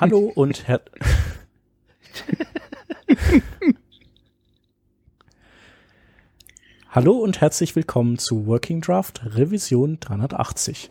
Hallo 0.00 0.18
und 0.34 0.68
her 0.68 0.80
Hallo 6.90 7.12
und 7.12 7.40
herzlich 7.40 7.74
willkommen 7.76 8.18
zu 8.18 8.46
Working 8.46 8.80
Draft 8.80 9.22
Revision 9.24 9.98
380. 10.00 10.90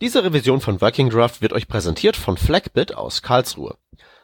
Diese 0.00 0.24
Revision 0.24 0.62
von 0.62 0.80
Working 0.80 1.10
Draft 1.10 1.42
wird 1.42 1.52
euch 1.52 1.68
präsentiert 1.68 2.16
von 2.16 2.38
Flagbit 2.38 2.94
aus 2.94 3.20
Karlsruhe. 3.20 3.76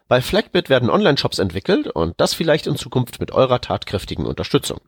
Bei 0.08 0.22
Flagbit 0.22 0.70
werden 0.70 0.88
Online-Shops 0.88 1.38
entwickelt 1.38 1.88
und 1.88 2.14
das 2.16 2.32
vielleicht 2.32 2.66
in 2.66 2.76
Zukunft 2.76 3.20
mit 3.20 3.30
eurer 3.32 3.60
tatkräftigen 3.60 4.24
Unterstützung. 4.24 4.80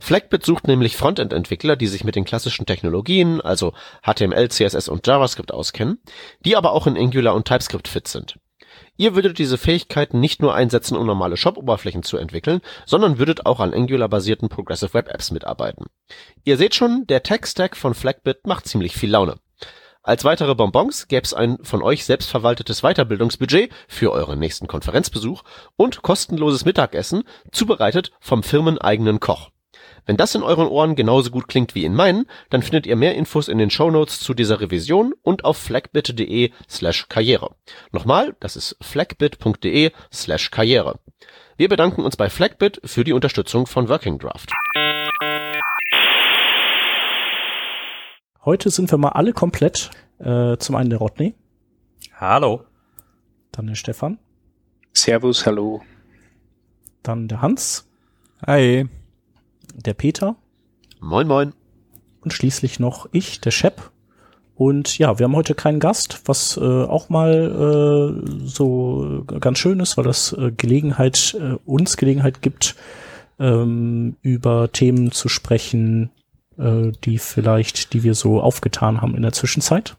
Flagbit 0.00 0.44
sucht 0.44 0.66
nämlich 0.66 0.96
Frontend-Entwickler, 0.96 1.76
die 1.76 1.86
sich 1.86 2.02
mit 2.02 2.16
den 2.16 2.24
klassischen 2.24 2.66
Technologien, 2.66 3.40
also 3.40 3.72
HTML, 4.02 4.48
CSS 4.48 4.88
und 4.88 5.06
JavaScript 5.06 5.52
auskennen, 5.54 6.00
die 6.40 6.56
aber 6.56 6.72
auch 6.72 6.88
in 6.88 6.96
Angular 6.96 7.36
und 7.36 7.46
TypeScript 7.46 7.86
fit 7.86 8.08
sind. 8.08 8.40
Ihr 8.96 9.14
würdet 9.14 9.38
diese 9.38 9.58
Fähigkeiten 9.58 10.18
nicht 10.18 10.42
nur 10.42 10.56
einsetzen, 10.56 10.96
um 10.96 11.06
normale 11.06 11.36
Shop-Oberflächen 11.36 12.02
zu 12.02 12.16
entwickeln, 12.16 12.62
sondern 12.84 13.18
würdet 13.18 13.46
auch 13.46 13.60
an 13.60 13.72
Angular-basierten 13.72 14.48
Progressive 14.48 14.92
Web 14.92 15.08
Apps 15.08 15.30
mitarbeiten. 15.30 15.86
Ihr 16.42 16.56
seht 16.56 16.74
schon, 16.74 17.06
der 17.06 17.22
Tech-Stack 17.22 17.76
von 17.76 17.94
Flagbit 17.94 18.44
macht 18.44 18.66
ziemlich 18.66 18.96
viel 18.96 19.10
Laune. 19.10 19.36
Als 20.06 20.22
weitere 20.22 20.54
Bonbons 20.54 21.08
gäb's 21.08 21.34
ein 21.34 21.58
von 21.64 21.82
euch 21.82 22.04
selbstverwaltetes 22.04 22.82
Weiterbildungsbudget 22.82 23.72
für 23.88 24.12
euren 24.12 24.38
nächsten 24.38 24.68
Konferenzbesuch 24.68 25.42
und 25.74 26.02
kostenloses 26.02 26.64
Mittagessen, 26.64 27.24
zubereitet 27.50 28.12
vom 28.20 28.44
firmeneigenen 28.44 29.18
Koch. 29.18 29.50
Wenn 30.04 30.16
das 30.16 30.36
in 30.36 30.44
euren 30.44 30.68
Ohren 30.68 30.94
genauso 30.94 31.32
gut 31.32 31.48
klingt 31.48 31.74
wie 31.74 31.84
in 31.84 31.92
meinen, 31.92 32.26
dann 32.50 32.62
findet 32.62 32.86
ihr 32.86 32.94
mehr 32.94 33.16
Infos 33.16 33.48
in 33.48 33.58
den 33.58 33.68
Shownotes 33.68 34.20
zu 34.20 34.32
dieser 34.32 34.60
Revision 34.60 35.12
und 35.22 35.44
auf 35.44 35.56
flagbit.de 35.56 36.52
slash 36.70 37.08
karriere. 37.08 37.56
Nochmal, 37.90 38.36
das 38.38 38.54
ist 38.54 38.76
flagbit.de 38.80 39.90
slash 40.14 40.52
karriere. 40.52 41.00
Wir 41.56 41.68
bedanken 41.68 42.04
uns 42.04 42.16
bei 42.16 42.30
Flagbit 42.30 42.80
für 42.84 43.02
die 43.02 43.12
Unterstützung 43.12 43.66
von 43.66 43.88
Working 43.88 44.20
Draft. 44.20 44.52
Heute 48.46 48.70
sind 48.70 48.92
wir 48.92 48.96
mal 48.96 49.08
alle 49.08 49.32
komplett. 49.32 49.90
Äh, 50.20 50.56
zum 50.58 50.76
einen 50.76 50.88
der 50.88 51.00
Rodney. 51.00 51.34
Hallo. 52.14 52.62
Dann 53.50 53.66
der 53.66 53.74
Stefan. 53.74 54.20
Servus, 54.92 55.44
hallo. 55.46 55.82
Dann 57.02 57.26
der 57.26 57.42
Hans. 57.42 57.88
Hi. 58.46 58.86
Der 59.74 59.94
Peter. 59.94 60.36
Moin 61.00 61.26
moin. 61.26 61.54
Und 62.20 62.32
schließlich 62.34 62.78
noch 62.78 63.08
ich, 63.10 63.40
der 63.40 63.50
Shep. 63.50 63.90
Und 64.54 64.96
ja, 64.96 65.18
wir 65.18 65.24
haben 65.24 65.34
heute 65.34 65.56
keinen 65.56 65.80
Gast, 65.80 66.22
was 66.26 66.56
äh, 66.56 66.60
auch 66.60 67.08
mal 67.08 68.22
äh, 68.22 68.46
so 68.46 69.24
ganz 69.26 69.58
schön 69.58 69.80
ist, 69.80 69.96
weil 69.96 70.04
das 70.04 70.32
äh, 70.34 70.52
Gelegenheit, 70.56 71.36
äh, 71.40 71.56
uns 71.64 71.96
Gelegenheit 71.96 72.42
gibt, 72.42 72.76
ähm, 73.40 74.14
über 74.22 74.70
Themen 74.70 75.10
zu 75.10 75.28
sprechen, 75.28 76.12
äh, 76.58 76.92
die 77.04 77.18
vielleicht, 77.18 77.92
die 77.92 78.02
wir 78.02 78.14
so 78.14 78.40
aufgetan 78.40 79.00
haben 79.00 79.14
in 79.14 79.22
der 79.22 79.32
Zwischenzeit. 79.32 79.96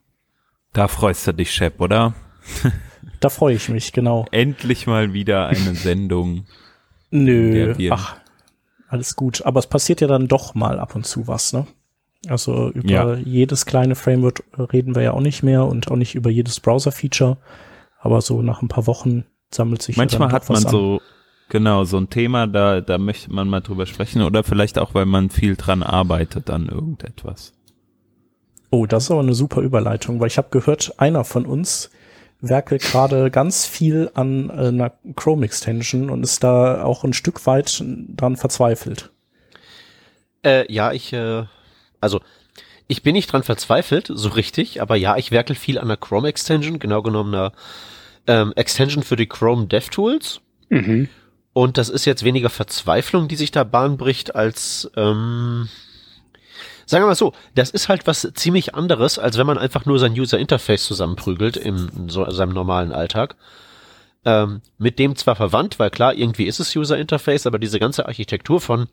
Da 0.73 0.87
freust 0.87 1.27
du 1.27 1.33
dich, 1.33 1.51
Shep, 1.51 1.79
oder? 1.81 2.13
Da 3.19 3.29
freue 3.29 3.55
ich 3.55 3.69
mich, 3.69 3.93
genau. 3.93 4.25
Endlich 4.31 4.85
mal 4.85 5.13
wieder 5.13 5.47
eine 5.47 5.73
Sendung. 5.75 6.45
Nö, 7.09 7.73
ach, 7.89 8.17
alles 8.89 9.15
gut. 9.15 9.43
Aber 9.43 9.59
es 9.59 9.67
passiert 9.67 10.01
ja 10.01 10.07
dann 10.07 10.27
doch 10.27 10.53
mal 10.53 10.79
ab 10.79 10.93
und 10.93 11.05
zu 11.05 11.27
was, 11.27 11.53
ne? 11.53 11.65
Also 12.27 12.69
über 12.71 12.89
ja. 12.89 13.15
jedes 13.15 13.65
kleine 13.65 13.95
Framework 13.95 14.43
reden 14.57 14.95
wir 14.95 15.03
ja 15.03 15.11
auch 15.13 15.21
nicht 15.21 15.43
mehr 15.43 15.65
und 15.65 15.89
auch 15.89 15.95
nicht 15.95 16.15
über 16.15 16.29
jedes 16.29 16.59
Browser-Feature. 16.59 17.37
Aber 17.99 18.21
so 18.21 18.41
nach 18.41 18.61
ein 18.61 18.67
paar 18.67 18.87
Wochen 18.87 19.25
sammelt 19.51 19.81
sich 19.81 19.97
Manchmal 19.97 20.29
ja 20.29 20.33
hat 20.33 20.49
man 20.49 20.61
so 20.61 21.01
Genau, 21.49 21.85
so 21.85 21.97
ein 21.97 22.09
Thema, 22.09 22.45
da, 22.45 22.81
da 22.81 22.97
möchte 22.97 23.31
man 23.31 23.47
mal 23.47 23.61
drüber 23.61 23.85
sprechen 23.85 24.21
oder 24.21 24.43
vielleicht 24.43 24.77
auch, 24.77 24.93
weil 24.93 25.05
man 25.05 25.29
viel 25.29 25.55
dran 25.55 25.81
arbeitet 25.81 26.49
an 26.49 26.67
irgendetwas. 26.67 27.53
Oh, 28.69 28.85
das 28.85 29.05
ist 29.05 29.11
aber 29.11 29.21
eine 29.21 29.33
super 29.33 29.61
Überleitung, 29.61 30.19
weil 30.19 30.27
ich 30.27 30.37
habe 30.37 30.49
gehört, 30.51 30.99
einer 30.99 31.23
von 31.23 31.45
uns 31.45 31.89
werkelt 32.41 32.81
gerade 32.81 33.31
ganz 33.31 33.65
viel 33.65 34.11
an 34.13 34.49
äh, 34.49 34.67
einer 34.67 34.91
Chrome 35.15 35.45
Extension 35.45 36.09
und 36.09 36.23
ist 36.23 36.43
da 36.43 36.83
auch 36.83 37.03
ein 37.03 37.13
Stück 37.13 37.45
weit 37.45 37.83
dran 38.15 38.35
verzweifelt. 38.35 39.11
Äh, 40.43 40.71
ja, 40.71 40.91
ich, 40.91 41.13
äh, 41.13 41.45
also 42.01 42.19
ich 42.87 43.03
bin 43.03 43.13
nicht 43.13 43.31
dran 43.31 43.43
verzweifelt, 43.43 44.11
so 44.13 44.29
richtig, 44.29 44.81
aber 44.81 44.95
ja, 44.95 45.17
ich 45.17 45.31
werkel 45.31 45.55
viel 45.55 45.79
an 45.79 45.87
der 45.87 45.97
Chrome 45.97 46.27
Extension, 46.27 46.79
genau 46.79 47.01
genommen 47.01 47.33
einer 47.33 47.51
ähm, 48.27 48.53
Extension 48.55 49.03
für 49.03 49.15
die 49.15 49.27
Chrome 49.27 49.67
DevTools. 49.67 50.41
Mhm. 50.69 51.09
Und 51.57 51.79
das 51.79 51.89
ist 51.89 52.05
jetzt 52.05 52.23
weniger 52.23 52.51
Verzweiflung, 52.51 53.27
die 53.27 53.35
sich 53.35 53.49
da 53.49 53.63
Bahn 53.63 53.97
bricht, 53.97 54.35
als 54.35 54.91
ähm, 54.95 55.67
sagen 56.85 57.01
wir 57.03 57.07
mal 57.07 57.15
so, 57.15 57.33
das 57.55 57.71
ist 57.71 57.89
halt 57.89 58.05
was 58.05 58.31
ziemlich 58.35 58.75
anderes, 58.75 59.17
als 59.17 59.39
wenn 59.39 59.47
man 59.47 59.57
einfach 59.57 59.83
nur 59.87 59.97
sein 59.97 60.13
User 60.13 60.37
Interface 60.37 60.85
zusammenprügelt 60.85 61.57
in 61.57 62.09
so 62.09 62.29
seinem 62.29 62.53
normalen 62.53 62.91
Alltag. 62.91 63.37
Ähm, 64.23 64.61
mit 64.77 64.99
dem 64.99 65.15
zwar 65.15 65.35
verwandt, 65.35 65.79
weil 65.79 65.89
klar, 65.89 66.13
irgendwie 66.13 66.45
ist 66.45 66.59
es 66.59 66.75
User 66.75 66.95
Interface, 66.95 67.47
aber 67.47 67.57
diese 67.57 67.79
ganze 67.79 68.05
Architektur 68.05 68.61
von 68.61 68.87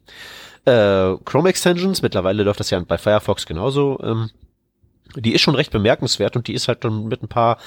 äh, 0.65 1.17
Chrome 1.23 1.51
Extensions, 1.51 2.01
mittlerweile 2.01 2.45
läuft 2.45 2.61
das 2.61 2.71
ja 2.71 2.81
bei 2.81 2.97
Firefox 2.97 3.45
genauso, 3.45 4.01
ähm, 4.03 4.31
die 5.17 5.35
ist 5.35 5.43
schon 5.43 5.55
recht 5.55 5.71
bemerkenswert 5.71 6.35
und 6.35 6.49
die 6.49 6.55
ist 6.55 6.69
halt 6.69 6.83
dann 6.83 7.09
mit 7.09 7.23
ein 7.23 7.29
paar 7.29 7.59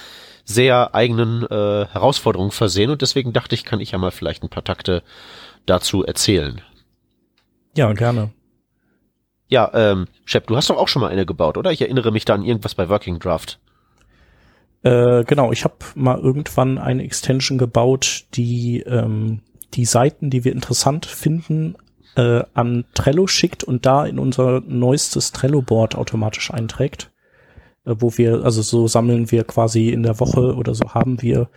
sehr 0.48 0.96
eigenen 0.96 1.44
äh, 1.44 1.86
Herausforderungen 1.88 2.52
versehen 2.52 2.90
und 2.90 3.02
deswegen 3.02 3.34
dachte 3.34 3.54
ich, 3.54 3.66
kann 3.66 3.82
ich 3.82 3.92
ja 3.92 3.98
mal 3.98 4.12
vielleicht 4.12 4.44
ein 4.44 4.50
paar 4.50 4.64
Takte 4.64 5.04
dazu 5.66 6.06
erzählen. 6.06 6.62
Ja, 7.76 7.92
gerne. 7.94 8.32
Ja, 9.50 9.70
ähm, 9.74 10.08
Shep, 10.26 10.48
du 10.48 10.56
hast 10.56 10.70
doch 10.70 10.78
auch 10.78 10.88
schon 10.88 11.02
mal 11.02 11.10
eine 11.10 11.26
gebaut, 11.26 11.58
oder? 11.58 11.72
Ich 11.72 11.82
erinnere 11.82 12.12
mich 12.12 12.26
da 12.26 12.34
an 12.34 12.44
irgendwas 12.44 12.76
bei 12.76 12.88
Working 12.90 13.20
Draft. 13.20 13.60
Äh, 14.84 15.26
genau, 15.26 15.52
ich 15.52 15.66
habe 15.66 15.76
mal 15.96 16.18
irgendwann 16.18 16.78
eine 16.78 17.04
Extension 17.04 17.58
gebaut, 17.58 18.26
die 18.34 18.80
ähm, 18.82 19.42
die 19.74 19.86
Seiten, 19.86 20.30
die 20.30 20.46
wir 20.46 20.54
interessant 20.54 21.06
finden, 21.06 21.76
äh, 22.16 22.44
an 22.54 22.86
Trello 22.94 23.28
schickt 23.28 23.66
und 23.66 23.86
da 23.86 24.06
in 24.06 24.18
unser 24.18 24.62
neuestes 24.62 25.34
Trello-Board 25.34 25.96
automatisch 25.96 26.52
einträgt. 26.52 27.12
Äh, 27.88 27.96
wo 28.00 28.18
wir, 28.18 28.44
also 28.44 28.62
so 28.62 28.88
sammeln 28.88 29.32
wir 29.32 29.44
quasi 29.44 29.90
in 29.90 30.04
der 30.04 30.20
Woche 30.20 30.56
oder 30.56 30.76
so 30.76 30.94
haben 30.94 31.22
wir 31.22 31.50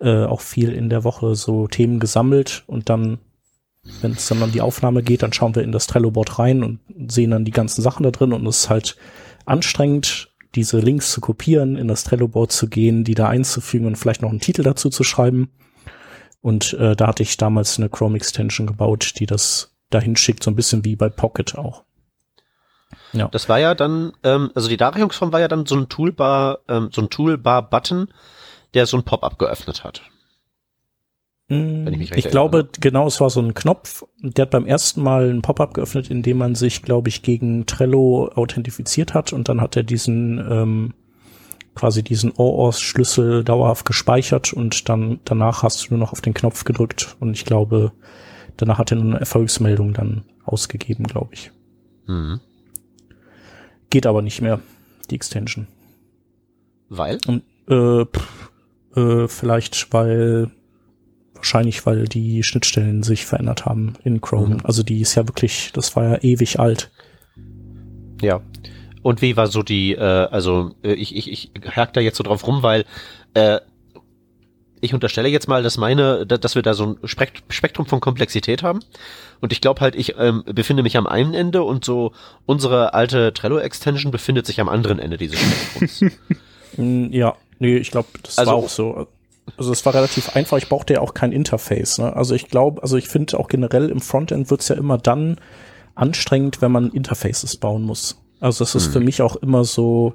äh, 0.00 0.24
auch 0.24 0.40
viel 0.40 0.72
in 0.72 0.88
der 0.88 1.04
Woche 1.04 1.34
so 1.34 1.66
Themen 1.66 1.98
gesammelt 2.00 2.64
und 2.66 2.88
dann, 2.88 3.18
wenn 4.00 4.12
es 4.12 4.28
dann 4.28 4.42
an 4.42 4.52
die 4.52 4.60
Aufnahme 4.60 5.02
geht, 5.02 5.22
dann 5.22 5.32
schauen 5.32 5.54
wir 5.54 5.62
in 5.62 5.72
das 5.72 5.86
Trello-Board 5.86 6.38
rein 6.38 6.62
und 6.62 6.80
sehen 7.08 7.30
dann 7.30 7.44
die 7.44 7.52
ganzen 7.52 7.82
Sachen 7.82 8.04
da 8.04 8.10
drin 8.10 8.32
und 8.32 8.46
es 8.46 8.60
ist 8.60 8.70
halt 8.70 8.96
anstrengend, 9.44 10.32
diese 10.54 10.78
Links 10.78 11.12
zu 11.12 11.20
kopieren, 11.20 11.76
in 11.76 11.88
das 11.88 12.04
Trello-Board 12.04 12.50
zu 12.50 12.68
gehen, 12.68 13.04
die 13.04 13.14
da 13.14 13.28
einzufügen 13.28 13.86
und 13.86 13.96
vielleicht 13.96 14.22
noch 14.22 14.30
einen 14.30 14.40
Titel 14.40 14.62
dazu 14.62 14.88
zu 14.88 15.04
schreiben. 15.04 15.50
Und 16.40 16.72
äh, 16.74 16.96
da 16.96 17.08
hatte 17.08 17.22
ich 17.22 17.36
damals 17.36 17.78
eine 17.78 17.90
Chrome-Extension 17.90 18.66
gebaut, 18.66 19.14
die 19.18 19.26
das 19.26 19.76
dahin 19.90 20.16
schickt, 20.16 20.42
so 20.42 20.50
ein 20.50 20.56
bisschen 20.56 20.84
wie 20.84 20.96
bei 20.96 21.10
Pocket 21.10 21.56
auch. 21.58 21.85
Ja. 23.12 23.28
Das 23.28 23.48
war 23.48 23.58
ja 23.58 23.74
dann, 23.74 24.12
ähm, 24.22 24.50
also 24.54 24.68
die 24.68 24.76
Darreichungsform 24.76 25.32
war 25.32 25.40
ja 25.40 25.48
dann 25.48 25.66
so 25.66 25.76
ein 25.76 25.88
Toolbar, 25.88 26.58
ähm, 26.68 26.90
so 26.92 27.02
ein 27.02 27.10
Toolbar-Button, 27.10 28.08
der 28.74 28.86
so 28.86 28.96
ein 28.96 29.04
Pop-up 29.04 29.38
geöffnet 29.38 29.84
hat. 29.84 30.02
Wenn 31.48 31.92
ich 31.92 31.98
mich 31.98 32.12
recht 32.12 32.26
ich 32.26 32.30
glaube, 32.32 32.68
genau, 32.80 33.06
es 33.06 33.20
war 33.20 33.30
so 33.30 33.40
ein 33.40 33.54
Knopf, 33.54 34.04
der 34.20 34.42
hat 34.42 34.50
beim 34.50 34.66
ersten 34.66 35.00
Mal 35.00 35.30
ein 35.30 35.42
Pop-up 35.42 35.74
geöffnet, 35.74 36.10
in 36.10 36.22
dem 36.22 36.38
man 36.38 36.56
sich, 36.56 36.82
glaube 36.82 37.08
ich, 37.08 37.22
gegen 37.22 37.66
Trello 37.66 38.32
authentifiziert 38.34 39.14
hat 39.14 39.32
und 39.32 39.48
dann 39.48 39.60
hat 39.60 39.76
er 39.76 39.84
diesen 39.84 40.38
ähm, 40.38 40.94
quasi 41.76 42.02
diesen 42.02 42.32
OAuth-Schlüssel 42.36 43.44
dauerhaft 43.44 43.84
gespeichert 43.84 44.52
und 44.52 44.88
dann 44.88 45.20
danach 45.24 45.62
hast 45.62 45.84
du 45.84 45.94
nur 45.94 46.00
noch 46.00 46.12
auf 46.12 46.20
den 46.20 46.34
Knopf 46.34 46.64
gedrückt 46.64 47.16
und 47.20 47.34
ich 47.34 47.44
glaube, 47.44 47.92
danach 48.56 48.78
hat 48.78 48.90
er 48.90 48.96
nur 48.96 49.12
eine 49.12 49.20
Erfolgsmeldung 49.20 49.92
dann 49.92 50.24
ausgegeben, 50.44 51.04
glaube 51.04 51.34
ich. 51.34 51.52
Mhm. 52.08 52.40
Geht 53.90 54.06
aber 54.06 54.22
nicht 54.22 54.40
mehr, 54.42 54.60
die 55.10 55.14
Extension. 55.14 55.66
Weil? 56.88 57.18
Und, 57.26 57.42
äh, 57.68 58.04
pff, 58.04 58.50
Äh, 58.96 59.28
vielleicht, 59.28 59.92
weil 59.92 60.50
wahrscheinlich, 61.34 61.84
weil 61.84 62.06
die 62.06 62.42
Schnittstellen 62.42 63.02
sich 63.02 63.26
verändert 63.26 63.66
haben 63.66 63.92
in 64.04 64.22
Chrome. 64.22 64.54
Mhm. 64.54 64.60
Also 64.64 64.82
die 64.82 65.02
ist 65.02 65.14
ja 65.16 65.28
wirklich, 65.28 65.70
das 65.74 65.94
war 65.96 66.04
ja 66.04 66.18
ewig 66.22 66.58
alt. 66.58 66.90
Ja. 68.22 68.40
Und 69.02 69.20
wie 69.20 69.36
war 69.36 69.48
so 69.48 69.62
die, 69.62 69.92
äh, 69.92 70.00
also 70.00 70.74
äh, 70.82 70.94
ich, 70.94 71.14
ich, 71.14 71.30
ich 71.30 71.50
hack 71.76 71.92
da 71.92 72.00
jetzt 72.00 72.16
so 72.16 72.24
drauf 72.24 72.46
rum, 72.46 72.62
weil 72.62 72.86
äh, 73.34 73.60
ich 74.80 74.94
unterstelle 74.94 75.28
jetzt 75.28 75.48
mal, 75.48 75.62
dass 75.62 75.76
meine, 75.76 76.26
dass 76.26 76.54
wir 76.54 76.62
da 76.62 76.74
so 76.74 76.96
ein 77.02 77.08
Spektrum 77.48 77.86
von 77.86 78.00
Komplexität 78.00 78.62
haben. 78.62 78.80
Und 79.40 79.52
ich 79.52 79.60
glaube 79.60 79.80
halt, 79.80 79.94
ich 79.94 80.14
ähm, 80.18 80.44
befinde 80.46 80.82
mich 80.82 80.96
am 80.96 81.06
einen 81.06 81.34
Ende 81.34 81.62
und 81.62 81.84
so 81.84 82.12
unsere 82.46 82.94
alte 82.94 83.32
Trello-Extension 83.32 84.10
befindet 84.10 84.46
sich 84.46 84.60
am 84.60 84.68
anderen 84.68 84.98
Ende 84.98 85.16
dieses 85.16 85.40
Spektrums. 85.40 86.04
Mm, 86.78 87.10
ja, 87.10 87.34
nee, 87.58 87.78
ich 87.78 87.90
glaube, 87.90 88.08
das 88.22 88.36
also, 88.36 88.50
war 88.50 88.58
auch 88.58 88.68
so. 88.68 89.06
Also 89.56 89.72
es 89.72 89.86
war 89.86 89.94
relativ 89.94 90.36
einfach, 90.36 90.58
ich 90.58 90.68
brauchte 90.68 90.92
ja 90.92 91.00
auch 91.00 91.14
kein 91.14 91.32
Interface. 91.32 91.96
Ne? 91.96 92.14
Also 92.14 92.34
ich 92.34 92.48
glaube, 92.48 92.82
also 92.82 92.98
ich 92.98 93.08
finde 93.08 93.38
auch 93.38 93.48
generell 93.48 93.88
im 93.88 94.02
Frontend 94.02 94.50
wird's 94.50 94.68
ja 94.68 94.76
immer 94.76 94.98
dann 94.98 95.38
anstrengend, 95.94 96.60
wenn 96.60 96.72
man 96.72 96.90
Interfaces 96.90 97.56
bauen 97.56 97.82
muss. 97.82 98.20
Also 98.40 98.64
das 98.64 98.74
ist 98.74 98.86
hm. 98.86 98.92
für 98.92 99.00
mich 99.00 99.22
auch 99.22 99.36
immer 99.36 99.64
so 99.64 100.14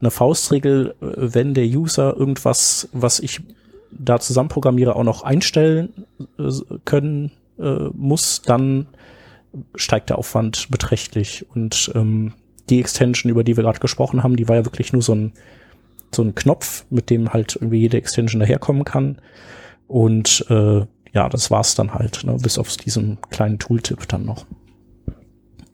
eine 0.00 0.10
Faustregel, 0.10 0.94
äh, 1.00 1.06
wenn 1.16 1.54
der 1.54 1.64
User 1.64 2.14
irgendwas, 2.16 2.88
was 2.92 3.20
ich 3.20 3.40
da 3.98 4.20
zusammenprogrammiere, 4.20 4.96
auch 4.96 5.04
noch 5.04 5.22
einstellen 5.22 6.06
äh, 6.38 6.50
können 6.84 7.32
äh, 7.58 7.88
muss, 7.92 8.42
dann 8.42 8.86
steigt 9.74 10.10
der 10.10 10.18
Aufwand 10.18 10.70
beträchtlich. 10.70 11.46
Und 11.54 11.90
ähm, 11.94 12.32
die 12.68 12.80
Extension, 12.80 13.30
über 13.30 13.44
die 13.44 13.56
wir 13.56 13.64
gerade 13.64 13.80
gesprochen 13.80 14.22
haben, 14.22 14.36
die 14.36 14.48
war 14.48 14.56
ja 14.56 14.64
wirklich 14.64 14.92
nur 14.92 15.02
so 15.02 15.14
ein, 15.14 15.32
so 16.14 16.22
ein 16.22 16.34
Knopf, 16.34 16.84
mit 16.90 17.10
dem 17.10 17.32
halt 17.32 17.56
irgendwie 17.56 17.78
jede 17.78 17.96
Extension 17.96 18.40
daherkommen 18.40 18.84
kann. 18.84 19.20
Und 19.86 20.46
äh, 20.48 20.86
ja, 21.12 21.28
das 21.28 21.50
war's 21.50 21.74
dann 21.74 21.94
halt, 21.94 22.24
ne, 22.24 22.36
bis 22.40 22.58
auf 22.58 22.76
diesem 22.76 23.18
kleinen 23.30 23.58
Tooltip 23.58 24.08
dann 24.08 24.24
noch. 24.24 24.46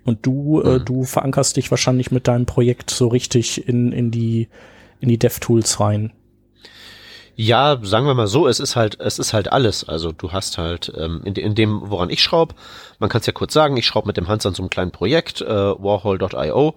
Und 0.05 0.27
du, 0.27 0.61
äh, 0.61 0.69
mhm. 0.69 0.77
äh, 0.77 0.81
du 0.81 1.05
verankerst 1.05 1.57
dich 1.57 1.71
wahrscheinlich 1.71 2.11
mit 2.11 2.29
deinem 2.29 2.47
Projekt 2.47 2.91
so 2.91 3.09
richtig 3.09 3.67
in, 3.69 3.93
in 3.93 4.11
die, 4.11 4.49
in 5.01 5.09
die 5.09 5.19
DevTools 5.19 5.81
rein. 5.81 6.13
Ja, 7.43 7.79
sagen 7.81 8.05
wir 8.05 8.13
mal 8.13 8.27
so, 8.27 8.47
es 8.49 8.61
ist 8.61 8.77
halt, 8.77 9.01
es 9.01 9.19
ist 9.19 9.33
halt 9.33 9.51
alles. 9.51 9.89
Also 9.89 10.13
du 10.13 10.31
hast 10.31 10.59
halt 10.59 10.93
ähm, 10.95 11.23
in, 11.25 11.37
in 11.37 11.55
dem, 11.55 11.81
woran 11.91 12.11
ich 12.11 12.23
schraube, 12.23 12.55
man 12.99 13.09
kann 13.09 13.21
es 13.21 13.27
ja 13.27 13.33
kurz 13.33 13.55
sagen, 13.55 13.79
ich 13.79 13.87
schraube 13.87 14.09
mit 14.09 14.19
dem 14.19 14.29
Hans 14.29 14.45
an 14.45 14.53
so 14.53 14.63
einem 14.63 14.69
kleinen 14.69 14.91
Projekt, 14.91 15.41
äh, 15.41 15.49
Warhol.io. 15.49 16.75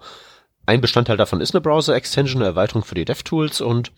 Ein 0.64 0.80
Bestandteil 0.80 1.18
davon 1.18 1.42
ist 1.42 1.54
eine 1.54 1.60
Browser-Extension, 1.60 2.40
eine 2.40 2.46
Erweiterung 2.46 2.82
für 2.82 2.94
die 2.94 3.04
DevTools 3.04 3.60
und 3.60 3.92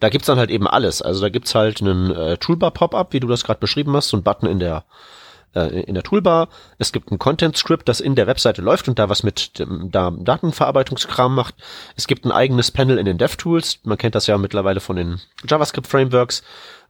da 0.00 0.08
gibt's 0.08 0.28
dann 0.28 0.38
halt 0.38 0.48
eben 0.48 0.66
alles. 0.66 1.02
Also 1.02 1.20
da 1.20 1.28
gibt's 1.28 1.54
halt 1.54 1.82
einen 1.82 2.10
äh, 2.10 2.38
Toolbar-Pop-up, 2.38 3.12
wie 3.12 3.20
du 3.20 3.28
das 3.28 3.44
gerade 3.44 3.60
beschrieben 3.60 3.94
hast, 3.94 4.08
so 4.08 4.16
ein 4.16 4.22
Button 4.22 4.46
in 4.48 4.60
der 4.60 4.84
äh, 5.54 5.80
in 5.82 5.94
der 5.94 6.02
Toolbar. 6.02 6.48
Es 6.78 6.92
gibt 6.92 7.10
ein 7.10 7.18
Content-Script, 7.18 7.88
das 7.88 8.00
in 8.00 8.14
der 8.14 8.26
Webseite 8.26 8.62
läuft 8.62 8.88
und 8.88 8.98
da 8.98 9.08
was 9.08 9.22
mit 9.22 9.58
dem 9.58 9.90
da 9.90 10.10
Datenverarbeitungskram 10.10 11.34
macht. 11.34 11.54
Es 11.96 12.06
gibt 12.06 12.24
ein 12.24 12.32
eigenes 12.32 12.70
Panel 12.70 12.98
in 12.98 13.04
den 13.04 13.18
DevTools. 13.18 13.80
Man 13.84 13.98
kennt 13.98 14.14
das 14.14 14.26
ja 14.26 14.38
mittlerweile 14.38 14.80
von 14.80 14.96
den 14.96 15.20
JavaScript-Frameworks. 15.48 16.42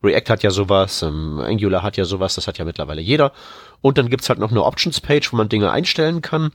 React 0.03 0.31
hat 0.31 0.43
ja 0.43 0.51
sowas, 0.51 1.03
ähm, 1.03 1.41
Angular 1.41 1.83
hat 1.83 1.97
ja 1.97 2.05
sowas, 2.05 2.35
das 2.35 2.47
hat 2.47 2.59
ja 2.59 2.65
mittlerweile 2.65 3.01
jeder. 3.01 3.33
Und 3.81 3.99
dann 3.99 4.11
gibt's 4.11 4.29
halt 4.29 4.39
noch 4.39 4.51
eine 4.51 4.65
Options-Page, 4.65 5.33
wo 5.33 5.37
man 5.37 5.49
Dinge 5.49 5.71
einstellen 5.71 6.23
kann. 6.23 6.53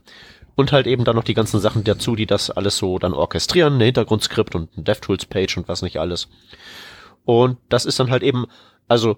Und 0.56 0.72
halt 0.72 0.86
eben 0.86 1.04
dann 1.04 1.16
noch 1.16 1.24
die 1.24 1.34
ganzen 1.34 1.60
Sachen 1.60 1.84
dazu, 1.84 2.16
die 2.16 2.28
das 2.28 2.52
alles 2.52 2.78
so 2.78 3.00
dann 3.00 3.14
orchestrieren, 3.14 3.74
eine 3.74 3.86
Hintergrundskript 3.86 4.54
und 4.54 4.78
ein 4.78 4.84
DevTools-Page 4.84 5.58
und 5.58 5.68
was 5.68 5.82
nicht 5.82 6.00
alles. 6.00 6.28
Und 7.26 7.58
das 7.70 7.86
ist 7.86 8.00
dann 8.00 8.12
halt 8.12 8.22
eben, 8.22 8.46
also 8.88 9.18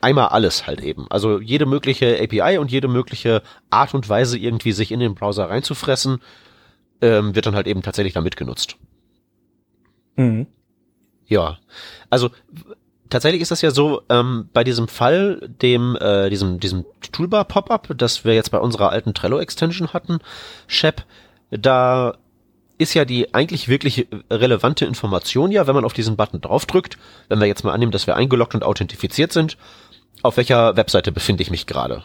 einmal 0.00 0.28
alles 0.28 0.66
halt 0.66 0.80
eben. 0.80 1.06
Also 1.10 1.40
jede 1.40 1.66
mögliche 1.66 2.20
API 2.22 2.58
und 2.58 2.70
jede 2.70 2.88
mögliche 2.88 3.42
Art 3.70 3.94
und 3.94 4.08
Weise 4.08 4.38
irgendwie 4.38 4.72
sich 4.72 4.92
in 4.92 5.00
den 5.00 5.14
Browser 5.14 5.50
reinzufressen, 5.50 6.20
ähm, 7.00 7.34
wird 7.34 7.46
dann 7.46 7.54
halt 7.54 7.66
eben 7.66 7.82
tatsächlich 7.82 8.14
damit 8.14 8.36
genutzt. 8.36 8.76
Mhm. 10.16 10.46
Ja, 11.26 11.58
also 12.08 12.30
tatsächlich 13.08 13.42
ist 13.42 13.50
das 13.50 13.62
ja 13.62 13.70
so, 13.70 14.02
ähm, 14.08 14.48
bei 14.52 14.64
diesem 14.64 14.88
Fall, 14.88 15.48
dem, 15.62 15.96
äh, 15.96 16.30
diesem, 16.30 16.60
diesem 16.60 16.84
Toolbar-Pop-up, 17.12 17.94
das 17.96 18.24
wir 18.24 18.34
jetzt 18.34 18.50
bei 18.50 18.58
unserer 18.58 18.90
alten 18.90 19.14
Trello-Extension 19.14 19.92
hatten, 19.92 20.18
Shep, 20.66 21.04
da 21.50 22.16
ist 22.78 22.94
ja 22.94 23.04
die 23.04 23.34
eigentlich 23.34 23.68
wirklich 23.68 24.08
relevante 24.30 24.86
Information 24.86 25.52
ja, 25.52 25.66
wenn 25.66 25.74
man 25.74 25.84
auf 25.84 25.92
diesen 25.92 26.16
Button 26.16 26.40
draufdrückt, 26.40 26.96
wenn 27.28 27.38
wir 27.38 27.46
jetzt 27.46 27.62
mal 27.62 27.72
annehmen, 27.72 27.92
dass 27.92 28.06
wir 28.06 28.16
eingeloggt 28.16 28.54
und 28.54 28.64
authentifiziert 28.64 29.32
sind, 29.32 29.58
auf 30.22 30.36
welcher 30.36 30.76
Webseite 30.76 31.12
befinde 31.12 31.42
ich 31.42 31.50
mich 31.50 31.66
gerade? 31.66 32.02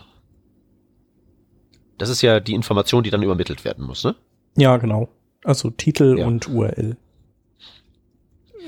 Das 1.97 2.09
ist 2.09 2.21
ja 2.21 2.39
die 2.39 2.53
Information, 2.53 3.03
die 3.03 3.09
dann 3.09 3.23
übermittelt 3.23 3.63
werden 3.65 3.85
muss, 3.85 4.03
ne? 4.03 4.15
Ja, 4.57 4.77
genau. 4.77 5.09
Also 5.43 5.69
Titel 5.69 6.17
ja. 6.19 6.25
und 6.25 6.47
URL. 6.47 6.97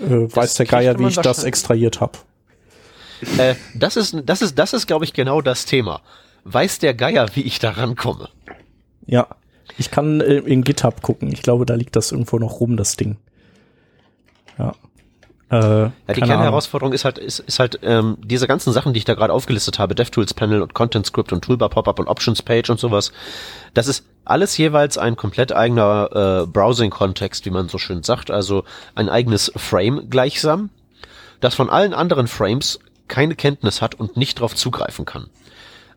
Äh, 0.02 0.36
weiß 0.36 0.56
der 0.56 0.66
Geier, 0.66 1.00
wie 1.00 1.08
ich 1.08 1.16
das 1.16 1.44
extrahiert 1.44 2.02
habe. 2.02 2.20
Äh, 3.38 3.56
das 3.74 3.98
ist, 3.98 4.16
das 4.26 4.42
ist, 4.42 4.60
das 4.60 4.74
ist, 4.74 4.86
glaube 4.86 5.06
ich, 5.06 5.14
genau 5.14 5.42
das 5.42 5.66
Thema. 5.66 6.02
Weiß 6.44 6.80
der 6.80 6.94
Geier, 6.94 7.28
wie 7.34 7.42
ich 7.42 7.60
da 7.60 7.72
rankomme? 7.72 8.30
Ja. 9.06 9.28
Ich 9.78 9.92
kann 9.92 10.22
äh, 10.22 10.38
in 10.38 10.64
GitHub 10.64 11.02
gucken. 11.02 11.32
Ich 11.32 11.42
glaube, 11.42 11.66
da 11.66 11.76
liegt 11.76 11.96
das 11.96 12.12
irgendwo 12.12 12.38
noch 12.38 12.60
rum, 12.60 12.78
das 12.78 12.96
Ding. 12.96 13.18
Ja. 14.58 14.74
Äh, 15.50 15.56
ja, 15.56 15.92
die 16.10 16.22
Kernherausforderung 16.22 16.92
ist 16.92 17.06
halt, 17.06 17.18
ist, 17.18 17.40
ist 17.40 17.60
halt 17.60 17.80
ähm, 17.82 18.18
diese 18.22 18.48
ganzen 18.48 18.74
Sachen, 18.74 18.94
die 18.94 19.00
ich 19.00 19.06
da 19.06 19.14
gerade 19.14 19.32
aufgelistet 19.32 19.80
habe, 19.80 19.96
DevTools 19.96 20.34
Panel 20.34 20.62
und 20.62 20.74
Content 20.74 21.06
Script 21.06 21.32
und 21.32 21.42
Toolbar 21.44 21.70
Pop-up 21.70 22.00
und 22.00 22.08
Options 22.08 22.42
Page 22.42 22.70
und 22.70 22.80
sowas. 22.80 23.14
Das 23.74 23.88
ist 23.88 24.06
alles 24.26 24.58
jeweils 24.58 24.98
ein 24.98 25.16
komplett 25.16 25.54
eigener 25.54 26.44
äh, 26.44 26.48
Browsing-Kontext, 26.48 27.46
wie 27.46 27.52
man 27.52 27.70
so 27.70 27.78
schön 27.78 28.04
sagt, 28.04 28.30
also 28.30 28.66
ein 28.94 29.08
eigenes 29.08 29.52
Frame 29.56 30.10
gleichsam, 30.10 30.70
das 31.40 31.56
von 31.56 31.70
allen 31.70 31.94
anderen 31.94 32.28
Frames 32.28 32.80
keine 33.08 33.36
Kenntnis 33.36 33.82
hat 33.82 33.96
und 33.96 34.18
nicht 34.18 34.40
darauf 34.40 34.54
zugreifen 34.54 35.06
kann. 35.06 35.30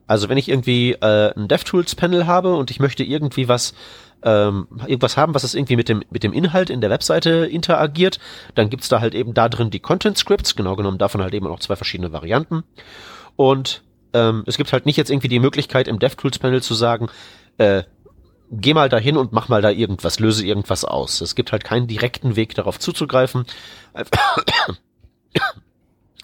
Also 0.07 0.29
wenn 0.29 0.39
ich 0.39 0.49
irgendwie 0.49 0.93
äh, 0.93 1.33
ein 1.37 1.49
DevTools 1.49 1.97
Panel 1.97 2.27
habe 2.27 2.55
und 2.55 2.71
ich 2.71 2.79
möchte 2.79 3.03
irgendwie 3.03 3.49
was 3.49 3.75
ähm, 4.23 4.67
irgendwas 4.87 5.17
haben, 5.17 5.35
was 5.35 5.45
es 5.45 5.55
irgendwie 5.55 5.77
mit 5.77 5.89
dem, 5.89 6.03
mit 6.11 6.23
dem 6.23 6.33
Inhalt 6.33 6.71
in 6.71 6.81
der 6.81 6.91
Webseite 6.91 7.47
interagiert, 7.47 8.19
dann 8.55 8.71
gibt's 8.71 8.89
da 8.89 9.01
halt 9.01 9.15
eben 9.15 9.35
da 9.35 9.49
drin 9.49 9.71
die 9.71 9.81
Content 9.81 10.19
Scripts, 10.19 10.57
genau 10.57 10.77
genommen 10.77 10.99
davon 10.99 11.23
halt 11.23 11.35
eben 11.35 11.47
auch 11.47 11.61
zwei 11.61 11.77
verschiedene 11.77 12.13
Varianten. 12.13 12.65
Und 13.37 13.83
ähm, 14.13 14.45
es 14.47 14.57
gibt 14.57 14.73
halt 14.73 14.87
nicht 14.87 14.97
jetzt 14.97 15.11
irgendwie 15.11 15.29
die 15.29 15.39
Möglichkeit 15.39 15.89
im 15.89 15.99
DevTools-Panel 15.99 16.63
zu 16.63 16.75
sagen, 16.75 17.09
äh, 17.59 17.85
geh 18.51 18.75
mal 18.75 18.89
dahin 18.89 19.17
und 19.17 19.33
mach 19.33 19.49
mal 19.49 19.63
da 19.63 19.71
irgendwas, 19.71 20.19
löse 20.19 20.45
irgendwas 20.45 20.85
aus. 20.85 21.21
Es 21.21 21.35
gibt 21.35 21.53
halt 21.53 21.65
keinen 21.65 21.87
direkten 21.87 22.37
Weg 22.37 22.55
darauf 22.55 22.79
zuzugreifen. 22.79 23.45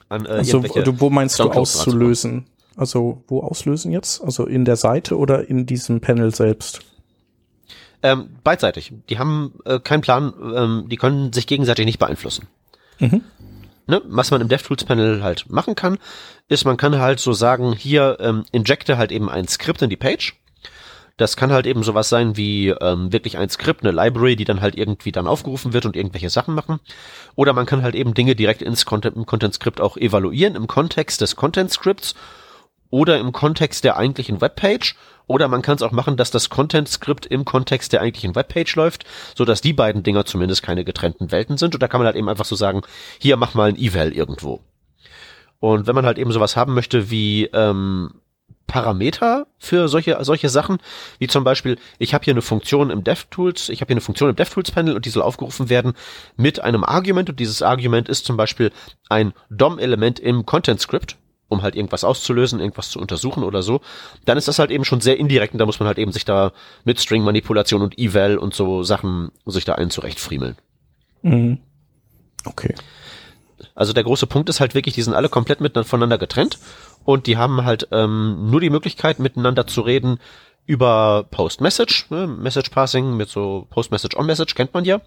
An, 0.09 0.25
äh, 0.25 0.29
also 0.29 0.62
wo 1.00 1.11
meinst 1.11 1.38
du 1.38 1.50
auszulösen? 1.50 2.47
Also 2.76 3.25
wo 3.29 3.41
auslösen 3.41 3.91
jetzt? 3.91 4.23
Also 4.23 4.47
in 4.47 4.65
der 4.65 4.76
Seite 4.76 5.17
oder 5.17 5.49
in 5.49 5.67
diesem 5.67 6.00
Panel 6.00 6.35
selbst? 6.35 6.81
Ähm, 8.07 8.29
beidseitig. 8.45 8.93
Die 9.09 9.19
haben 9.19 9.55
äh, 9.65 9.81
keinen 9.81 10.01
Plan, 10.01 10.33
ähm, 10.55 10.85
die 10.89 10.97
können 10.97 11.33
sich 11.33 11.49
gegenseitig 11.49 11.87
nicht 11.87 11.99
beeinflussen. 11.99 12.47
Mhm. 13.01 13.23
Ne? 13.89 14.01
Was 14.05 14.31
man 14.31 14.41
im 14.41 14.49
DevTools-Panel 14.49 15.25
halt 15.25 15.51
machen 15.51 15.75
kann, 15.75 15.99
ist, 16.49 16.65
man 16.65 16.77
kann 16.77 17.01
halt 17.01 17.19
so 17.19 17.33
sagen, 17.33 17.73
hier 17.73 18.19
ähm, 18.21 18.45
injecte 18.53 18.97
halt 18.97 19.11
eben 19.11 19.29
ein 19.29 19.49
Skript 19.49 19.83
in 19.83 19.91
die 19.91 19.97
Page. 19.97 20.37
Das 21.17 21.37
kann 21.37 21.51
halt 21.51 21.67
eben 21.67 21.83
sowas 21.83 22.09
sein 22.09 22.37
wie 22.37 22.69
ähm, 22.69 23.13
wirklich 23.13 23.39
ein 23.39 23.49
Skript, 23.49 23.83
eine 23.83 23.91
Library, 23.91 24.37
die 24.37 24.45
dann 24.45 24.61
halt 24.61 24.77
irgendwie 24.77 25.11
dann 25.11 25.27
aufgerufen 25.27 25.73
wird 25.73 25.85
und 25.85 25.97
irgendwelche 25.97 26.31
Sachen 26.31 26.55
machen. 26.55 26.79
Oder 27.35 27.55
man 27.55 27.67
kann 27.67 27.83
halt 27.83 27.97
eben 27.97 28.15
Dinge 28.15 28.37
direkt 28.37 28.63
ins 28.63 28.85
Content, 28.85 29.17
im 29.17 29.27
Content-Script 29.27 29.81
auch 29.81 29.97
evaluieren 29.97 30.55
im 30.55 30.69
Kontext 30.69 31.23
des 31.23 31.35
Content-Scripts 31.35 32.15
oder 32.90 33.19
im 33.19 33.33
Kontext 33.33 33.85
der 33.85 33.97
eigentlichen 33.97 34.40
Webpage 34.40 34.97
oder 35.26 35.49
man 35.49 35.62
kann 35.62 35.76
es 35.76 35.83
auch 35.83 35.93
machen, 35.93 36.16
dass 36.16 36.31
das 36.31 36.50
Content-Skript 36.50 37.26
im 37.26 37.45
Kontext 37.45 37.93
der 37.93 38.00
eigentlichen 38.00 38.35
Webpage 38.35 38.75
läuft, 38.76 39.05
so 39.35 39.45
dass 39.45 39.61
die 39.61 39.73
beiden 39.73 40.02
Dinger 40.02 40.25
zumindest 40.25 40.62
keine 40.62 40.85
getrennten 40.85 41.33
Welten 41.33 41.57
sind. 41.57 41.75
Und 41.75 41.83
da 41.83 41.88
kann 41.88 42.00
man 42.00 42.07
halt 42.07 42.16
eben 42.16 42.28
einfach 42.28 42.45
so 42.45 42.55
sagen, 42.55 42.83
hier 43.19 43.37
mach 43.37 43.55
mal 43.55 43.69
ein 43.69 43.76
Eval 43.76 44.12
irgendwo. 44.12 44.61
Und 45.59 45.87
wenn 45.87 45.95
man 45.95 46.07
halt 46.07 46.19
eben 46.19 46.33
sowas 46.33 46.55
haben 46.57 46.75
möchte 46.75 47.11
wie 47.11 47.47
ähm, 47.47 48.21
Parameter 48.66 49.47
für 49.59 49.88
solche 49.88 50.23
solche 50.23 50.49
Sachen, 50.49 50.78
wie 51.19 51.28
zum 51.28 51.45
Beispiel, 51.45 51.78
ich 51.99 52.14
habe 52.14 52.25
hier 52.25 52.35
eine 52.35 52.43
Funktion 52.43 52.90
im 52.90 53.05
DevTools, 53.05 53.69
ich 53.69 53.81
habe 53.81 53.88
hier 53.88 53.95
eine 53.95 54.00
Funktion 54.00 54.31
im 54.31 54.37
DevTools-Panel 54.37 54.95
und 54.95 55.07
die 55.07 55.11
soll 55.11 55.23
aufgerufen 55.23 55.69
werden 55.69 55.95
mit 56.37 56.61
einem 56.61 56.85
Argument 56.85 57.31
und 57.31 57.40
dieses 57.40 57.62
Argument 57.62 58.09
ist 58.09 58.26
zum 58.26 58.37
Beispiel 58.37 58.73
ein 59.09 59.33
DOM-Element 59.50 60.21
im 60.21 60.47
Content-Script 60.47 61.16
um 61.49 61.62
halt 61.62 61.76
irgendwas 61.76 62.05
auszulösen, 62.05 62.61
irgendwas 62.61 62.91
zu 62.91 62.99
untersuchen 62.99 63.45
oder 63.45 63.62
so, 63.62 63.81
dann 64.25 64.38
ist 64.38 64.49
das 64.49 64.59
halt 64.59 64.71
eben 64.71 64.85
schon 64.85 65.00
sehr 65.00 65.19
indirekt 65.19 65.53
und 65.53 65.59
da 65.59 65.67
muss 65.67 65.79
man 65.79 65.87
halt 65.87 65.99
eben 65.99 66.12
sich 66.12 66.25
da 66.25 66.53
mit 66.85 67.00
String-Manipulation 67.00 67.83
und 67.83 67.99
Eval 67.99 68.38
und 68.38 68.55
so 68.55 68.83
Sachen 68.83 69.31
sich 69.45 69.65
da 69.65 69.75
einen 69.75 69.91
zurechtfriemeln. 69.91 70.57
Mhm. 71.23 71.59
Okay. 72.45 72.75
Also 73.75 73.93
der 73.93 74.05
große 74.05 74.26
Punkt 74.26 74.49
ist 74.49 74.61
halt 74.61 74.75
wirklich, 74.75 74.95
die 74.95 75.03
sind 75.03 75.15
alle 75.15 75.29
komplett 75.29 75.61
miteinander 75.61 75.88
voneinander 75.88 76.19
getrennt 76.19 76.59
und 77.05 77.26
die 77.26 77.37
haben 77.37 77.65
halt 77.65 77.88
ähm, 77.93 78.50
nur 78.50 78.61
die 78.61 78.71
Möglichkeit, 78.71 79.19
miteinander 79.19 79.67
zu 79.67 79.81
reden 79.81 80.19
über 80.67 81.26
Post-Message, 81.31 82.11
ne? 82.11 82.26
Message 82.26 82.71
Passing 82.71 83.17
mit 83.17 83.29
so 83.29 83.67
Post-Message 83.71 84.17
on-Message 84.17 84.55
kennt 84.55 84.75
man 84.75 84.85
ja, 84.85 85.00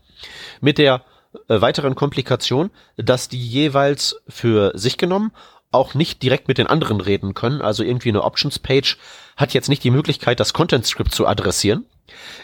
mit 0.61 0.77
der 0.77 1.03
äh, 1.47 1.61
weiteren 1.61 1.95
Komplikation, 1.95 2.71
dass 2.97 3.27
die 3.27 3.45
jeweils 3.45 4.21
für 4.27 4.71
sich 4.75 4.97
genommen 4.97 5.31
auch 5.71 5.93
nicht 5.93 6.23
direkt 6.23 6.47
mit 6.47 6.57
den 6.57 6.67
anderen 6.67 7.01
reden 7.01 7.33
können. 7.33 7.61
Also 7.61 7.83
irgendwie 7.83 8.09
eine 8.09 8.23
Options-Page 8.23 8.97
hat 9.37 9.53
jetzt 9.53 9.69
nicht 9.69 9.83
die 9.83 9.91
Möglichkeit, 9.91 10.39
das 10.39 10.53
Content-Script 10.53 11.13
zu 11.13 11.27
adressieren. 11.27 11.85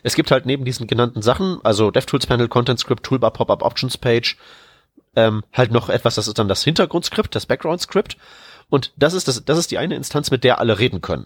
Es 0.03 0.15
gibt 0.15 0.29
halt 0.29 0.46
neben 0.46 0.63
diesen 0.63 0.86
genannten 0.86 1.22
Sachen, 1.22 1.60
also 1.63 1.89
DevTools 1.89 2.27
Panel, 2.27 2.48
Content 2.48 2.79
Script, 2.79 3.03
Toolbar, 3.03 3.32
Pop-up, 3.32 3.63
Options 3.63 3.98
Page, 3.98 4.38
ähm, 5.15 5.44
halt 5.53 5.72
noch 5.72 5.89
etwas, 5.89 6.15
das 6.15 6.27
ist 6.27 6.38
dann 6.38 6.48
das 6.48 6.63
Hintergrundskript, 6.63 7.34
das 7.34 7.48
Background-Script. 7.48 8.17
Und 8.70 8.94
das 8.96 9.13
ist 9.13 9.27
das, 9.27 9.44
das 9.44 9.58
ist 9.58 9.72
die 9.72 9.77
eine 9.77 9.96
Instanz, 9.96 10.29
mit 10.29 10.44
der 10.44 10.60
alle 10.60 10.77
reden 10.77 11.01
können. 11.01 11.25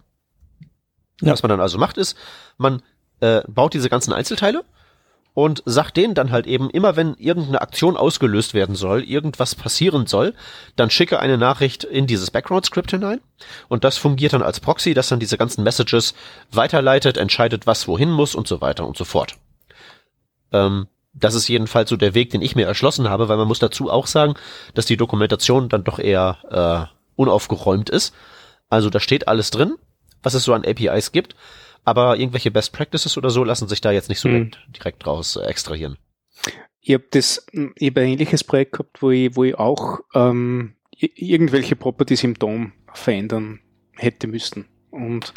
Ja. 1.21 1.33
Was 1.33 1.43
man 1.43 1.49
dann 1.49 1.61
also 1.61 1.77
macht, 1.77 1.97
ist, 1.97 2.17
man 2.57 2.81
äh, 3.19 3.41
baut 3.47 3.73
diese 3.73 3.89
ganzen 3.89 4.13
Einzelteile 4.13 4.63
und 5.33 5.63
sagt 5.65 5.97
denen 5.97 6.15
dann 6.15 6.31
halt 6.31 6.47
eben, 6.47 6.69
immer 6.69 6.95
wenn 6.95 7.15
irgendeine 7.15 7.61
Aktion 7.61 7.95
ausgelöst 7.95 8.53
werden 8.53 8.75
soll, 8.75 9.03
irgendwas 9.03 9.55
passieren 9.55 10.05
soll, 10.07 10.33
dann 10.75 10.89
schicke 10.89 11.19
eine 11.19 11.37
Nachricht 11.37 11.83
in 11.83 12.07
dieses 12.07 12.31
Background-Script 12.31 12.91
hinein 12.91 13.21
und 13.67 13.83
das 13.83 13.97
fungiert 13.97 14.33
dann 14.33 14.41
als 14.41 14.59
Proxy, 14.59 14.93
das 14.93 15.09
dann 15.09 15.19
diese 15.19 15.37
ganzen 15.37 15.63
Messages 15.63 16.13
weiterleitet, 16.51 17.17
entscheidet, 17.17 17.67
was 17.67 17.87
wohin 17.87 18.11
muss 18.11 18.35
und 18.35 18.47
so 18.47 18.61
weiter 18.61 18.85
und 18.87 18.97
so 18.97 19.05
fort. 19.05 19.37
Ähm, 20.51 20.87
das 21.13 21.35
ist 21.35 21.47
jedenfalls 21.47 21.89
so 21.89 21.97
der 21.97 22.13
Weg, 22.13 22.31
den 22.31 22.41
ich 22.41 22.55
mir 22.55 22.67
erschlossen 22.67 23.09
habe, 23.09 23.29
weil 23.29 23.37
man 23.37 23.47
muss 23.47 23.59
dazu 23.59 23.89
auch 23.89 24.07
sagen, 24.07 24.35
dass 24.73 24.85
die 24.85 24.97
Dokumentation 24.97 25.69
dann 25.69 25.83
doch 25.83 25.99
eher 25.99 26.89
äh, 26.89 26.95
unaufgeräumt 27.15 27.89
ist. 27.89 28.13
Also 28.69 28.89
da 28.89 28.99
steht 28.99 29.27
alles 29.27 29.51
drin, 29.51 29.75
was 30.21 30.33
es 30.33 30.43
so 30.43 30.53
an 30.53 30.65
APIs 30.65 31.11
gibt, 31.11 31.35
aber 31.85 32.17
irgendwelche 32.17 32.51
Best 32.51 32.73
Practices 32.73 33.17
oder 33.17 33.29
so 33.29 33.43
lassen 33.43 33.67
sich 33.67 33.81
da 33.81 33.91
jetzt 33.91 34.09
nicht 34.09 34.19
so 34.19 34.29
mhm. 34.29 34.51
direkt 34.75 35.05
raus 35.05 35.35
äh, 35.35 35.41
extrahieren. 35.41 35.97
Ich 36.81 36.93
habe 36.93 37.05
das, 37.11 37.45
ich 37.75 37.89
hab 37.89 37.97
ein 37.97 38.07
ähnliches 38.07 38.43
Projekt 38.43 38.73
gehabt, 38.73 39.01
wo 39.01 39.11
ich, 39.11 39.35
wo 39.35 39.43
ich 39.43 39.55
auch 39.55 39.99
ähm, 40.13 40.75
irgendwelche 40.97 41.75
Properties 41.75 42.23
im 42.23 42.35
DOM 42.35 42.71
verändern 42.93 43.59
hätte 43.95 44.27
müssen. 44.27 44.65
Und 44.91 45.33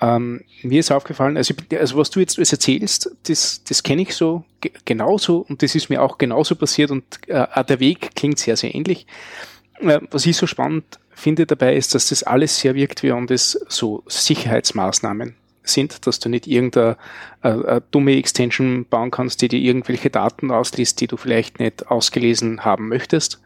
ähm, 0.00 0.42
mir 0.62 0.80
ist 0.80 0.90
aufgefallen, 0.90 1.36
also, 1.36 1.54
also 1.78 1.96
was 1.96 2.10
du 2.10 2.20
jetzt 2.20 2.38
erzählst, 2.38 3.10
das, 3.26 3.62
das 3.64 3.82
kenne 3.82 4.02
ich 4.02 4.14
so 4.14 4.44
genauso 4.84 5.38
und 5.48 5.62
das 5.62 5.74
ist 5.74 5.88
mir 5.88 6.02
auch 6.02 6.18
genauso 6.18 6.56
passiert 6.56 6.90
und 6.90 7.04
äh, 7.28 7.64
der 7.64 7.80
Weg 7.80 8.14
klingt 8.14 8.38
sehr, 8.38 8.56
sehr 8.56 8.74
ähnlich. 8.74 9.06
Äh, 9.80 10.00
was 10.10 10.26
ich 10.26 10.36
so 10.36 10.46
spannend 10.46 10.98
finde 11.10 11.46
dabei 11.46 11.76
ist, 11.76 11.94
dass 11.94 12.08
das 12.08 12.22
alles 12.22 12.58
sehr 12.58 12.74
wirkt 12.74 13.02
wie 13.02 13.12
an 13.12 13.26
das 13.26 13.52
so 13.68 14.02
Sicherheitsmaßnahmen 14.06 15.36
sind, 15.64 16.06
dass 16.06 16.20
du 16.20 16.28
nicht 16.28 16.46
irgendeine 16.46 16.96
äh, 17.42 17.48
äh, 17.48 17.80
dumme 17.90 18.16
Extension 18.16 18.84
bauen 18.84 19.10
kannst, 19.10 19.42
die 19.42 19.48
dir 19.48 19.60
irgendwelche 19.60 20.10
Daten 20.10 20.50
ausliest, 20.50 21.00
die 21.00 21.06
du 21.06 21.16
vielleicht 21.16 21.58
nicht 21.58 21.88
ausgelesen 21.88 22.64
haben 22.64 22.88
möchtest. 22.88 23.40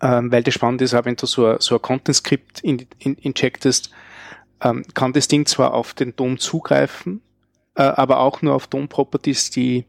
Ähm, 0.00 0.30
weil 0.30 0.42
das 0.42 0.54
spannend 0.54 0.82
ist, 0.82 0.94
auch 0.94 1.04
wenn 1.04 1.16
du 1.16 1.26
so, 1.26 1.58
so 1.58 1.76
ein 1.76 1.82
Content-Skript 1.82 2.60
in, 2.60 2.86
in, 2.98 3.14
injectest, 3.14 3.90
ähm, 4.62 4.84
kann 4.94 5.12
das 5.12 5.28
Ding 5.28 5.46
zwar 5.46 5.74
auf 5.74 5.94
den 5.94 6.14
DOM 6.14 6.38
zugreifen, 6.38 7.20
äh, 7.74 7.82
aber 7.82 8.20
auch 8.20 8.42
nur 8.42 8.54
auf 8.54 8.66
DOM-Properties, 8.68 9.50
die 9.50 9.84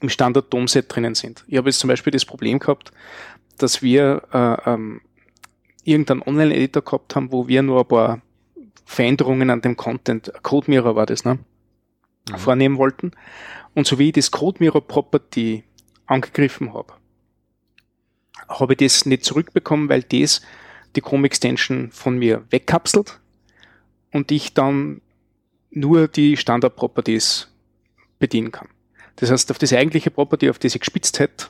im 0.00 0.08
Standard 0.08 0.52
DOM-Set 0.52 0.94
drinnen 0.94 1.14
sind. 1.14 1.44
Ich 1.46 1.56
habe 1.56 1.70
jetzt 1.70 1.78
zum 1.78 1.88
Beispiel 1.88 2.10
das 2.10 2.24
Problem 2.24 2.58
gehabt, 2.58 2.92
dass 3.56 3.80
wir 3.80 4.22
äh, 4.32 4.70
ähm, 4.70 5.00
irgendeinen 5.84 6.22
Online-Editor 6.22 6.82
gehabt 6.82 7.16
haben, 7.16 7.32
wo 7.32 7.48
wir 7.48 7.62
nur 7.62 7.80
ein 7.80 7.88
paar 7.88 8.20
Veränderungen 8.86 9.50
an 9.50 9.60
dem 9.60 9.76
Content, 9.76 10.32
Code 10.42 10.70
Mirror 10.70 10.96
war 10.96 11.06
das, 11.06 11.24
ne? 11.24 11.38
Mhm. 12.30 12.38
vornehmen 12.38 12.78
wollten. 12.78 13.10
Und 13.74 13.86
so 13.86 13.98
wie 13.98 14.08
ich 14.08 14.14
das 14.14 14.30
Code 14.30 14.58
Mirror 14.60 14.86
Property 14.86 15.64
angegriffen 16.06 16.72
habe, 16.72 16.94
habe 18.48 18.72
ich 18.72 18.78
das 18.78 19.04
nicht 19.04 19.24
zurückbekommen, 19.24 19.88
weil 19.88 20.02
das 20.02 20.40
die 20.94 21.00
Chrome 21.00 21.26
Extension 21.26 21.90
von 21.90 22.16
mir 22.16 22.44
wegkapselt 22.50 23.20
und 24.12 24.30
ich 24.30 24.54
dann 24.54 25.02
nur 25.70 26.08
die 26.08 26.36
Standard 26.36 26.76
Properties 26.76 27.48
bedienen 28.18 28.52
kann. 28.52 28.68
Das 29.16 29.30
heißt, 29.30 29.50
auf 29.50 29.58
das 29.58 29.72
eigentliche 29.72 30.10
Property, 30.10 30.48
auf 30.48 30.58
das 30.58 30.74
ich 30.74 30.80
gespitzt 30.80 31.18
hätte, 31.18 31.48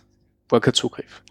war 0.49 0.61
kein 0.61 0.75
Zugriff 0.75 1.23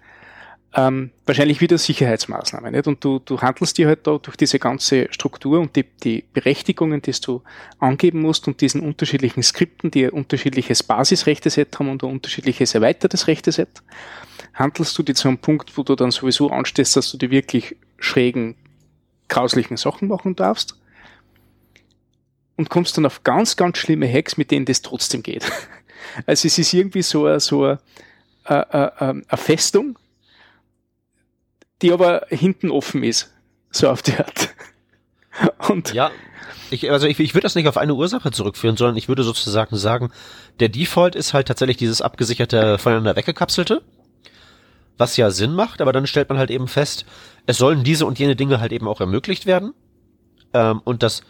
ähm, 0.78 1.12
wahrscheinlich 1.26 1.62
wieder 1.62 1.78
Sicherheitsmaßnahmen. 1.78 2.74
Nicht? 2.74 2.88
Und 2.88 3.04
du, 3.04 3.20
du 3.20 3.40
handelst 3.42 3.78
dir 3.78 3.88
halt 3.88 4.06
da 4.06 4.18
durch 4.18 4.36
diese 4.36 4.60
ganze 4.60 5.08
Struktur 5.12 5.60
und 5.60 5.76
die, 5.76 5.86
die 6.04 6.26
Berechtigungen, 6.34 7.02
die 7.02 7.14
du 7.14 7.42
angeben 7.80 8.22
musst 8.22 8.48
und 8.48 8.60
diesen 8.60 8.82
unterschiedlichen 8.82 9.42
Skripten, 9.42 9.90
die 9.90 10.06
ein 10.06 10.12
unterschiedliches 10.12 10.84
Basisrechteset 10.84 11.80
haben 11.80 11.90
und 11.90 12.04
ein 12.04 12.12
unterschiedliches 12.12 12.76
erweitertes 12.76 13.28
Rechteset, 13.28 13.70
handelst 14.54 14.98
du 14.98 15.04
dir 15.04 15.16
zu 15.16 15.30
einem 15.30 15.38
Punkt, 15.38 15.78
wo 15.78 15.84
du 15.84 15.96
dann 15.96 16.12
sowieso 16.12 16.50
anstehst, 16.50 16.98
dass 16.98 17.10
du 17.10 17.18
die 17.18 17.32
wirklich 17.32 17.78
schrägen, 17.98 18.56
grauslichen 19.30 19.78
Sachen 19.78 20.10
machen 20.10 20.36
darfst 20.36 20.78
und 22.58 22.70
kommst 22.70 22.98
dann 22.98 23.06
auf 23.06 23.24
ganz, 23.24 23.56
ganz 23.56 23.78
schlimme 23.78 24.12
Hacks, 24.12 24.36
mit 24.36 24.52
denen 24.52 24.66
das 24.66 24.82
trotzdem 24.82 25.24
geht. 25.24 25.50
Also 26.28 26.48
es 26.48 26.60
ist 26.60 26.72
irgendwie 26.72 27.02
so 27.02 27.26
eine, 27.26 27.40
so 27.40 27.64
eine, 27.64 27.80
eine, 28.46 29.02
eine 29.02 29.24
Festung, 29.34 29.98
die 31.86 31.94
aber 31.94 32.26
hinten 32.30 32.72
offen 32.72 33.04
ist. 33.04 33.32
So 33.70 33.90
auf 33.90 34.02
die 34.02 34.18
Art. 34.18 34.50
Und 35.70 35.94
ja, 35.94 36.10
ich, 36.72 36.90
also 36.90 37.06
ich, 37.06 37.20
ich 37.20 37.36
würde 37.36 37.44
das 37.44 37.54
nicht 37.54 37.68
auf 37.68 37.78
eine 37.78 37.94
Ursache 37.94 38.32
zurückführen, 38.32 38.76
sondern 38.76 38.98
ich 38.98 39.08
würde 39.08 39.22
sozusagen 39.22 39.76
sagen, 39.76 40.12
der 40.60 40.70
Default 40.70 41.14
ist 41.14 41.36
halt 41.36 41.48
tatsächlich 41.48 41.78
dieses 41.78 42.02
abgesicherte, 42.02 42.80
voneinander 42.80 43.16
weggekapselte, 43.16 43.84
was 44.98 45.16
ja 45.16 45.30
Sinn 45.30 45.54
macht, 45.54 45.80
aber 45.80 45.94
dann 45.94 46.08
stellt 46.08 46.30
man 46.30 46.40
halt 46.40 46.50
eben 46.50 46.68
fest, 46.68 47.06
es 47.46 47.58
sollen 47.58 47.84
diese 47.84 48.08
und 48.08 48.18
jene 48.18 48.36
Dinge 48.36 48.60
halt 48.60 48.72
eben 48.72 48.88
auch 48.88 49.00
ermöglicht 49.00 49.46
werden. 49.46 49.76
Ähm, 50.54 50.82
und 50.86 51.04
das 51.04 51.22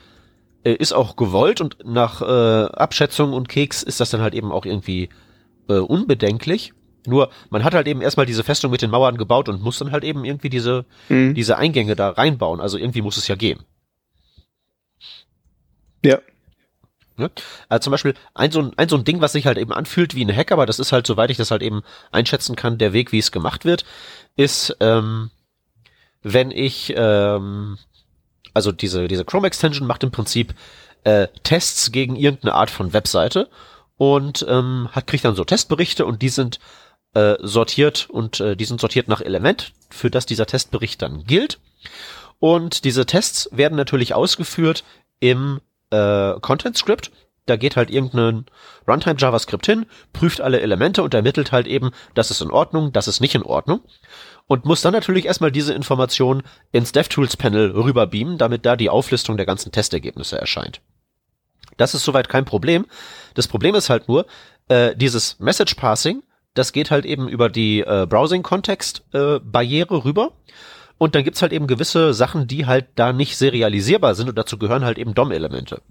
äh, 0.63 0.71
ist 0.71 0.93
auch 0.93 1.17
gewollt 1.17 1.59
und 1.59 1.79
nach 1.83 2.21
äh, 2.21 2.25
Abschätzung 2.71 3.33
und 3.33 3.49
Keks 3.49 3.83
ist 3.83 3.99
das 3.99 4.09
dann 4.09 4.21
halt 4.21 4.33
eben 4.33 4.53
auch 4.53 4.65
irgendwie 4.65 5.09
äh, 5.67 5.79
unbedenklich. 5.79 6.73
Nur, 7.07 7.29
man 7.49 7.63
hat 7.63 7.73
halt 7.73 7.87
eben 7.87 8.01
erstmal 8.01 8.25
diese 8.25 8.43
Festung 8.43 8.71
mit 8.71 8.81
den 8.81 8.89
Mauern 8.89 9.17
gebaut 9.17 9.49
und 9.49 9.61
muss 9.61 9.79
dann 9.79 9.91
halt 9.91 10.03
eben 10.03 10.25
irgendwie 10.25 10.49
diese, 10.49 10.85
mhm. 11.09 11.33
diese 11.33 11.57
Eingänge 11.57 11.95
da 11.95 12.09
reinbauen. 12.09 12.61
Also 12.61 12.77
irgendwie 12.77 13.01
muss 13.01 13.17
es 13.17 13.27
ja 13.27 13.35
gehen. 13.35 13.59
Ja. 16.03 16.19
Ne? 17.17 17.31
Also 17.69 17.85
zum 17.85 17.91
Beispiel 17.91 18.13
ein 18.33 18.51
so, 18.51 18.61
ein 18.61 18.73
ein 18.77 18.89
so 18.89 18.97
ein 18.97 19.05
Ding, 19.05 19.21
was 19.21 19.31
sich 19.31 19.45
halt 19.45 19.57
eben 19.57 19.71
anfühlt 19.71 20.15
wie 20.15 20.23
ein 20.23 20.35
Hack, 20.35 20.51
aber 20.51 20.65
das 20.65 20.79
ist 20.79 20.91
halt, 20.91 21.07
soweit 21.07 21.29
ich 21.29 21.37
das 21.37 21.51
halt 21.51 21.61
eben 21.61 21.81
einschätzen 22.11 22.55
kann, 22.55 22.77
der 22.77 22.93
Weg, 22.93 23.11
wie 23.11 23.19
es 23.19 23.31
gemacht 23.31 23.63
wird, 23.63 23.85
ist, 24.35 24.75
ähm, 24.81 25.31
wenn 26.23 26.51
ich, 26.51 26.93
ähm, 26.95 27.77
also 28.53 28.71
diese, 28.71 29.07
diese 29.07 29.25
Chrome 29.25 29.47
Extension 29.47 29.87
macht 29.87 30.03
im 30.03 30.11
Prinzip 30.11 30.53
äh, 31.03 31.27
Tests 31.43 31.91
gegen 31.91 32.15
irgendeine 32.15 32.53
Art 32.53 32.69
von 32.69 32.91
Webseite 32.91 33.49
und 33.97 34.45
ähm, 34.49 34.89
hat, 34.91 35.07
kriegt 35.07 35.23
dann 35.23 35.35
so 35.35 35.45
Testberichte 35.45 36.05
und 36.05 36.21
die 36.21 36.29
sind 36.29 36.59
äh, 37.15 37.37
sortiert 37.41 38.07
und 38.09 38.39
äh, 38.39 38.55
die 38.55 38.65
sind 38.65 38.79
sortiert 38.79 39.07
nach 39.07 39.21
Element, 39.21 39.71
für 39.89 40.11
das 40.11 40.25
dieser 40.25 40.45
Testbericht 40.45 41.01
dann 41.01 41.23
gilt. 41.23 41.59
Und 42.39 42.83
diese 42.83 43.05
Tests 43.05 43.49
werden 43.51 43.75
natürlich 43.77 44.13
ausgeführt 44.13 44.83
im 45.19 45.61
äh, 45.89 46.33
Content 46.41 46.77
Script. 46.77 47.11
Da 47.45 47.55
geht 47.55 47.75
halt 47.75 47.89
irgendein 47.89 48.45
Runtime 48.87 49.15
JavaScript 49.17 49.65
hin, 49.65 49.85
prüft 50.13 50.41
alle 50.41 50.59
Elemente 50.59 51.03
und 51.03 51.13
ermittelt 51.13 51.51
halt 51.51 51.67
eben, 51.67 51.91
das 52.15 52.31
ist 52.31 52.41
in 52.41 52.51
Ordnung, 52.51 52.91
das 52.91 53.07
ist 53.07 53.21
nicht 53.21 53.35
in 53.35 53.43
Ordnung. 53.43 53.81
Und 54.47 54.65
muss 54.65 54.81
dann 54.81 54.93
natürlich 54.93 55.25
erstmal 55.25 55.51
diese 55.51 55.73
Information 55.73 56.43
ins 56.71 56.91
DevTools 56.91 57.37
Panel 57.37 57.71
rüberbeamen, 57.71 58.37
damit 58.37 58.65
da 58.65 58.75
die 58.75 58.89
Auflistung 58.89 59.37
der 59.37 59.45
ganzen 59.45 59.71
Testergebnisse 59.71 60.37
erscheint. 60.37 60.81
Das 61.77 61.93
ist 61.93 62.03
soweit 62.03 62.29
kein 62.29 62.45
Problem. 62.45 62.85
Das 63.33 63.47
Problem 63.47 63.75
ist 63.75 63.89
halt 63.89 64.07
nur, 64.07 64.25
äh, 64.67 64.95
dieses 64.95 65.39
Message 65.39 65.75
Passing 65.75 66.23
das 66.55 66.71
geht 66.73 66.89
halt 66.89 67.05
eben 67.05 67.27
über 67.27 67.49
die 67.49 67.81
äh, 67.81 68.07
Browsing-Kontext-Barriere 68.09 69.95
äh, 69.95 69.97
rüber. 69.97 70.31
Und 70.97 71.13
dann 71.13 71.25
gibt's 71.25 71.41
halt 71.41 71.51
eben 71.51 71.67
gewisse 71.67 72.13
Sachen, 72.13 72.47
die 72.47 72.65
halt 72.65 72.87
da 72.95 73.11
nicht 73.11 73.35
serialisierbar 73.37 74.15
sind 74.15 74.29
und 74.29 74.37
dazu 74.37 74.57
gehören 74.57 74.85
halt 74.85 74.97
eben 74.97 75.13
DOM-Elemente. 75.13 75.81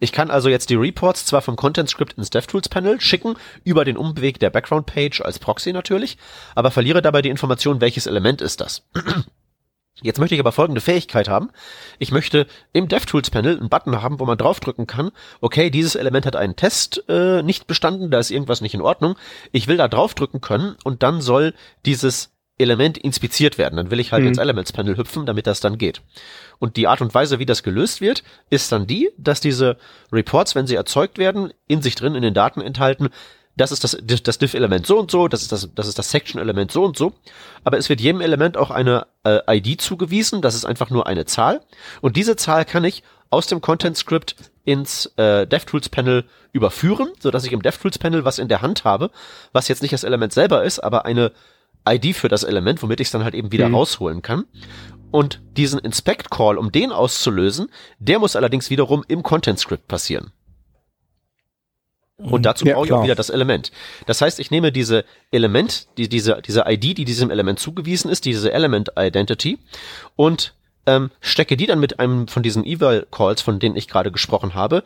Ich 0.00 0.10
kann 0.10 0.32
also 0.32 0.48
jetzt 0.48 0.68
die 0.68 0.74
Reports 0.74 1.24
zwar 1.26 1.42
vom 1.42 1.54
Content-Script 1.54 2.14
ins 2.14 2.30
DevTools-Panel 2.30 3.00
schicken, 3.00 3.36
über 3.62 3.84
den 3.84 3.96
Umweg 3.96 4.40
der 4.40 4.50
Background-Page 4.50 5.20
als 5.20 5.38
Proxy 5.38 5.72
natürlich, 5.72 6.18
aber 6.56 6.72
verliere 6.72 7.02
dabei 7.02 7.22
die 7.22 7.28
Information, 7.28 7.80
welches 7.80 8.08
Element 8.08 8.42
ist 8.42 8.60
das. 8.60 8.82
Jetzt 10.00 10.18
möchte 10.18 10.34
ich 10.34 10.40
aber 10.40 10.52
folgende 10.52 10.80
Fähigkeit 10.80 11.28
haben. 11.28 11.50
Ich 11.98 12.10
möchte 12.12 12.46
im 12.72 12.88
DevTools 12.88 13.30
Panel 13.30 13.58
einen 13.58 13.68
Button 13.68 14.00
haben, 14.02 14.20
wo 14.20 14.24
man 14.24 14.38
draufdrücken 14.38 14.86
kann, 14.86 15.10
okay, 15.40 15.70
dieses 15.70 15.94
Element 15.96 16.24
hat 16.24 16.34
einen 16.34 16.56
Test 16.56 17.04
äh, 17.08 17.42
nicht 17.42 17.66
bestanden, 17.66 18.10
da 18.10 18.18
ist 18.18 18.30
irgendwas 18.30 18.62
nicht 18.62 18.74
in 18.74 18.80
Ordnung. 18.80 19.16
Ich 19.52 19.68
will 19.68 19.76
da 19.76 19.88
draufdrücken 19.88 20.40
können 20.40 20.76
und 20.82 21.02
dann 21.02 21.20
soll 21.20 21.54
dieses 21.84 22.30
Element 22.58 22.96
inspiziert 22.98 23.58
werden. 23.58 23.76
Dann 23.76 23.90
will 23.90 24.00
ich 24.00 24.12
halt 24.12 24.22
Mhm. 24.22 24.28
ins 24.28 24.38
Elements 24.38 24.72
Panel 24.72 24.96
hüpfen, 24.96 25.26
damit 25.26 25.46
das 25.46 25.60
dann 25.60 25.78
geht. 25.78 26.00
Und 26.58 26.76
die 26.76 26.86
Art 26.86 27.00
und 27.00 27.12
Weise, 27.14 27.38
wie 27.38 27.46
das 27.46 27.62
gelöst 27.62 28.00
wird, 28.00 28.22
ist 28.50 28.72
dann 28.72 28.86
die, 28.86 29.10
dass 29.18 29.40
diese 29.40 29.76
Reports, 30.12 30.54
wenn 30.54 30.66
sie 30.66 30.74
erzeugt 30.74 31.18
werden, 31.18 31.52
in 31.66 31.82
sich 31.82 31.96
drin 31.96 32.14
in 32.14 32.22
den 32.22 32.34
Daten 32.34 32.60
enthalten, 32.60 33.08
das 33.56 33.70
ist 33.72 33.84
das, 33.84 33.96
das 34.02 34.38
Diff-Element 34.38 34.86
so 34.86 34.98
und 34.98 35.10
so, 35.10 35.28
das 35.28 35.42
ist 35.42 35.52
das, 35.52 35.68
das 35.74 35.86
ist 35.86 35.98
das 35.98 36.10
Section-Element 36.10 36.72
so 36.72 36.84
und 36.84 36.96
so. 36.96 37.12
Aber 37.64 37.78
es 37.78 37.88
wird 37.88 38.00
jedem 38.00 38.20
Element 38.20 38.56
auch 38.56 38.70
eine 38.70 39.06
äh, 39.24 39.40
ID 39.58 39.80
zugewiesen, 39.80 40.40
das 40.40 40.54
ist 40.54 40.64
einfach 40.64 40.90
nur 40.90 41.06
eine 41.06 41.26
Zahl. 41.26 41.60
Und 42.00 42.16
diese 42.16 42.36
Zahl 42.36 42.64
kann 42.64 42.84
ich 42.84 43.02
aus 43.30 43.46
dem 43.46 43.60
Content-Script 43.60 44.36
ins 44.64 45.06
äh, 45.16 45.46
DevTools-Panel 45.46 46.24
überführen, 46.52 47.10
so 47.18 47.30
dass 47.30 47.44
ich 47.44 47.52
im 47.52 47.62
DevTools-Panel 47.62 48.24
was 48.24 48.38
in 48.38 48.48
der 48.48 48.62
Hand 48.62 48.84
habe, 48.84 49.10
was 49.52 49.68
jetzt 49.68 49.82
nicht 49.82 49.92
das 49.92 50.04
Element 50.04 50.32
selber 50.32 50.64
ist, 50.64 50.78
aber 50.80 51.04
eine 51.04 51.32
ID 51.88 52.14
für 52.14 52.28
das 52.28 52.44
Element, 52.44 52.82
womit 52.82 53.00
ich 53.00 53.08
es 53.08 53.12
dann 53.12 53.24
halt 53.24 53.34
eben 53.34 53.52
wieder 53.52 53.68
Mhm. 53.68 53.74
rausholen 53.74 54.22
kann. 54.22 54.44
Und 55.10 55.42
diesen 55.56 55.78
Inspect-Call, 55.78 56.56
um 56.56 56.72
den 56.72 56.90
auszulösen, 56.92 57.68
der 57.98 58.18
muss 58.18 58.36
allerdings 58.36 58.70
wiederum 58.70 59.04
im 59.08 59.22
Content-Script 59.22 59.88
passieren. 59.88 60.32
Und 62.22 62.42
dazu 62.46 62.64
Ja, 62.64 62.74
brauche 62.74 62.86
ich 62.86 62.92
auch 62.92 62.96
klar. 62.96 63.04
wieder 63.04 63.14
das 63.14 63.30
Element. 63.30 63.72
Das 64.06 64.20
heißt, 64.20 64.40
ich 64.40 64.50
nehme 64.50 64.72
diese 64.72 65.04
Element, 65.30 65.88
die, 65.98 66.08
diese, 66.08 66.40
diese 66.46 66.64
ID, 66.66 66.98
die 66.98 67.04
diesem 67.04 67.30
Element 67.30 67.58
zugewiesen 67.58 68.10
ist, 68.10 68.24
diese 68.24 68.52
Element 68.52 68.90
Identity, 68.98 69.58
und 70.16 70.54
ähm, 70.86 71.10
stecke 71.20 71.56
die 71.56 71.66
dann 71.66 71.78
mit 71.78 72.00
einem 72.00 72.26
von 72.26 72.42
diesen 72.42 72.64
Eval 72.64 73.06
Calls, 73.10 73.40
von 73.40 73.58
denen 73.60 73.76
ich 73.76 73.86
gerade 73.88 74.10
gesprochen 74.10 74.54
habe, 74.54 74.82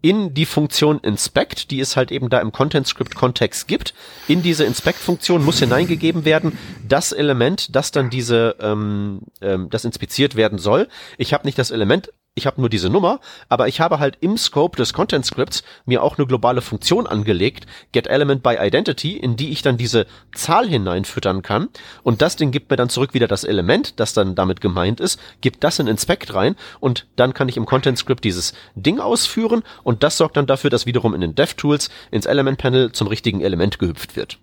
in 0.00 0.34
die 0.34 0.46
Funktion 0.46 1.00
Inspect, 1.00 1.70
die 1.70 1.80
es 1.80 1.96
halt 1.96 2.12
eben 2.12 2.28
da 2.28 2.38
im 2.40 2.52
Content 2.52 2.86
Script 2.86 3.14
Kontext 3.16 3.66
gibt. 3.66 3.94
In 4.28 4.42
diese 4.42 4.64
Inspect-Funktion 4.64 5.44
muss 5.44 5.58
hineingegeben 5.58 6.24
werden 6.24 6.56
das 6.86 7.12
Element, 7.12 7.74
das 7.74 7.90
dann 7.90 8.10
diese, 8.10 8.56
ähm, 8.60 9.22
ähm, 9.40 9.70
das 9.70 9.84
inspiziert 9.84 10.36
werden 10.36 10.58
soll. 10.58 10.86
Ich 11.16 11.32
habe 11.34 11.46
nicht 11.46 11.58
das 11.58 11.70
Element 11.70 12.12
ich 12.38 12.46
habe 12.46 12.60
nur 12.60 12.70
diese 12.70 12.88
Nummer, 12.88 13.20
aber 13.50 13.68
ich 13.68 13.80
habe 13.80 13.98
halt 13.98 14.16
im 14.20 14.38
Scope 14.38 14.78
des 14.78 14.94
Content 14.94 15.26
Scripts 15.26 15.62
mir 15.84 16.02
auch 16.02 16.16
eine 16.16 16.26
globale 16.26 16.62
Funktion 16.62 17.06
angelegt, 17.06 17.66
getElement 17.92 18.42
by 18.42 18.56
Identity, 18.58 19.16
in 19.16 19.36
die 19.36 19.50
ich 19.50 19.60
dann 19.60 19.76
diese 19.76 20.06
Zahl 20.34 20.66
hineinfüttern 20.66 21.42
kann 21.42 21.68
und 22.02 22.22
das 22.22 22.36
Ding 22.36 22.50
gibt 22.50 22.70
mir 22.70 22.76
dann 22.76 22.88
zurück 22.88 23.12
wieder 23.12 23.28
das 23.28 23.44
Element, 23.44 24.00
das 24.00 24.14
dann 24.14 24.34
damit 24.34 24.62
gemeint 24.62 25.00
ist, 25.00 25.20
gibt 25.42 25.62
das 25.64 25.78
in 25.78 25.86
Inspect 25.86 26.32
rein 26.32 26.56
und 26.80 27.06
dann 27.16 27.34
kann 27.34 27.48
ich 27.48 27.58
im 27.58 27.66
Content 27.66 27.98
Script 27.98 28.24
dieses 28.24 28.54
Ding 28.74 29.00
ausführen 29.00 29.62
und 29.82 30.02
das 30.02 30.16
sorgt 30.16 30.36
dann 30.36 30.46
dafür, 30.46 30.70
dass 30.70 30.86
wiederum 30.86 31.14
in 31.14 31.20
den 31.20 31.34
DevTools 31.34 31.90
ins 32.10 32.26
Element 32.26 32.58
Panel 32.58 32.92
zum 32.92 33.08
richtigen 33.08 33.40
Element 33.40 33.78
gehüpft 33.78 34.16
wird. 34.16 34.38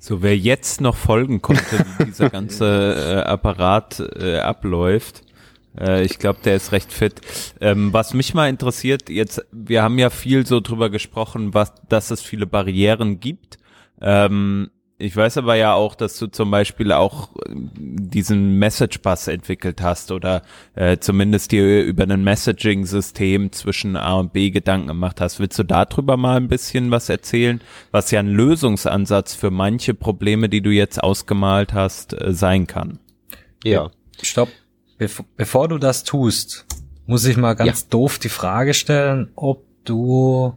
So, 0.00 0.22
wer 0.22 0.36
jetzt 0.36 0.80
noch 0.80 0.96
folgen 0.96 1.42
konnte, 1.42 1.84
wie 1.98 2.04
dieser 2.04 2.30
ganze 2.30 3.24
äh, 3.26 3.28
Apparat 3.28 4.00
äh, 4.18 4.38
abläuft, 4.38 5.22
äh, 5.78 6.04
ich 6.04 6.18
glaube, 6.18 6.40
der 6.44 6.56
ist 6.56 6.72
recht 6.72 6.92
fit. 6.92 7.20
Ähm, 7.60 7.92
was 7.92 8.14
mich 8.14 8.34
mal 8.34 8.48
interessiert, 8.48 9.08
jetzt, 9.08 9.44
wir 9.52 9.82
haben 9.82 9.98
ja 9.98 10.10
viel 10.10 10.46
so 10.46 10.60
drüber 10.60 10.90
gesprochen, 10.90 11.54
was, 11.54 11.72
dass 11.88 12.10
es 12.10 12.20
viele 12.20 12.46
Barrieren 12.46 13.20
gibt. 13.20 13.58
Ähm, 14.00 14.70
ich 15.00 15.16
weiß 15.16 15.38
aber 15.38 15.54
ja 15.54 15.74
auch, 15.74 15.94
dass 15.94 16.18
du 16.18 16.26
zum 16.26 16.50
Beispiel 16.50 16.90
auch 16.90 17.30
äh, 17.36 17.52
diesen 17.54 18.58
Message 18.58 19.00
Bus 19.00 19.28
entwickelt 19.28 19.80
hast 19.80 20.10
oder 20.10 20.42
äh, 20.74 20.98
zumindest 20.98 21.52
dir 21.52 21.84
über 21.84 22.02
ein 22.02 22.24
Messaging-System 22.24 23.52
zwischen 23.52 23.94
A 23.96 24.14
und 24.14 24.32
B 24.32 24.50
Gedanken 24.50 24.88
gemacht 24.88 25.20
hast. 25.20 25.38
Willst 25.38 25.56
du 25.56 25.62
darüber 25.62 26.16
mal 26.16 26.36
ein 26.36 26.48
bisschen 26.48 26.90
was 26.90 27.08
erzählen, 27.08 27.60
was 27.92 28.10
ja 28.10 28.18
ein 28.18 28.28
Lösungsansatz 28.28 29.34
für 29.34 29.52
manche 29.52 29.94
Probleme, 29.94 30.48
die 30.48 30.62
du 30.62 30.70
jetzt 30.70 31.00
ausgemalt 31.00 31.74
hast, 31.74 32.20
äh, 32.20 32.34
sein 32.34 32.66
kann? 32.66 32.98
Ja. 33.62 33.90
Stopp. 34.20 34.48
Bev 34.98 35.22
bevor 35.36 35.68
du 35.68 35.78
das 35.78 36.04
tust, 36.04 36.66
muss 37.06 37.24
ich 37.24 37.36
mal 37.36 37.54
ganz 37.54 37.88
doof 37.88 38.18
die 38.18 38.28
Frage 38.28 38.74
stellen, 38.74 39.30
ob 39.36 39.64
du 39.84 40.54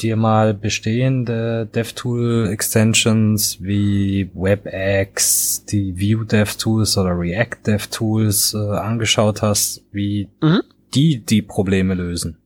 dir 0.00 0.16
mal 0.16 0.54
bestehende 0.54 1.66
DevTool 1.66 2.48
Extensions 2.50 3.58
wie 3.60 4.30
WebEx, 4.34 5.64
die 5.66 5.94
Vue 6.00 6.24
DevTools 6.24 6.96
oder 6.96 7.18
React 7.18 7.66
DevTools 7.66 8.54
äh, 8.54 8.58
angeschaut 8.58 9.42
hast, 9.42 9.82
wie 9.92 10.28
Mhm. 10.40 10.62
die 10.94 11.18
die 11.24 11.42
Probleme 11.42 11.94
lösen. 11.94 12.38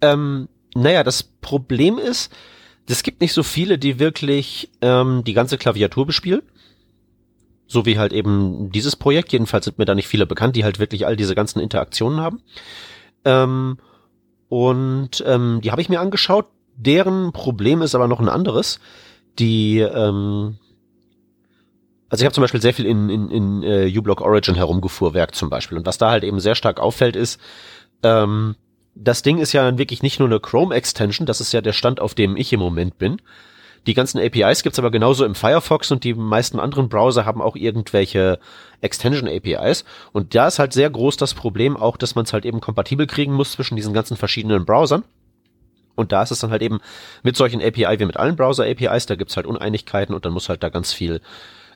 Ähm, 0.00 0.48
naja, 0.74 1.02
das 1.02 1.22
Problem 1.22 1.98
ist, 1.98 2.32
es 2.88 3.02
gibt 3.02 3.20
nicht 3.20 3.32
so 3.32 3.42
viele, 3.42 3.78
die 3.78 3.98
wirklich 3.98 4.70
ähm, 4.80 5.22
die 5.26 5.32
ganze 5.34 5.56
Klaviatur 5.58 6.06
bespielen. 6.06 6.42
So 7.66 7.86
wie 7.86 7.98
halt 7.98 8.12
eben 8.12 8.70
dieses 8.70 8.96
Projekt. 8.96 9.32
Jedenfalls 9.32 9.64
sind 9.64 9.78
mir 9.78 9.84
da 9.84 9.94
nicht 9.94 10.08
viele 10.08 10.26
bekannt, 10.26 10.56
die 10.56 10.64
halt 10.64 10.78
wirklich 10.78 11.06
all 11.06 11.16
diese 11.16 11.34
ganzen 11.34 11.60
Interaktionen 11.60 12.20
haben. 12.20 12.42
Ähm, 13.24 13.78
und 14.48 15.24
ähm, 15.26 15.60
die 15.62 15.70
habe 15.70 15.80
ich 15.80 15.88
mir 15.88 16.00
angeschaut. 16.00 16.46
Deren 16.76 17.32
Problem 17.32 17.82
ist 17.82 17.94
aber 17.94 18.08
noch 18.08 18.20
ein 18.20 18.28
anderes. 18.28 18.80
Die, 19.38 19.78
ähm, 19.78 20.58
also 22.08 22.22
ich 22.22 22.26
habe 22.26 22.34
zum 22.34 22.42
Beispiel 22.42 22.62
sehr 22.62 22.74
viel 22.74 22.86
in, 22.86 23.08
in, 23.08 23.30
in 23.30 23.62
äh, 23.62 23.92
uBlock 23.96 24.20
Origin 24.20 24.54
herumgefuhrwerk 24.54 25.34
zum 25.34 25.50
Beispiel. 25.50 25.78
Und 25.78 25.86
was 25.86 25.98
da 25.98 26.10
halt 26.10 26.24
eben 26.24 26.40
sehr 26.40 26.54
stark 26.54 26.80
auffällt, 26.80 27.16
ist, 27.16 27.40
ähm, 28.02 28.56
das 28.94 29.22
Ding 29.22 29.38
ist 29.38 29.52
ja 29.52 29.76
wirklich 29.76 30.02
nicht 30.02 30.20
nur 30.20 30.28
eine 30.28 30.40
Chrome-Extension, 30.40 31.26
das 31.26 31.40
ist 31.40 31.52
ja 31.52 31.60
der 31.60 31.72
Stand, 31.72 32.00
auf 32.00 32.14
dem 32.14 32.36
ich 32.36 32.52
im 32.52 32.60
Moment 32.60 32.98
bin. 32.98 33.20
Die 33.86 33.94
ganzen 33.94 34.18
APIs 34.18 34.62
gibt's 34.62 34.78
aber 34.78 34.90
genauso 34.90 35.24
im 35.24 35.34
Firefox 35.34 35.90
und 35.90 36.04
die 36.04 36.14
meisten 36.14 36.58
anderen 36.58 36.88
Browser 36.88 37.26
haben 37.26 37.42
auch 37.42 37.54
irgendwelche 37.54 38.38
Extension-APIs. 38.80 39.84
Und 40.12 40.34
da 40.34 40.46
ist 40.48 40.58
halt 40.58 40.72
sehr 40.72 40.88
groß 40.88 41.16
das 41.16 41.34
Problem 41.34 41.76
auch, 41.76 41.96
dass 41.96 42.14
man 42.14 42.24
es 42.24 42.32
halt 42.32 42.46
eben 42.46 42.60
kompatibel 42.60 43.06
kriegen 43.06 43.34
muss 43.34 43.52
zwischen 43.52 43.76
diesen 43.76 43.92
ganzen 43.92 44.16
verschiedenen 44.16 44.64
Browsern. 44.64 45.04
Und 45.96 46.12
da 46.12 46.22
ist 46.22 46.30
es 46.30 46.40
dann 46.40 46.50
halt 46.50 46.62
eben 46.62 46.80
mit 47.22 47.36
solchen 47.36 47.62
API 47.62 47.98
wie 47.98 48.06
mit 48.06 48.16
allen 48.16 48.36
Browser-APIs, 48.36 49.06
da 49.06 49.14
gibt's 49.14 49.36
halt 49.36 49.46
Uneinigkeiten 49.46 50.14
und 50.14 50.24
dann 50.24 50.32
muss 50.32 50.48
halt 50.48 50.62
da 50.62 50.68
ganz 50.70 50.92
viel 50.92 51.20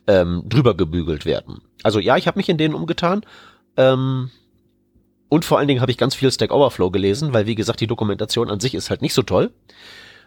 ähm, 0.07 0.43
drüber 0.47 0.75
gebügelt 0.75 1.25
werden. 1.25 1.61
Also 1.83 1.99
ja, 1.99 2.17
ich 2.17 2.27
habe 2.27 2.39
mich 2.39 2.49
in 2.49 2.57
denen 2.57 2.73
umgetan. 2.73 3.21
Ähm, 3.77 4.31
und 5.29 5.45
vor 5.45 5.59
allen 5.59 5.67
Dingen 5.67 5.81
habe 5.81 5.91
ich 5.91 5.97
ganz 5.97 6.15
viel 6.15 6.31
Stack 6.31 6.51
Overflow 6.51 6.89
gelesen, 6.89 7.33
weil 7.33 7.45
wie 7.45 7.55
gesagt, 7.55 7.79
die 7.79 7.87
Dokumentation 7.87 8.49
an 8.49 8.59
sich 8.59 8.73
ist 8.73 8.89
halt 8.89 9.03
nicht 9.03 9.13
so 9.13 9.21
toll. 9.21 9.51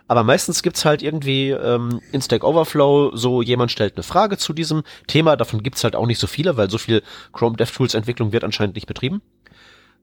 Aber 0.09 0.25
meistens 0.25 0.63
gibt's 0.63 0.85
halt 0.85 1.03
irgendwie 1.03 1.51
ähm, 1.51 2.01
in 2.13 2.21
Stack 2.21 2.45
Overflow 2.45 3.17
so, 3.17 3.43
jemand 3.43 3.71
stellt 3.71 3.97
eine 3.97 4.03
Frage 4.03 4.37
zu 4.37 4.53
diesem 4.53 4.83
Thema, 5.07 5.37
davon 5.37 5.63
gibt's 5.63 5.85
halt 5.85 5.97
auch 5.97 6.07
nicht 6.07 6.19
so 6.19 6.27
viele, 6.27 6.57
weil 6.57 6.71
so 6.71 6.79
viel 6.79 7.03
Chrome 7.33 7.57
DevTools 7.57 7.95
Entwicklung 7.95 8.33
wird 8.33 8.45
anscheinend 8.45 8.75
nicht 8.75 8.87
betrieben. 8.87 9.23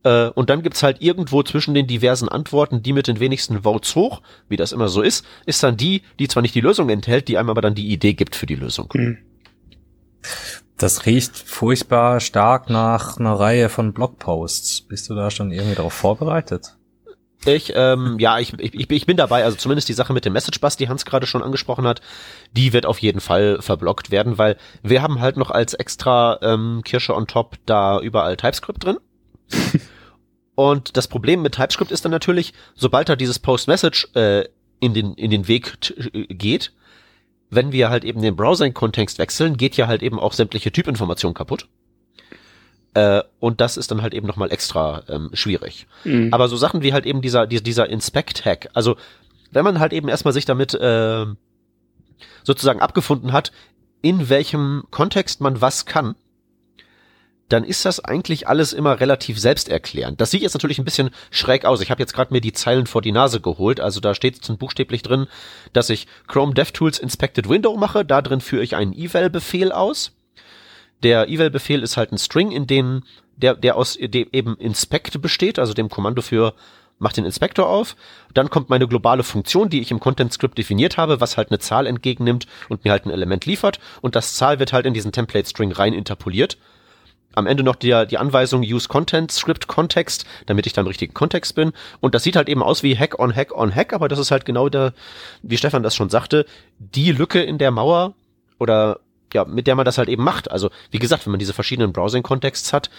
Äh, 0.03 0.29
und 0.29 0.49
dann 0.49 0.63
gibt's 0.63 0.83
halt 0.83 1.01
irgendwo 1.01 1.43
zwischen 1.43 1.73
den 1.73 1.87
diversen 1.87 2.29
Antworten, 2.29 2.81
die 2.81 2.93
mit 2.93 3.07
den 3.07 3.19
wenigsten 3.19 3.63
Votes 3.63 3.95
hoch, 3.95 4.21
wie 4.47 4.57
das 4.57 4.71
immer 4.71 4.87
so 4.87 5.01
ist, 5.01 5.25
ist 5.45 5.61
dann 5.63 5.77
die, 5.77 6.03
die 6.19 6.27
zwar 6.27 6.41
nicht 6.41 6.55
die 6.55 6.61
Lösung 6.61 6.89
enthält, 6.89 7.27
die 7.27 7.37
einem 7.37 7.49
aber 7.49 7.61
dann 7.61 7.75
die 7.75 7.89
Idee 7.89 8.13
gibt 8.13 8.35
für 8.35 8.45
die 8.45 8.55
Lösung. 8.55 8.89
Hm. 8.93 9.17
Das 10.77 11.05
riecht 11.05 11.35
furchtbar 11.37 12.21
stark 12.21 12.69
nach 12.69 13.17
einer 13.17 13.33
Reihe 13.33 13.67
von 13.67 13.93
Blogposts. 13.93 14.81
Bist 14.81 15.09
du 15.09 15.15
da 15.15 15.29
schon 15.29 15.51
irgendwie 15.51 15.75
darauf 15.75 15.93
vorbereitet? 15.93 16.77
Ich, 17.45 17.71
ähm, 17.73 18.17
ja, 18.19 18.37
ich, 18.39 18.53
ich, 18.59 18.89
ich 18.89 19.05
bin 19.05 19.15
dabei. 19.15 19.45
Also 19.45 19.55
zumindest 19.55 19.87
die 19.87 19.93
Sache 19.93 20.11
mit 20.11 20.25
dem 20.25 20.33
Message 20.33 20.59
Bus, 20.59 20.75
die 20.75 20.89
Hans 20.89 21.05
gerade 21.05 21.25
schon 21.25 21.41
angesprochen 21.41 21.87
hat, 21.87 22.01
die 22.51 22.73
wird 22.73 22.85
auf 22.85 22.99
jeden 22.99 23.21
Fall 23.21 23.61
verblockt 23.61 24.11
werden, 24.11 24.37
weil 24.37 24.57
wir 24.83 25.01
haben 25.01 25.21
halt 25.21 25.37
noch 25.37 25.49
als 25.49 25.73
extra 25.73 26.39
ähm, 26.41 26.81
Kirsche 26.83 27.15
on 27.15 27.27
top 27.27 27.55
da 27.65 27.99
überall 28.01 28.35
TypeScript 28.35 28.83
drin. 28.83 28.97
Und 30.55 30.97
das 30.97 31.07
Problem 31.07 31.41
mit 31.41 31.55
TypeScript 31.55 31.91
ist 31.91 32.03
dann 32.03 32.11
natürlich, 32.11 32.53
sobald 32.75 33.07
da 33.07 33.15
dieses 33.15 33.39
Post-Message 33.39 34.09
äh, 34.15 34.43
in 34.81 34.93
den 34.93 35.13
in 35.13 35.31
den 35.31 35.47
Weg 35.47 35.77
äh, 36.13 36.25
geht, 36.25 36.73
wenn 37.49 37.71
wir 37.71 37.89
halt 37.89 38.03
eben 38.03 38.21
den 38.21 38.35
Browsing-Kontext 38.35 39.17
wechseln, 39.17 39.55
geht 39.55 39.77
ja 39.77 39.87
halt 39.87 40.03
eben 40.03 40.19
auch 40.19 40.33
sämtliche 40.33 40.73
Typinformation 40.73 41.33
kaputt. 41.33 41.67
Äh, 42.93 43.21
und 43.39 43.61
das 43.61 43.77
ist 43.77 43.91
dann 43.91 44.01
halt 44.01 44.13
eben 44.13 44.27
nochmal 44.27 44.51
extra 44.51 45.03
ähm, 45.07 45.29
schwierig. 45.33 45.87
Mhm. 46.03 46.33
Aber 46.33 46.47
so 46.47 46.57
Sachen 46.57 46.81
wie 46.81 46.93
halt 46.93 47.05
eben 47.05 47.21
dieser, 47.21 47.45
dieser, 47.47 47.89
Inspect-Hack, 47.89 48.69
also 48.73 48.95
wenn 49.51 49.63
man 49.63 49.79
halt 49.79 49.93
eben 49.93 50.09
erstmal 50.09 50.33
sich 50.33 50.45
damit 50.45 50.73
äh, 50.73 51.25
sozusagen 52.43 52.81
abgefunden 52.81 53.31
hat, 53.31 53.51
in 54.01 54.29
welchem 54.29 54.83
Kontext 54.91 55.41
man 55.41 55.61
was 55.61 55.85
kann, 55.85 56.15
dann 57.49 57.63
ist 57.63 57.83
das 57.83 57.99
eigentlich 57.99 58.47
alles 58.47 58.73
immer 58.73 58.99
relativ 58.99 59.39
selbsterklärend. 59.39 60.21
Das 60.21 60.31
sieht 60.31 60.43
jetzt 60.43 60.53
natürlich 60.53 60.77
ein 60.77 60.85
bisschen 60.85 61.09
schräg 61.31 61.65
aus. 61.65 61.81
Ich 61.81 61.89
habe 61.89 62.01
jetzt 62.01 62.13
gerade 62.13 62.31
mir 62.31 62.41
die 62.41 62.53
Zeilen 62.53 62.85
vor 62.85 63.01
die 63.01 63.11
Nase 63.11 63.41
geholt. 63.41 63.79
Also 63.79 63.99
da 63.99 64.13
steht 64.13 64.35
jetzt 64.35 64.59
buchstäblich 64.59 65.01
drin, 65.01 65.27
dass 65.73 65.89
ich 65.89 66.07
Chrome 66.27 66.53
DevTools 66.53 66.99
Inspected 66.99 67.49
Window 67.49 67.75
mache. 67.75 68.05
Da 68.05 68.21
drin 68.21 68.39
führe 68.39 68.63
ich 68.63 68.75
einen 68.75 68.93
eval-Befehl 68.93 69.71
aus. 69.71 70.11
Der 71.03 71.29
eval-Befehl 71.29 71.83
ist 71.83 71.97
halt 71.97 72.11
ein 72.11 72.17
String, 72.17 72.51
in 72.51 72.67
dem 72.67 73.03
der, 73.37 73.55
der 73.55 73.77
aus 73.77 73.97
dem 73.99 74.27
eben 74.31 74.57
inspect 74.57 75.21
besteht, 75.21 75.59
also 75.59 75.73
dem 75.73 75.89
Kommando 75.89 76.21
für 76.21 76.53
mache 76.99 77.15
den 77.15 77.25
Inspektor 77.25 77.67
auf, 77.67 77.95
dann 78.33 78.49
kommt 78.49 78.69
meine 78.69 78.87
globale 78.87 79.23
Funktion, 79.23 79.69
die 79.69 79.79
ich 79.79 79.91
im 79.91 79.99
Content 79.99 80.33
Script 80.33 80.57
definiert 80.57 80.97
habe, 80.97 81.21
was 81.21 81.37
halt 81.37 81.49
eine 81.49 81.59
Zahl 81.59 81.87
entgegennimmt 81.87 82.45
und 82.67 82.83
mir 82.83 82.91
halt 82.91 83.05
ein 83.05 83.11
Element 83.11 83.45
liefert 83.45 83.79
und 84.01 84.15
das 84.15 84.35
Zahl 84.35 84.59
wird 84.59 84.73
halt 84.73 84.85
in 84.85 84.93
diesen 84.93 85.11
Template 85.11 85.49
String 85.49 85.71
rein 85.71 85.93
interpoliert. 85.93 86.57
Am 87.35 87.47
Ende 87.47 87.63
noch 87.63 87.75
die, 87.75 88.05
die 88.09 88.17
Anweisung 88.17 88.61
Use 88.61 88.87
Content 88.89 89.31
Script 89.31 89.67
Context, 89.67 90.25
damit 90.47 90.65
ich 90.65 90.73
da 90.73 90.81
im 90.81 90.87
richtigen 90.87 91.13
Kontext 91.13 91.53
bin. 91.53 91.73
Und 91.99 92.15
das 92.15 92.23
sieht 92.23 92.35
halt 92.35 92.49
eben 92.49 92.63
aus 92.63 92.81
wie 92.81 92.97
Hack 92.97 93.19
on 93.19 93.33
Hack 93.33 93.55
on 93.55 93.73
Hack, 93.73 93.93
aber 93.93 94.07
das 94.07 94.19
ist 94.19 94.31
halt 94.31 94.45
genau 94.45 94.67
der, 94.67 94.93
wie 95.43 95.55
Stefan 95.55 95.83
das 95.83 95.95
schon 95.95 96.09
sagte, 96.09 96.45
die 96.79 97.11
Lücke 97.11 97.41
in 97.41 97.59
der 97.59 97.69
Mauer 97.69 98.13
oder 98.57 98.99
ja, 99.33 99.45
mit 99.45 99.67
der 99.67 99.75
man 99.75 99.85
das 99.85 99.97
halt 99.97 100.09
eben 100.09 100.23
macht. 100.23 100.51
Also, 100.51 100.69
wie 100.91 100.99
gesagt, 100.99 101.25
wenn 101.25 101.31
man 101.31 101.39
diese 101.39 101.53
verschiedenen 101.53 101.93
Browsing-Kontexts 101.93 102.73
hat, 102.73 102.89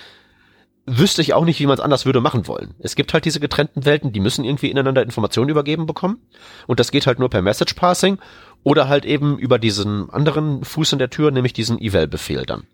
wüsste 0.87 1.23
ich 1.23 1.35
auch 1.35 1.45
nicht, 1.45 1.61
wie 1.61 1.67
man 1.67 1.75
es 1.75 1.81
anders 1.81 2.07
würde 2.07 2.21
machen 2.21 2.47
wollen. 2.47 2.75
Es 2.79 2.97
gibt 2.97 3.13
halt 3.13 3.25
diese 3.25 3.41
getrennten 3.41 3.85
Welten, 3.85 4.13
die 4.13 4.21
müssen 4.21 4.45
irgendwie 4.45 4.71
ineinander 4.71 5.03
Informationen 5.03 5.51
übergeben 5.51 5.87
bekommen. 5.87 6.19
Und 6.67 6.81
das 6.81 6.91
geht 6.91 7.07
halt 7.07 7.19
nur 7.19 7.31
per 7.31 7.43
Message 7.43 7.75
Passing 7.75 8.19
oder 8.63 8.89
halt 8.89 9.05
eben 9.05 9.39
über 9.39 9.59
diesen 9.59 10.11
anderen 10.11 10.65
Fuß 10.65 10.93
in 10.95 10.99
der 10.99 11.11
Tür, 11.11 11.31
nämlich 11.31 11.53
diesen 11.53 11.81
Eval-Befehl 11.81 12.45
dann. 12.45 12.67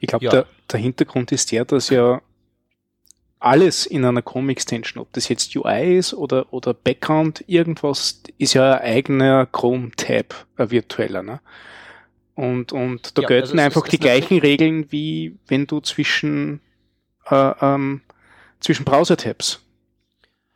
Ich 0.00 0.08
glaube, 0.08 0.24
ja. 0.24 0.30
der, 0.30 0.46
der 0.70 0.80
Hintergrund 0.80 1.32
ist 1.32 1.52
der, 1.52 1.64
dass 1.64 1.90
ja 1.90 2.20
alles 3.40 3.86
in 3.86 4.04
einer 4.04 4.22
Chrome 4.22 4.52
Extension, 4.52 5.00
ob 5.00 5.12
das 5.12 5.28
jetzt 5.28 5.54
UI 5.54 5.96
ist 5.96 6.14
oder, 6.14 6.52
oder 6.52 6.74
Background, 6.74 7.44
irgendwas, 7.46 8.22
ist 8.38 8.54
ja 8.54 8.74
ein 8.74 8.94
eigener 8.94 9.46
Chrome 9.46 9.90
Tab, 9.96 10.34
ein 10.56 10.70
virtueller, 10.70 11.22
ne? 11.22 11.40
Und, 12.34 12.72
und 12.72 13.18
da 13.18 13.22
ja, 13.22 13.28
gelten 13.28 13.58
also 13.58 13.64
einfach 13.64 13.88
die 13.88 13.98
gleichen 13.98 14.38
Regeln, 14.38 14.92
wie 14.92 15.36
wenn 15.48 15.66
du 15.66 15.80
zwischen, 15.80 16.60
äh, 17.28 17.52
ähm, 17.60 18.02
zwischen 18.60 18.84
Browser-Tabs 18.84 19.60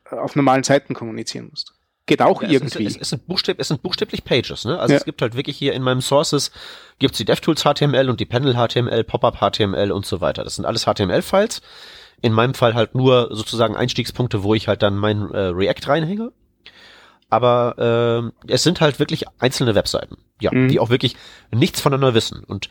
äh, 0.09 0.14
auf 0.14 0.37
normalen 0.37 0.62
Seiten 0.62 0.95
kommunizieren 0.95 1.49
musst. 1.51 1.75
Geht 2.07 2.23
auch 2.23 2.42
ja, 2.42 2.51
irgendwie. 2.51 2.85
Es, 2.85 2.95
es, 2.95 3.03
es, 3.03 3.09
sind 3.11 3.27
buchstäb, 3.27 3.59
es 3.61 3.68
sind 3.68 3.83
buchstäblich 3.83 4.25
Pages, 4.25 4.64
ne? 4.64 4.79
Also 4.79 4.92
ja. 4.92 4.99
es 4.99 5.05
gibt 5.05 5.23
halt 5.23 5.35
wirklich 5.37 5.57
hier 5.57 5.73
in 5.73 5.83
meinem 5.83 6.01
Sources 6.01 6.53
gibt's 6.99 7.18
die 7.18 7.25
DevTools 7.25 7.62
HTML 7.62 8.09
und 8.09 8.21
die 8.21 8.27
Panel 8.27 8.55
HTML, 8.55 9.03
Pop-up 9.03 9.38
HTML 9.38 9.90
und 9.90 10.07
so 10.07 10.21
weiter. 10.21 10.45
Das 10.45 10.57
sind 10.57 10.64
alles 10.64 10.85
HTML-Files. 10.85 11.62
In 12.23 12.33
meinem 12.33 12.55
Fall 12.55 12.75
halt 12.75 12.95
nur 12.95 13.35
sozusagen 13.35 13.77
Einstiegspunkte, 13.77 14.43
wo 14.43 14.55
ich 14.55 14.69
halt 14.69 14.83
dann 14.83 14.97
mein 14.97 15.31
äh, 15.33 15.39
React 15.39 15.89
reinhänge 15.89 16.33
aber 17.33 18.31
äh, 18.47 18.53
es 18.53 18.63
sind 18.63 18.83
halt 18.83 18.99
wirklich 18.99 19.25
einzelne 19.39 19.75
Webseiten, 19.75 20.19
ja, 20.39 20.51
mhm. 20.53 20.69
die 20.69 20.79
auch 20.79 20.91
wirklich 20.91 21.17
nichts 21.51 21.81
voneinander 21.81 22.13
wissen. 22.13 22.45
Und 22.45 22.69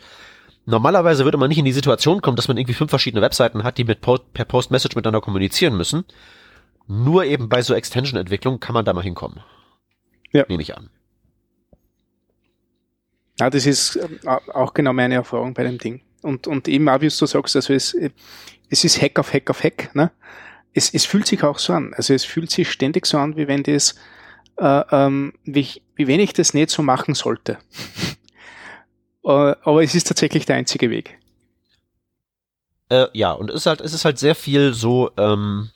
normalerweise 0.67 1.23
würde 1.23 1.39
man 1.39 1.49
nicht 1.49 1.57
in 1.57 1.65
die 1.65 1.71
Situation 1.71 2.21
kommen, 2.21 2.35
dass 2.35 2.47
man 2.47 2.57
irgendwie 2.57 2.75
fünf 2.75 2.91
verschiedene 2.91 3.23
Webseiten 3.23 3.63
hat, 3.63 3.79
die 3.79 3.85
mit 3.85 4.01
Post, 4.01 4.31
per 4.33 4.45
Post-Message 4.45 4.95
miteinander 4.95 5.19
kommunizieren 5.19 5.75
müssen. 5.75 6.05
Nur 6.87 7.25
eben 7.25 7.49
bei 7.49 7.63
so 7.63 7.73
Extension-Entwicklung 7.73 8.59
kann 8.59 8.75
man 8.75 8.85
da 8.85 8.93
mal 8.93 9.01
hinkommen. 9.01 9.39
Ja. 10.31 10.45
Nehme 10.47 10.61
ich 10.61 10.77
an. 10.77 10.91
Ja, 13.39 13.49
das 13.49 13.65
ist 13.65 13.95
äh, 13.95 14.07
auch 14.53 14.75
genau 14.75 14.93
meine 14.93 15.15
Erfahrung 15.15 15.55
bei 15.55 15.63
dem 15.63 15.79
Ding. 15.79 16.01
Und, 16.21 16.47
und 16.47 16.67
eben 16.67 16.87
auch, 16.89 17.01
wie 17.01 17.07
du 17.07 17.25
sagst, 17.25 17.55
also 17.55 17.73
es, 17.73 17.95
es 18.69 18.83
ist 18.83 19.01
Hack 19.01 19.17
auf 19.19 19.33
Hack 19.33 19.49
auf 19.49 19.63
Hack, 19.63 19.93
ne? 19.95 20.11
Es, 20.73 20.93
es 20.93 21.05
fühlt 21.05 21.27
sich 21.27 21.43
auch 21.43 21.59
so 21.59 21.73
an. 21.73 21.93
Also 21.95 22.13
es 22.13 22.23
fühlt 22.23 22.49
sich 22.49 22.71
ständig 22.71 23.05
so 23.05 23.17
an, 23.17 23.35
wie 23.35 23.47
wenn 23.47 23.63
das 23.63 23.95
äh, 24.57 24.83
ähm, 24.91 25.33
wie, 25.43 25.81
wie 25.95 26.07
wenig 26.07 26.33
das 26.33 26.53
nicht 26.53 26.69
so 26.69 26.83
machen 26.83 27.15
sollte. 27.15 27.57
äh, 29.23 29.27
aber 29.27 29.83
es 29.83 29.95
ist 29.95 30.07
tatsächlich 30.07 30.45
der 30.45 30.57
einzige 30.57 30.89
Weg. 30.89 31.19
Äh, 32.89 33.07
ja, 33.13 33.31
und 33.31 33.49
es 33.49 33.57
ist 33.57 33.65
halt, 33.65 33.81
es 33.81 33.93
ist 33.93 34.05
halt 34.05 34.19
sehr 34.19 34.35
viel 34.35 34.73
so, 34.73 35.11
ähm, 35.17 35.71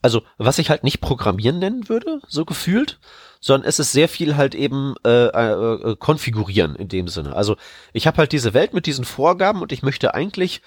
also 0.00 0.22
was 0.38 0.58
ich 0.58 0.70
halt 0.70 0.84
nicht 0.84 1.00
Programmieren 1.00 1.58
nennen 1.58 1.88
würde, 1.88 2.20
so 2.28 2.44
gefühlt, 2.44 3.00
sondern 3.42 3.68
es 3.68 3.78
ist 3.78 3.92
sehr 3.92 4.08
viel 4.08 4.36
halt 4.38 4.54
eben 4.54 4.94
äh, 5.04 5.26
äh, 5.26 5.90
äh 5.90 5.96
konfigurieren 5.96 6.74
in 6.76 6.88
dem 6.88 7.08
Sinne. 7.08 7.36
Also 7.36 7.56
ich 7.92 8.06
habe 8.06 8.16
halt 8.16 8.32
diese 8.32 8.54
Welt 8.54 8.72
mit 8.72 8.86
diesen 8.86 9.04
Vorgaben 9.04 9.60
und 9.60 9.72
ich 9.72 9.82
möchte 9.82 10.14
eigentlich 10.14 10.62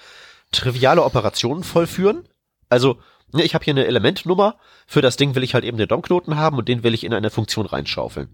triviale 0.52 1.02
Operationen 1.02 1.64
vollführen. 1.64 2.28
Also 2.68 2.98
Ne, 3.32 3.42
ich 3.42 3.54
habe 3.54 3.64
hier 3.64 3.74
eine 3.74 3.86
Elementnummer, 3.86 4.56
für 4.86 5.02
das 5.02 5.16
Ding 5.16 5.34
will 5.34 5.42
ich 5.42 5.54
halt 5.54 5.64
eben 5.64 5.78
den 5.78 5.88
DOM-Knoten 5.88 6.36
haben 6.36 6.58
und 6.58 6.68
den 6.68 6.82
will 6.82 6.94
ich 6.94 7.04
in 7.04 7.12
eine 7.12 7.30
Funktion 7.30 7.66
reinschaufeln. 7.66 8.28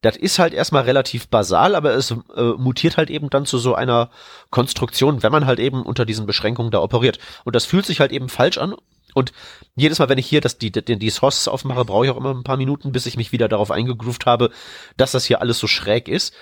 Das 0.00 0.16
ist 0.16 0.38
halt 0.38 0.52
erstmal 0.52 0.82
relativ 0.82 1.28
basal, 1.28 1.74
aber 1.74 1.94
es 1.94 2.10
äh, 2.10 2.42
mutiert 2.58 2.98
halt 2.98 3.08
eben 3.08 3.30
dann 3.30 3.46
zu 3.46 3.56
so 3.56 3.74
einer 3.74 4.10
Konstruktion, 4.50 5.22
wenn 5.22 5.32
man 5.32 5.46
halt 5.46 5.58
eben 5.58 5.82
unter 5.82 6.04
diesen 6.04 6.26
Beschränkungen 6.26 6.70
da 6.70 6.80
operiert. 6.80 7.18
Und 7.44 7.56
das 7.56 7.64
fühlt 7.64 7.86
sich 7.86 8.00
halt 8.00 8.12
eben 8.12 8.28
falsch 8.28 8.58
an. 8.58 8.74
Und 9.14 9.32
jedes 9.74 9.98
Mal, 9.98 10.08
wenn 10.08 10.18
ich 10.18 10.26
hier 10.26 10.40
das, 10.40 10.58
die, 10.58 10.70
die, 10.70 10.98
die 10.98 11.10
Sources 11.10 11.48
aufmache, 11.48 11.84
brauche 11.84 12.04
ich 12.04 12.10
auch 12.10 12.16
immer 12.16 12.34
ein 12.34 12.44
paar 12.44 12.56
Minuten, 12.56 12.92
bis 12.92 13.06
ich 13.06 13.16
mich 13.16 13.32
wieder 13.32 13.48
darauf 13.48 13.70
eingegroovt 13.70 14.26
habe, 14.26 14.50
dass 14.96 15.12
das 15.12 15.24
hier 15.24 15.40
alles 15.40 15.58
so 15.58 15.66
schräg 15.66 16.08
ist. 16.08 16.34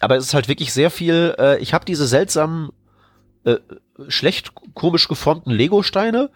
Aber 0.00 0.16
es 0.16 0.24
ist 0.24 0.34
halt 0.34 0.48
wirklich 0.48 0.72
sehr 0.72 0.90
viel, 0.90 1.34
äh, 1.38 1.58
ich 1.58 1.72
habe 1.72 1.84
diese 1.84 2.06
seltsamen, 2.06 2.70
äh, 3.44 3.56
schlecht 4.08 4.52
komisch 4.74 5.08
geformten 5.08 5.52
Lego-Steine, 5.52 6.30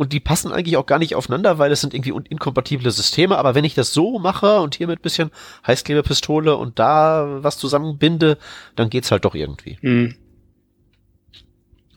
und 0.00 0.14
die 0.14 0.20
passen 0.20 0.50
eigentlich 0.50 0.78
auch 0.78 0.86
gar 0.86 0.98
nicht 0.98 1.14
aufeinander, 1.14 1.58
weil 1.58 1.70
es 1.72 1.82
sind 1.82 1.92
irgendwie 1.92 2.14
inkompatible 2.30 2.90
Systeme. 2.90 3.36
Aber 3.36 3.54
wenn 3.54 3.66
ich 3.66 3.74
das 3.74 3.92
so 3.92 4.18
mache 4.18 4.62
und 4.62 4.74
hier 4.74 4.86
mit 4.86 5.02
bisschen 5.02 5.30
Heißklebepistole 5.66 6.56
und 6.56 6.78
da 6.78 7.42
was 7.42 7.58
zusammenbinde, 7.58 8.38
dann 8.76 8.88
geht's 8.88 9.10
halt 9.10 9.26
doch 9.26 9.34
irgendwie. 9.34 9.76
Mhm. 9.82 10.14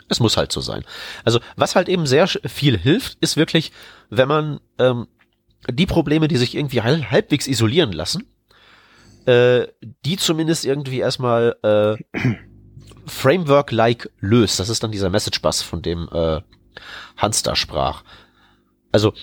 Es 0.09 0.19
muss 0.19 0.37
halt 0.37 0.51
so 0.51 0.61
sein. 0.61 0.83
Also 1.23 1.39
was 1.55 1.75
halt 1.75 1.89
eben 1.89 2.05
sehr 2.05 2.27
viel 2.27 2.77
hilft, 2.77 3.17
ist 3.21 3.37
wirklich, 3.37 3.71
wenn 4.09 4.27
man 4.27 4.59
ähm, 4.79 5.07
die 5.69 5.85
Probleme, 5.85 6.27
die 6.27 6.37
sich 6.37 6.55
irgendwie 6.55 6.81
halbwegs 6.81 7.47
isolieren 7.47 7.91
lassen, 7.91 8.27
äh, 9.25 9.67
die 10.05 10.17
zumindest 10.17 10.65
irgendwie 10.65 10.99
erstmal 10.99 11.55
äh, 11.63 12.19
Framework-like 13.05 14.09
löst. 14.19 14.59
Das 14.59 14.69
ist 14.69 14.83
dann 14.83 14.91
dieser 14.91 15.09
Message 15.09 15.41
Bus, 15.41 15.61
von 15.61 15.81
dem 15.81 16.09
äh, 16.11 16.41
Hans 17.17 17.43
da 17.43 17.55
sprach. 17.55 18.03
Also, 18.91 19.13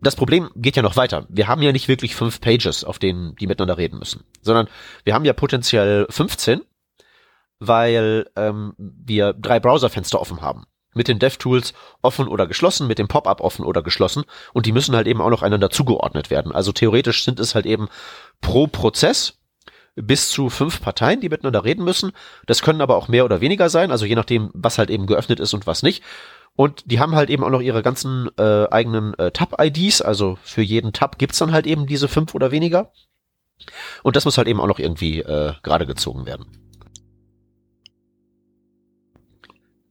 das 0.00 0.16
Problem 0.16 0.50
geht 0.54 0.76
ja 0.76 0.82
noch 0.82 0.96
weiter. 0.96 1.26
Wir 1.28 1.48
haben 1.48 1.62
ja 1.62 1.72
nicht 1.72 1.88
wirklich 1.88 2.14
fünf 2.14 2.40
Pages, 2.40 2.84
auf 2.84 2.98
denen 2.98 3.34
die 3.36 3.46
miteinander 3.46 3.78
reden 3.78 3.98
müssen, 3.98 4.24
sondern 4.42 4.68
wir 5.04 5.14
haben 5.14 5.24
ja 5.24 5.32
potenziell 5.32 6.06
15, 6.08 6.62
weil 7.58 8.28
ähm, 8.36 8.74
wir 8.76 9.32
drei 9.32 9.60
Browserfenster 9.60 10.20
offen 10.20 10.40
haben. 10.40 10.64
Mit 10.94 11.08
den 11.08 11.18
DevTools 11.18 11.74
offen 12.02 12.28
oder 12.28 12.46
geschlossen, 12.46 12.86
mit 12.86 12.98
dem 12.98 13.08
Pop-up 13.08 13.40
offen 13.40 13.64
oder 13.64 13.82
geschlossen 13.82 14.24
und 14.52 14.66
die 14.66 14.72
müssen 14.72 14.96
halt 14.96 15.06
eben 15.06 15.20
auch 15.20 15.30
noch 15.30 15.42
einander 15.42 15.70
zugeordnet 15.70 16.30
werden. 16.30 16.52
Also 16.52 16.72
theoretisch 16.72 17.24
sind 17.24 17.38
es 17.38 17.54
halt 17.54 17.66
eben 17.66 17.88
pro 18.40 18.66
Prozess 18.66 19.38
bis 19.94 20.30
zu 20.30 20.48
fünf 20.48 20.80
Parteien, 20.80 21.20
die 21.20 21.28
miteinander 21.28 21.64
reden 21.64 21.84
müssen. 21.84 22.12
Das 22.46 22.62
können 22.62 22.80
aber 22.80 22.96
auch 22.96 23.08
mehr 23.08 23.24
oder 23.24 23.40
weniger 23.40 23.68
sein, 23.68 23.90
also 23.90 24.06
je 24.06 24.14
nachdem, 24.14 24.50
was 24.54 24.78
halt 24.78 24.90
eben 24.90 25.06
geöffnet 25.06 25.40
ist 25.40 25.54
und 25.54 25.66
was 25.66 25.82
nicht. 25.82 26.02
Und 26.56 26.90
die 26.90 26.98
haben 26.98 27.14
halt 27.14 27.30
eben 27.30 27.44
auch 27.44 27.50
noch 27.50 27.60
ihre 27.60 27.82
ganzen 27.82 28.30
äh, 28.36 28.66
eigenen 28.68 29.14
äh, 29.14 29.30
Tab-IDs. 29.30 30.02
Also 30.02 30.38
für 30.42 30.62
jeden 30.62 30.92
Tab 30.92 31.16
gibt's 31.16 31.38
dann 31.38 31.52
halt 31.52 31.68
eben 31.68 31.86
diese 31.86 32.08
fünf 32.08 32.34
oder 32.34 32.50
weniger. 32.50 32.90
Und 34.02 34.16
das 34.16 34.24
muss 34.24 34.38
halt 34.38 34.48
eben 34.48 34.60
auch 34.60 34.66
noch 34.66 34.80
irgendwie 34.80 35.20
äh, 35.20 35.52
gerade 35.62 35.86
gezogen 35.86 36.26
werden. 36.26 36.67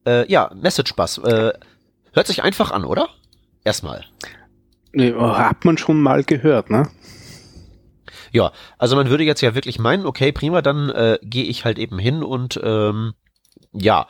Äh, 0.08 0.32
ja, 0.32 0.50
Message 0.56 0.96
Bus. 0.96 1.18
Äh, 1.18 1.54
hört 2.14 2.28
sich 2.28 2.44
einfach 2.44 2.72
an, 2.72 2.86
oder? 2.86 3.10
Erstmal. 3.64 4.06
Oh, 4.96 5.38
hat 5.38 5.66
man 5.66 5.78
schon 5.78 6.02
mal 6.02 6.24
gehört, 6.24 6.70
ne? 6.70 6.90
Ja, 8.32 8.52
also 8.78 8.96
man 8.96 9.10
würde 9.10 9.26
jetzt 9.26 9.42
ja 9.42 9.54
wirklich 9.54 9.80
meinen, 9.80 10.06
okay, 10.06 10.32
prima, 10.32 10.62
dann 10.62 10.90
äh, 10.90 11.20
gehe 11.22 11.44
ich 11.44 11.66
halt 11.66 11.78
eben 11.78 12.00
hin 12.00 12.24
und 12.24 12.60
ähm, 12.64 13.14
ja. 13.74 14.08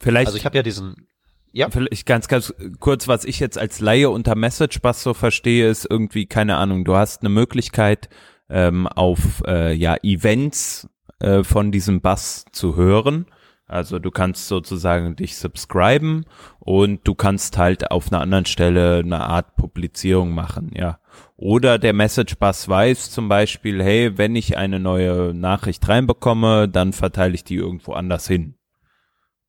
Vielleicht. 0.00 0.28
Also 0.28 0.38
ich 0.38 0.44
habe 0.44 0.56
ja 0.56 0.62
diesen 0.62 1.08
ja. 1.52 1.70
Vielleicht 1.70 2.04
ganz, 2.04 2.28
ganz 2.28 2.52
kurz, 2.80 3.08
was 3.08 3.24
ich 3.24 3.40
jetzt 3.40 3.56
als 3.56 3.80
Laie 3.80 4.10
unter 4.10 4.34
Message 4.34 4.82
Bus 4.82 5.02
so 5.02 5.14
verstehe, 5.14 5.70
ist 5.70 5.86
irgendwie, 5.88 6.26
keine 6.26 6.56
Ahnung, 6.58 6.84
du 6.84 6.96
hast 6.96 7.22
eine 7.22 7.30
Möglichkeit, 7.30 8.10
ähm, 8.50 8.86
auf 8.86 9.42
äh, 9.46 9.72
ja, 9.72 9.96
Events 10.02 10.86
äh, 11.18 11.42
von 11.42 11.72
diesem 11.72 12.02
Bus 12.02 12.44
zu 12.52 12.76
hören. 12.76 13.24
Also 13.68 13.98
du 13.98 14.12
kannst 14.12 14.46
sozusagen 14.46 15.16
dich 15.16 15.36
subscriben 15.36 16.24
und 16.60 17.06
du 17.06 17.16
kannst 17.16 17.58
halt 17.58 17.90
auf 17.90 18.12
einer 18.12 18.20
anderen 18.20 18.46
Stelle 18.46 18.98
eine 18.98 19.22
Art 19.22 19.56
Publizierung 19.56 20.32
machen, 20.32 20.70
ja. 20.72 21.00
Oder 21.36 21.78
der 21.78 21.92
Message 21.92 22.36
Bus 22.36 22.68
weiß 22.68 23.10
zum 23.10 23.28
Beispiel, 23.28 23.82
hey, 23.82 24.16
wenn 24.16 24.36
ich 24.36 24.56
eine 24.56 24.78
neue 24.78 25.34
Nachricht 25.34 25.86
reinbekomme, 25.88 26.68
dann 26.68 26.92
verteile 26.92 27.34
ich 27.34 27.42
die 27.42 27.56
irgendwo 27.56 27.92
anders 27.92 28.28
hin. 28.28 28.54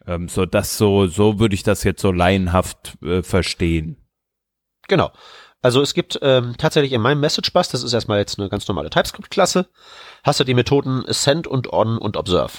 Ähm, 0.07 0.29
so 0.29 0.45
das 0.45 0.77
so, 0.77 1.05
so 1.05 1.39
würde 1.39 1.53
ich 1.53 1.63
das 1.63 1.83
jetzt 1.83 2.01
so 2.01 2.11
laienhaft 2.11 2.97
äh, 3.03 3.21
verstehen. 3.21 3.97
Genau. 4.87 5.11
Also 5.61 5.81
es 5.81 5.93
gibt 5.93 6.17
ähm, 6.21 6.55
tatsächlich 6.57 6.93
in 6.93 7.01
meinem 7.01 7.19
Message 7.19 7.53
Bus, 7.53 7.69
das 7.69 7.83
ist 7.83 7.93
erstmal 7.93 8.19
jetzt 8.19 8.39
eine 8.39 8.49
ganz 8.49 8.67
normale 8.67 8.89
TypeScript-Klasse, 8.89 9.67
hast 10.23 10.39
du 10.39 10.43
die 10.43 10.53
Methoden 10.53 11.03
send 11.07 11.45
und 11.45 11.71
on 11.71 11.97
und 11.97 12.17
observe. 12.17 12.53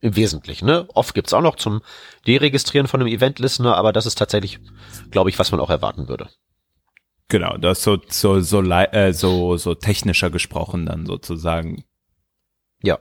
Im 0.00 0.14
Wesentlichen, 0.14 0.66
ne? 0.66 0.86
Oft 0.94 1.14
gibt's 1.14 1.32
auch 1.32 1.40
noch 1.40 1.56
zum 1.56 1.80
Deregistrieren 2.26 2.86
von 2.86 3.00
einem 3.00 3.12
Event-Listener, 3.12 3.76
aber 3.76 3.92
das 3.92 4.04
ist 4.04 4.18
tatsächlich, 4.18 4.58
glaube 5.10 5.30
ich, 5.30 5.38
was 5.38 5.52
man 5.52 5.60
auch 5.60 5.70
erwarten 5.70 6.08
würde. 6.08 6.28
Genau, 7.28 7.56
das 7.56 7.82
so, 7.82 7.98
so, 8.08 8.40
so, 8.40 8.62
äh, 8.62 9.12
so, 9.12 9.56
so 9.56 9.74
technischer 9.74 10.30
gesprochen 10.30 10.86
dann 10.86 11.06
sozusagen. 11.06 11.84
Ja. 12.82 12.98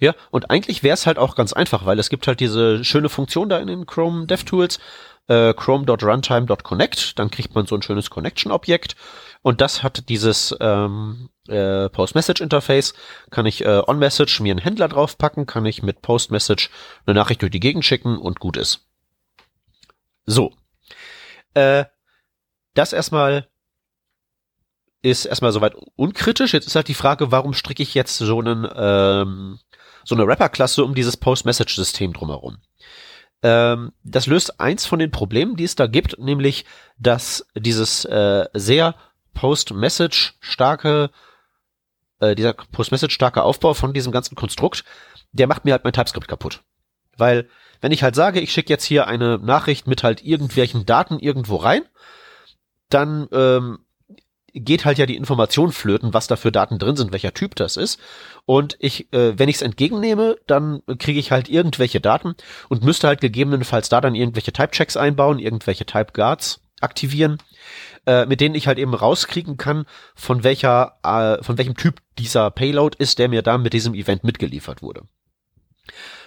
Ja, 0.00 0.14
und 0.30 0.50
eigentlich 0.50 0.82
wäre 0.82 0.94
es 0.94 1.06
halt 1.06 1.18
auch 1.18 1.34
ganz 1.34 1.52
einfach, 1.52 1.84
weil 1.84 1.98
es 1.98 2.08
gibt 2.08 2.26
halt 2.26 2.40
diese 2.40 2.84
schöne 2.84 3.08
Funktion 3.08 3.48
da 3.48 3.58
in 3.58 3.66
den 3.66 3.86
Chrome 3.86 4.26
DevTools, 4.26 4.78
äh, 5.28 5.54
chrome.runtime.connect, 5.54 7.18
dann 7.18 7.30
kriegt 7.30 7.54
man 7.54 7.66
so 7.66 7.76
ein 7.76 7.82
schönes 7.82 8.10
Connection-Objekt 8.10 8.96
und 9.42 9.60
das 9.60 9.82
hat 9.82 10.08
dieses 10.08 10.54
ähm, 10.60 11.30
äh, 11.48 11.88
Post-Message-Interface, 11.88 12.94
kann 13.30 13.46
ich 13.46 13.64
äh, 13.64 13.82
on-Message 13.86 14.40
mir 14.40 14.52
einen 14.52 14.60
Händler 14.60 14.88
draufpacken, 14.88 15.46
kann 15.46 15.66
ich 15.66 15.82
mit 15.82 16.02
Post-Message 16.02 16.70
eine 17.06 17.14
Nachricht 17.14 17.42
durch 17.42 17.50
die 17.50 17.60
Gegend 17.60 17.84
schicken 17.84 18.18
und 18.18 18.40
gut 18.40 18.56
ist. 18.56 18.86
So. 20.24 20.52
Äh, 21.54 21.84
das 22.74 22.92
erstmal 22.92 23.48
ist 25.02 25.24
erstmal 25.24 25.52
soweit 25.52 25.74
unkritisch. 25.96 26.54
Jetzt 26.54 26.68
ist 26.68 26.76
halt 26.76 26.88
die 26.88 26.94
Frage, 26.94 27.32
warum 27.32 27.54
stricke 27.54 27.82
ich 27.82 27.94
jetzt 27.94 28.16
so 28.18 28.38
einen 28.38 28.68
ähm, 28.74 29.58
so 30.04 30.14
eine 30.14 30.26
Wrapper-Klasse 30.26 30.84
um 30.84 30.94
dieses 30.94 31.16
Post-Message-System 31.16 32.12
drumherum? 32.12 32.58
Ähm, 33.42 33.92
das 34.04 34.26
löst 34.26 34.60
eins 34.60 34.86
von 34.86 34.98
den 34.98 35.10
Problemen, 35.10 35.56
die 35.56 35.64
es 35.64 35.74
da 35.74 35.86
gibt, 35.86 36.18
nämlich 36.18 36.64
dass 36.98 37.46
dieses 37.54 38.04
äh, 38.04 38.46
sehr 38.54 38.94
Post-Message 39.34 40.34
starke 40.40 41.10
äh, 42.22 42.34
dieser 42.34 42.54
Post-Message 42.54 43.14
starke 43.14 43.42
Aufbau 43.42 43.74
von 43.74 43.92
diesem 43.92 44.12
ganzen 44.12 44.36
Konstrukt, 44.36 44.84
der 45.32 45.48
macht 45.48 45.64
mir 45.64 45.72
halt 45.72 45.84
mein 45.84 45.92
TypeScript 45.92 46.28
kaputt. 46.28 46.62
Weil 47.16 47.48
wenn 47.80 47.92
ich 47.92 48.02
halt 48.02 48.14
sage, 48.14 48.40
ich 48.40 48.52
schicke 48.52 48.72
jetzt 48.72 48.84
hier 48.84 49.08
eine 49.08 49.38
Nachricht 49.38 49.86
mit 49.86 50.02
halt 50.02 50.24
irgendwelchen 50.24 50.86
Daten 50.86 51.18
irgendwo 51.18 51.56
rein, 51.56 51.82
dann 52.88 53.28
ähm, 53.32 53.80
geht 54.54 54.84
halt 54.84 54.98
ja 54.98 55.06
die 55.06 55.16
Information 55.16 55.72
flöten, 55.72 56.12
was 56.14 56.26
da 56.26 56.36
für 56.36 56.52
Daten 56.52 56.78
drin 56.78 56.96
sind, 56.96 57.12
welcher 57.12 57.34
Typ 57.34 57.54
das 57.54 57.76
ist. 57.76 57.98
Und 58.44 58.76
ich, 58.80 59.12
äh, 59.12 59.38
wenn 59.38 59.48
ich 59.48 59.56
es 59.56 59.62
entgegennehme, 59.62 60.36
dann 60.46 60.82
kriege 60.98 61.18
ich 61.18 61.30
halt 61.30 61.48
irgendwelche 61.48 62.00
Daten 62.00 62.34
und 62.68 62.84
müsste 62.84 63.08
halt 63.08 63.20
gegebenenfalls 63.20 63.88
da 63.88 64.00
dann 64.00 64.14
irgendwelche 64.14 64.52
Type-Checks 64.52 64.96
einbauen, 64.96 65.38
irgendwelche 65.38 65.86
Type-Guards 65.86 66.60
aktivieren, 66.80 67.38
äh, 68.06 68.26
mit 68.26 68.40
denen 68.40 68.54
ich 68.54 68.66
halt 68.66 68.78
eben 68.78 68.94
rauskriegen 68.94 69.56
kann, 69.56 69.86
von 70.14 70.44
welcher, 70.44 70.98
äh, 71.02 71.42
von 71.42 71.56
welchem 71.58 71.76
Typ 71.76 72.00
dieser 72.18 72.50
Payload 72.50 72.96
ist, 72.98 73.18
der 73.18 73.28
mir 73.28 73.42
da 73.42 73.58
mit 73.58 73.72
diesem 73.72 73.94
Event 73.94 74.24
mitgeliefert 74.24 74.82
wurde. 74.82 75.02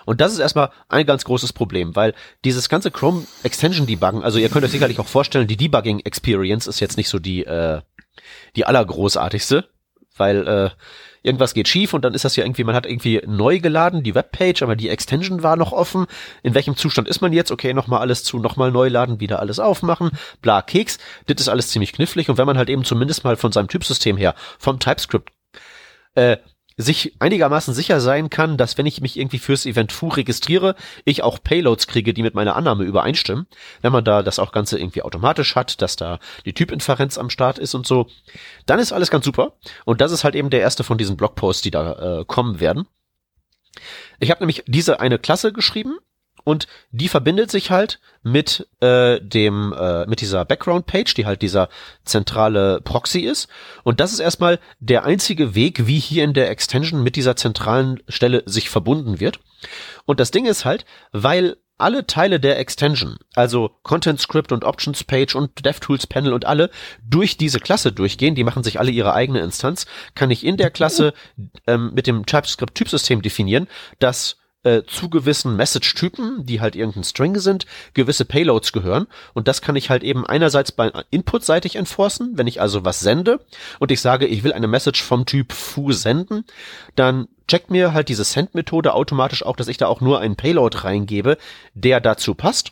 Und 0.05 0.21
das 0.21 0.33
ist 0.33 0.39
erstmal 0.39 0.71
ein 0.87 1.05
ganz 1.05 1.25
großes 1.25 1.53
Problem, 1.53 1.95
weil 1.95 2.13
dieses 2.43 2.69
ganze 2.69 2.91
Chrome 2.91 3.25
Extension 3.43 3.87
Debuggen, 3.87 4.23
also 4.23 4.37
ihr 4.37 4.49
könnt 4.49 4.63
euch 4.63 4.71
sicherlich 4.71 4.99
auch 4.99 5.07
vorstellen, 5.07 5.47
die 5.47 5.57
Debugging 5.57 5.99
Experience 6.01 6.67
ist 6.67 6.79
jetzt 6.79 6.97
nicht 6.97 7.09
so 7.09 7.19
die 7.19 7.43
äh, 7.43 7.81
die 8.55 8.65
allergroßartigste, 8.65 9.65
weil 10.17 10.47
äh, 10.47 10.69
irgendwas 11.25 11.53
geht 11.53 11.67
schief 11.67 11.93
und 11.93 12.05
dann 12.05 12.13
ist 12.13 12.23
das 12.23 12.35
ja 12.35 12.45
irgendwie, 12.45 12.63
man 12.63 12.75
hat 12.75 12.85
irgendwie 12.85 13.21
neu 13.25 13.59
geladen, 13.59 14.03
die 14.03 14.15
Webpage, 14.15 14.61
aber 14.61 14.75
die 14.75 14.89
Extension 14.89 15.43
war 15.43 15.55
noch 15.55 15.71
offen. 15.71 16.05
In 16.43 16.53
welchem 16.53 16.77
Zustand 16.77 17.07
ist 17.07 17.21
man 17.21 17.33
jetzt? 17.33 17.51
Okay, 17.51 17.73
nochmal 17.73 17.99
alles 17.99 18.23
zu, 18.23 18.37
nochmal 18.39 18.71
neu 18.71 18.89
laden, 18.89 19.19
wieder 19.19 19.39
alles 19.39 19.59
aufmachen, 19.59 20.11
bla, 20.41 20.61
Keks. 20.61 20.99
Das 21.25 21.41
ist 21.41 21.49
alles 21.49 21.69
ziemlich 21.69 21.93
knifflig 21.93 22.29
und 22.29 22.37
wenn 22.37 22.45
man 22.45 22.57
halt 22.57 22.69
eben 22.69 22.85
zumindest 22.85 23.23
mal 23.23 23.35
von 23.35 23.51
seinem 23.51 23.67
Typsystem 23.67 24.17
her, 24.17 24.35
vom 24.59 24.79
TypeScript, 24.79 25.31
äh, 26.13 26.37
sich 26.77 27.15
einigermaßen 27.19 27.73
sicher 27.73 28.01
sein 28.01 28.29
kann, 28.29 28.57
dass 28.57 28.77
wenn 28.77 28.85
ich 28.85 28.99
mich 28.99 29.17
irgendwie 29.17 29.39
fürs 29.39 29.65
Event 29.65 29.91
Foo 29.91 30.09
registriere, 30.09 30.75
ich 31.05 31.23
auch 31.23 31.41
Payloads 31.41 31.87
kriege, 31.87 32.13
die 32.13 32.23
mit 32.23 32.35
meiner 32.35 32.55
Annahme 32.55 32.83
übereinstimmen. 32.83 33.47
Wenn 33.81 33.93
man 33.93 34.03
da 34.03 34.23
das 34.23 34.39
auch 34.39 34.51
Ganze 34.51 34.77
irgendwie 34.77 35.01
automatisch 35.01 35.55
hat, 35.55 35.81
dass 35.81 35.95
da 35.95 36.19
die 36.45 36.53
Typinferenz 36.53 37.17
am 37.17 37.29
Start 37.29 37.59
ist 37.59 37.75
und 37.75 37.87
so, 37.87 38.07
dann 38.65 38.79
ist 38.79 38.91
alles 38.91 39.09
ganz 39.09 39.25
super. 39.25 39.53
Und 39.85 40.01
das 40.01 40.11
ist 40.11 40.23
halt 40.23 40.35
eben 40.35 40.49
der 40.49 40.61
erste 40.61 40.83
von 40.83 40.97
diesen 40.97 41.15
Blogposts, 41.15 41.61
die 41.61 41.71
da 41.71 42.19
äh, 42.19 42.25
kommen 42.25 42.59
werden. 42.59 42.87
Ich 44.19 44.31
habe 44.31 44.41
nämlich 44.41 44.63
diese 44.67 44.99
eine 44.99 45.19
Klasse 45.19 45.53
geschrieben 45.53 45.97
und 46.45 46.67
die 46.91 47.09
verbindet 47.09 47.51
sich 47.51 47.71
halt 47.71 47.99
mit 48.23 48.69
äh, 48.79 49.19
dem 49.19 49.73
äh, 49.77 50.05
mit 50.05 50.21
dieser 50.21 50.45
Background 50.45 50.85
Page, 50.85 51.13
die 51.13 51.25
halt 51.25 51.41
dieser 51.41 51.67
zentrale 52.05 52.79
Proxy 52.81 53.19
ist 53.19 53.49
und 53.83 53.99
das 53.99 54.13
ist 54.13 54.19
erstmal 54.19 54.59
der 54.79 55.03
einzige 55.03 55.53
Weg, 55.55 55.87
wie 55.87 55.99
hier 55.99 56.23
in 56.23 56.33
der 56.33 56.49
Extension 56.49 57.03
mit 57.03 57.17
dieser 57.17 57.35
zentralen 57.35 58.01
Stelle 58.07 58.43
sich 58.45 58.69
verbunden 58.69 59.19
wird. 59.19 59.39
Und 60.05 60.21
das 60.21 60.31
Ding 60.31 60.45
ist 60.45 60.63
halt, 60.63 60.85
weil 61.11 61.57
alle 61.77 62.07
Teile 62.07 62.39
der 62.39 62.57
Extension, 62.57 63.17
also 63.33 63.71
Content 63.83 64.21
Script 64.21 64.51
und 64.51 64.63
Options 64.63 65.03
Page 65.03 65.35
und 65.35 65.65
DevTools 65.65 66.07
Panel 66.07 66.33
und 66.33 66.45
alle 66.45 66.69
durch 67.03 67.37
diese 67.37 67.59
Klasse 67.59 67.91
durchgehen, 67.91 68.35
die 68.35 68.43
machen 68.43 68.63
sich 68.63 68.79
alle 68.79 68.91
ihre 68.91 69.13
eigene 69.13 69.39
Instanz, 69.41 69.85
kann 70.13 70.31
ich 70.31 70.45
in 70.45 70.57
der 70.57 70.71
Klasse 70.71 71.13
ähm, 71.67 71.91
mit 71.93 72.07
dem 72.07 72.25
TypeScript 72.25 72.75
Typsystem 72.75 73.21
definieren, 73.21 73.67
dass 73.99 74.37
äh, 74.65 74.83
zu 74.85 75.09
gewissen 75.09 75.55
Message-Typen, 75.55 76.45
die 76.45 76.59
halt 76.59 76.75
irgendein 76.75 77.03
String 77.03 77.37
sind, 77.37 77.65
gewisse 77.93 78.25
Payloads 78.25 78.73
gehören. 78.73 79.07
Und 79.33 79.47
das 79.47 79.61
kann 79.61 79.75
ich 79.75 79.89
halt 79.89 80.03
eben 80.03 80.25
einerseits 80.25 80.71
bei 80.71 80.91
Input-seitig 81.11 81.75
enforcen, 81.75 82.31
wenn 82.35 82.47
ich 82.47 82.59
also 82.59 82.83
was 82.83 82.99
sende 82.99 83.39
und 83.79 83.91
ich 83.91 84.01
sage, 84.01 84.25
ich 84.25 84.43
will 84.43 84.53
eine 84.53 84.67
Message 84.67 85.03
vom 85.03 85.25
Typ 85.25 85.53
foo 85.53 85.91
senden, 85.91 86.45
dann 86.95 87.27
checkt 87.47 87.69
mir 87.69 87.93
halt 87.93 88.09
diese 88.09 88.23
Send-Methode 88.23 88.93
automatisch 88.93 89.45
auch, 89.45 89.55
dass 89.55 89.67
ich 89.67 89.77
da 89.77 89.85
auch 89.87 90.01
nur 90.01 90.19
einen 90.19 90.35
Payload 90.35 90.79
reingebe, 90.79 91.37
der 91.75 92.01
dazu 92.01 92.33
passt. 92.33 92.71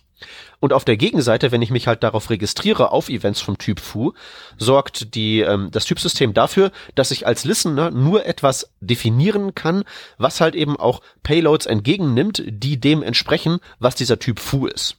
Und 0.59 0.73
auf 0.73 0.85
der 0.85 0.97
Gegenseite, 0.97 1.51
wenn 1.51 1.61
ich 1.61 1.71
mich 1.71 1.87
halt 1.87 2.03
darauf 2.03 2.29
registriere 2.29 2.91
auf 2.91 3.09
Events 3.09 3.41
vom 3.41 3.57
Typ 3.57 3.79
Foo, 3.79 4.13
sorgt 4.57 5.15
die, 5.15 5.41
ähm, 5.41 5.69
das 5.71 5.85
Typsystem 5.85 6.33
dafür, 6.33 6.71
dass 6.95 7.11
ich 7.11 7.27
als 7.27 7.43
Listener 7.43 7.91
nur 7.91 8.25
etwas 8.25 8.71
definieren 8.79 9.55
kann, 9.55 9.83
was 10.17 10.41
halt 10.41 10.55
eben 10.55 10.77
auch 10.77 11.01
Payloads 11.23 11.65
entgegennimmt, 11.65 12.43
die 12.45 12.79
dem 12.79 13.03
entsprechen, 13.03 13.59
was 13.79 13.95
dieser 13.95 14.19
Typ 14.19 14.39
Foo 14.39 14.67
ist. 14.67 14.97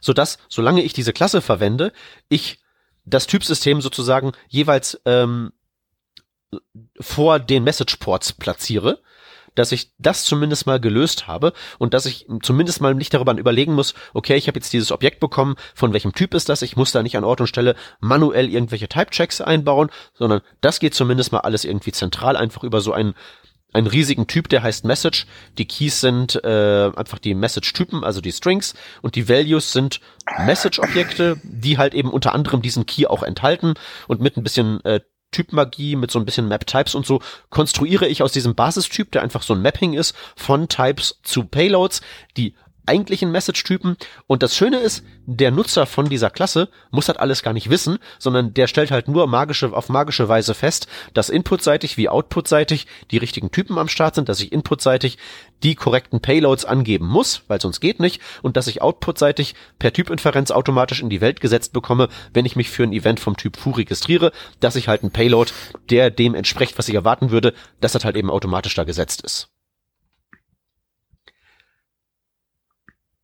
Sodass, 0.00 0.38
solange 0.48 0.82
ich 0.82 0.92
diese 0.92 1.12
Klasse 1.12 1.40
verwende, 1.40 1.92
ich 2.28 2.58
das 3.04 3.26
Typsystem 3.26 3.80
sozusagen 3.80 4.32
jeweils 4.48 5.00
ähm, 5.06 5.52
vor 7.00 7.40
den 7.40 7.64
Message 7.64 7.96
Ports 7.96 8.32
platziere 8.32 9.00
dass 9.54 9.72
ich 9.72 9.92
das 9.98 10.24
zumindest 10.24 10.66
mal 10.66 10.80
gelöst 10.80 11.26
habe 11.26 11.52
und 11.78 11.94
dass 11.94 12.06
ich 12.06 12.26
zumindest 12.42 12.80
mal 12.80 12.94
nicht 12.94 13.14
darüber 13.14 13.36
überlegen 13.36 13.74
muss, 13.74 13.94
okay, 14.14 14.36
ich 14.36 14.48
habe 14.48 14.58
jetzt 14.58 14.72
dieses 14.72 14.92
Objekt 14.92 15.20
bekommen, 15.20 15.56
von 15.74 15.92
welchem 15.92 16.12
Typ 16.12 16.34
ist 16.34 16.48
das? 16.48 16.62
Ich 16.62 16.76
muss 16.76 16.92
da 16.92 17.02
nicht 17.02 17.16
an 17.16 17.24
Ort 17.24 17.40
und 17.40 17.46
Stelle 17.46 17.76
manuell 18.00 18.48
irgendwelche 18.48 18.88
Type-Checks 18.88 19.40
einbauen, 19.40 19.90
sondern 20.14 20.40
das 20.60 20.80
geht 20.80 20.94
zumindest 20.94 21.32
mal 21.32 21.40
alles 21.40 21.64
irgendwie 21.64 21.92
zentral 21.92 22.36
einfach 22.36 22.62
über 22.64 22.80
so 22.80 22.92
einen 22.92 23.14
einen 23.72 23.86
riesigen 23.86 24.26
Typ, 24.26 24.48
der 24.48 24.62
heißt 24.62 24.84
Message. 24.84 25.26
Die 25.58 25.66
Keys 25.66 26.00
sind 26.00 26.42
äh, 26.44 26.90
einfach 26.94 27.18
die 27.18 27.34
Message-Typen, 27.34 28.04
also 28.04 28.20
die 28.20 28.32
Strings, 28.32 28.74
und 29.00 29.14
die 29.14 29.28
Values 29.28 29.72
sind 29.72 30.00
Message-Objekte, 30.44 31.40
die 31.42 31.78
halt 31.78 31.94
eben 31.94 32.10
unter 32.10 32.34
anderem 32.34 32.62
diesen 32.62 32.86
Key 32.86 33.06
auch 33.06 33.22
enthalten 33.22 33.74
und 34.08 34.20
mit 34.20 34.36
ein 34.36 34.42
bisschen 34.42 34.84
äh, 34.84 35.00
Typmagie 35.32 35.96
mit 35.96 36.10
so 36.10 36.18
ein 36.18 36.24
bisschen 36.24 36.46
Map-Types 36.48 36.94
und 36.94 37.04
so 37.04 37.20
konstruiere 37.50 38.06
ich 38.06 38.22
aus 38.22 38.32
diesem 38.32 38.54
Basistyp, 38.54 39.10
der 39.10 39.22
einfach 39.22 39.42
so 39.42 39.54
ein 39.54 39.62
Mapping 39.62 39.94
ist, 39.94 40.14
von 40.36 40.68
Types 40.68 41.18
zu 41.22 41.44
Payloads, 41.44 42.00
die 42.36 42.54
eigentlichen 42.86 43.30
Message-Typen. 43.30 43.96
Und 44.26 44.42
das 44.42 44.56
Schöne 44.56 44.78
ist, 44.78 45.04
der 45.26 45.50
Nutzer 45.50 45.86
von 45.86 46.08
dieser 46.08 46.30
Klasse 46.30 46.68
muss 46.90 47.06
das 47.06 47.16
alles 47.16 47.42
gar 47.42 47.52
nicht 47.52 47.70
wissen, 47.70 47.98
sondern 48.18 48.54
der 48.54 48.66
stellt 48.66 48.90
halt 48.90 49.08
nur 49.08 49.26
magische, 49.26 49.72
auf 49.72 49.88
magische 49.88 50.28
Weise 50.28 50.54
fest, 50.54 50.88
dass 51.14 51.28
inputseitig 51.28 51.96
wie 51.96 52.08
outputseitig 52.08 52.86
die 53.10 53.18
richtigen 53.18 53.50
Typen 53.50 53.78
am 53.78 53.88
Start 53.88 54.14
sind, 54.14 54.28
dass 54.28 54.40
ich 54.40 54.52
inputseitig 54.52 55.18
die 55.62 55.74
korrekten 55.76 56.20
Payloads 56.20 56.64
angeben 56.64 57.06
muss, 57.06 57.42
weil 57.46 57.60
sonst 57.60 57.80
geht 57.80 58.00
nicht, 58.00 58.20
und 58.42 58.56
dass 58.56 58.66
ich 58.66 58.82
outputseitig 58.82 59.54
per 59.78 59.92
Typinferenz 59.92 60.50
automatisch 60.50 61.00
in 61.00 61.10
die 61.10 61.20
Welt 61.20 61.40
gesetzt 61.40 61.72
bekomme, 61.72 62.08
wenn 62.34 62.46
ich 62.46 62.56
mich 62.56 62.70
für 62.70 62.82
ein 62.82 62.92
Event 62.92 63.20
vom 63.20 63.36
Typ 63.36 63.56
Foo 63.56 63.70
registriere, 63.70 64.32
dass 64.58 64.76
ich 64.76 64.88
halt 64.88 65.04
ein 65.04 65.12
Payload, 65.12 65.52
der 65.88 66.10
dem 66.10 66.34
entspricht, 66.34 66.78
was 66.78 66.88
ich 66.88 66.94
erwarten 66.94 67.30
würde, 67.30 67.54
dass 67.80 67.92
das 67.92 68.04
halt 68.04 68.16
eben 68.16 68.30
automatisch 68.30 68.74
da 68.74 68.84
gesetzt 68.84 69.22
ist. 69.22 69.51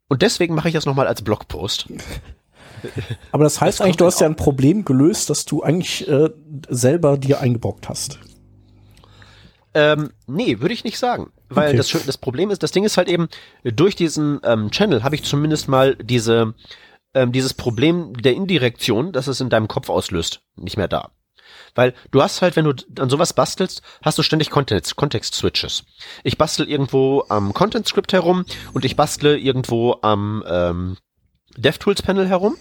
Und 0.09 0.23
deswegen 0.23 0.55
mache 0.55 0.68
ich 0.68 0.75
das 0.75 0.87
nochmal 0.87 1.07
als 1.07 1.23
Blogpost. 1.23 1.87
Aber 3.33 3.44
das 3.44 3.61
heißt 3.61 3.81
Das 3.81 3.85
eigentlich, 3.85 3.97
du 3.97 4.07
hast 4.07 4.21
ja 4.21 4.27
ein 4.27 4.37
Problem 4.37 4.85
gelöst, 4.85 5.31
das 5.31 5.44
du 5.44 5.62
eigentlich 5.62 6.09
äh, 6.09 6.31
selber 6.68 7.18
dir 7.18 7.40
eingebrockt 7.40 7.88
hast. 7.88 8.18
Ähm, 9.75 10.11
nee, 10.27 10.61
würde 10.61 10.75
ich 10.75 10.85
nicht 10.85 10.99
sagen. 10.99 11.31
Weil 11.51 11.68
Okay. 11.68 11.77
das, 11.77 11.90
das 11.90 12.18
Problem 12.18 12.51
ist, 12.51 12.62
das 12.62 12.73
Ding 12.73 12.85
ist 12.85 12.97
halt 12.97 13.09
eben, 13.09 13.29
durch 13.64 13.97
diesen 13.97 14.40
ähm, 14.44 14.71
Channel 14.71 15.03
habe 15.03 15.14
ich 15.14 15.25
zumindest 15.25 15.68
mal 15.68 15.97
diese, 15.97 16.55
ähm, 17.14 17.33
dieses 17.33 17.55
Problem 17.55 18.14
der 18.14 18.35
Indirektion, 18.35 19.12
das 19.12 19.27
es 19.27 19.40
in 19.40 19.51
deinem 19.51 19.68
Kopf 19.68 19.88
auslöst, 19.88 20.40
nicht 20.57 20.77
mehr 20.77 20.88
da. 20.88 21.11
Weil 21.75 21.95
du 22.11 22.23
hast 22.23 22.43
halt, 22.43 22.57
wenn 22.57 22.65
du 22.65 22.75
an 22.99 23.11
sowas 23.11 23.33
bastelst, 23.33 23.83
hast 24.03 24.19
du 24.19 24.23
ständig 24.23 24.51
Content, 24.51 24.97
Context-Switches. 24.97 25.85
Ich 26.25 26.39
bastel 26.39 26.69
irgendwo 26.69 27.25
am 27.29 27.55
Content-Script 27.55 28.13
herum 28.13 28.45
und 28.73 28.85
ich 28.85 28.97
bastle 28.97 29.39
irgendwo 29.39 29.99
am 30.03 30.45
ähm, 30.49 30.97
DevTools-Panel 31.57 32.29
herum. 32.29 32.57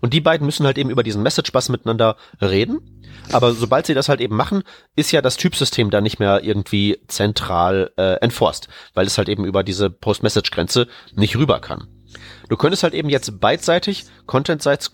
Und 0.00 0.14
die 0.14 0.20
beiden 0.20 0.46
müssen 0.46 0.66
halt 0.66 0.78
eben 0.78 0.90
über 0.90 1.02
diesen 1.02 1.22
Message-Bus 1.22 1.68
miteinander 1.68 2.16
reden. 2.40 3.02
Aber 3.30 3.52
sobald 3.52 3.86
sie 3.86 3.94
das 3.94 4.08
halt 4.08 4.20
eben 4.20 4.36
machen, 4.36 4.62
ist 4.96 5.12
ja 5.12 5.22
das 5.22 5.36
Typsystem 5.36 5.90
da 5.90 6.00
nicht 6.00 6.18
mehr 6.18 6.42
irgendwie 6.42 6.98
zentral 7.06 7.92
äh, 7.96 8.14
enforced, 8.16 8.68
weil 8.94 9.06
es 9.06 9.16
halt 9.18 9.28
eben 9.28 9.44
über 9.44 9.62
diese 9.62 9.90
Post-Message-Grenze 9.90 10.88
nicht 11.14 11.36
rüber 11.36 11.60
kann. 11.60 11.88
Du 12.48 12.56
könntest 12.56 12.82
halt 12.82 12.94
eben 12.94 13.08
jetzt 13.08 13.40
beidseitig 13.40 14.04
Content-Sites 14.26 14.90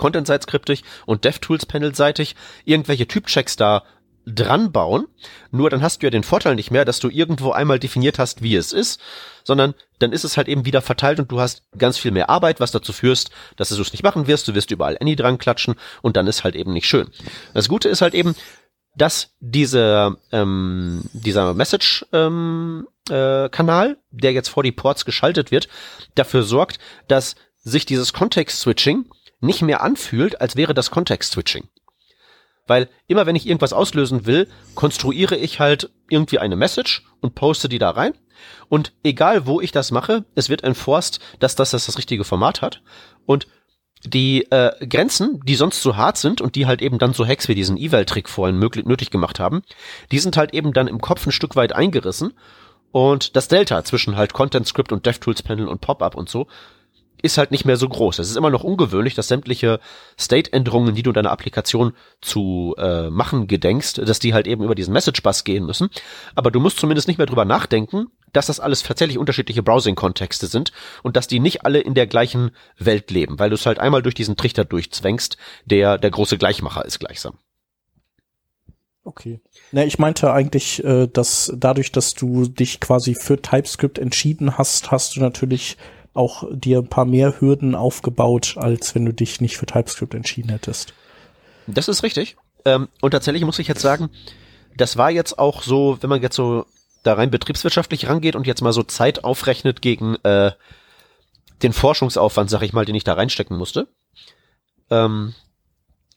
Content-Site-skriptig 0.00 0.82
und 1.06 1.24
DevTools-Panel-seitig 1.24 2.34
irgendwelche 2.64 3.06
Typchecks 3.06 3.56
da 3.56 3.84
dran 4.26 4.72
bauen. 4.72 5.06
Nur 5.50 5.70
dann 5.70 5.82
hast 5.82 6.02
du 6.02 6.06
ja 6.06 6.10
den 6.10 6.22
Vorteil 6.22 6.54
nicht 6.54 6.70
mehr, 6.70 6.84
dass 6.84 7.00
du 7.00 7.08
irgendwo 7.08 7.52
einmal 7.52 7.78
definiert 7.78 8.18
hast, 8.18 8.42
wie 8.42 8.56
es 8.56 8.72
ist, 8.72 9.00
sondern 9.44 9.74
dann 9.98 10.12
ist 10.12 10.24
es 10.24 10.36
halt 10.36 10.48
eben 10.48 10.64
wieder 10.64 10.82
verteilt 10.82 11.20
und 11.20 11.30
du 11.30 11.40
hast 11.40 11.62
ganz 11.76 11.98
viel 11.98 12.10
mehr 12.10 12.30
Arbeit, 12.30 12.60
was 12.60 12.72
dazu 12.72 12.92
führst, 12.92 13.30
dass 13.56 13.68
du 13.68 13.80
es 13.80 13.92
nicht 13.92 14.02
machen 14.02 14.26
wirst. 14.26 14.48
Du 14.48 14.54
wirst 14.54 14.70
überall 14.70 14.98
Any 15.00 15.16
dran 15.16 15.38
klatschen 15.38 15.74
und 16.02 16.16
dann 16.16 16.26
ist 16.26 16.44
halt 16.44 16.54
eben 16.54 16.72
nicht 16.72 16.86
schön. 16.86 17.08
Das 17.54 17.68
Gute 17.68 17.88
ist 17.88 18.02
halt 18.02 18.14
eben, 18.14 18.34
dass 18.96 19.30
diese, 19.40 20.16
ähm, 20.32 21.02
dieser 21.12 21.54
Message-Kanal, 21.54 22.26
ähm, 22.26 22.88
äh, 23.08 23.48
Kanal, 23.48 23.98
der 24.10 24.32
jetzt 24.32 24.48
vor 24.48 24.62
die 24.62 24.72
Ports 24.72 25.04
geschaltet 25.04 25.50
wird, 25.50 25.68
dafür 26.14 26.42
sorgt, 26.42 26.78
dass 27.08 27.36
sich 27.62 27.86
dieses 27.86 28.12
Context-Switching 28.12 29.06
nicht 29.40 29.62
mehr 29.62 29.82
anfühlt, 29.82 30.40
als 30.40 30.56
wäre 30.56 30.74
das 30.74 30.90
Context-Switching. 30.90 31.68
Weil 32.66 32.88
immer 33.08 33.26
wenn 33.26 33.36
ich 33.36 33.46
irgendwas 33.46 33.72
auslösen 33.72 34.26
will, 34.26 34.46
konstruiere 34.74 35.36
ich 35.36 35.58
halt 35.58 35.90
irgendwie 36.08 36.38
eine 36.38 36.56
Message 36.56 37.04
und 37.20 37.34
poste 37.34 37.68
die 37.68 37.78
da 37.78 37.90
rein. 37.90 38.14
Und 38.68 38.92
egal 39.02 39.46
wo 39.46 39.60
ich 39.60 39.72
das 39.72 39.90
mache, 39.90 40.24
es 40.34 40.48
wird 40.48 40.62
enforced, 40.62 41.20
dass 41.40 41.56
das 41.56 41.70
das, 41.70 41.86
das 41.86 41.98
richtige 41.98 42.24
Format 42.24 42.62
hat. 42.62 42.82
Und 43.26 43.48
die 44.04 44.50
äh, 44.50 44.86
Grenzen, 44.86 45.40
die 45.44 45.56
sonst 45.56 45.82
so 45.82 45.96
hart 45.96 46.16
sind 46.16 46.40
und 46.40 46.54
die 46.54 46.66
halt 46.66 46.80
eben 46.80 46.98
dann 46.98 47.12
so 47.12 47.26
Hacks 47.26 47.48
wie 47.48 47.54
diesen 47.54 47.76
Eval-Trick 47.76 48.28
vorhin 48.28 48.56
möglich, 48.56 48.86
nötig 48.86 49.10
gemacht 49.10 49.40
haben, 49.40 49.62
die 50.10 50.18
sind 50.18 50.36
halt 50.36 50.54
eben 50.54 50.72
dann 50.72 50.88
im 50.88 51.00
Kopf 51.00 51.26
ein 51.26 51.32
Stück 51.32 51.56
weit 51.56 51.72
eingerissen. 51.74 52.32
Und 52.92 53.36
das 53.36 53.48
Delta 53.48 53.84
zwischen 53.84 54.16
halt 54.16 54.32
Content 54.32 54.66
Script 54.66 54.92
und 54.92 55.06
DevTools 55.06 55.42
Panel 55.42 55.68
und 55.68 55.80
Pop-up 55.80 56.14
und 56.14 56.28
so 56.28 56.46
ist 57.22 57.38
halt 57.38 57.50
nicht 57.50 57.64
mehr 57.64 57.76
so 57.76 57.88
groß. 57.88 58.18
Es 58.18 58.30
ist 58.30 58.36
immer 58.36 58.50
noch 58.50 58.64
ungewöhnlich, 58.64 59.14
dass 59.14 59.28
sämtliche 59.28 59.80
State-Änderungen, 60.18 60.94
die 60.94 61.02
du 61.02 61.10
in 61.10 61.14
deiner 61.14 61.30
Applikation 61.30 61.92
zu 62.20 62.74
äh, 62.78 63.10
machen 63.10 63.46
gedenkst, 63.46 63.98
dass 63.98 64.18
die 64.18 64.34
halt 64.34 64.46
eben 64.46 64.64
über 64.64 64.74
diesen 64.74 64.92
Message-Bus 64.92 65.44
gehen 65.44 65.66
müssen. 65.66 65.90
Aber 66.34 66.50
du 66.50 66.60
musst 66.60 66.78
zumindest 66.78 67.08
nicht 67.08 67.18
mehr 67.18 67.26
drüber 67.26 67.44
nachdenken, 67.44 68.06
dass 68.32 68.46
das 68.46 68.60
alles 68.60 68.82
tatsächlich 68.82 69.18
unterschiedliche 69.18 69.62
Browsing-Kontexte 69.62 70.46
sind 70.46 70.72
und 71.02 71.16
dass 71.16 71.26
die 71.26 71.40
nicht 71.40 71.64
alle 71.64 71.80
in 71.80 71.94
der 71.94 72.06
gleichen 72.06 72.50
Welt 72.78 73.10
leben, 73.10 73.38
weil 73.38 73.50
du 73.50 73.54
es 73.54 73.66
halt 73.66 73.78
einmal 73.78 74.02
durch 74.02 74.14
diesen 74.14 74.36
Trichter 74.36 74.64
durchzwängst, 74.64 75.36
der 75.64 75.98
der 75.98 76.10
große 76.10 76.38
Gleichmacher 76.38 76.84
ist 76.84 77.00
gleichsam. 77.00 77.38
Okay. 79.02 79.40
Na, 79.72 79.84
ich 79.84 79.98
meinte 79.98 80.32
eigentlich, 80.32 80.84
äh, 80.84 81.06
dass 81.06 81.52
dadurch, 81.56 81.90
dass 81.90 82.14
du 82.14 82.46
dich 82.46 82.80
quasi 82.80 83.14
für 83.14 83.40
TypeScript 83.40 83.98
entschieden 83.98 84.58
hast, 84.58 84.90
hast 84.90 85.16
du 85.16 85.20
natürlich 85.20 85.78
auch 86.14 86.44
dir 86.50 86.78
ein 86.78 86.88
paar 86.88 87.04
mehr 87.04 87.40
Hürden 87.40 87.74
aufgebaut, 87.74 88.54
als 88.56 88.94
wenn 88.94 89.04
du 89.04 89.12
dich 89.12 89.40
nicht 89.40 89.56
für 89.56 89.66
TypeScript 89.66 90.14
entschieden 90.14 90.50
hättest. 90.50 90.94
Das 91.66 91.88
ist 91.88 92.02
richtig. 92.02 92.36
Ähm, 92.64 92.88
und 93.00 93.12
tatsächlich 93.12 93.44
muss 93.44 93.58
ich 93.58 93.68
jetzt 93.68 93.80
sagen, 93.80 94.10
das 94.76 94.96
war 94.96 95.10
jetzt 95.10 95.38
auch 95.38 95.62
so, 95.62 95.98
wenn 96.00 96.10
man 96.10 96.22
jetzt 96.22 96.36
so 96.36 96.66
da 97.02 97.14
rein 97.14 97.30
betriebswirtschaftlich 97.30 98.08
rangeht 98.08 98.36
und 98.36 98.46
jetzt 98.46 98.60
mal 98.60 98.72
so 98.72 98.82
Zeit 98.82 99.24
aufrechnet 99.24 99.82
gegen 99.82 100.16
äh, 100.16 100.52
den 101.62 101.72
Forschungsaufwand, 101.72 102.50
sag 102.50 102.62
ich 102.62 102.72
mal, 102.72 102.84
den 102.84 102.94
ich 102.94 103.04
da 103.04 103.14
reinstecken 103.14 103.56
musste. 103.56 103.88
Ähm, 104.90 105.34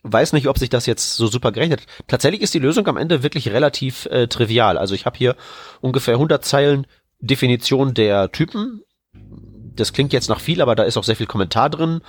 weiß 0.03 0.33
nicht, 0.33 0.47
ob 0.47 0.57
sich 0.57 0.69
das 0.69 0.85
jetzt 0.85 1.15
so 1.15 1.27
super 1.27 1.51
gerechnet 1.51 1.81
hat. 1.81 1.87
Tatsächlich 2.07 2.41
ist 2.41 2.53
die 2.53 2.59
Lösung 2.59 2.87
am 2.87 2.97
Ende 2.97 3.23
wirklich 3.23 3.49
relativ 3.49 4.05
äh, 4.07 4.27
trivial. 4.27 4.77
Also 4.77 4.95
ich 4.95 5.05
habe 5.05 5.17
hier 5.17 5.35
ungefähr 5.81 6.15
100 6.15 6.43
Zeilen 6.43 6.87
Definition 7.19 7.93
der 7.93 8.31
Typen 8.31 8.83
das 9.75 9.93
klingt 9.93 10.13
jetzt 10.13 10.29
nach 10.29 10.39
viel, 10.39 10.61
aber 10.61 10.75
da 10.75 10.83
ist 10.83 10.97
auch 10.97 11.03
sehr 11.03 11.15
viel 11.15 11.27
Kommentar 11.27 11.69
drin. 11.69 12.01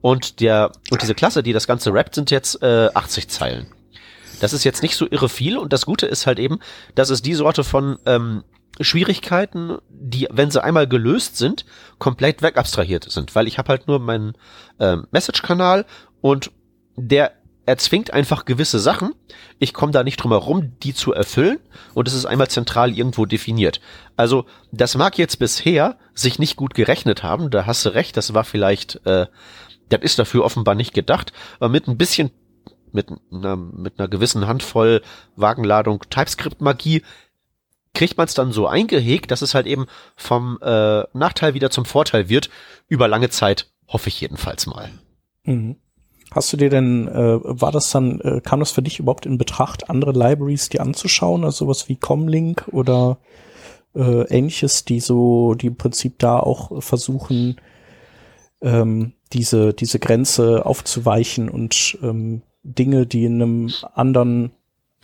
Und 0.00 0.40
der, 0.40 0.72
und 0.90 1.02
diese 1.02 1.14
Klasse, 1.14 1.42
die 1.42 1.52
das 1.52 1.66
Ganze 1.66 1.92
rappt, 1.92 2.14
sind 2.14 2.30
jetzt 2.30 2.62
äh, 2.62 2.88
80 2.94 3.28
Zeilen. 3.28 3.66
Das 4.40 4.52
ist 4.52 4.64
jetzt 4.64 4.82
nicht 4.82 4.96
so 4.96 5.06
irre 5.10 5.28
viel 5.28 5.58
und 5.58 5.72
das 5.72 5.86
Gute 5.86 6.06
ist 6.06 6.26
halt 6.26 6.38
eben, 6.38 6.60
dass 6.94 7.10
es 7.10 7.22
die 7.22 7.34
Sorte 7.34 7.64
von 7.64 7.98
ähm, 8.06 8.44
Schwierigkeiten, 8.80 9.78
die, 9.88 10.28
wenn 10.30 10.50
sie 10.50 10.62
einmal 10.62 10.86
gelöst 10.86 11.36
sind, 11.36 11.64
komplett 11.98 12.42
wegabstrahiert 12.42 13.10
sind, 13.10 13.34
weil 13.34 13.48
ich 13.48 13.58
habe 13.58 13.70
halt 13.70 13.88
nur 13.88 13.98
meinen 13.98 14.34
ähm, 14.78 15.06
Message-Kanal 15.10 15.84
und 16.20 16.52
der 16.96 17.32
erzwingt 17.68 18.12
einfach 18.14 18.46
gewisse 18.46 18.78
Sachen. 18.78 19.14
Ich 19.58 19.74
komme 19.74 19.92
da 19.92 20.02
nicht 20.02 20.16
drum 20.16 20.32
herum, 20.32 20.72
die 20.82 20.94
zu 20.94 21.12
erfüllen 21.12 21.58
und 21.92 22.08
es 22.08 22.14
ist 22.14 22.24
einmal 22.24 22.48
zentral 22.48 22.96
irgendwo 22.96 23.26
definiert. 23.26 23.80
Also 24.16 24.46
das 24.72 24.96
mag 24.96 25.18
jetzt 25.18 25.38
bisher 25.38 25.98
sich 26.14 26.38
nicht 26.38 26.56
gut 26.56 26.74
gerechnet 26.74 27.22
haben, 27.22 27.50
da 27.50 27.66
hast 27.66 27.84
du 27.84 27.90
recht, 27.90 28.16
das 28.16 28.32
war 28.32 28.44
vielleicht, 28.44 29.04
äh, 29.06 29.26
das 29.90 30.00
ist 30.00 30.18
dafür 30.18 30.44
offenbar 30.44 30.74
nicht 30.74 30.94
gedacht, 30.94 31.32
aber 31.60 31.68
mit 31.68 31.86
ein 31.88 31.98
bisschen, 31.98 32.30
mit 32.90 33.08
einer, 33.30 33.56
mit 33.56 33.98
einer 33.98 34.08
gewissen 34.08 34.46
Handvoll 34.46 35.02
Wagenladung 35.36 36.02
TypeScript-Magie 36.08 37.02
kriegt 37.92 38.16
man 38.16 38.26
es 38.26 38.34
dann 38.34 38.50
so 38.50 38.66
eingehegt, 38.66 39.30
dass 39.30 39.42
es 39.42 39.54
halt 39.54 39.66
eben 39.66 39.86
vom 40.16 40.58
äh, 40.62 41.02
Nachteil 41.12 41.52
wieder 41.52 41.70
zum 41.70 41.84
Vorteil 41.84 42.30
wird, 42.30 42.48
über 42.86 43.08
lange 43.08 43.28
Zeit, 43.28 43.70
hoffe 43.86 44.08
ich 44.08 44.20
jedenfalls 44.22 44.66
mal. 44.66 44.90
Mhm. 45.44 45.76
Hast 46.30 46.52
du 46.52 46.56
dir 46.56 46.68
denn, 46.68 47.08
äh, 47.08 47.38
war 47.42 47.72
das 47.72 47.90
dann, 47.90 48.20
äh, 48.20 48.40
kam 48.42 48.60
das 48.60 48.70
für 48.70 48.82
dich 48.82 48.98
überhaupt 48.98 49.24
in 49.24 49.38
Betracht, 49.38 49.88
andere 49.88 50.12
Libraries 50.12 50.68
dir 50.68 50.82
anzuschauen, 50.82 51.44
also 51.44 51.64
sowas 51.64 51.88
wie 51.88 51.96
Comlink 51.96 52.68
oder 52.70 53.18
äh, 53.94 54.22
ähnliches, 54.28 54.84
die 54.84 55.00
so, 55.00 55.54
die 55.54 55.68
im 55.68 55.76
Prinzip 55.76 56.18
da 56.18 56.38
auch 56.38 56.82
versuchen, 56.82 57.56
ähm, 58.60 59.12
diese, 59.32 59.72
diese 59.72 59.98
Grenze 59.98 60.66
aufzuweichen 60.66 61.48
und 61.48 61.98
ähm, 62.02 62.42
Dinge, 62.62 63.06
die 63.06 63.24
in 63.24 63.42
einem 63.42 63.70
anderen, 63.94 64.52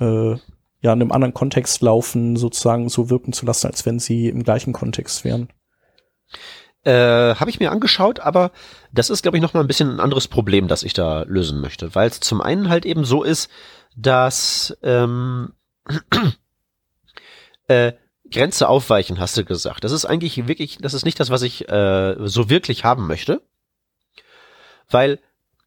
äh, 0.00 0.32
ja, 0.32 0.92
in 0.92 1.00
einem 1.00 1.12
anderen 1.12 1.34
Kontext 1.34 1.80
laufen, 1.80 2.36
sozusagen 2.36 2.88
so 2.88 3.08
wirken 3.08 3.32
zu 3.32 3.46
lassen, 3.46 3.68
als 3.68 3.86
wenn 3.86 3.98
sie 3.98 4.28
im 4.28 4.42
gleichen 4.42 4.72
Kontext 4.72 5.24
wären? 5.24 5.48
Äh, 6.84 7.34
Habe 7.36 7.48
ich 7.48 7.60
mir 7.60 7.70
angeschaut, 7.70 8.20
aber 8.20 8.50
das 8.94 9.10
ist, 9.10 9.22
glaube 9.22 9.36
ich, 9.36 9.42
noch 9.42 9.54
mal 9.54 9.60
ein 9.60 9.66
bisschen 9.66 9.90
ein 9.90 10.00
anderes 10.00 10.28
Problem, 10.28 10.68
das 10.68 10.84
ich 10.84 10.92
da 10.92 11.22
lösen 11.22 11.60
möchte, 11.60 11.94
weil 11.94 12.08
es 12.08 12.20
zum 12.20 12.40
einen 12.40 12.68
halt 12.68 12.86
eben 12.86 13.04
so 13.04 13.24
ist, 13.24 13.50
dass 13.96 14.76
ähm, 14.82 15.52
äh, 17.68 17.92
Grenze 18.30 18.68
aufweichen, 18.68 19.18
hast 19.18 19.36
du 19.36 19.44
gesagt. 19.44 19.84
Das 19.84 19.92
ist 19.92 20.04
eigentlich 20.04 20.46
wirklich, 20.48 20.78
das 20.78 20.94
ist 20.94 21.04
nicht 21.04 21.18
das, 21.18 21.30
was 21.30 21.42
ich 21.42 21.68
äh, 21.68 22.16
so 22.20 22.48
wirklich 22.48 22.84
haben 22.84 23.06
möchte, 23.06 23.42
weil 24.88 25.18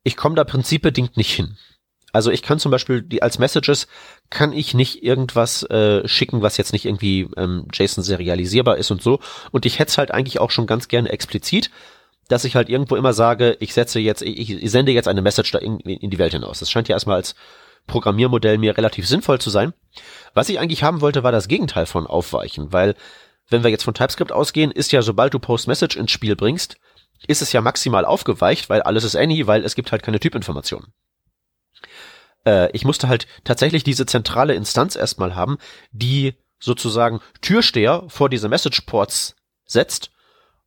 ich 0.04 0.16
komme 0.16 0.36
da 0.36 0.44
prinzipbedingt 0.44 1.18
nicht 1.18 1.34
hin. 1.34 1.58
Also 2.14 2.32
ich 2.32 2.42
kann 2.42 2.60
zum 2.60 2.72
Beispiel 2.72 3.02
die 3.02 3.22
als 3.22 3.38
Messages 3.38 3.88
kann 4.30 4.54
ich 4.54 4.74
nicht 4.74 5.04
irgendwas 5.04 5.64
äh, 5.64 6.08
schicken, 6.08 6.42
was 6.42 6.58
jetzt 6.58 6.72
nicht 6.72 6.86
irgendwie 6.86 7.30
ähm, 7.36 7.68
JSON 7.74 8.04
serialisierbar 8.04 8.78
ist 8.78 8.90
und 8.90 9.02
so. 9.02 9.20
Und 9.52 9.66
ich 9.66 9.80
hätte 9.80 9.90
es 9.90 9.98
halt 9.98 10.12
eigentlich 10.12 10.40
auch 10.40 10.50
schon 10.50 10.66
ganz 10.66 10.88
gerne 10.88 11.10
explizit, 11.10 11.70
dass 12.28 12.44
ich 12.44 12.56
halt 12.56 12.70
irgendwo 12.70 12.96
immer 12.96 13.14
sage, 13.14 13.58
ich 13.60 13.74
setze 13.74 14.00
jetzt, 14.00 14.22
ich, 14.22 14.52
ich 14.52 14.72
sende 14.72 14.92
jetzt 14.92 15.08
eine 15.08 15.22
Message 15.22 15.52
da 15.52 15.60
in, 15.60 15.80
in 15.80 16.10
die 16.10 16.18
Welt 16.18 16.34
hinaus. 16.34 16.60
Das 16.60 16.70
scheint 16.70 16.88
ja 16.88 16.96
erstmal 16.96 17.18
als 17.18 17.36
Programmiermodell 17.86 18.58
mir 18.58 18.76
relativ 18.76 19.08
sinnvoll 19.08 19.40
zu 19.40 19.50
sein. 19.50 19.74
Was 20.34 20.50
ich 20.50 20.60
eigentlich 20.60 20.84
haben 20.84 21.02
wollte, 21.02 21.24
war 21.24 21.32
das 21.32 21.48
Gegenteil 21.48 21.86
von 21.86 22.06
aufweichen, 22.06 22.74
weil 22.74 22.96
wenn 23.50 23.64
wir 23.64 23.72
jetzt 23.72 23.84
von 23.84 23.94
TypeScript 23.94 24.32
ausgehen, 24.32 24.72
ist 24.72 24.92
ja 24.92 25.02
sobald 25.02 25.34
du 25.34 25.40
Post-Message 25.40 25.96
ins 25.96 26.12
Spiel 26.12 26.36
bringst, 26.36 26.78
ist 27.28 27.42
es 27.42 27.54
ja 27.54 27.62
maximal 27.62 28.04
aufgeweicht, 28.04 28.70
weil 28.70 28.82
alles 28.82 29.04
ist 29.04 29.16
any, 29.16 29.48
weil 29.48 29.64
es 29.64 29.76
gibt 29.76 29.92
halt 29.92 30.04
keine 30.04 30.20
Typinformationen 30.20 30.94
äh, 32.48 32.72
ich 32.72 32.86
musste 32.86 33.08
halt 33.08 33.28
tatsächlich 33.44 33.84
diese 33.84 34.06
zentrale 34.06 34.56
Instanz 34.56 34.96
erstmal 34.96 35.36
haben, 35.36 35.58
die 35.92 36.36
sozusagen 36.60 37.20
Türsteher 37.42 38.06
vor 38.08 38.30
diese 38.30 38.50
Message 38.50 38.82
Ports 38.82 39.36
setzt 39.66 40.12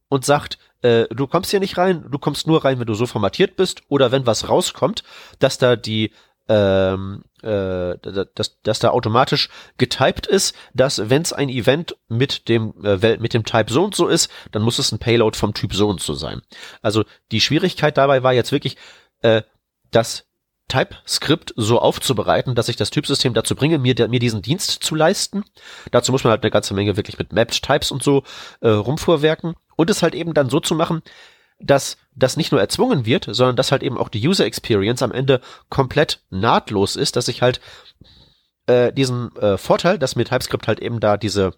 und 0.08 0.24
sagt, 0.24 0.58
äh, 0.82 1.06
du 1.10 1.26
kommst 1.26 1.50
hier 1.50 1.60
nicht 1.60 1.78
rein, 1.78 2.06
du 2.10 2.18
kommst 2.18 2.46
nur 2.46 2.64
rein, 2.64 2.78
wenn 2.78 2.86
du 2.86 2.94
so 2.94 3.06
formatiert 3.06 3.56
bist 3.56 3.82
oder 3.88 4.12
wenn 4.12 4.26
was 4.26 4.48
rauskommt, 4.48 5.02
dass 5.38 5.58
da 5.58 5.76
die 5.76 6.12
ähm, 6.48 7.22
äh, 7.42 7.96
dass, 8.34 8.60
dass 8.62 8.78
da 8.80 8.90
automatisch 8.90 9.50
getyped 9.78 10.26
ist, 10.26 10.54
dass 10.74 11.08
wenn 11.08 11.22
es 11.22 11.32
ein 11.32 11.48
Event 11.48 11.96
mit 12.08 12.48
dem 12.48 12.74
äh, 12.84 13.18
mit 13.18 13.34
dem 13.34 13.44
Type 13.44 13.72
so 13.72 13.84
und 13.84 13.94
so 13.94 14.08
ist, 14.08 14.30
dann 14.50 14.62
muss 14.62 14.80
es 14.80 14.90
ein 14.90 14.98
Payload 14.98 15.38
vom 15.38 15.54
Typ 15.54 15.74
so 15.74 15.88
und 15.88 16.00
so 16.00 16.14
sein. 16.14 16.42
Also 16.82 17.04
die 17.30 17.40
Schwierigkeit 17.40 17.96
dabei 17.96 18.24
war 18.24 18.32
jetzt 18.32 18.50
wirklich, 18.50 18.76
äh, 19.22 19.42
dass 19.92 20.26
TypeScript 20.70 21.52
so 21.56 21.78
aufzubereiten, 21.78 22.54
dass 22.54 22.70
ich 22.70 22.76
das 22.76 22.90
Typsystem 22.90 23.34
dazu 23.34 23.54
bringe, 23.54 23.78
mir, 23.78 23.94
der, 23.94 24.08
mir 24.08 24.20
diesen 24.20 24.40
Dienst 24.40 24.70
zu 24.82 24.94
leisten. 24.94 25.44
Dazu 25.90 26.12
muss 26.12 26.24
man 26.24 26.30
halt 26.30 26.42
eine 26.42 26.50
ganze 26.50 26.72
Menge 26.72 26.96
wirklich 26.96 27.18
mit 27.18 27.32
Mapped 27.32 27.62
Types 27.62 27.90
und 27.90 28.02
so 28.02 28.22
äh, 28.60 28.68
rumfuhrwerken 28.68 29.54
und 29.76 29.90
es 29.90 30.02
halt 30.02 30.14
eben 30.14 30.32
dann 30.32 30.48
so 30.48 30.60
zu 30.60 30.74
machen, 30.74 31.02
dass 31.60 31.98
das 32.14 32.36
nicht 32.36 32.52
nur 32.52 32.60
erzwungen 32.60 33.04
wird, 33.04 33.26
sondern 33.30 33.56
dass 33.56 33.70
halt 33.70 33.82
eben 33.82 33.98
auch 33.98 34.08
die 34.08 34.26
User 34.26 34.46
Experience 34.46 35.02
am 35.02 35.12
Ende 35.12 35.40
komplett 35.68 36.22
nahtlos 36.30 36.96
ist, 36.96 37.16
dass 37.16 37.28
ich 37.28 37.42
halt 37.42 37.60
äh, 38.66 38.92
diesen 38.92 39.36
äh, 39.36 39.58
Vorteil, 39.58 39.98
dass 39.98 40.16
mir 40.16 40.24
TypeScript 40.24 40.66
halt 40.66 40.80
eben 40.80 41.00
da 41.00 41.16
diese 41.16 41.52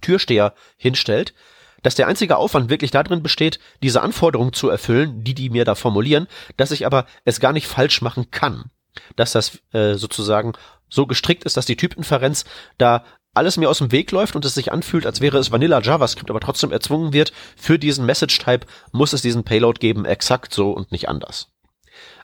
Türsteher 0.00 0.54
hinstellt, 0.76 1.34
dass 1.82 1.94
der 1.94 2.08
einzige 2.08 2.36
Aufwand 2.36 2.70
wirklich 2.70 2.90
darin 2.90 3.22
besteht, 3.22 3.58
diese 3.82 4.02
Anforderungen 4.02 4.52
zu 4.52 4.68
erfüllen, 4.68 5.24
die 5.24 5.34
die 5.34 5.50
mir 5.50 5.64
da 5.64 5.74
formulieren, 5.74 6.26
dass 6.56 6.70
ich 6.70 6.86
aber 6.86 7.06
es 7.24 7.40
gar 7.40 7.52
nicht 7.52 7.66
falsch 7.66 8.02
machen 8.02 8.30
kann. 8.30 8.70
Dass 9.16 9.32
das 9.32 9.58
äh, 9.72 9.94
sozusagen 9.94 10.52
so 10.88 11.06
gestrickt 11.06 11.44
ist, 11.44 11.56
dass 11.56 11.66
die 11.66 11.76
Typinferenz 11.76 12.44
da 12.78 13.04
alles 13.32 13.56
mir 13.56 13.70
aus 13.70 13.78
dem 13.78 13.92
Weg 13.92 14.10
läuft 14.10 14.34
und 14.34 14.44
es 14.44 14.54
sich 14.54 14.72
anfühlt, 14.72 15.06
als 15.06 15.20
wäre 15.20 15.38
es 15.38 15.52
Vanilla 15.52 15.80
JavaScript, 15.80 16.30
aber 16.30 16.40
trotzdem 16.40 16.72
erzwungen 16.72 17.12
wird, 17.12 17.32
für 17.56 17.78
diesen 17.78 18.04
Message-Type 18.04 18.66
muss 18.92 19.12
es 19.12 19.22
diesen 19.22 19.44
Payload 19.44 19.78
geben, 19.78 20.04
exakt 20.04 20.52
so 20.52 20.72
und 20.72 20.90
nicht 20.90 21.08
anders. 21.08 21.48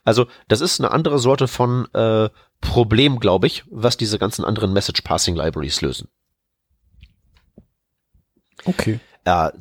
Also 0.05 0.27
das 0.49 0.61
ist 0.61 0.81
eine 0.81 0.91
andere 0.91 1.19
Sorte 1.19 1.49
von 1.49 1.87
äh, 1.93 2.29
Problem, 2.61 3.21
glaube 3.21 3.47
ich, 3.47 3.65
was 3.71 3.97
diese 3.97 4.19
ganzen 4.19 4.45
anderen 4.45 4.73
Message-Passing-Libraries 4.73 5.81
lösen. 5.81 6.09
Okay. 8.65 9.01
Ja, 9.27 9.53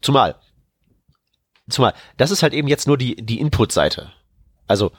zumal, 0.00 0.36
zumal, 1.68 1.94
das 2.16 2.30
ist 2.30 2.42
halt 2.42 2.54
eben 2.54 2.68
jetzt 2.68 2.86
nur 2.86 2.96
die, 2.96 3.16
die 3.16 3.38
Input-Seite. 3.38 4.12
Also 4.66 4.92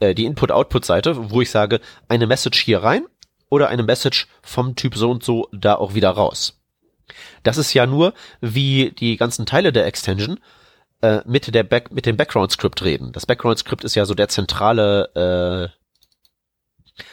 äh, 0.00 0.14
die 0.14 0.24
Input-Output-Seite, 0.24 1.30
wo 1.30 1.40
ich 1.40 1.50
sage, 1.50 1.80
eine 2.08 2.26
Message 2.26 2.60
hier 2.60 2.82
rein 2.82 3.06
oder 3.50 3.68
eine 3.68 3.82
Message 3.82 4.28
vom 4.42 4.76
Typ 4.76 4.94
so 4.94 5.10
und 5.10 5.24
so 5.24 5.48
da 5.52 5.74
auch 5.74 5.94
wieder 5.94 6.10
raus. 6.10 6.60
Das 7.42 7.58
ist 7.58 7.74
ja 7.74 7.86
nur, 7.86 8.14
wie 8.40 8.90
die 8.90 9.16
ganzen 9.16 9.46
Teile 9.46 9.72
der 9.72 9.86
Extension 9.86 10.40
äh, 11.02 11.20
mit 11.24 11.54
der 11.54 11.62
Back 11.62 11.92
mit 11.92 12.06
dem 12.06 12.16
Background 12.16 12.52
Script 12.52 12.82
reden. 12.82 13.12
Das 13.12 13.26
Background 13.26 13.58
Script 13.58 13.84
ist 13.84 13.94
ja 13.94 14.04
so 14.04 14.14
der 14.14 14.28
zentrale 14.28 15.72
äh, 15.72 15.76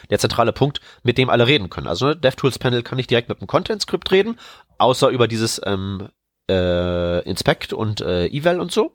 der 0.10 0.20
zentrale 0.20 0.54
Punkt, 0.54 0.80
mit 1.04 1.18
dem 1.18 1.30
alle 1.30 1.46
reden 1.46 1.70
können. 1.70 1.88
Also 1.88 2.08
ne, 2.08 2.16
DevTools 2.16 2.60
Panel 2.60 2.84
kann 2.84 2.96
nicht 2.96 3.10
direkt 3.10 3.30
mit 3.30 3.42
dem 3.42 3.48
Content 3.48 3.82
Script 3.82 4.12
reden, 4.12 4.40
außer 4.78 5.10
über 5.10 5.28
dieses 5.28 5.62
ähm, 5.66 6.10
äh, 6.50 7.28
Inspect 7.28 7.74
und 7.74 8.02
äh, 8.02 8.28
Eval 8.28 8.60
und 8.60 8.72
so. 8.72 8.94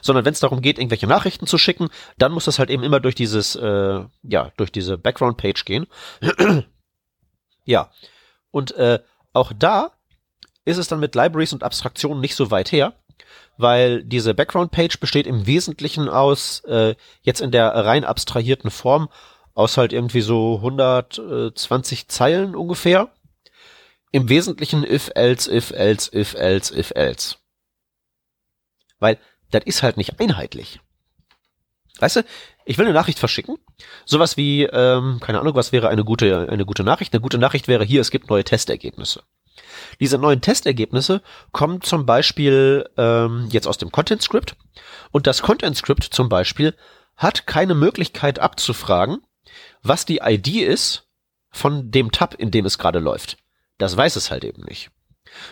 Sondern 0.00 0.24
wenn 0.24 0.32
es 0.32 0.40
darum 0.40 0.62
geht, 0.62 0.78
irgendwelche 0.78 1.08
Nachrichten 1.08 1.46
zu 1.48 1.58
schicken, 1.58 1.88
dann 2.18 2.30
muss 2.30 2.44
das 2.44 2.60
halt 2.60 2.70
eben 2.70 2.84
immer 2.84 3.00
durch 3.00 3.16
dieses, 3.16 3.56
äh, 3.56 4.04
ja, 4.22 4.52
durch 4.56 4.70
diese 4.70 4.96
Background-Page 4.96 5.64
gehen. 5.64 5.86
ja. 7.64 7.90
Und 8.52 8.76
äh, 8.76 9.00
auch 9.32 9.52
da 9.58 9.90
ist 10.64 10.76
es 10.76 10.88
dann 10.88 11.00
mit 11.00 11.14
Libraries 11.14 11.52
und 11.52 11.64
Abstraktionen 11.64 12.20
nicht 12.20 12.36
so 12.36 12.50
weit 12.52 12.70
her, 12.70 12.94
weil 13.58 14.04
diese 14.04 14.34
Background-Page 14.34 15.00
besteht 15.00 15.26
im 15.26 15.46
Wesentlichen 15.46 16.08
aus, 16.08 16.60
äh, 16.64 16.94
jetzt 17.22 17.40
in 17.40 17.50
der 17.50 17.68
rein 17.70 18.04
abstrahierten 18.04 18.70
Form, 18.70 19.08
aus 19.54 19.78
halt 19.78 19.92
irgendwie 19.92 20.20
so 20.20 20.56
120 20.56 22.08
Zeilen 22.08 22.54
ungefähr 22.54 23.10
im 24.12 24.28
Wesentlichen 24.28 24.84
if 24.84 25.10
else, 25.14 25.50
if 25.50 25.70
else, 25.70 26.10
if 26.14 26.34
else, 26.34 26.76
if 26.76 26.92
else. 26.94 27.36
Weil 28.98 29.18
das 29.50 29.64
ist 29.64 29.82
halt 29.82 29.96
nicht 29.96 30.20
einheitlich. 30.20 30.80
Weißt 31.98 32.16
du, 32.16 32.24
ich 32.64 32.78
will 32.78 32.84
eine 32.84 32.94
Nachricht 32.94 33.18
verschicken. 33.18 33.56
Sowas 34.04 34.36
wie, 34.36 34.64
ähm, 34.64 35.18
keine 35.20 35.40
Ahnung, 35.40 35.54
was 35.54 35.72
wäre 35.72 35.88
eine 35.88 36.04
gute, 36.04 36.48
eine 36.50 36.66
gute 36.66 36.84
Nachricht? 36.84 37.14
Eine 37.14 37.22
gute 37.22 37.38
Nachricht 37.38 37.68
wäre 37.68 37.84
hier, 37.84 38.00
es 38.00 38.10
gibt 38.10 38.28
neue 38.28 38.44
Testergebnisse. 38.44 39.22
Diese 40.00 40.18
neuen 40.18 40.42
Testergebnisse 40.42 41.22
kommen 41.52 41.80
zum 41.80 42.04
Beispiel 42.04 42.88
ähm, 42.98 43.48
jetzt 43.50 43.66
aus 43.66 43.78
dem 43.78 43.90
Content 43.90 44.22
Script 44.22 44.56
und 45.10 45.26
das 45.26 45.40
Content 45.40 45.76
Script 45.76 46.04
zum 46.04 46.28
Beispiel 46.28 46.74
hat 47.16 47.46
keine 47.46 47.74
Möglichkeit 47.74 48.38
abzufragen, 48.38 49.22
was 49.82 50.04
die 50.04 50.18
ID 50.22 50.48
ist 50.48 51.08
von 51.50 51.90
dem 51.90 52.12
Tab, 52.12 52.34
in 52.34 52.50
dem 52.50 52.66
es 52.66 52.76
gerade 52.76 52.98
läuft. 52.98 53.38
Das 53.78 53.96
weiß 53.96 54.16
es 54.16 54.30
halt 54.30 54.44
eben 54.44 54.62
nicht. 54.62 54.90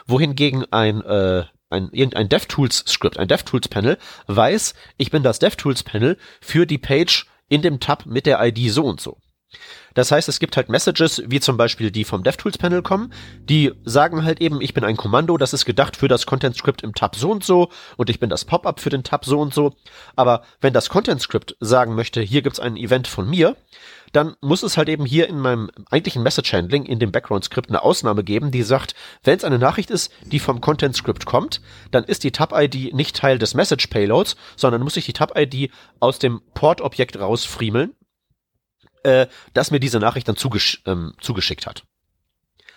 Wohingegen 0.07 0.65
ein, 0.73 1.03
äh, 1.03 1.45
ein 1.71 1.91
irgendein 1.93 2.29
DevTools-Script, 2.29 3.19
ein 3.19 3.29
DevTools-Panel 3.29 3.99
weiß, 4.27 4.75
ich 4.97 5.11
bin 5.11 5.23
das 5.23 5.39
DevTools-Panel 5.39 6.17
für 6.41 6.67
die 6.67 6.79
Page 6.79 7.27
in 7.49 7.63
dem 7.63 7.81
Tab 7.81 8.07
mit 8.07 8.27
der 8.27 8.43
ID 8.43 8.71
so 8.71 8.85
und 8.85 9.01
so. 9.01 9.19
Das 9.95 10.11
heißt, 10.11 10.29
es 10.29 10.41
gibt 10.41 10.57
halt 10.57 10.69
Messages, 10.69 11.23
wie 11.27 11.41
zum 11.41 11.57
Beispiel 11.57 11.91
die 11.91 12.05
vom 12.05 12.23
DevTools-Panel 12.23 12.83
kommen, 12.83 13.13
die 13.39 13.73
sagen 13.85 14.25
halt 14.25 14.41
eben, 14.41 14.61
ich 14.61 14.75
bin 14.75 14.85
ein 14.85 14.97
Kommando, 14.97 15.37
das 15.37 15.53
ist 15.53 15.65
gedacht 15.65 15.97
für 15.97 16.09
das 16.09 16.27
Content-Script 16.27 16.83
im 16.83 16.95
Tab 16.95 17.17
so 17.17 17.31
und 17.31 17.45
so 17.45 17.71
und 17.97 18.11
ich 18.11 18.21
bin 18.21 18.31
das 18.31 18.45
Pop-up 18.45 18.81
für 18.81 18.91
den 18.91 19.05
Tab 19.05 19.25
so 19.25 19.41
und 19.41 19.55
so. 19.55 19.75
Aber 20.17 20.43
wenn 20.61 20.73
das 20.73 20.89
Content-Script 20.89 21.57
sagen 21.61 21.95
möchte, 21.95 22.21
hier 22.21 22.43
gibt's 22.43 22.61
ein 22.61 22.77
Event 22.77 23.07
von 23.07 23.29
mir, 23.29 23.57
dann 24.15 24.37
muss 24.41 24.63
es 24.63 24.77
halt 24.77 24.89
eben 24.89 25.05
hier 25.05 25.29
in 25.29 25.41
meinem 25.41 25.71
eigentlichen 25.91 26.23
Message 26.23 26.53
Handling 26.53 26.85
in 26.87 26.99
dem 26.99 27.11
Background 27.11 27.45
Script 27.45 27.69
eine 27.69 27.83
Ausnahme 27.83 28.23
geben, 28.23 28.51
die 28.51 28.63
sagt, 28.63 28.95
wenn 29.25 29.37
es 29.37 29.45
eine 29.45 29.59
Nachricht 29.59 29.91
ist, 29.91 30.13
die 30.23 30.39
vom 30.39 30.61
Content 30.61 30.95
Script 30.95 31.27
kommt, 31.27 31.61
dann 31.91 32.05
ist 32.05 32.23
die 32.23 32.31
Tab 32.31 32.53
ID 32.55 32.95
nicht 32.95 33.17
Teil 33.17 33.39
des 33.39 33.55
Message 33.55 33.89
Payloads, 33.89 34.37
sondern 34.57 34.83
muss 34.83 34.97
ich 34.97 35.05
die 35.05 35.13
Tab 35.13 35.37
ID 35.37 35.71
aus 35.99 36.19
dem 36.19 36.43
Port 36.55 36.81
Objekt 36.81 37.19
rausfriemeln, 37.19 37.93
äh, 39.05 39.27
das 39.53 39.71
mir 39.71 39.81
diese 39.81 40.01
Nachricht 40.01 40.29
dann 40.29 40.37
zugesch 40.37 40.83
ähm, 40.87 41.15
zugeschickt 41.21 41.67
hat. 41.67 41.85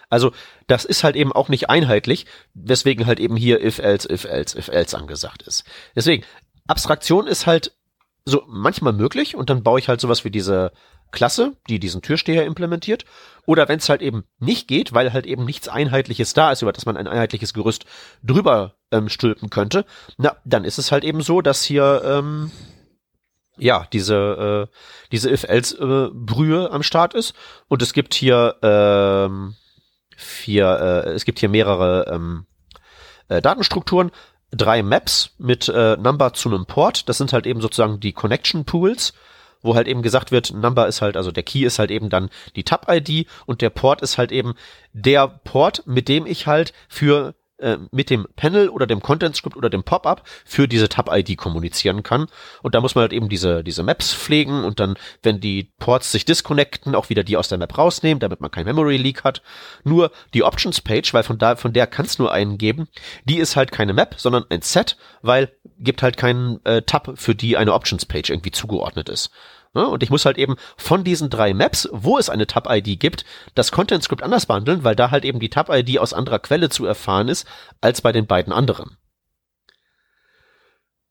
Also 0.10 0.32
das 0.68 0.86
ist 0.86 1.04
halt 1.04 1.16
eben 1.16 1.34
auch 1.34 1.50
nicht 1.50 1.70
einheitlich, 1.70 2.26
weswegen 2.54 3.06
halt 3.06 3.20
eben 3.20 3.36
hier 3.36 3.64
if 3.64 3.80
else, 3.80 4.12
if 4.12 4.24
else, 4.24 4.58
if 4.58 4.70
else 4.70 4.98
angesagt 4.98 5.42
ist. 5.44 5.66
Deswegen, 5.96 6.24
Abstraktion 6.68 7.28
ist 7.28 7.46
halt 7.46 7.74
so 8.26 8.44
manchmal 8.48 8.94
möglich 8.94 9.36
und 9.36 9.50
dann 9.50 9.64
baue 9.64 9.80
ich 9.80 9.90
halt 9.90 10.02
sowas 10.02 10.24
wie 10.24 10.32
diese 10.32 10.72
Klasse, 11.12 11.56
die 11.70 11.80
diesen 11.80 12.02
Türsteher 12.02 12.46
implementiert. 12.46 13.06
Oder 13.46 13.70
wenn 13.70 13.80
es 13.80 13.88
halt 13.88 14.02
eben 14.02 14.26
nicht 14.40 14.68
geht, 14.68 14.94
weil 14.94 15.14
halt 15.14 15.26
eben 15.26 15.46
nichts 15.46 15.70
Einheitliches 15.70 16.34
da 16.34 16.52
ist, 16.52 16.62
über 16.62 16.74
das 16.74 16.86
man 16.86 16.98
ein 16.98 17.08
einheitliches 17.08 17.54
Gerüst 17.54 17.86
drüber 18.24 18.76
ähm, 18.92 19.08
stülpen 19.08 19.50
könnte, 19.50 19.86
na, 20.18 20.36
dann 20.44 20.66
ist 20.66 20.78
es 20.78 20.92
halt 20.92 21.06
eben 21.06 21.22
so, 21.22 21.42
dass 21.42 21.64
hier 21.64 22.02
ähm, 22.04 22.52
ja 23.58 23.88
diese 23.92 24.68
äh, 24.70 24.76
diese 25.12 25.32
if-else-Brühe 25.32 26.66
äh, 26.66 26.72
am 26.72 26.84
Start 26.84 27.14
ist 27.14 27.34
und 27.68 27.82
es 27.82 27.94
gibt 27.94 28.14
hier 28.14 28.56
ähm, 28.62 29.56
vier, 30.16 31.06
äh, 31.06 31.10
es 31.12 31.26
gibt 31.26 31.40
hier 31.40 31.50
mehrere 31.50 32.08
ähm, 32.12 32.46
äh, 33.30 33.42
Datenstrukturen, 33.42 34.12
drei 34.52 34.84
Maps 34.84 35.36
mit 35.38 35.70
äh, 35.70 35.98
Number 35.98 36.34
zu 36.34 36.50
einem 36.50 36.66
Port. 36.66 37.08
Das 37.10 37.18
sind 37.18 37.34
halt 37.34 37.46
eben 37.46 37.62
sozusagen 37.62 38.00
die 38.00 38.14
Connection 38.14 38.66
Pools 38.66 39.14
wo 39.62 39.76
halt 39.76 39.88
eben 39.88 40.02
gesagt 40.02 40.32
wird, 40.32 40.54
Number 40.54 40.88
ist 40.88 41.02
halt, 41.02 41.18
also 41.18 41.32
der 41.32 41.44
Key 41.44 41.66
ist 41.66 41.80
halt 41.80 41.92
eben 41.92 42.10
dann 42.10 42.30
die 42.56 42.64
Tab-ID 42.64 43.28
und 43.46 43.62
der 43.62 43.70
Port 43.70 44.02
ist 44.02 44.18
halt 44.18 44.32
eben 44.32 44.54
der 44.94 45.28
Port, 45.28 45.84
mit 45.86 46.08
dem 46.08 46.26
ich 46.26 46.48
halt 46.48 46.74
für 46.88 47.36
äh, 47.60 47.78
mit 47.92 48.10
dem 48.10 48.28
Panel 48.36 48.70
oder 48.70 48.88
dem 48.88 49.02
Content 49.02 49.36
Script 49.36 49.58
oder 49.58 49.70
dem 49.70 49.84
Pop-up 49.84 50.24
für 50.46 50.68
diese 50.68 50.90
Tab-ID 50.90 51.38
kommunizieren 51.38 52.04
kann. 52.04 52.28
Und 52.62 52.76
da 52.76 52.82
muss 52.82 52.96
man 52.96 53.04
halt 53.04 53.14
eben 53.14 53.30
diese, 53.30 53.64
diese 53.64 53.84
Maps 53.84 54.14
pflegen 54.14 54.64
und 54.64 54.80
dann, 54.80 54.96
wenn 55.24 55.40
die 55.40 55.72
Ports 55.80 56.12
sich 56.12 56.26
disconnecten, 56.26 56.96
auch 56.96 57.10
wieder 57.10 57.24
die 57.24 57.38
aus 57.38 57.50
der 57.50 57.58
Map 57.58 57.78
rausnehmen, 57.78 58.20
damit 58.20 58.42
man 58.42 58.52
kein 58.52 58.66
Memory 58.66 58.98
Leak 58.98 59.24
hat. 59.24 59.42
Nur 59.84 60.12
die 60.34 60.44
Options 60.44 60.82
Page, 60.82 61.14
weil 61.14 61.24
von 61.24 61.38
da, 61.38 61.56
von 61.56 61.74
der 61.74 61.88
kann 61.88 62.06
es 62.06 62.20
nur 62.20 62.32
einen 62.32 62.58
geben, 62.58 62.88
die 63.26 63.38
ist 63.38 63.56
halt 63.56 63.72
keine 63.72 63.94
Map, 63.94 64.16
sondern 64.18 64.46
ein 64.50 64.62
Set, 64.62 64.98
weil 65.22 65.52
gibt 65.80 66.02
halt 66.02 66.18
keinen 66.18 66.64
äh, 66.66 66.82
Tab, 66.82 67.14
für 67.16 67.36
die 67.36 67.58
eine 67.58 67.74
Options 67.74 68.06
Page 68.06 68.30
irgendwie 68.30 68.52
zugeordnet 68.52 69.10
ist. 69.10 69.32
Ne? 69.74 69.88
Und 69.88 70.04
ich 70.04 70.10
muss 70.10 70.26
halt 70.26 70.38
eben 70.38 70.56
von 70.76 71.04
diesen 71.04 71.30
drei 71.30 71.54
Maps, 71.54 71.88
wo 71.92 72.18
es 72.18 72.30
eine 72.30 72.48
Tab-ID 72.48 73.00
gibt, 73.00 73.26
das 73.56 73.72
Content-Script 73.72 74.24
anders 74.24 74.46
behandeln, 74.46 74.84
weil 74.84 74.96
da 74.96 75.12
halt 75.12 75.26
eben 75.26 75.40
die 75.40 75.50
Tab-ID 75.50 76.00
aus 76.00 76.14
anderer 76.14 76.40
Quelle 76.40 76.70
zu 76.70 76.86
erfahren 76.86 77.28
ist, 77.28 77.46
als 77.82 78.02
bei 78.02 78.12
den 78.12 78.28
beiden 78.28 78.54
anderen. 78.54 78.98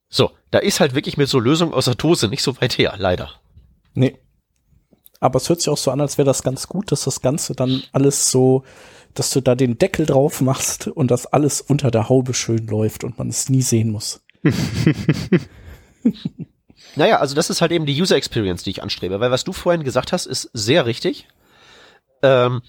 So, 0.09 0.31
da 0.51 0.59
ist 0.59 0.81
halt 0.81 0.95
wirklich 0.95 1.17
mit 1.17 1.29
so 1.29 1.39
Lösung 1.39 1.75
aus 1.75 1.87
der 1.87 1.95
Dose 1.95 2.29
nicht 2.29 2.43
so 2.43 2.61
weit 2.61 2.79
her, 2.79 2.95
leider. 2.97 3.31
Nee. 3.95 4.19
Aber 5.21 5.39
es 5.39 5.49
hört 5.49 5.61
sich 5.61 5.71
auch 5.71 5.79
so 5.79 5.91
an, 5.91 6.01
als 6.01 6.19
wäre 6.19 6.27
das 6.27 6.43
ganz 6.43 6.69
gut, 6.69 6.93
dass 6.93 7.05
das 7.05 7.23
Ganze 7.23 7.55
dann 7.55 7.83
alles 7.93 8.31
so, 8.31 8.65
dass 9.15 9.31
du 9.31 9.41
da 9.41 9.55
den 9.55 9.79
Deckel 9.79 10.07
drauf 10.07 10.41
machst 10.41 10.89
und 10.89 11.11
das 11.11 11.27
alles 11.27 11.61
unter 11.61 11.91
der 11.91 12.09
Haube 12.09 12.35
schön 12.35 12.67
läuft 12.67 13.03
und 13.03 13.19
man 13.19 13.29
es 13.29 13.49
nie 13.49 13.63
sehen 13.63 13.91
muss. 13.91 14.25
Naja, 16.97 17.19
also 17.19 17.35
das 17.35 17.51
ist 17.51 17.61
halt 17.61 17.73
eben 17.73 17.87
die 17.87 18.01
User 18.01 18.17
Experience, 18.17 18.63
die 18.63 18.71
ich 18.71 18.83
anstrebe, 18.83 19.21
weil 19.21 19.31
was 19.31 19.45
du 19.45 19.53
vorhin 19.53 19.85
gesagt 19.85 20.13
hast, 20.13 20.27
ist 20.27 20.51
sehr 20.53 20.87
richtig. 20.87 21.29
Ähm, 22.23 22.63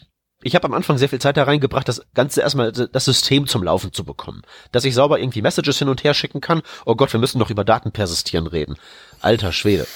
ich 0.43 0.53
habe 0.53 0.65
am 0.65 0.73
Anfang 0.73 0.97
sehr 0.97 1.09
viel 1.09 1.19
Zeit 1.19 1.37
da 1.37 1.43
reingebracht, 1.43 1.87
das 1.87 2.05
Ganze 2.13 2.41
erstmal 2.41 2.71
das 2.71 3.05
System 3.05 3.47
zum 3.47 3.63
Laufen 3.63 3.91
zu 3.91 4.03
bekommen. 4.03 4.43
Dass 4.71 4.85
ich 4.85 4.93
sauber 4.93 5.19
irgendwie 5.19 5.41
Messages 5.41 5.79
hin 5.79 5.89
und 5.89 6.03
her 6.03 6.13
schicken 6.13 6.41
kann. 6.41 6.61
Oh 6.85 6.95
Gott, 6.95 7.11
wir 7.11 7.19
müssen 7.19 7.39
doch 7.39 7.49
über 7.49 7.63
Daten 7.63 7.91
persistieren 7.91 8.45
reden. 8.45 8.75
Alter 9.19 9.51
Schwede. 9.51 9.87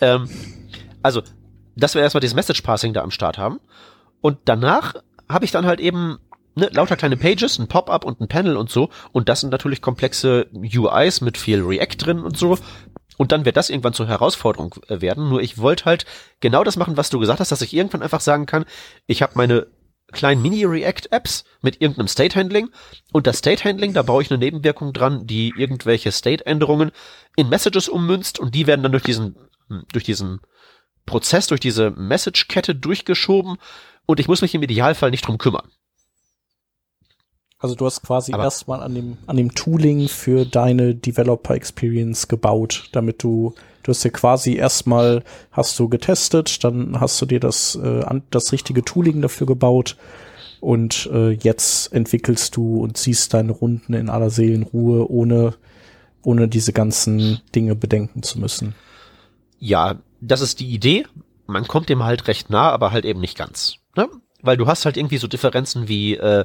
Ähm, 0.00 0.28
also, 1.02 1.22
dass 1.76 1.94
wir 1.94 2.02
erstmal 2.02 2.20
dieses 2.20 2.34
Message 2.34 2.60
Passing 2.60 2.92
da 2.92 3.02
am 3.02 3.10
Start 3.10 3.38
haben. 3.38 3.60
Und 4.20 4.38
danach 4.44 4.94
habe 5.28 5.44
ich 5.44 5.50
dann 5.50 5.64
halt 5.64 5.80
eben 5.80 6.18
ne, 6.56 6.68
lauter 6.72 6.96
kleine 6.96 7.16
Pages, 7.16 7.58
ein 7.58 7.68
Pop-up 7.68 8.04
und 8.04 8.20
ein 8.20 8.28
Panel 8.28 8.56
und 8.56 8.68
so. 8.68 8.90
Und 9.12 9.28
das 9.28 9.40
sind 9.40 9.50
natürlich 9.50 9.80
komplexe 9.80 10.48
UIs 10.52 11.20
mit 11.22 11.38
viel 11.38 11.62
React 11.62 11.96
drin 11.98 12.20
und 12.20 12.36
so. 12.36 12.58
Und 13.16 13.32
dann 13.32 13.44
wird 13.44 13.56
das 13.56 13.70
irgendwann 13.70 13.94
zur 13.94 14.08
Herausforderung 14.08 14.74
äh, 14.88 15.00
werden. 15.00 15.28
Nur 15.28 15.40
ich 15.40 15.58
wollte 15.58 15.84
halt 15.84 16.06
genau 16.40 16.64
das 16.64 16.76
machen, 16.76 16.96
was 16.96 17.10
du 17.10 17.18
gesagt 17.18 17.40
hast, 17.40 17.52
dass 17.52 17.62
ich 17.62 17.74
irgendwann 17.74 18.02
einfach 18.02 18.20
sagen 18.20 18.46
kann, 18.46 18.64
ich 19.06 19.22
habe 19.22 19.32
meine 19.36 19.66
kleinen 20.12 20.42
Mini-React-Apps 20.42 21.44
mit 21.62 21.80
irgendeinem 21.80 22.08
State-Handling 22.08 22.70
und 23.12 23.26
das 23.26 23.38
State-Handling, 23.38 23.92
da 23.92 24.02
baue 24.02 24.22
ich 24.22 24.30
eine 24.30 24.38
Nebenwirkung 24.38 24.92
dran, 24.92 25.26
die 25.26 25.52
irgendwelche 25.56 26.12
State-Änderungen 26.12 26.92
in 27.36 27.48
Messages 27.48 27.88
ummünzt 27.88 28.38
und 28.38 28.54
die 28.54 28.66
werden 28.66 28.82
dann 28.82 28.92
durch 28.92 29.02
diesen, 29.02 29.36
hm, 29.68 29.84
durch 29.92 30.04
diesen 30.04 30.40
Prozess, 31.06 31.48
durch 31.48 31.60
diese 31.60 31.90
Message-Kette 31.90 32.74
durchgeschoben 32.74 33.56
und 34.06 34.20
ich 34.20 34.28
muss 34.28 34.42
mich 34.42 34.54
im 34.54 34.62
Idealfall 34.62 35.10
nicht 35.10 35.26
drum 35.26 35.38
kümmern. 35.38 35.68
Also 37.58 37.74
du 37.74 37.86
hast 37.86 38.02
quasi 38.02 38.32
erstmal 38.32 38.82
an 38.82 38.94
dem, 38.94 39.18
an 39.26 39.36
dem 39.36 39.54
Tooling 39.54 40.08
für 40.08 40.44
deine 40.44 40.94
Developer 40.94 41.54
Experience 41.54 42.28
gebaut, 42.28 42.90
damit 42.92 43.22
du, 43.22 43.54
du 43.82 43.90
hast 43.90 44.04
ja 44.04 44.10
quasi 44.10 44.56
erstmal, 44.56 45.22
hast 45.52 45.78
du 45.78 45.88
getestet, 45.88 46.64
dann 46.64 47.00
hast 47.00 47.20
du 47.20 47.26
dir 47.26 47.40
das, 47.40 47.74
äh, 47.76 48.04
das 48.30 48.52
richtige 48.52 48.84
Tooling 48.84 49.22
dafür 49.22 49.46
gebaut 49.46 49.96
und 50.60 51.08
äh, 51.12 51.30
jetzt 51.30 51.92
entwickelst 51.94 52.56
du 52.56 52.82
und 52.82 52.98
ziehst 52.98 53.32
deine 53.32 53.52
Runden 53.52 53.94
in 53.94 54.10
aller 54.10 54.28
Seelenruhe, 54.28 55.10
ohne, 55.10 55.54
ohne 56.22 56.48
diese 56.48 56.74
ganzen 56.74 57.40
Dinge 57.54 57.74
bedenken 57.74 58.22
zu 58.22 58.38
müssen. 58.38 58.74
Ja, 59.58 59.96
das 60.20 60.42
ist 60.42 60.60
die 60.60 60.68
Idee. 60.68 61.06
Man 61.46 61.66
kommt 61.66 61.88
dem 61.88 62.04
halt 62.04 62.28
recht 62.28 62.50
nah, 62.50 62.70
aber 62.70 62.92
halt 62.92 63.06
eben 63.06 63.20
nicht 63.20 63.38
ganz. 63.38 63.76
Ne? 63.96 64.08
Weil 64.42 64.58
du 64.58 64.66
hast 64.66 64.84
halt 64.84 64.98
irgendwie 64.98 65.18
so 65.18 65.26
Differenzen 65.26 65.88
wie, 65.88 66.16
äh, 66.16 66.44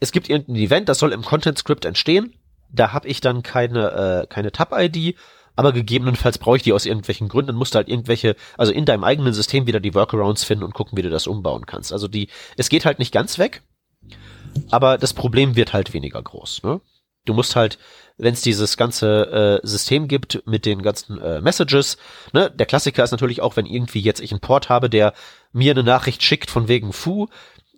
es 0.00 0.12
gibt 0.12 0.28
irgendein 0.28 0.56
Event, 0.56 0.88
das 0.88 0.98
soll 0.98 1.12
im 1.12 1.22
Content 1.22 1.58
Script 1.58 1.84
entstehen. 1.84 2.34
Da 2.70 2.92
habe 2.92 3.08
ich 3.08 3.20
dann 3.20 3.42
keine, 3.42 4.22
äh, 4.22 4.26
keine 4.26 4.52
Tab-ID, 4.52 5.16
aber 5.56 5.72
gegebenenfalls 5.72 6.38
brauche 6.38 6.58
ich 6.58 6.62
die 6.62 6.72
aus 6.72 6.86
irgendwelchen 6.86 7.28
Gründen, 7.28 7.48
dann 7.48 7.56
musst 7.56 7.74
halt 7.74 7.88
irgendwelche, 7.88 8.36
also 8.56 8.72
in 8.72 8.84
deinem 8.84 9.04
eigenen 9.04 9.32
System 9.32 9.66
wieder 9.66 9.80
die 9.80 9.94
Workarounds 9.94 10.44
finden 10.44 10.64
und 10.64 10.74
gucken, 10.74 10.96
wie 10.96 11.02
du 11.02 11.10
das 11.10 11.26
umbauen 11.26 11.66
kannst. 11.66 11.92
Also 11.92 12.06
die, 12.06 12.28
es 12.56 12.68
geht 12.68 12.84
halt 12.84 12.98
nicht 12.98 13.12
ganz 13.12 13.38
weg, 13.38 13.62
aber 14.70 14.98
das 14.98 15.14
Problem 15.14 15.56
wird 15.56 15.72
halt 15.72 15.94
weniger 15.94 16.22
groß. 16.22 16.62
Ne? 16.62 16.80
Du 17.24 17.34
musst 17.34 17.56
halt, 17.56 17.78
wenn 18.18 18.34
es 18.34 18.42
dieses 18.42 18.76
ganze 18.76 19.60
äh, 19.62 19.66
System 19.66 20.08
gibt 20.08 20.42
mit 20.46 20.64
den 20.64 20.82
ganzen 20.82 21.20
äh, 21.20 21.40
Messages, 21.40 21.96
ne, 22.32 22.50
der 22.50 22.66
Klassiker 22.66 23.02
ist 23.02 23.10
natürlich 23.10 23.40
auch, 23.40 23.56
wenn 23.56 23.66
irgendwie 23.66 24.00
jetzt 24.00 24.20
ich 24.20 24.30
einen 24.30 24.40
Port 24.40 24.68
habe, 24.68 24.88
der 24.88 25.12
mir 25.52 25.72
eine 25.72 25.82
Nachricht 25.82 26.22
schickt 26.22 26.50
von 26.50 26.68
wegen 26.68 26.92
Fu, 26.92 27.26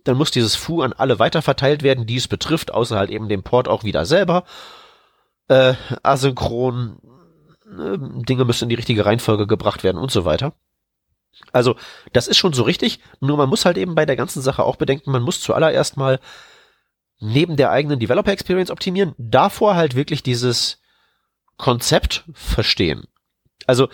dann 0.04 0.16
muss 0.16 0.30
dieses 0.30 0.54
Fu 0.54 0.82
an 0.82 0.92
alle 0.92 1.18
weiterverteilt 1.18 1.82
werden, 1.82 2.06
die 2.06 2.16
es 2.16 2.28
betrifft, 2.28 2.72
außer 2.72 2.96
halt 2.96 3.10
eben 3.10 3.28
dem 3.28 3.42
Port 3.42 3.68
auch 3.68 3.84
wieder 3.84 4.06
selber. 4.06 4.44
Äh, 5.48 5.74
asynchron, 6.02 6.98
äh, 7.66 7.98
Dinge 8.24 8.44
müssen 8.44 8.64
in 8.64 8.68
die 8.70 8.76
richtige 8.76 9.04
Reihenfolge 9.04 9.46
gebracht 9.46 9.84
werden 9.84 9.98
und 9.98 10.10
so 10.10 10.24
weiter. 10.24 10.54
Also, 11.52 11.76
das 12.12 12.28
ist 12.28 12.36
schon 12.38 12.52
so 12.52 12.62
richtig, 12.62 13.00
nur 13.20 13.36
man 13.36 13.48
muss 13.48 13.64
halt 13.64 13.78
eben 13.78 13.94
bei 13.94 14.06
der 14.06 14.16
ganzen 14.16 14.42
Sache 14.42 14.64
auch 14.64 14.76
bedenken, 14.76 15.10
man 15.10 15.22
muss 15.22 15.40
zuallererst 15.40 15.96
mal 15.96 16.20
neben 17.18 17.56
der 17.56 17.70
eigenen 17.70 17.98
Developer 17.98 18.32
Experience 18.32 18.70
optimieren, 18.70 19.14
davor 19.18 19.74
halt 19.74 19.94
wirklich 19.94 20.22
dieses 20.22 20.80
Konzept 21.56 22.24
verstehen. 22.32 23.04
Also, 23.66 23.88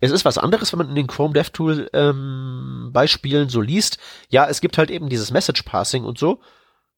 es 0.00 0.10
ist 0.10 0.24
was 0.24 0.38
anderes, 0.38 0.72
wenn 0.72 0.78
man 0.78 0.88
in 0.88 0.94
den 0.94 1.06
Chrome 1.06 1.34
DevTool 1.34 1.90
ähm, 1.92 2.90
Beispielen 2.92 3.48
so 3.48 3.60
liest. 3.60 3.98
Ja, 4.30 4.46
es 4.48 4.60
gibt 4.60 4.78
halt 4.78 4.90
eben 4.90 5.08
dieses 5.08 5.30
Message 5.30 5.62
Passing 5.62 6.04
und 6.04 6.18
so, 6.18 6.40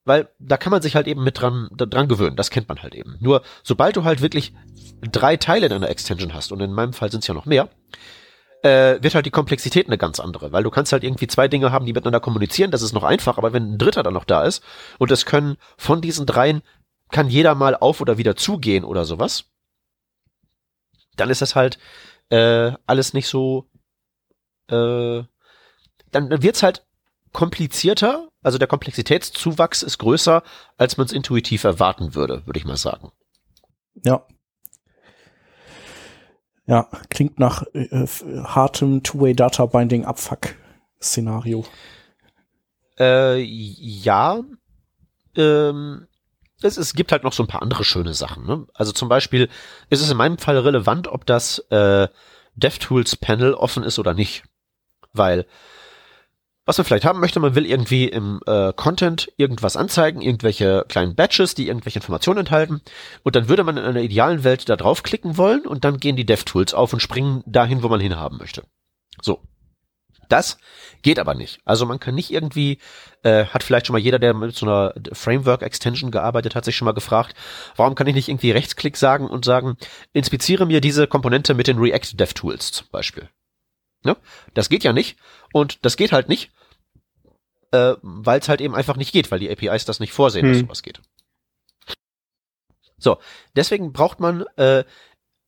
weil 0.04 0.28
da 0.38 0.56
kann 0.56 0.70
man 0.70 0.82
sich 0.82 0.94
halt 0.94 1.08
eben 1.08 1.24
mit 1.24 1.40
dran 1.40 1.68
dran 1.72 2.08
gewöhnen. 2.08 2.36
Das 2.36 2.50
kennt 2.50 2.68
man 2.68 2.82
halt 2.82 2.94
eben. 2.94 3.16
Nur 3.20 3.42
sobald 3.62 3.96
du 3.96 4.04
halt 4.04 4.22
wirklich 4.22 4.54
drei 5.00 5.36
Teile 5.36 5.66
in 5.66 5.72
einer 5.72 5.90
Extension 5.90 6.32
hast 6.32 6.52
und 6.52 6.60
in 6.60 6.72
meinem 6.72 6.92
Fall 6.92 7.10
sind 7.10 7.20
es 7.20 7.26
ja 7.26 7.34
noch 7.34 7.46
mehr, 7.46 7.68
äh, 8.62 9.02
wird 9.02 9.16
halt 9.16 9.26
die 9.26 9.30
Komplexität 9.30 9.88
eine 9.88 9.98
ganz 9.98 10.20
andere, 10.20 10.52
weil 10.52 10.62
du 10.62 10.70
kannst 10.70 10.92
halt 10.92 11.02
irgendwie 11.02 11.26
zwei 11.26 11.48
Dinge 11.48 11.72
haben, 11.72 11.84
die 11.84 11.92
miteinander 11.92 12.20
kommunizieren. 12.20 12.70
Das 12.70 12.82
ist 12.82 12.92
noch 12.92 13.02
einfach, 13.02 13.36
aber 13.36 13.52
wenn 13.52 13.74
ein 13.74 13.78
Dritter 13.78 14.04
dann 14.04 14.14
noch 14.14 14.24
da 14.24 14.44
ist 14.44 14.62
und 14.98 15.10
es 15.10 15.26
können 15.26 15.56
von 15.76 16.00
diesen 16.00 16.26
dreien 16.26 16.62
kann 17.10 17.28
jeder 17.28 17.54
mal 17.54 17.74
auf 17.74 18.00
oder 18.00 18.16
wieder 18.16 18.36
zugehen 18.36 18.84
oder 18.84 19.04
sowas, 19.04 19.44
dann 21.16 21.28
ist 21.28 21.42
das 21.42 21.54
halt 21.56 21.78
äh, 22.30 22.72
alles 22.86 23.14
nicht 23.14 23.28
so, 23.28 23.68
äh, 24.68 25.22
dann, 26.10 26.30
dann 26.30 26.42
wird's 26.42 26.62
halt 26.62 26.86
komplizierter, 27.32 28.28
also 28.42 28.58
der 28.58 28.68
Komplexitätszuwachs 28.68 29.82
ist 29.82 29.98
größer, 29.98 30.44
als 30.76 30.96
man 30.96 31.06
es 31.06 31.12
intuitiv 31.12 31.64
erwarten 31.64 32.14
würde, 32.14 32.46
würde 32.46 32.58
ich 32.58 32.64
mal 32.64 32.76
sagen. 32.76 33.10
Ja. 34.04 34.24
Ja, 36.66 36.88
klingt 37.10 37.40
nach 37.40 37.64
äh, 37.74 38.06
hartem 38.44 39.02
Two-Way-Data-Binding-Abfuck-Szenario. 39.02 41.64
Äh, 42.98 43.42
ja. 43.42 44.40
Ähm, 45.34 46.06
es, 46.64 46.76
es 46.76 46.94
gibt 46.94 47.12
halt 47.12 47.24
noch 47.24 47.32
so 47.32 47.42
ein 47.42 47.48
paar 47.48 47.62
andere 47.62 47.84
schöne 47.84 48.14
Sachen. 48.14 48.46
Ne? 48.46 48.66
Also 48.74 48.92
zum 48.92 49.08
Beispiel 49.08 49.48
ist 49.90 50.00
es 50.00 50.10
in 50.10 50.16
meinem 50.16 50.38
Fall 50.38 50.58
relevant, 50.58 51.08
ob 51.08 51.26
das 51.26 51.58
äh, 51.70 52.08
DevTools 52.54 53.16
Panel 53.16 53.54
offen 53.54 53.82
ist 53.82 53.98
oder 53.98 54.14
nicht. 54.14 54.44
Weil 55.12 55.46
was 56.64 56.78
man 56.78 56.84
vielleicht 56.84 57.04
haben 57.04 57.18
möchte, 57.18 57.40
man 57.40 57.56
will 57.56 57.66
irgendwie 57.66 58.06
im 58.06 58.40
äh, 58.46 58.72
Content 58.72 59.32
irgendwas 59.36 59.76
anzeigen, 59.76 60.22
irgendwelche 60.22 60.84
kleinen 60.88 61.16
Batches, 61.16 61.54
die 61.54 61.66
irgendwelche 61.66 61.98
Informationen 61.98 62.40
enthalten. 62.40 62.82
Und 63.24 63.34
dann 63.34 63.48
würde 63.48 63.64
man 63.64 63.76
in 63.76 63.84
einer 63.84 64.00
idealen 64.00 64.44
Welt 64.44 64.68
da 64.68 64.76
draufklicken 64.76 65.36
wollen 65.36 65.66
und 65.66 65.84
dann 65.84 65.98
gehen 65.98 66.14
die 66.14 66.26
DevTools 66.26 66.72
auf 66.72 66.92
und 66.92 67.00
springen 67.00 67.42
dahin, 67.46 67.82
wo 67.82 67.88
man 67.88 68.00
hinhaben 68.00 68.38
möchte. 68.38 68.62
So. 69.20 69.40
Das 70.28 70.58
geht 71.02 71.18
aber 71.18 71.34
nicht. 71.34 71.60
Also 71.64 71.84
man 71.84 72.00
kann 72.00 72.14
nicht 72.14 72.30
irgendwie, 72.30 72.78
äh, 73.22 73.46
hat 73.46 73.62
vielleicht 73.62 73.86
schon 73.86 73.94
mal 73.94 73.98
jeder, 73.98 74.18
der 74.18 74.34
mit 74.34 74.54
so 74.54 74.66
einer 74.66 74.94
Framework-Extension 75.12 76.10
gearbeitet 76.10 76.54
hat, 76.54 76.64
sich 76.64 76.76
schon 76.76 76.86
mal 76.86 76.92
gefragt, 76.92 77.36
warum 77.76 77.94
kann 77.94 78.06
ich 78.06 78.14
nicht 78.14 78.28
irgendwie 78.28 78.52
Rechtsklick 78.52 78.96
sagen 78.96 79.26
und 79.28 79.44
sagen, 79.44 79.76
inspiziere 80.12 80.66
mir 80.66 80.80
diese 80.80 81.06
Komponente 81.06 81.54
mit 81.54 81.66
den 81.66 81.78
React 81.78 82.14
DevTools 82.14 82.72
zum 82.72 82.86
Beispiel. 82.90 83.28
Ne? 84.04 84.16
Das 84.54 84.68
geht 84.68 84.84
ja 84.84 84.92
nicht. 84.92 85.16
Und 85.52 85.84
das 85.84 85.96
geht 85.96 86.12
halt 86.12 86.28
nicht, 86.28 86.50
äh, 87.72 87.94
weil 88.02 88.40
es 88.40 88.48
halt 88.48 88.60
eben 88.60 88.74
einfach 88.74 88.96
nicht 88.96 89.12
geht, 89.12 89.30
weil 89.30 89.40
die 89.40 89.50
APIs 89.50 89.84
das 89.84 90.00
nicht 90.00 90.12
vorsehen, 90.12 90.46
hm. 90.46 90.52
dass 90.52 90.60
sowas 90.60 90.82
geht. 90.82 91.00
So, 92.98 93.18
deswegen 93.56 93.92
braucht 93.92 94.20
man, 94.20 94.44
äh, 94.56 94.84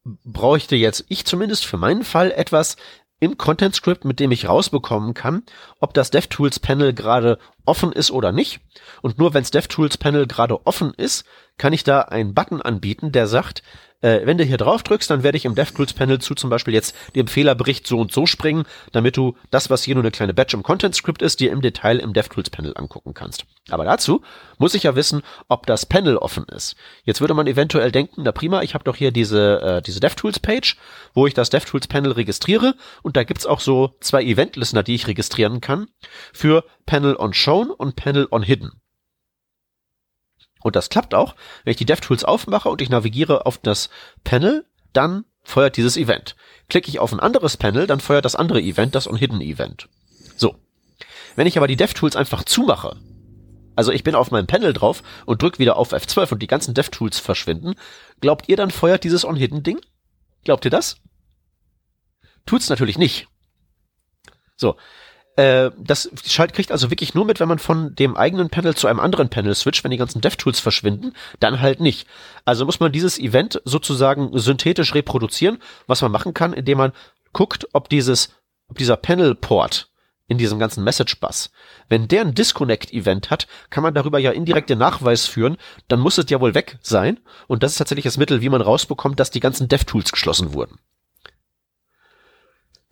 bräuchte 0.05 0.77
jetzt 0.77 1.05
ich 1.09 1.25
zumindest 1.25 1.64
für 1.64 1.77
meinen 1.77 2.05
Fall 2.05 2.33
etwas, 2.33 2.77
im 3.25 3.39
Content 3.39 3.75
Script, 3.75 4.05
mit 4.05 4.20
dem 4.20 4.31
ich 4.31 4.49
rausbekommen 4.49 5.14
kann, 5.14 5.43
ob 5.81 5.95
das 5.95 6.11
DevTools 6.11 6.61
Panel 6.61 6.93
gerade 6.93 7.39
offen 7.64 7.93
ist 7.93 8.11
oder 8.11 8.33
nicht. 8.33 8.61
Und 9.03 9.18
nur 9.18 9.35
wenns 9.35 9.51
DevTools 9.51 9.99
Panel 9.99 10.27
gerade 10.27 10.66
offen 10.66 10.93
ist, 10.95 11.25
kann 11.59 11.72
ich 11.72 11.85
da 11.85 12.01
einen 12.01 12.35
Button 12.35 12.61
anbieten, 12.61 13.12
der 13.12 13.27
sagt, 13.27 13.62
äh, 14.05 14.27
wenn 14.27 14.37
du 14.37 14.45
hier 14.45 14.59
drauf 14.59 14.83
drückst, 14.83 15.11
dann 15.11 15.23
werde 15.23 15.39
ich 15.39 15.47
im 15.47 15.55
DevTools 15.55 15.95
Panel 15.95 16.21
zu 16.21 16.35
zum 16.35 16.51
Beispiel 16.51 16.75
jetzt 16.75 16.95
dem 17.15 17.27
Fehlerbericht 17.27 17.87
so 17.87 17.99
und 17.99 18.13
so 18.13 18.27
springen, 18.27 18.65
damit 18.93 19.17
du 19.17 19.35
das, 19.51 19.71
was 19.71 19.83
hier 19.83 19.95
nur 19.95 20.05
eine 20.05 20.11
kleine 20.11 20.35
Batch 20.35 20.53
im 20.53 20.63
Content 20.63 20.95
Script 20.95 21.23
ist, 21.23 21.41
dir 21.41 21.51
im 21.51 21.63
Detail 21.63 21.99
im 21.99 22.13
DevTools 22.13 22.51
Panel 22.51 22.75
angucken 22.77 23.15
kannst. 23.15 23.47
Aber 23.71 23.85
dazu 23.85 24.21
muss 24.59 24.75
ich 24.75 24.83
ja 24.83 24.95
wissen, 24.95 25.23
ob 25.49 25.67
das 25.67 25.87
Panel 25.87 26.19
offen 26.19 26.45
ist. 26.45 26.77
Jetzt 27.05 27.23
würde 27.23 27.33
man 27.33 27.47
eventuell 27.47 27.91
denken, 27.91 28.23
na 28.25 28.33
prima, 28.33 28.63
ich 28.63 28.75
habe 28.75 28.85
doch 28.85 28.97
hier 28.97 29.11
diese, 29.11 29.61
äh, 29.63 29.83
diese 29.83 30.01
DevTools 30.01 30.39
Page, 30.39 30.77
wo 31.15 31.27
ich 31.27 31.33
das 31.33 31.49
DevTools 31.49 31.89
Panel 31.89 32.13
registriere 32.13 32.75
und 33.03 33.17
da 33.17 33.25
gibt's 33.25 33.47
auch 33.47 33.61
so 33.61 33.97
zwei 34.01 34.23
Event 34.23 34.57
Listener, 34.57 34.83
die 34.83 34.95
ich 34.95 35.07
registrieren 35.07 35.63
kann 35.63 35.87
für 36.35 36.65
Panel 36.85 37.17
on 37.17 37.33
Shown 37.33 37.71
und 37.71 37.97
Panel 37.97 38.29
on 38.31 38.43
Hidden. 38.43 38.84
Und 40.65 40.77
das 40.77 40.89
klappt 40.89 41.15
auch. 41.15 41.37
Wenn 41.62 41.73
ich 41.73 41.77
die 41.77 41.85
DevTools 41.85 42.25
aufmache 42.25 42.71
und 42.71 42.81
ich 42.81 42.89
navigiere 42.89 43.45
auf 43.45 43.59
das 43.59 43.91
Panel, 44.25 44.65
dann 44.95 45.27
feuert 45.43 45.77
dieses 45.77 45.99
Event. 45.99 46.37
Klicke 46.71 46.89
ich 46.89 46.99
auf 46.99 47.12
ein 47.12 47.21
anderes 47.21 47.59
Panel, 47.59 47.87
dann 47.87 48.01
feuert 48.01 48.25
das 48.25 48.35
andere 48.35 48.62
Event 48.62 48.95
das 48.95 49.07
On-Hidden-Event. 49.07 49.91
So. 50.37 50.57
Wenn 51.37 51.47
ich 51.47 51.59
aber 51.59 51.69
die 51.69 51.77
DevTools 51.77 52.17
einfach 52.17 52.45
zumache, 52.45 52.97
also 53.77 53.93
ich 53.93 54.05
bin 54.05 54.15
auf 54.15 54.31
meinem 54.31 54.47
Panel 54.47 54.73
drauf 54.73 55.03
und 55.27 55.43
drücke 55.43 55.59
wieder 55.59 55.77
auf 55.77 55.93
F12 55.93 56.33
und 56.33 56.39
die 56.43 56.47
ganzen 56.47 56.73
DevTools 56.73 57.19
verschwinden, 57.19 57.75
glaubt 58.23 58.49
ihr, 58.49 58.57
dann 58.57 58.71
feuert 58.71 59.05
dieses 59.05 59.27
On-Hidden-Ding? 59.27 59.81
Glaubt 60.45 60.65
ihr 60.65 60.71
das? 60.71 60.97
Tut's 62.47 62.71
natürlich 62.71 62.97
nicht. 62.97 63.29
So, 64.57 64.77
äh, 65.37 65.70
das 65.78 66.11
kriegt 66.26 66.70
also 66.70 66.91
wirklich 66.91 67.14
nur 67.14 67.24
mit, 67.24 67.41
wenn 67.41 67.49
man 67.49 67.59
von 67.59 67.95
dem 67.95 68.16
eigenen 68.16 68.51
Panel 68.51 68.74
zu 68.74 68.87
einem 68.87 69.01
anderen 69.01 69.28
Panel 69.28 69.55
switcht, 69.55 69.85
wenn 69.85 69.91
die 69.91 69.97
ganzen 69.97 70.20
DevTools 70.20 70.61
verschwinden, 70.61 71.12
dann 71.41 71.61
halt 71.61 71.80
nicht. 71.80 72.07
Also 72.45 72.64
muss 72.64 72.80
man 72.80 72.93
dieses 72.93 73.18
Event 73.18 73.61
sozusagen 73.64 74.30
synthetisch 74.39 74.95
reproduzieren, 74.95 75.59
was 75.87 76.03
man 76.03 76.12
machen 76.12 76.35
kann, 76.35 76.53
indem 76.53 76.78
man 76.78 76.93
guckt, 77.32 77.66
ob 77.72 77.89
dieses 77.89 78.30
ob 78.68 78.78
dieser 78.78 78.97
Panel-Port 78.97 79.91
in 80.26 80.39
diesem 80.39 80.59
ganzen 80.59 80.85
Message-Bus, 80.85 81.51
wenn 81.89 82.09
der 82.09 82.22
ein 82.22 82.35
Disconnect-Event 82.35 83.30
hat, 83.30 83.47
kann 83.68 83.82
man 83.82 83.93
darüber 83.93 84.18
ja 84.18 84.30
indirekt 84.30 84.70
den 84.70 84.78
Nachweis 84.78 85.26
führen, 85.26 85.59
dann 85.89 86.01
muss 86.01 86.16
es 86.16 86.30
ja 86.30 86.41
wohl 86.41 86.55
weg 86.55 86.78
sein. 86.80 87.20
Und 87.47 87.62
das 87.62 87.72
ist 87.72 87.78
tatsächlich 87.78 88.05
das 88.05 88.16
Mittel, 88.16 88.41
wie 88.41 88.49
man 88.49 88.62
rausbekommt, 88.62 89.20
dass 89.20 89.30
die 89.30 89.41
ganzen 89.41 89.68
DevTools 89.68 90.12
geschlossen 90.12 90.55
wurden. 90.55 90.78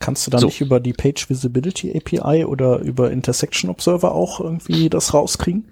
Kannst 0.03 0.27
du 0.27 0.31
da 0.31 0.39
So. 0.39 0.47
nicht 0.47 0.59
über 0.59 0.81
die 0.81 0.91
Page 0.91 1.29
Visibility 1.29 1.95
API 1.95 2.43
oder 2.43 2.79
über 2.79 3.09
Intersection 3.09 3.69
Observer 3.69 4.11
auch 4.11 4.41
irgendwie 4.41 4.89
das 4.89 5.13
rauskriegen? 5.13 5.71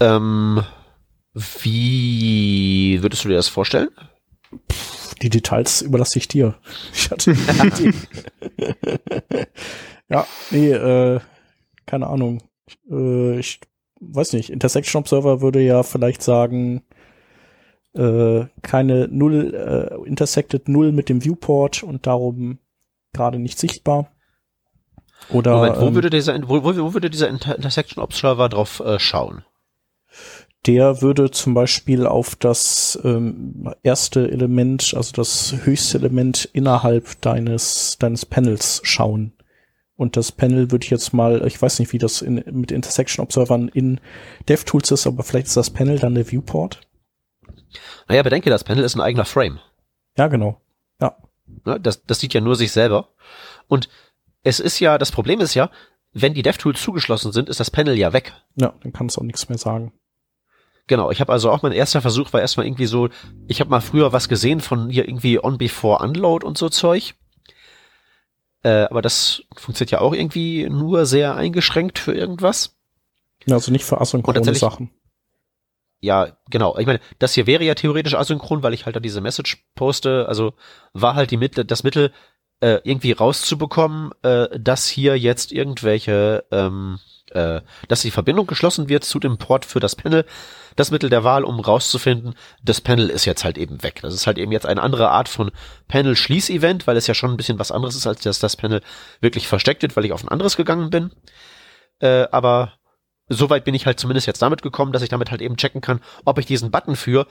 Ähm, 0.00 0.64
wie 1.34 2.98
würdest 3.00 3.22
du 3.24 3.28
dir 3.28 3.36
das 3.36 3.46
vorstellen? 3.46 3.90
Die 5.22 5.30
Details 5.30 5.82
überlasse 5.82 6.18
ich 6.18 6.26
dir. 6.26 6.56
Ich 6.92 7.12
hatte 7.12 7.30
Idee. 7.30 7.92
ja, 10.08 10.26
nee, 10.50 10.72
äh, 10.72 11.20
keine 11.86 12.08
Ahnung. 12.08 12.42
Äh, 12.90 13.38
ich 13.38 13.60
weiß 14.00 14.32
nicht. 14.32 14.50
Intersection 14.50 14.98
Observer 14.98 15.40
würde 15.40 15.60
ja 15.60 15.84
vielleicht 15.84 16.24
sagen, 16.24 16.82
äh, 17.94 18.46
keine 18.62 19.06
Null, 19.06 19.54
äh, 19.54 20.08
intersected 20.08 20.68
Null 20.68 20.90
mit 20.90 21.08
dem 21.08 21.24
Viewport 21.24 21.84
und 21.84 22.08
darum 22.08 22.58
gerade 23.12 23.38
nicht 23.38 23.58
sichtbar. 23.58 24.10
Oder 25.28 25.56
Moment, 25.56 25.80
wo 25.80 25.86
ähm, 25.86 25.94
würde 25.94 26.10
dieser, 26.10 26.36
wo, 26.48 26.64
wo, 26.64 26.94
würde 26.94 27.10
dieser 27.10 27.28
Inter 27.28 27.54
Intersection 27.54 28.02
Observer 28.02 28.48
drauf 28.48 28.80
äh, 28.80 28.98
schauen? 28.98 29.44
der 30.66 31.00
würde 31.00 31.30
zum 31.30 31.54
Beispiel 31.54 32.06
auf 32.06 32.36
das 32.36 32.98
ähm, 33.02 33.72
erste 33.82 34.30
Element, 34.30 34.92
also 34.94 35.12
das 35.12 35.54
höchste 35.64 35.98
Element 35.98 36.48
innerhalb 36.52 37.20
deines, 37.22 37.96
deines 37.98 38.26
Panels 38.26 38.80
schauen. 38.84 39.32
Und 39.96 40.16
das 40.16 40.32
Panel 40.32 40.70
würde 40.70 40.84
ich 40.84 40.90
jetzt 40.90 41.12
mal, 41.12 41.46
ich 41.46 41.60
weiß 41.60 41.78
nicht, 41.78 41.92
wie 41.92 41.98
das 41.98 42.22
in, 42.22 42.42
mit 42.50 42.72
Intersection 42.72 43.22
Observern 43.22 43.68
in 43.68 44.00
DevTools 44.48 44.90
ist, 44.90 45.06
aber 45.06 45.22
vielleicht 45.22 45.46
ist 45.46 45.56
das 45.56 45.70
Panel 45.70 45.98
dann 45.98 46.14
der 46.14 46.30
Viewport. 46.30 46.80
Naja, 48.08 48.22
bedenke, 48.22 48.50
das 48.50 48.64
Panel 48.64 48.84
ist 48.84 48.94
ein 48.94 49.00
eigener 49.00 49.24
Frame. 49.24 49.60
Ja, 50.16 50.28
genau. 50.28 50.60
Ja. 51.00 51.16
Ne? 51.64 51.80
Das, 51.80 52.04
das 52.04 52.20
sieht 52.20 52.34
ja 52.34 52.40
nur 52.40 52.56
sich 52.56 52.72
selber. 52.72 53.08
Und 53.68 53.88
es 54.42 54.60
ist 54.60 54.80
ja, 54.80 54.98
das 54.98 55.12
Problem 55.12 55.40
ist 55.40 55.54
ja, 55.54 55.70
wenn 56.12 56.34
die 56.34 56.42
DevTools 56.42 56.80
zugeschlossen 56.80 57.32
sind, 57.32 57.48
ist 57.48 57.60
das 57.60 57.70
Panel 57.70 57.96
ja 57.96 58.12
weg. 58.12 58.32
Ja, 58.56 58.74
dann 58.82 58.92
kann 58.92 59.06
es 59.06 59.18
auch 59.18 59.22
nichts 59.22 59.48
mehr 59.48 59.58
sagen. 59.58 59.92
Genau, 60.86 61.10
ich 61.10 61.20
habe 61.20 61.32
also 61.32 61.50
auch 61.50 61.62
mein 61.62 61.72
erster 61.72 62.00
Versuch 62.00 62.32
war 62.32 62.40
erstmal 62.40 62.66
irgendwie 62.66 62.86
so, 62.86 63.10
ich 63.46 63.60
habe 63.60 63.70
mal 63.70 63.80
früher 63.80 64.12
was 64.12 64.28
gesehen 64.28 64.60
von 64.60 64.90
hier 64.90 65.06
irgendwie 65.06 65.42
On 65.42 65.56
Before 65.56 66.02
Unload 66.02 66.44
und 66.44 66.58
so 66.58 66.68
Zeug. 66.68 67.14
Äh, 68.62 68.86
aber 68.90 69.00
das 69.00 69.42
funktioniert 69.56 69.92
ja 69.92 70.00
auch 70.00 70.12
irgendwie 70.12 70.68
nur 70.68 71.06
sehr 71.06 71.36
eingeschränkt 71.36 71.98
für 71.98 72.12
irgendwas. 72.12 72.76
Also 73.48 73.70
nicht 73.70 73.84
für 73.84 74.00
asynchrone 74.00 74.54
Sachen. 74.54 74.90
Ja, 76.00 76.28
genau. 76.48 76.78
Ich 76.78 76.86
meine, 76.86 77.00
das 77.18 77.34
hier 77.34 77.46
wäre 77.46 77.64
ja 77.64 77.74
theoretisch 77.74 78.14
asynchron, 78.14 78.62
weil 78.62 78.72
ich 78.72 78.86
halt 78.86 78.96
da 78.96 79.00
diese 79.00 79.20
Message 79.20 79.64
poste. 79.74 80.26
Also 80.28 80.54
war 80.94 81.14
halt 81.14 81.30
die 81.30 81.36
Mittel, 81.36 81.64
das 81.64 81.82
Mittel, 81.82 82.12
äh, 82.60 82.80
irgendwie 82.84 83.12
rauszubekommen, 83.12 84.12
äh, 84.22 84.48
dass 84.58 84.86
hier 84.86 85.18
jetzt 85.18 85.52
irgendwelche, 85.52 86.44
ähm, 86.50 86.98
äh, 87.30 87.60
dass 87.88 88.02
die 88.02 88.10
Verbindung 88.10 88.46
geschlossen 88.46 88.88
wird 88.88 89.04
zu 89.04 89.18
dem 89.18 89.38
Port 89.38 89.64
für 89.64 89.80
das 89.80 89.96
Panel. 89.96 90.26
Das 90.76 90.90
Mittel 90.90 91.10
der 91.10 91.24
Wahl, 91.24 91.44
um 91.44 91.60
rauszufinden, 91.60 92.34
das 92.62 92.80
Panel 92.80 93.10
ist 93.10 93.24
jetzt 93.24 93.44
halt 93.44 93.58
eben 93.58 93.82
weg. 93.82 94.00
Das 94.02 94.14
ist 94.14 94.26
halt 94.26 94.38
eben 94.38 94.52
jetzt 94.52 94.66
eine 94.66 94.82
andere 94.82 95.10
Art 95.10 95.28
von 95.28 95.50
Panel-Schließ-Event, 95.88 96.86
weil 96.86 96.96
es 96.96 97.06
ja 97.06 97.14
schon 97.14 97.30
ein 97.30 97.36
bisschen 97.36 97.58
was 97.58 97.72
anderes 97.72 97.96
ist, 97.96 98.06
als 98.06 98.20
dass 98.22 98.38
das 98.38 98.56
Panel 98.56 98.82
wirklich 99.20 99.48
versteckt 99.48 99.82
wird, 99.82 99.96
weil 99.96 100.04
ich 100.04 100.12
auf 100.12 100.22
ein 100.22 100.28
anderes 100.28 100.56
gegangen 100.56 100.90
bin. 100.90 101.12
Äh, 101.98 102.26
aber 102.30 102.74
soweit 103.30 103.64
bin 103.64 103.74
ich 103.74 103.86
halt 103.86 103.98
zumindest 103.98 104.26
jetzt 104.26 104.42
damit 104.42 104.60
gekommen, 104.60 104.92
dass 104.92 105.02
ich 105.02 105.08
damit 105.08 105.30
halt 105.30 105.40
eben 105.40 105.56
checken 105.56 105.80
kann, 105.80 106.00
ob 106.26 106.38
ich 106.38 106.46
diesen 106.46 106.70
Button 106.70 106.96
für 106.96 107.26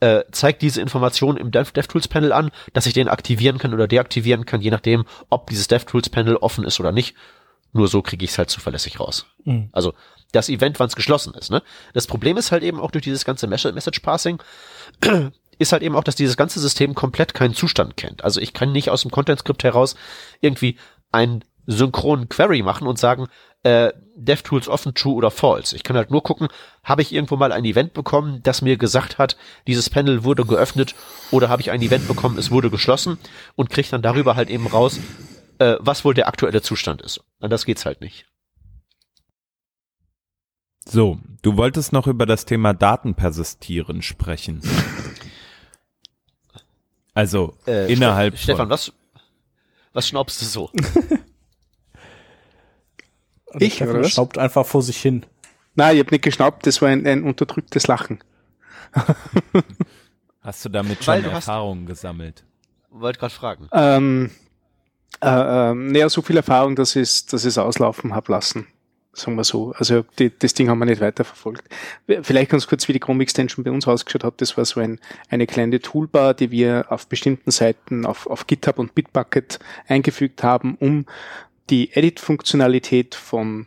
äh, 0.00 0.22
zeigt 0.30 0.62
diese 0.62 0.80
Information 0.80 1.36
im 1.36 1.50
Dev 1.50 1.72
DevTools 1.72 2.08
Panel 2.08 2.32
an, 2.32 2.50
dass 2.72 2.86
ich 2.86 2.92
den 2.92 3.08
aktivieren 3.08 3.58
kann 3.58 3.74
oder 3.74 3.88
deaktivieren 3.88 4.44
kann, 4.44 4.60
je 4.60 4.70
nachdem, 4.70 5.04
ob 5.28 5.48
dieses 5.48 5.68
DevTools 5.68 6.10
Panel 6.10 6.36
offen 6.36 6.64
ist 6.64 6.78
oder 6.78 6.92
nicht. 6.92 7.16
Nur 7.72 7.88
so 7.88 8.00
kriege 8.00 8.24
ich 8.24 8.30
es 8.30 8.38
halt 8.38 8.48
zuverlässig 8.50 9.00
raus. 9.00 9.26
Mhm. 9.44 9.68
Also 9.72 9.94
das 10.32 10.48
Event, 10.48 10.78
wann 10.78 10.88
es 10.88 10.96
geschlossen 10.96 11.34
ist. 11.34 11.50
Ne? 11.50 11.62
Das 11.94 12.06
Problem 12.06 12.36
ist 12.36 12.52
halt 12.52 12.62
eben 12.62 12.80
auch 12.80 12.90
durch 12.90 13.04
dieses 13.04 13.24
ganze 13.24 13.46
Mes- 13.46 13.72
Message 13.72 14.00
Passing 14.00 14.42
ist 15.58 15.72
halt 15.72 15.82
eben 15.82 15.96
auch, 15.96 16.04
dass 16.04 16.14
dieses 16.14 16.36
ganze 16.36 16.60
System 16.60 16.94
komplett 16.94 17.34
keinen 17.34 17.54
Zustand 17.54 17.96
kennt. 17.96 18.24
Also 18.24 18.40
ich 18.40 18.52
kann 18.52 18.72
nicht 18.72 18.90
aus 18.90 19.02
dem 19.02 19.10
Content 19.10 19.40
Script 19.40 19.64
heraus 19.64 19.96
irgendwie 20.40 20.78
einen 21.10 21.44
synchronen 21.66 22.28
Query 22.28 22.62
machen 22.62 22.86
und 22.86 22.98
sagen, 22.98 23.28
äh, 23.64 23.92
DevTools 24.14 24.68
offen, 24.68 24.94
true 24.94 25.14
oder 25.14 25.30
false. 25.30 25.74
Ich 25.76 25.82
kann 25.82 25.96
halt 25.96 26.10
nur 26.10 26.22
gucken, 26.22 26.48
habe 26.84 27.02
ich 27.02 27.12
irgendwo 27.12 27.36
mal 27.36 27.52
ein 27.52 27.64
Event 27.64 27.92
bekommen, 27.92 28.40
das 28.42 28.62
mir 28.62 28.76
gesagt 28.76 29.18
hat, 29.18 29.36
dieses 29.66 29.90
Panel 29.90 30.24
wurde 30.24 30.44
geöffnet 30.44 30.94
oder 31.30 31.48
habe 31.48 31.62
ich 31.62 31.70
ein 31.70 31.82
Event 31.82 32.06
bekommen, 32.08 32.38
es 32.38 32.50
wurde 32.50 32.70
geschlossen 32.70 33.18
und 33.56 33.70
kriege 33.70 33.88
dann 33.90 34.02
darüber 34.02 34.36
halt 34.36 34.48
eben 34.50 34.66
raus, 34.66 34.98
äh, 35.58 35.76
was 35.80 36.04
wohl 36.04 36.14
der 36.14 36.28
aktuelle 36.28 36.62
Zustand 36.62 37.02
ist. 37.02 37.20
Anders 37.40 37.64
geht's 37.64 37.84
halt 37.84 38.00
nicht. 38.00 38.26
So, 40.84 41.18
du 41.42 41.56
wolltest 41.56 41.92
noch 41.92 42.06
über 42.06 42.24
das 42.26 42.44
Thema 42.46 42.72
Datenpersistieren 42.72 44.00
sprechen. 44.02 44.62
Also 47.12 47.56
Äh, 47.66 47.92
innerhalb 47.92 48.34
Ste- 48.36 48.44
Stefan, 48.44 48.70
was, 48.70 48.92
was 49.92 50.08
schnaubst 50.08 50.40
du 50.40 50.46
so? 50.46 50.70
Und 53.52 53.62
Ich, 53.62 53.74
Stefan 53.74 53.94
oder 53.94 54.04
was? 54.04 54.10
schnaubt 54.12 54.38
einfach 54.38 54.66
vor 54.66 54.82
sich 54.82 54.98
hin. 55.00 55.24
Nein, 55.74 55.96
ich 55.96 56.00
habe 56.02 56.10
nicht 56.10 56.24
geschnaubt, 56.24 56.66
das 56.66 56.82
war 56.82 56.88
ein, 56.88 57.06
ein 57.06 57.22
unterdrücktes 57.22 57.86
Lachen. 57.86 58.18
hast 60.40 60.64
du 60.64 60.68
damit 60.68 61.02
schon 61.04 61.22
du 61.22 61.28
hast- 61.32 61.46
Erfahrungen 61.48 61.86
gesammelt? 61.86 62.44
Wollte 62.90 63.18
gerade 63.20 63.34
fragen. 63.34 63.68
Ähm, 63.72 64.30
äh, 65.22 65.28
ähm, 65.70 65.92
naja, 65.92 66.08
so 66.08 66.22
viel 66.22 66.36
Erfahrung, 66.36 66.74
dass 66.74 66.96
ich 66.96 67.02
es 67.02 67.26
dass 67.26 67.44
ich's 67.44 67.58
auslaufen 67.58 68.14
hab 68.14 68.28
lassen. 68.28 68.66
Sagen 69.12 69.36
wir 69.36 69.44
so. 69.44 69.72
Also 69.76 70.04
die, 70.18 70.30
das 70.36 70.54
Ding 70.54 70.68
haben 70.68 70.78
wir 70.78 70.84
nicht 70.86 71.00
weiterverfolgt. 71.00 71.64
Vielleicht 72.22 72.50
ganz 72.50 72.66
kurz, 72.66 72.86
wie 72.88 72.92
die 72.92 73.00
Chrome 73.00 73.22
Extension 73.22 73.64
bei 73.64 73.70
uns 73.70 73.86
ausgeschaut 73.88 74.22
hat. 74.24 74.40
Das 74.40 74.56
war 74.56 74.64
so 74.64 74.80
ein, 74.80 75.00
eine 75.28 75.46
kleine 75.46 75.80
Toolbar, 75.80 76.34
die 76.34 76.50
wir 76.50 76.86
auf 76.88 77.08
bestimmten 77.08 77.50
Seiten 77.50 78.06
auf, 78.06 78.26
auf 78.28 78.46
GitHub 78.46 78.78
und 78.78 78.94
Bitbucket 78.94 79.58
eingefügt 79.86 80.42
haben, 80.42 80.76
um 80.76 81.04
die 81.70 81.92
Edit-Funktionalität 81.92 83.14
von 83.14 83.66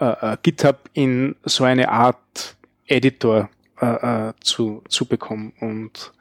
äh, 0.00 0.32
äh, 0.32 0.36
GitHub 0.42 0.90
in 0.92 1.36
so 1.44 1.64
eine 1.64 1.88
Art 1.88 2.56
Editor 2.86 3.50
äh, 3.80 4.28
äh, 4.28 4.32
zu, 4.40 4.82
zu 4.88 5.06
bekommen. 5.06 5.52
Und 5.60 6.12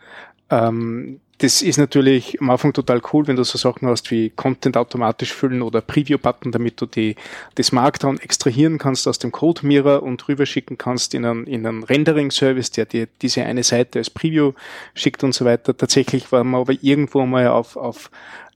ähm, 0.49 1.19
das 1.39 1.61
ist 1.61 1.77
natürlich 1.77 2.41
am 2.41 2.49
Anfang 2.49 2.73
total 2.73 3.01
cool, 3.13 3.27
wenn 3.27 3.35
du 3.35 3.43
so 3.43 3.59
Sachen 3.59 3.87
hast 3.87 4.09
wie 4.09 4.31
Content 4.31 4.75
automatisch 4.75 5.31
füllen 5.31 5.61
oder 5.61 5.81
Preview-Button, 5.81 6.51
damit 6.51 6.81
du 6.81 6.87
die, 6.87 7.15
das 7.55 7.71
Markdown 7.71 8.19
extrahieren 8.19 8.79
kannst 8.79 9.07
aus 9.07 9.19
dem 9.19 9.31
Code 9.31 9.65
Mirror 9.65 10.01
und 10.01 10.27
rüberschicken 10.27 10.79
kannst 10.79 11.13
in 11.13 11.25
einen, 11.25 11.45
in 11.45 11.67
einen 11.67 11.83
Rendering-Service, 11.83 12.71
der 12.71 12.85
dir 12.85 13.07
diese 13.21 13.43
eine 13.43 13.63
Seite 13.63 13.99
als 13.99 14.09
Preview 14.09 14.53
schickt 14.95 15.23
und 15.23 15.33
so 15.33 15.45
weiter. 15.45 15.77
Tatsächlich 15.77 16.31
waren 16.31 16.49
wir 16.49 16.57
aber 16.57 16.73
irgendwo 16.81 17.23
mal 17.27 17.47
auf, 17.47 17.77
auf 17.77 18.09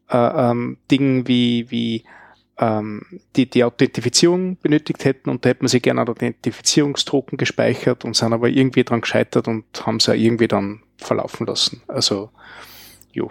äh, 0.10 0.18
ähm, 0.18 0.78
Dingen 0.90 1.28
wie, 1.28 1.70
wie 1.70 2.04
ähm, 2.58 3.22
die 3.36 3.50
die 3.50 3.64
Authentifizierung 3.64 4.58
benötigt 4.58 5.06
hätten 5.06 5.30
und 5.30 5.46
da 5.46 5.50
hätten 5.50 5.64
wir 5.64 5.70
sie 5.70 5.80
gerne 5.82 6.02
einen 6.02 6.10
Authentifizierungstoken 6.10 7.38
gespeichert 7.38 8.06
und 8.06 8.16
sind 8.16 8.34
aber 8.34 8.50
irgendwie 8.50 8.84
dran 8.84 9.02
gescheitert 9.02 9.48
und 9.48 9.66
haben 9.86 10.00
sie 10.00 10.12
auch 10.12 10.16
irgendwie 10.16 10.48
dann 10.48 10.84
verlaufen 10.98 11.48
lassen. 11.48 11.82
Also, 11.88 12.30
jo. 13.12 13.30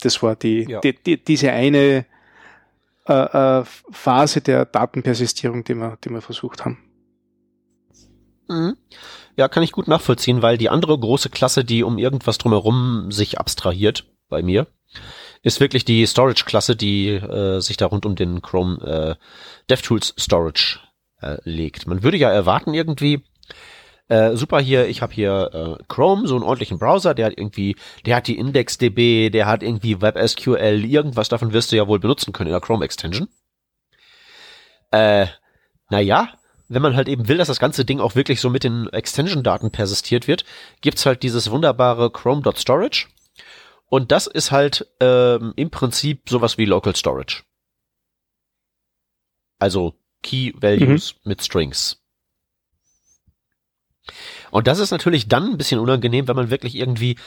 Das 0.00 0.22
war 0.22 0.34
die, 0.34 0.66
Ja. 0.68 0.80
die, 0.80 0.94
die 0.94 1.22
diese 1.22 1.52
eine 1.52 2.06
äh, 3.06 3.12
äh, 3.12 3.64
Phase 3.90 4.40
der 4.40 4.64
Datenpersistierung, 4.64 5.64
die 5.64 5.74
wir, 5.74 5.98
die 6.04 6.10
wir 6.10 6.20
versucht 6.22 6.64
haben. 6.64 6.78
Mhm. 8.48 8.76
Ja, 9.36 9.48
kann 9.48 9.62
ich 9.62 9.72
gut 9.72 9.88
nachvollziehen, 9.88 10.42
weil 10.42 10.58
die 10.58 10.68
andere 10.68 10.98
große 10.98 11.30
Klasse, 11.30 11.64
die 11.64 11.82
um 11.84 11.98
irgendwas 11.98 12.38
drumherum 12.38 13.10
sich 13.10 13.38
abstrahiert 13.38 14.06
bei 14.28 14.42
mir, 14.42 14.66
ist 15.42 15.60
wirklich 15.60 15.84
die 15.84 16.06
Storage-Klasse, 16.06 16.76
die 16.76 17.08
äh, 17.08 17.60
sich 17.60 17.76
da 17.76 17.86
rund 17.86 18.06
um 18.06 18.14
den 18.14 18.42
Chrome 18.42 18.78
äh, 19.18 19.24
DevTools 19.68 20.14
Storage 20.18 20.78
äh, 21.20 21.36
legt. 21.44 21.86
Man 21.86 22.02
würde 22.02 22.16
ja 22.16 22.30
erwarten 22.30 22.74
irgendwie, 22.74 23.24
äh, 24.08 24.36
super 24.36 24.60
hier, 24.60 24.88
ich 24.88 25.02
habe 25.02 25.12
hier 25.12 25.78
äh, 25.80 25.84
Chrome, 25.88 26.26
so 26.26 26.34
einen 26.36 26.44
ordentlichen 26.44 26.78
Browser, 26.78 27.14
der 27.14 27.26
hat 27.26 27.38
irgendwie, 27.38 27.76
der 28.06 28.16
hat 28.16 28.26
die 28.26 28.38
IndexDB, 28.38 29.30
der 29.30 29.46
hat 29.46 29.62
irgendwie 29.62 30.00
WebSQL, 30.00 30.84
irgendwas 30.84 31.28
davon 31.28 31.52
wirst 31.52 31.72
du 31.72 31.76
ja 31.76 31.88
wohl 31.88 31.98
benutzen 31.98 32.32
können 32.32 32.48
in 32.48 32.52
der 32.52 32.60
Chrome 32.60 32.84
Extension. 32.84 33.28
Äh, 34.90 35.26
naja, 35.88 36.28
wenn 36.68 36.82
man 36.82 36.96
halt 36.96 37.08
eben 37.08 37.28
will, 37.28 37.38
dass 37.38 37.48
das 37.48 37.58
ganze 37.58 37.84
Ding 37.84 38.00
auch 38.00 38.14
wirklich 38.14 38.40
so 38.40 38.48
mit 38.48 38.64
den 38.64 38.88
Extension-Daten 38.88 39.70
persistiert 39.70 40.28
wird, 40.28 40.44
gibt's 40.80 41.04
halt 41.04 41.22
dieses 41.22 41.50
wunderbare 41.50 42.10
Chrome.storage. 42.10 43.08
Und 43.92 44.10
das 44.10 44.26
ist 44.26 44.50
halt 44.52 44.86
ähm, 45.00 45.52
im 45.54 45.68
Prinzip 45.68 46.26
sowas 46.26 46.56
wie 46.56 46.64
Local 46.64 46.96
Storage. 46.96 47.42
Also 49.58 49.98
Key 50.22 50.54
Values 50.58 51.16
mhm. 51.16 51.28
mit 51.28 51.42
Strings. 51.42 52.02
Und 54.50 54.66
das 54.66 54.78
ist 54.78 54.92
natürlich 54.92 55.28
dann 55.28 55.50
ein 55.50 55.58
bisschen 55.58 55.78
unangenehm, 55.78 56.26
wenn 56.26 56.36
man 56.36 56.48
wirklich 56.48 56.74
irgendwie, 56.74 57.18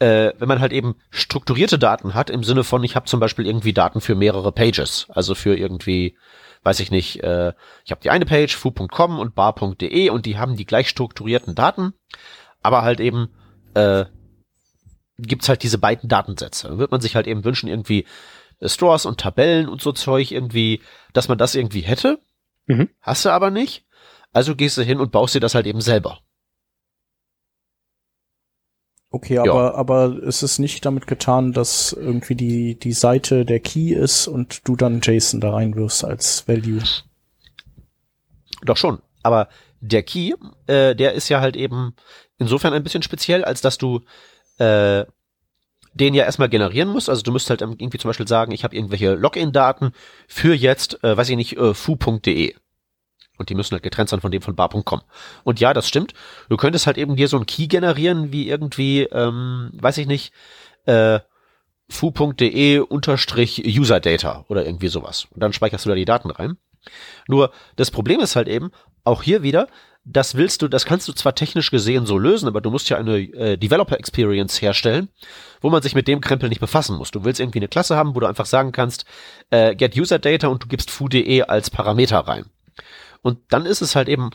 äh, 0.00 0.34
wenn 0.36 0.48
man 0.48 0.60
halt 0.60 0.74
eben 0.74 0.96
strukturierte 1.08 1.78
Daten 1.78 2.12
hat, 2.12 2.28
im 2.28 2.44
Sinne 2.44 2.62
von, 2.62 2.84
ich 2.84 2.94
habe 2.94 3.06
zum 3.06 3.18
Beispiel 3.18 3.46
irgendwie 3.46 3.72
Daten 3.72 4.02
für 4.02 4.14
mehrere 4.14 4.52
Pages, 4.52 5.06
also 5.08 5.34
für 5.34 5.56
irgendwie, 5.56 6.18
weiß 6.62 6.80
ich 6.80 6.90
nicht, 6.90 7.22
äh, 7.22 7.54
ich 7.86 7.90
habe 7.90 8.02
die 8.02 8.10
eine 8.10 8.26
Page, 8.26 8.54
foo.com 8.54 9.18
und 9.18 9.34
bar.de 9.34 10.10
und 10.10 10.26
die 10.26 10.36
haben 10.36 10.56
die 10.56 10.66
gleich 10.66 10.90
strukturierten 10.90 11.54
Daten, 11.54 11.94
aber 12.60 12.82
halt 12.82 13.00
eben 13.00 13.30
äh, 13.72 14.04
gibt's 15.18 15.48
halt 15.48 15.62
diese 15.62 15.78
beiden 15.78 16.08
Datensätze. 16.08 16.68
Dann 16.68 16.78
wird 16.78 16.90
man 16.90 17.00
sich 17.00 17.16
halt 17.16 17.26
eben 17.26 17.44
wünschen, 17.44 17.68
irgendwie 17.68 18.06
äh, 18.60 18.68
Stores 18.68 19.06
und 19.06 19.20
Tabellen 19.20 19.68
und 19.68 19.80
so 19.82 19.92
Zeug 19.92 20.30
irgendwie, 20.32 20.80
dass 21.12 21.28
man 21.28 21.38
das 21.38 21.54
irgendwie 21.54 21.80
hätte. 21.80 22.18
Mhm. 22.66 22.88
Hast 23.00 23.24
du 23.24 23.30
aber 23.30 23.50
nicht. 23.50 23.84
Also 24.32 24.56
gehst 24.56 24.78
du 24.78 24.82
hin 24.82 25.00
und 25.00 25.12
baust 25.12 25.34
dir 25.34 25.40
das 25.40 25.54
halt 25.54 25.66
eben 25.66 25.80
selber. 25.80 26.20
Okay, 29.14 29.36
aber, 29.38 29.46
ja. 29.46 29.74
aber 29.74 30.22
es 30.26 30.42
ist 30.42 30.58
nicht 30.58 30.86
damit 30.86 31.06
getan, 31.06 31.52
dass 31.52 31.92
irgendwie 31.92 32.34
die, 32.34 32.78
die 32.78 32.92
Seite 32.94 33.44
der 33.44 33.60
Key 33.60 33.92
ist 33.92 34.26
und 34.26 34.66
du 34.66 34.74
dann 34.74 35.02
JSON 35.02 35.40
da 35.40 35.50
reinwirfst 35.52 36.02
als 36.02 36.48
Value. 36.48 36.80
Doch 38.64 38.78
schon. 38.78 39.02
Aber 39.22 39.48
der 39.80 40.02
Key, 40.02 40.32
äh, 40.66 40.96
der 40.96 41.12
ist 41.12 41.28
ja 41.28 41.42
halt 41.42 41.56
eben 41.56 41.94
insofern 42.38 42.72
ein 42.72 42.82
bisschen 42.82 43.02
speziell, 43.02 43.44
als 43.44 43.60
dass 43.60 43.76
du 43.76 44.00
äh, 44.62 45.06
den 45.94 46.14
ja 46.14 46.24
erstmal 46.24 46.48
generieren 46.48 46.88
musst. 46.88 47.10
Also 47.10 47.22
du 47.22 47.32
müsst 47.32 47.50
halt 47.50 47.60
irgendwie 47.60 47.98
zum 47.98 48.08
Beispiel 48.08 48.28
sagen, 48.28 48.52
ich 48.52 48.64
habe 48.64 48.74
irgendwelche 48.74 49.14
Login-Daten 49.14 49.92
für 50.26 50.54
jetzt, 50.54 51.02
äh, 51.04 51.16
weiß 51.16 51.28
ich 51.28 51.36
nicht, 51.36 51.56
äh, 51.56 51.74
fu.de. 51.74 52.54
Und 53.38 53.48
die 53.48 53.54
müssen 53.54 53.72
halt 53.72 53.82
getrennt 53.82 54.08
sein 54.08 54.20
von 54.20 54.30
dem 54.30 54.42
von 54.42 54.54
bar.com. 54.54 55.02
Und 55.44 55.60
ja, 55.60 55.74
das 55.74 55.88
stimmt. 55.88 56.14
Du 56.48 56.56
könntest 56.56 56.86
halt 56.86 56.96
eben 56.96 57.16
dir 57.16 57.28
so 57.28 57.38
ein 57.38 57.46
Key 57.46 57.66
generieren, 57.66 58.32
wie 58.32 58.48
irgendwie, 58.48 59.02
ähm, 59.02 59.70
weiß 59.74 59.98
ich 59.98 60.06
nicht, 60.06 60.32
äh, 60.86 61.20
fu.de 61.88 62.78
unterstrich 62.78 63.62
userdata 63.66 64.44
oder 64.48 64.64
irgendwie 64.64 64.88
sowas. 64.88 65.26
Und 65.30 65.42
dann 65.42 65.52
speicherst 65.52 65.84
du 65.84 65.88
da 65.90 65.94
die 65.94 66.04
Daten 66.04 66.30
rein. 66.30 66.56
Nur 67.28 67.52
das 67.76 67.90
Problem 67.90 68.20
ist 68.20 68.36
halt 68.36 68.48
eben, 68.48 68.70
auch 69.04 69.22
hier 69.22 69.42
wieder, 69.42 69.68
das 70.04 70.34
willst 70.34 70.62
du, 70.62 70.68
das 70.68 70.84
kannst 70.84 71.06
du 71.06 71.12
zwar 71.12 71.34
technisch 71.34 71.70
gesehen 71.70 72.06
so 72.06 72.18
lösen, 72.18 72.48
aber 72.48 72.60
du 72.60 72.70
musst 72.70 72.88
ja 72.88 72.96
eine 72.96 73.18
äh, 73.18 73.56
Developer 73.56 73.98
Experience 73.98 74.60
herstellen, 74.60 75.08
wo 75.60 75.70
man 75.70 75.82
sich 75.82 75.94
mit 75.94 76.08
dem 76.08 76.20
Krempel 76.20 76.48
nicht 76.48 76.60
befassen 76.60 76.96
muss. 76.96 77.12
Du 77.12 77.24
willst 77.24 77.40
irgendwie 77.40 77.60
eine 77.60 77.68
Klasse 77.68 77.96
haben, 77.96 78.14
wo 78.14 78.20
du 78.20 78.26
einfach 78.26 78.46
sagen 78.46 78.72
kannst, 78.72 79.04
äh, 79.50 79.76
get 79.76 79.96
user 79.96 80.18
data 80.18 80.48
und 80.48 80.64
du 80.64 80.68
gibst 80.68 80.90
foo.de 80.90 81.42
als 81.42 81.70
Parameter 81.70 82.18
rein. 82.18 82.46
Und 83.22 83.38
dann 83.50 83.64
ist 83.64 83.80
es 83.80 83.94
halt 83.94 84.08
eben 84.08 84.30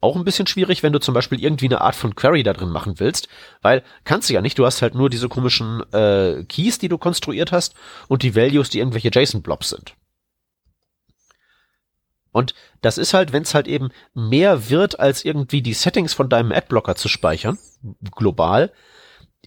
auch 0.00 0.16
ein 0.16 0.24
bisschen 0.24 0.48
schwierig, 0.48 0.82
wenn 0.82 0.92
du 0.92 0.98
zum 0.98 1.14
Beispiel 1.14 1.40
irgendwie 1.40 1.66
eine 1.66 1.80
Art 1.80 1.94
von 1.94 2.16
Query 2.16 2.42
da 2.42 2.52
drin 2.52 2.70
machen 2.70 2.98
willst, 2.98 3.28
weil 3.62 3.84
kannst 4.02 4.28
du 4.28 4.34
ja 4.34 4.40
nicht, 4.40 4.58
du 4.58 4.66
hast 4.66 4.82
halt 4.82 4.96
nur 4.96 5.08
diese 5.08 5.28
komischen 5.28 5.84
äh, 5.92 6.42
Keys, 6.48 6.78
die 6.78 6.88
du 6.88 6.98
konstruiert 6.98 7.52
hast 7.52 7.74
und 8.08 8.24
die 8.24 8.34
Values, 8.34 8.70
die 8.70 8.80
irgendwelche 8.80 9.10
JSON-Blobs 9.12 9.68
sind. 9.68 9.94
Und 12.32 12.54
das 12.80 12.98
ist 12.98 13.14
halt, 13.14 13.32
wenn 13.32 13.42
es 13.42 13.54
halt 13.54 13.68
eben 13.68 13.90
mehr 14.14 14.70
wird, 14.70 14.98
als 14.98 15.24
irgendwie 15.24 15.62
die 15.62 15.74
Settings 15.74 16.14
von 16.14 16.28
deinem 16.28 16.52
Adblocker 16.52 16.96
zu 16.96 17.08
speichern, 17.08 17.58
global, 18.16 18.72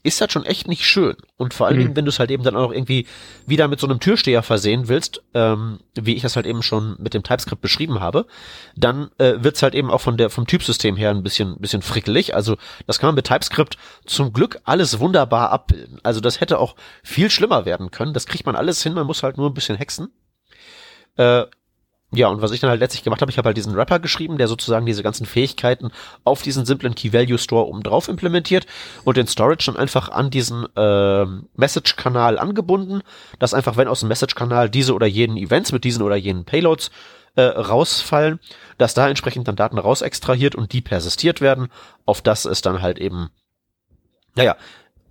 ist 0.04 0.22
das 0.22 0.32
schon 0.32 0.46
echt 0.46 0.68
nicht 0.68 0.86
schön. 0.86 1.16
Und 1.36 1.56
vor 1.56 1.66
allen 1.66 1.78
mhm. 1.78 1.82
Dingen, 1.82 1.96
wenn 1.96 2.06
du 2.06 2.10
es 2.10 2.20
halt 2.20 2.30
eben 2.30 2.44
dann 2.44 2.56
auch 2.56 2.72
irgendwie 2.72 3.08
wieder 3.48 3.68
mit 3.68 3.80
so 3.80 3.88
einem 3.88 4.00
Türsteher 4.00 4.44
versehen 4.44 4.88
willst, 4.88 5.24
ähm, 5.34 5.80
wie 5.96 6.14
ich 6.14 6.22
das 6.22 6.36
halt 6.36 6.46
eben 6.46 6.62
schon 6.62 6.96
mit 7.00 7.16
dem 7.16 7.24
TypeScript 7.24 7.62
beschrieben 7.62 8.00
habe, 8.00 8.28
dann 8.76 9.10
äh, 9.18 9.34
wird 9.38 9.56
es 9.56 9.64
halt 9.64 9.74
eben 9.74 9.90
auch 9.90 10.02
von 10.02 10.16
der 10.16 10.30
vom 10.30 10.46
Typsystem 10.46 10.96
her 10.96 11.10
ein 11.10 11.24
bisschen 11.24 11.58
bisschen 11.60 11.82
frickelig. 11.82 12.36
Also 12.36 12.56
das 12.86 13.00
kann 13.00 13.08
man 13.08 13.16
mit 13.16 13.26
TypeScript 13.26 13.78
zum 14.06 14.32
Glück 14.32 14.60
alles 14.64 15.00
wunderbar 15.00 15.50
abbilden. 15.50 16.00
Also 16.04 16.20
das 16.20 16.40
hätte 16.40 16.60
auch 16.60 16.76
viel 17.02 17.32
schlimmer 17.32 17.66
werden 17.66 17.90
können. 17.90 18.14
Das 18.14 18.28
kriegt 18.28 18.46
man 18.46 18.56
alles 18.56 18.84
hin. 18.84 18.94
Man 18.94 19.08
muss 19.08 19.24
halt 19.24 19.38
nur 19.38 19.50
ein 19.50 19.56
bisschen 19.56 19.76
hexen. 19.78 20.10
Äh, 21.18 21.46
ja, 22.12 22.28
und 22.28 22.42
was 22.42 22.52
ich 22.52 22.60
dann 22.60 22.70
halt 22.70 22.80
letztlich 22.80 23.04
gemacht 23.04 23.22
habe, 23.22 23.32
ich 23.32 23.38
habe 23.38 23.48
halt 23.48 23.58
diesen 23.58 23.76
Rapper 23.76 24.00
geschrieben, 24.00 24.38
der 24.38 24.48
sozusagen 24.48 24.86
diese 24.86 25.04
ganzen 25.04 25.26
Fähigkeiten 25.26 25.92
auf 26.24 26.44
diesen 26.44 26.66
simplen 26.66 26.96
Key-Value-Store 26.96 27.66
oben 27.68 27.84
drauf 27.84 28.08
implementiert 28.08 28.68
und 29.04 29.18
den 29.18 29.28
Storage 29.28 29.66
dann 29.66 29.76
einfach 29.76 30.10
an 30.10 30.30
diesen 30.30 30.66
äh, 30.76 31.26
Message-Kanal 31.56 32.38
angebunden, 32.38 33.02
dass 33.40 33.54
einfach, 33.54 33.76
wenn 33.76 33.88
aus 33.88 34.02
dem 34.02 34.10
Message-Kanal 34.10 34.70
diese 34.70 34.94
oder 34.94 35.08
jenen 35.08 35.36
Events 35.36 35.72
mit 35.72 35.84
diesen 35.84 36.04
oder 36.04 36.16
jenen 36.16 36.46
Payloads 36.46 36.92
äh, 37.36 37.42
rausfallen, 37.42 38.40
dass 38.78 38.94
da 38.94 39.10
entsprechend 39.10 39.48
dann 39.48 39.56
Daten 39.56 39.78
raus 39.78 40.02
extrahiert 40.02 40.56
und 40.56 40.74
die 40.74 40.82
persistiert 40.82 41.42
werden, 41.42 41.70
auf 42.06 42.22
das 42.22 42.46
es 42.46 42.62
dann 42.62 42.82
halt 42.82 43.00
eben, 43.00 43.30
naja, 44.36 44.56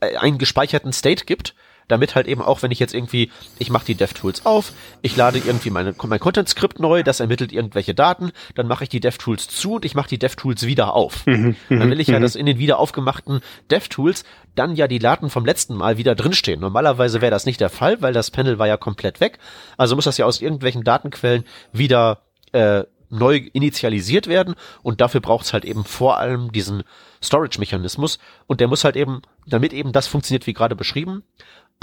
äh, 0.01 0.17
einen 0.17 0.39
gespeicherten 0.39 0.93
State 0.93 1.25
gibt, 1.27 1.55
damit 1.89 2.15
halt 2.15 2.27
eben 2.27 2.43
auch, 2.43 2.63
wenn 2.63 2.71
ich 2.71 2.79
jetzt 2.79 2.95
irgendwie, 2.95 3.31
ich 3.59 3.71
mache 3.71 3.87
die 3.87 3.95
DevTools 3.95 4.47
auf, 4.47 4.73
ich 5.03 5.17
lade 5.17 5.39
irgendwie 5.39 5.71
meine, 5.71 5.95
mein 6.03 6.21
Content-Skript 6.21 6.81
neu, 6.81 7.03
das 7.03 7.21
ermittelt 7.21 7.53
irgendwelche 7.53 7.95
Daten, 7.95 8.33
dann 8.55 8.67
mache 8.67 8.85
ich 8.85 8.91
die 8.91 9.01
DevTools 9.01 9.49
zu 9.49 9.75
und 9.75 9.85
ich 9.85 9.95
mache 9.95 10.09
die 10.09 10.19
DevTools 10.19 10.67
wieder 10.67 10.95
auf. 10.95 11.27
Mhm, 11.27 11.57
mhm 11.69 11.79
dann 11.79 11.91
will 11.91 12.01
ich 12.01 12.09
ja, 12.09 12.19
mhm. 12.19 12.23
dass 12.23 12.37
in 12.37 12.47
den 12.47 12.59
wieder 12.59 12.79
aufgemachten 12.79 13.41
DevTools 13.71 14.25
dann 14.55 14.77
ja 14.77 14.89
die 14.89 14.99
Daten 14.99 15.31
vom 15.31 15.45
letzten 15.45 15.75
Mal 15.75 15.99
wieder 15.99 16.15
drinstehen. 16.15 16.61
Normalerweise 16.61 17.21
wäre 17.21 17.31
das 17.31 17.47
nicht 17.47 17.61
der 17.61 17.71
Fall, 17.71 18.01
weil 18.03 18.13
das 18.13 18.31
Panel 18.31 18.59
war 18.59 18.69
ja 18.69 18.77
komplett 18.77 19.21
weg. 19.21 19.39
Also 19.77 19.97
muss 19.97 20.05
das 20.05 20.19
ja 20.19 20.27
aus 20.27 20.41
irgendwelchen 20.41 20.85
Datenquellen 20.85 21.45
wieder 21.73 22.23
äh, 22.53 22.85
neu 23.11 23.37
initialisiert 23.53 24.27
werden 24.27 24.55
und 24.83 25.01
dafür 25.01 25.21
braucht 25.21 25.47
es 25.47 25.53
halt 25.53 25.65
eben 25.65 25.85
vor 25.85 26.19
allem 26.19 26.53
diesen 26.53 26.83
Storage-Mechanismus 27.23 28.19
und 28.47 28.61
der 28.61 28.69
muss 28.69 28.85
halt 28.85 28.97
eben, 28.97 29.23
damit 29.47 29.73
eben 29.73 29.93
das 29.93 30.07
funktioniert 30.07 30.47
wie 30.47 30.53
gerade 30.53 30.77
beschrieben, 30.77 31.23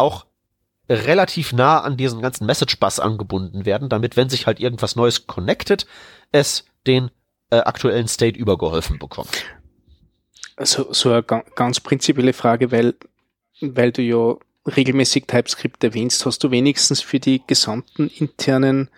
auch 0.01 0.25
relativ 0.89 1.53
nah 1.53 1.79
an 1.79 1.95
diesen 1.95 2.21
ganzen 2.21 2.45
Message 2.45 2.77
Bus 2.79 2.99
angebunden 2.99 3.65
werden, 3.65 3.87
damit 3.87 4.17
wenn 4.17 4.29
sich 4.29 4.45
halt 4.45 4.59
irgendwas 4.59 4.95
Neues 4.95 5.25
connected, 5.27 5.85
es 6.31 6.65
den 6.85 7.11
äh, 7.49 7.57
aktuellen 7.57 8.07
State 8.07 8.37
übergeholfen 8.37 8.99
bekommt. 8.99 9.45
Also 10.57 10.91
so 10.93 11.11
eine 11.11 11.23
ganz 11.23 11.79
prinzipielle 11.79 12.33
Frage, 12.33 12.71
weil, 12.71 12.95
weil 13.61 13.91
du 13.91 14.01
ja 14.01 14.35
regelmäßig 14.65 15.25
TypeScript 15.27 15.83
erwähnst, 15.83 16.25
hast 16.25 16.43
du 16.43 16.51
wenigstens 16.51 17.01
für 17.01 17.19
die 17.19 17.41
gesamten 17.45 18.07
internen 18.09 18.89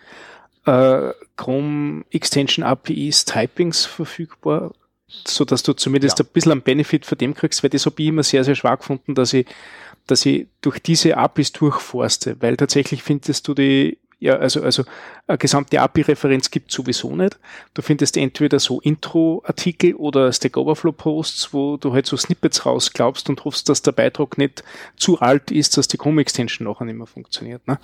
äh, 0.66 1.12
Chrome 1.36 2.06
Extension 2.12 2.66
APIs 2.66 3.26
Typings 3.26 3.86
verfügbar, 3.86 4.74
so 5.08 5.46
dass 5.46 5.64
du 5.64 5.74
zumindest 5.74 6.20
ja. 6.20 6.26
ein 6.26 6.32
bisschen 6.34 6.52
einen 6.52 6.62
Benefit 6.62 7.06
von 7.06 7.18
dem 7.18 7.34
kriegst, 7.34 7.64
weil 7.64 7.70
das 7.70 7.86
habe 7.86 8.02
ich 8.02 8.08
immer 8.08 8.24
sehr, 8.24 8.44
sehr 8.44 8.56
schwach 8.56 8.80
gefunden, 8.80 9.16
dass 9.16 9.34
ich 9.34 9.46
dass 10.08 10.26
ich 10.26 10.48
durch 10.62 10.80
diese 10.80 11.18
APIs 11.18 11.52
durchforste, 11.52 12.38
weil 12.42 12.58
tatsächlich 12.58 13.04
findest 13.04 13.48
du 13.48 13.54
die 13.54 13.98
ja, 14.24 14.38
also, 14.38 14.64
also 14.64 14.86
eine 15.28 15.38
gesamte 15.38 15.82
API-Referenz 15.82 16.50
gibt 16.50 16.72
sowieso 16.72 17.14
nicht. 17.14 17.38
Du 17.74 17.82
findest 17.82 18.16
entweder 18.16 18.58
so 18.58 18.80
Intro-Artikel 18.80 19.96
oder 19.96 20.32
Stack 20.32 20.56
Overflow-Posts, 20.56 21.54
wo 21.54 21.76
du 21.76 21.92
halt 21.92 22.06
so 22.06 22.16
Snippets 22.16 22.66
rausglaubst 22.66 23.28
und 23.28 23.44
hoffst, 23.44 23.68
dass 23.68 23.82
der 23.82 23.92
Beitrag 23.92 24.38
nicht 24.38 24.64
zu 24.96 25.20
alt 25.20 25.52
ist, 25.52 25.76
dass 25.76 25.90
die 25.90 25.98
Chrome-Extension 25.98 26.66
nachher 26.66 26.86
nicht 26.86 26.96
mehr 26.96 27.06
funktioniert. 27.06 27.68
Ne? 27.68 27.78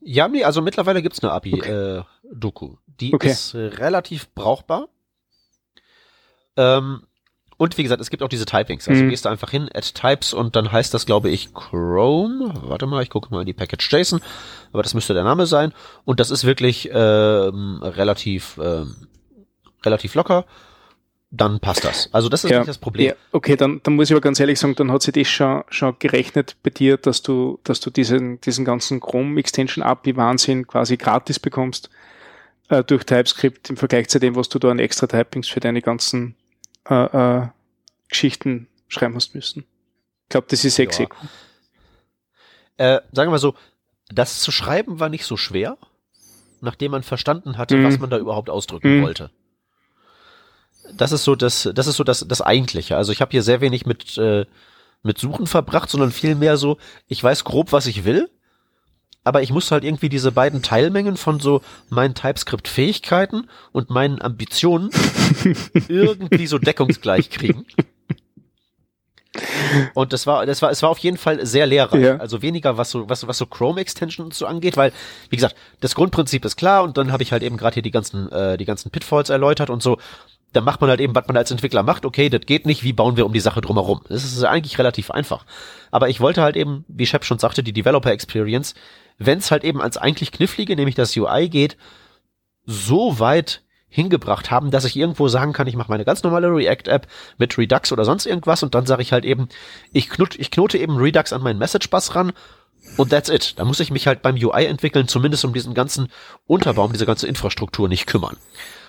Ja, 0.00 0.28
nee, 0.28 0.44
also 0.44 0.62
mittlerweile 0.62 1.02
gibt's 1.02 1.22
eine 1.22 1.32
API-Doku. 1.32 2.64
Okay. 2.64 2.74
Äh, 2.74 2.94
die 3.00 3.12
okay. 3.12 3.30
ist 3.30 3.54
relativ 3.54 4.32
brauchbar. 4.34 4.88
Ähm, 6.56 7.02
und 7.64 7.78
wie 7.78 7.82
gesagt, 7.82 8.02
es 8.02 8.10
gibt 8.10 8.22
auch 8.22 8.28
diese 8.28 8.44
Typings. 8.44 8.86
Also 8.86 9.02
mhm. 9.02 9.08
gehst 9.08 9.24
du 9.24 9.30
einfach 9.30 9.50
hin, 9.50 9.70
add 9.74 9.88
types 9.94 10.34
und 10.34 10.54
dann 10.54 10.70
heißt 10.70 10.92
das, 10.92 11.06
glaube 11.06 11.30
ich, 11.30 11.54
Chrome. 11.54 12.52
Warte 12.62 12.86
mal, 12.86 13.02
ich 13.02 13.08
gucke 13.08 13.30
mal 13.30 13.40
in 13.40 13.46
die 13.46 13.54
Package 13.54 13.90
JSON, 13.90 14.20
aber 14.72 14.82
das 14.82 14.92
müsste 14.92 15.14
der 15.14 15.24
Name 15.24 15.46
sein. 15.46 15.72
Und 16.04 16.20
das 16.20 16.30
ist 16.30 16.44
wirklich 16.44 16.90
ähm, 16.92 17.80
relativ, 17.82 18.60
ähm, 18.62 18.94
relativ 19.82 20.14
locker. 20.14 20.44
Dann 21.30 21.58
passt 21.58 21.84
das. 21.84 22.10
Also 22.12 22.28
das 22.28 22.44
ist 22.44 22.50
ja, 22.50 22.58
nicht 22.58 22.68
das 22.68 22.76
Problem. 22.76 23.08
Ja, 23.08 23.14
okay, 23.32 23.56
dann, 23.56 23.80
dann 23.82 23.94
muss 23.94 24.10
ich 24.10 24.12
aber 24.12 24.20
ganz 24.20 24.38
ehrlich 24.38 24.60
sagen, 24.60 24.74
dann 24.76 24.92
hat 24.92 25.00
sich 25.00 25.14
das 25.14 25.26
schon, 25.26 25.64
schon 25.70 25.96
gerechnet 25.98 26.56
bei 26.62 26.68
dir, 26.68 26.98
dass 26.98 27.22
du, 27.22 27.58
dass 27.64 27.80
du 27.80 27.88
diesen, 27.88 28.42
diesen 28.42 28.66
ganzen 28.66 29.00
Chrome 29.00 29.40
Extension 29.40 29.82
API 29.82 30.16
Wahnsinn 30.16 30.66
quasi 30.66 30.98
gratis 30.98 31.40
bekommst 31.40 31.88
äh, 32.68 32.84
durch 32.84 33.04
TypeScript 33.04 33.70
im 33.70 33.78
Vergleich 33.78 34.08
zu 34.08 34.20
dem, 34.20 34.36
was 34.36 34.50
du 34.50 34.58
da 34.58 34.70
an 34.70 34.78
extra 34.78 35.06
Typings 35.06 35.48
für 35.48 35.60
deine 35.60 35.80
ganzen 35.80 36.36
äh, 36.88 37.42
äh, 37.42 37.48
Geschichten 38.08 38.68
schreiben 38.88 39.14
hast 39.14 39.34
müssen. 39.34 39.64
Ich 40.24 40.28
glaube, 40.30 40.46
das 40.50 40.64
ist 40.64 40.76
sexy. 40.76 41.08
Ja. 42.78 42.96
Äh, 42.96 43.00
sagen 43.12 43.28
wir 43.28 43.32
mal 43.32 43.38
so, 43.38 43.54
das 44.08 44.40
zu 44.40 44.50
schreiben 44.50 45.00
war 45.00 45.08
nicht 45.08 45.24
so 45.24 45.36
schwer, 45.36 45.78
nachdem 46.60 46.92
man 46.92 47.02
verstanden 47.02 47.58
hatte, 47.58 47.76
mhm. 47.76 47.84
was 47.84 47.98
man 47.98 48.10
da 48.10 48.18
überhaupt 48.18 48.50
ausdrücken 48.50 48.98
mhm. 48.98 49.02
wollte. 49.02 49.30
Das 50.96 51.12
ist 51.12 51.24
so 51.24 51.34
das, 51.34 51.68
das 51.74 51.86
ist 51.86 51.96
so 51.96 52.04
das, 52.04 52.26
das 52.28 52.40
Eigentliche. 52.40 52.96
Also 52.96 53.12
ich 53.12 53.20
habe 53.20 53.30
hier 53.30 53.42
sehr 53.42 53.60
wenig 53.60 53.86
mit, 53.86 54.18
äh, 54.18 54.44
mit 55.02 55.18
Suchen 55.18 55.46
verbracht, 55.46 55.88
sondern 55.88 56.10
vielmehr 56.10 56.56
so, 56.56 56.78
ich 57.06 57.22
weiß 57.22 57.44
grob, 57.44 57.72
was 57.72 57.86
ich 57.86 58.04
will, 58.04 58.30
aber 59.24 59.42
ich 59.42 59.50
musste 59.50 59.72
halt 59.72 59.84
irgendwie 59.84 60.10
diese 60.10 60.32
beiden 60.32 60.62
Teilmengen 60.62 61.16
von 61.16 61.40
so 61.40 61.62
meinen 61.88 62.14
TypeScript-Fähigkeiten 62.14 63.48
und 63.72 63.90
meinen 63.90 64.20
Ambitionen 64.20 64.90
irgendwie 65.88 66.46
so 66.46 66.58
deckungsgleich 66.58 67.30
kriegen. 67.30 67.64
Und 69.94 70.12
das 70.12 70.26
war, 70.26 70.46
das 70.46 70.62
war, 70.62 70.70
es 70.70 70.82
war 70.82 70.90
auf 70.90 70.98
jeden 70.98 71.16
Fall 71.16 71.44
sehr 71.44 71.66
lehrreich. 71.66 72.02
Ja. 72.02 72.16
Also 72.18 72.42
weniger 72.42 72.76
was 72.78 72.90
so, 72.90 73.08
was, 73.08 73.26
was 73.26 73.38
so 73.38 73.46
Chrome 73.46 73.80
Extensions 73.80 74.38
so 74.38 74.46
angeht, 74.46 74.76
weil, 74.76 74.92
wie 75.30 75.36
gesagt, 75.36 75.56
das 75.80 75.94
Grundprinzip 75.94 76.44
ist 76.44 76.56
klar 76.56 76.84
und 76.84 76.96
dann 76.96 77.10
habe 77.10 77.22
ich 77.22 77.32
halt 77.32 77.42
eben 77.42 77.56
gerade 77.56 77.74
hier 77.74 77.82
die 77.82 77.90
ganzen, 77.90 78.30
äh, 78.30 78.56
die 78.56 78.64
ganzen 78.64 78.90
Pitfalls 78.90 79.30
erläutert 79.30 79.70
und 79.70 79.82
so. 79.82 79.98
Dann 80.52 80.62
macht 80.62 80.80
man 80.80 80.88
halt 80.88 81.00
eben, 81.00 81.16
was 81.16 81.26
man 81.26 81.36
als 81.36 81.50
Entwickler 81.50 81.82
macht. 81.82 82.06
Okay, 82.06 82.28
das 82.28 82.42
geht 82.46 82.64
nicht. 82.64 82.84
Wie 82.84 82.92
bauen 82.92 83.16
wir 83.16 83.26
um 83.26 83.32
die 83.32 83.40
Sache 83.40 83.60
drumherum? 83.60 84.02
Das 84.08 84.22
ist 84.22 84.44
eigentlich 84.44 84.78
relativ 84.78 85.10
einfach. 85.10 85.44
Aber 85.90 86.08
ich 86.08 86.20
wollte 86.20 86.42
halt 86.42 86.54
eben, 86.54 86.84
wie 86.86 87.06
Shep 87.06 87.24
schon 87.24 87.40
sagte, 87.40 87.64
die 87.64 87.72
Developer 87.72 88.12
Experience, 88.12 88.74
wenn 89.18 89.38
es 89.38 89.50
halt 89.50 89.64
eben 89.64 89.80
ans 89.80 89.96
eigentlich 89.96 90.32
knifflige, 90.32 90.76
nämlich 90.76 90.94
das 90.94 91.16
UI 91.16 91.48
geht, 91.48 91.76
so 92.66 93.18
weit 93.18 93.62
hingebracht 93.88 94.50
haben, 94.50 94.72
dass 94.72 94.84
ich 94.84 94.96
irgendwo 94.96 95.28
sagen 95.28 95.52
kann, 95.52 95.68
ich 95.68 95.76
mache 95.76 95.90
meine 95.90 96.04
ganz 96.04 96.24
normale 96.24 96.48
React-App 96.48 97.06
mit 97.38 97.56
Redux 97.56 97.92
oder 97.92 98.04
sonst 98.04 98.26
irgendwas 98.26 98.64
und 98.64 98.74
dann 98.74 98.86
sage 98.86 99.02
ich 99.02 99.12
halt 99.12 99.24
eben, 99.24 99.48
ich, 99.92 100.10
knut, 100.10 100.36
ich 100.36 100.50
knote 100.50 100.78
eben 100.78 100.96
Redux 100.96 101.32
an 101.32 101.42
meinen 101.42 101.60
Message-Bus 101.60 102.16
ran 102.16 102.32
und 102.96 103.10
that's 103.10 103.28
it. 103.28 103.58
Da 103.58 103.64
muss 103.64 103.80
ich 103.80 103.92
mich 103.92 104.08
halt 104.08 104.20
beim 104.20 104.34
UI 104.34 104.66
entwickeln, 104.66 105.06
zumindest 105.06 105.44
um 105.44 105.52
diesen 105.52 105.74
ganzen 105.74 106.08
Unterbaum, 106.46 106.92
diese 106.92 107.06
ganze 107.06 107.28
Infrastruktur 107.28 107.88
nicht 107.88 108.06
kümmern. 108.06 108.36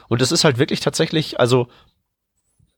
Und 0.08 0.22
es 0.22 0.32
ist 0.32 0.44
halt 0.44 0.58
wirklich 0.58 0.80
tatsächlich, 0.80 1.40
also, 1.40 1.68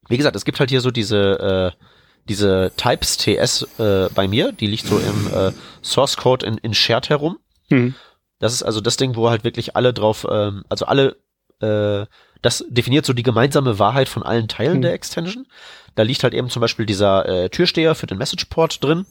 wie 0.10 0.18
gesagt, 0.18 0.36
es 0.36 0.46
gibt 0.46 0.60
halt 0.60 0.70
hier 0.70 0.82
so 0.82 0.92
diese, 0.92 1.74
äh, 1.76 1.84
diese 2.28 2.72
Types 2.78 3.18
TS 3.18 3.68
äh, 3.80 4.10
bei 4.14 4.28
mir, 4.28 4.52
die 4.52 4.68
liegt 4.68 4.88
so 4.88 4.98
im 4.98 5.34
äh, 5.34 5.52
Source 5.82 6.18
Code 6.18 6.46
in, 6.46 6.58
in 6.58 6.74
Shared 6.74 7.10
herum. 7.10 7.40
Mhm. 7.70 7.96
Das 8.40 8.54
ist 8.54 8.64
also 8.64 8.82
das 8.82 8.98
Ding, 8.98 9.16
wo 9.16 9.30
halt 9.30 9.44
wirklich 9.44 9.76
alle 9.76 9.94
drauf, 9.94 10.28
ähm, 10.30 10.64
also 10.70 10.86
alle, 10.86 11.18
äh, 11.60 12.06
das 12.42 12.64
definiert 12.70 13.06
so 13.06 13.14
die 13.14 13.24
gemeinsame 13.24 13.80
Wahrheit 13.80 14.10
von 14.10 14.24
allen 14.24 14.48
Teilen 14.48 14.76
Hm. 14.76 14.82
der 14.84 14.94
Extension. 14.94 15.48
Da 15.96 16.04
liegt 16.04 16.24
halt 16.24 16.36
eben 16.36 16.50
zum 16.50 16.62
Beispiel 16.62 16.86
dieser 16.86 17.28
äh, 17.28 17.50
Türsteher 17.50 17.96
für 17.96 18.06
den 18.06 18.20
Message 18.20 18.46
Port 18.46 18.84
drin. 18.84 19.08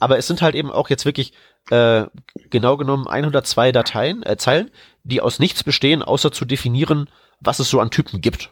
Aber 0.00 0.18
es 0.18 0.26
sind 0.26 0.42
halt 0.42 0.56
eben 0.56 0.70
auch 0.70 0.90
jetzt 0.90 1.04
wirklich 1.04 1.32
äh, 1.70 2.06
genau 2.50 2.76
genommen 2.76 3.06
102 3.06 3.70
Dateien, 3.72 4.22
äh, 4.24 4.36
Zeilen, 4.36 4.70
die 5.04 5.20
aus 5.20 5.38
nichts 5.38 5.62
bestehen, 5.62 6.02
außer 6.02 6.32
zu 6.32 6.44
definieren, 6.44 7.08
was 7.40 7.60
es 7.60 7.70
so 7.70 7.80
an 7.80 7.90
Typen 7.90 8.20
gibt. 8.20 8.50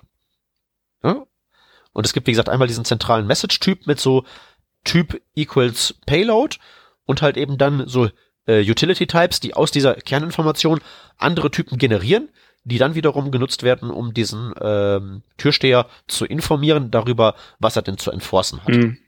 Ja? 1.03 1.27
Und 1.95 2.05
es 2.05 2.13
gibt, 2.13 2.27
wie 2.27 2.33
gesagt, 2.33 2.51
einmal 2.51 2.69
diesen 2.69 2.85
zentralen 2.85 3.27
Message-Typ 3.27 3.87
mit 3.87 3.99
so 3.99 4.25
Typ 4.85 5.23
equals 5.35 5.95
Payload 6.05 6.59
und 7.07 7.23
halt 7.23 7.39
eben 7.39 7.57
dann 7.57 7.89
so 7.89 8.11
äh, 8.47 8.69
Utility-Types, 8.69 9.41
die 9.41 9.55
aus 9.55 9.71
dieser 9.71 9.95
Kerninformation 9.95 10.81
andere 11.17 11.51
Typen 11.51 11.79
generieren, 11.79 12.29
die 12.65 12.79
dann 12.79 12.95
wiederum 12.95 13.31
genutzt 13.31 13.63
werden, 13.63 13.91
um 13.91 14.13
diesen 14.13 14.53
ähm, 14.61 15.23
Türsteher 15.39 15.87
zu 16.09 16.27
informieren 16.27 16.91
darüber, 16.91 17.35
was 17.59 17.77
er 17.77 17.83
denn 17.83 17.97
zu 17.97 18.11
enforcen 18.11 18.63
hat. 18.63 18.75
Mhm. 18.75 18.99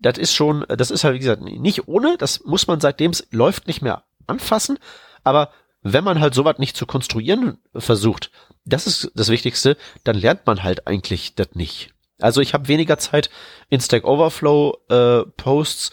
Das 0.00 0.18
ist 0.18 0.34
schon, 0.34 0.64
das 0.68 0.90
ist 0.90 1.04
halt, 1.04 1.14
wie 1.14 1.20
gesagt, 1.20 1.42
nicht 1.42 1.86
ohne, 1.86 2.16
das 2.18 2.44
muss 2.44 2.66
man 2.66 2.80
seitdem 2.80 3.12
es 3.12 3.28
läuft 3.30 3.68
nicht 3.68 3.82
mehr 3.82 4.04
anfassen, 4.26 4.78
aber 5.22 5.50
wenn 5.82 6.04
man 6.04 6.20
halt 6.20 6.34
sowas 6.34 6.58
nicht 6.58 6.76
zu 6.76 6.86
konstruieren 6.86 7.58
versucht, 7.74 8.30
das 8.64 8.86
ist 8.86 9.10
das 9.14 9.28
Wichtigste, 9.28 9.76
dann 10.04 10.16
lernt 10.16 10.46
man 10.46 10.62
halt 10.62 10.86
eigentlich 10.86 11.34
das 11.34 11.54
nicht. 11.54 11.90
Also 12.20 12.40
ich 12.40 12.54
habe 12.54 12.68
weniger 12.68 12.98
Zeit 12.98 13.30
in 13.68 13.80
Stack 13.80 14.04
Overflow 14.04 14.78
äh, 14.88 15.22
Posts 15.36 15.90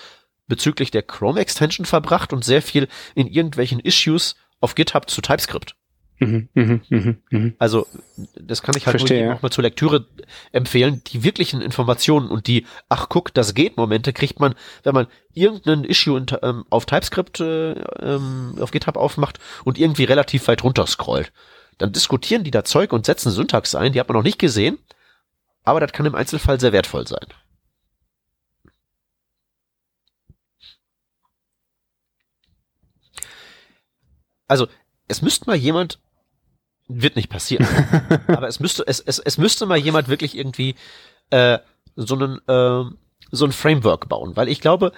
bezüglich 0.47 0.91
der 0.91 1.03
Chrome 1.03 1.39
Extension 1.39 1.85
verbracht 1.85 2.33
und 2.33 2.43
sehr 2.43 2.61
viel 2.61 2.87
in 3.15 3.27
irgendwelchen 3.27 3.79
Issues 3.79 4.35
auf 4.59 4.75
GitHub 4.75 5.09
zu 5.09 5.21
TypeScript. 5.21 5.75
Mhm. 6.19 6.49
Mhm. 6.53 7.17
Mhm. 7.29 7.53
Also 7.59 7.87
das 8.35 8.61
kann 8.61 8.75
ich 8.75 8.85
halt 8.85 8.97
Verstehe, 8.97 9.21
nur 9.21 9.29
ja. 9.29 9.37
auch 9.37 9.41
mal 9.41 9.51
zur 9.51 9.63
Lektüre 9.63 10.05
empfehlen. 10.51 11.01
Die 11.07 11.23
wirklichen 11.23 11.61
Informationen 11.61 12.29
und 12.29 12.47
die 12.47 12.65
ach 12.89 13.07
guck, 13.07 13.33
das 13.33 13.53
geht 13.53 13.77
Momente 13.77 14.11
kriegt 14.11 14.39
man, 14.39 14.53
wenn 14.83 14.93
man 14.93 15.07
irgendeinen 15.33 15.85
Issue 15.85 16.17
in, 16.17 16.25
ähm, 16.41 16.65
auf 16.69 16.85
TypeScript 16.85 17.39
äh, 17.39 17.71
ähm, 17.71 18.55
auf 18.59 18.71
GitHub 18.71 18.97
aufmacht 18.97 19.39
und 19.63 19.77
irgendwie 19.77 20.03
relativ 20.03 20.47
weit 20.49 20.63
runter 20.63 20.85
scrollt. 20.87 21.31
Dann 21.79 21.93
diskutieren 21.93 22.43
die 22.43 22.51
da 22.51 22.63
Zeug 22.63 22.93
und 22.93 23.05
setzen 23.05 23.31
Syntax 23.31 23.73
ein, 23.73 23.93
die 23.93 23.99
hat 23.99 24.07
man 24.07 24.17
noch 24.17 24.23
nicht 24.23 24.37
gesehen, 24.37 24.77
aber 25.63 25.79
das 25.79 25.91
kann 25.91 26.05
im 26.05 26.13
Einzelfall 26.13 26.59
sehr 26.59 26.73
wertvoll 26.73 27.07
sein. 27.07 27.25
Also, 34.47 34.67
es 35.07 35.21
müsste 35.21 35.45
mal 35.47 35.55
jemand, 35.55 35.99
wird 36.87 37.15
nicht 37.15 37.29
passieren, 37.29 37.67
aber 38.27 38.47
es 38.47 38.59
müsste, 38.59 38.85
es, 38.85 38.99
es, 38.99 39.19
es 39.19 39.37
müsste 39.37 39.65
mal 39.65 39.77
jemand 39.77 40.07
wirklich 40.07 40.35
irgendwie 40.35 40.75
äh, 41.29 41.59
so 41.95 42.15
einen 42.15 42.39
äh, 42.47 42.91
so 43.31 43.45
ein 43.45 43.51
Framework 43.51 44.09
bauen, 44.09 44.35
weil 44.35 44.49
ich 44.49 44.59
glaube, 44.59 44.91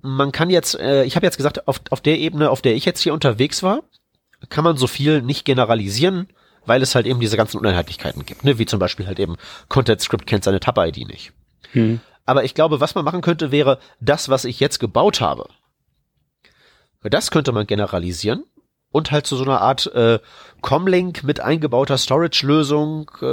man 0.00 0.32
kann 0.32 0.50
jetzt, 0.50 0.78
äh, 0.78 1.04
ich 1.04 1.16
habe 1.16 1.26
jetzt 1.26 1.36
gesagt, 1.36 1.66
auf, 1.66 1.80
auf 1.90 2.00
der 2.00 2.18
Ebene, 2.18 2.50
auf 2.50 2.62
der 2.62 2.74
ich 2.74 2.84
jetzt 2.84 3.00
hier 3.00 3.12
unterwegs 3.12 3.62
war, 3.62 3.82
kann 4.48 4.64
man 4.64 4.76
so 4.76 4.86
viel 4.86 5.22
nicht 5.22 5.44
generalisieren, 5.44 6.28
weil 6.66 6.82
es 6.82 6.94
halt 6.94 7.06
eben 7.06 7.20
diese 7.20 7.36
ganzen 7.36 7.58
Uneinheitlichkeiten 7.58 8.24
gibt, 8.24 8.44
ne? 8.44 8.58
wie 8.58 8.66
zum 8.66 8.78
Beispiel 8.78 9.06
halt 9.06 9.18
eben 9.18 9.36
Content 9.68 10.00
Script 10.00 10.26
kennt 10.26 10.44
seine 10.44 10.60
Tab-ID 10.60 11.06
nicht. 11.08 11.32
Mhm. 11.72 12.00
Aber 12.26 12.44
ich 12.44 12.54
glaube, 12.54 12.80
was 12.80 12.94
man 12.94 13.04
machen 13.04 13.20
könnte, 13.20 13.50
wäre 13.50 13.78
das, 14.00 14.28
was 14.28 14.44
ich 14.46 14.60
jetzt 14.60 14.78
gebaut 14.78 15.20
habe. 15.20 15.46
Das 17.02 17.30
könnte 17.30 17.52
man 17.52 17.66
generalisieren 17.66 18.44
und 18.90 19.10
halt 19.10 19.26
zu 19.26 19.36
so 19.36 19.44
einer 19.44 19.60
Art 19.60 19.86
äh, 19.94 20.20
Comlink 20.62 21.22
mit 21.22 21.40
eingebauter 21.40 21.98
Storage-Lösung 21.98 23.10
äh, 23.20 23.24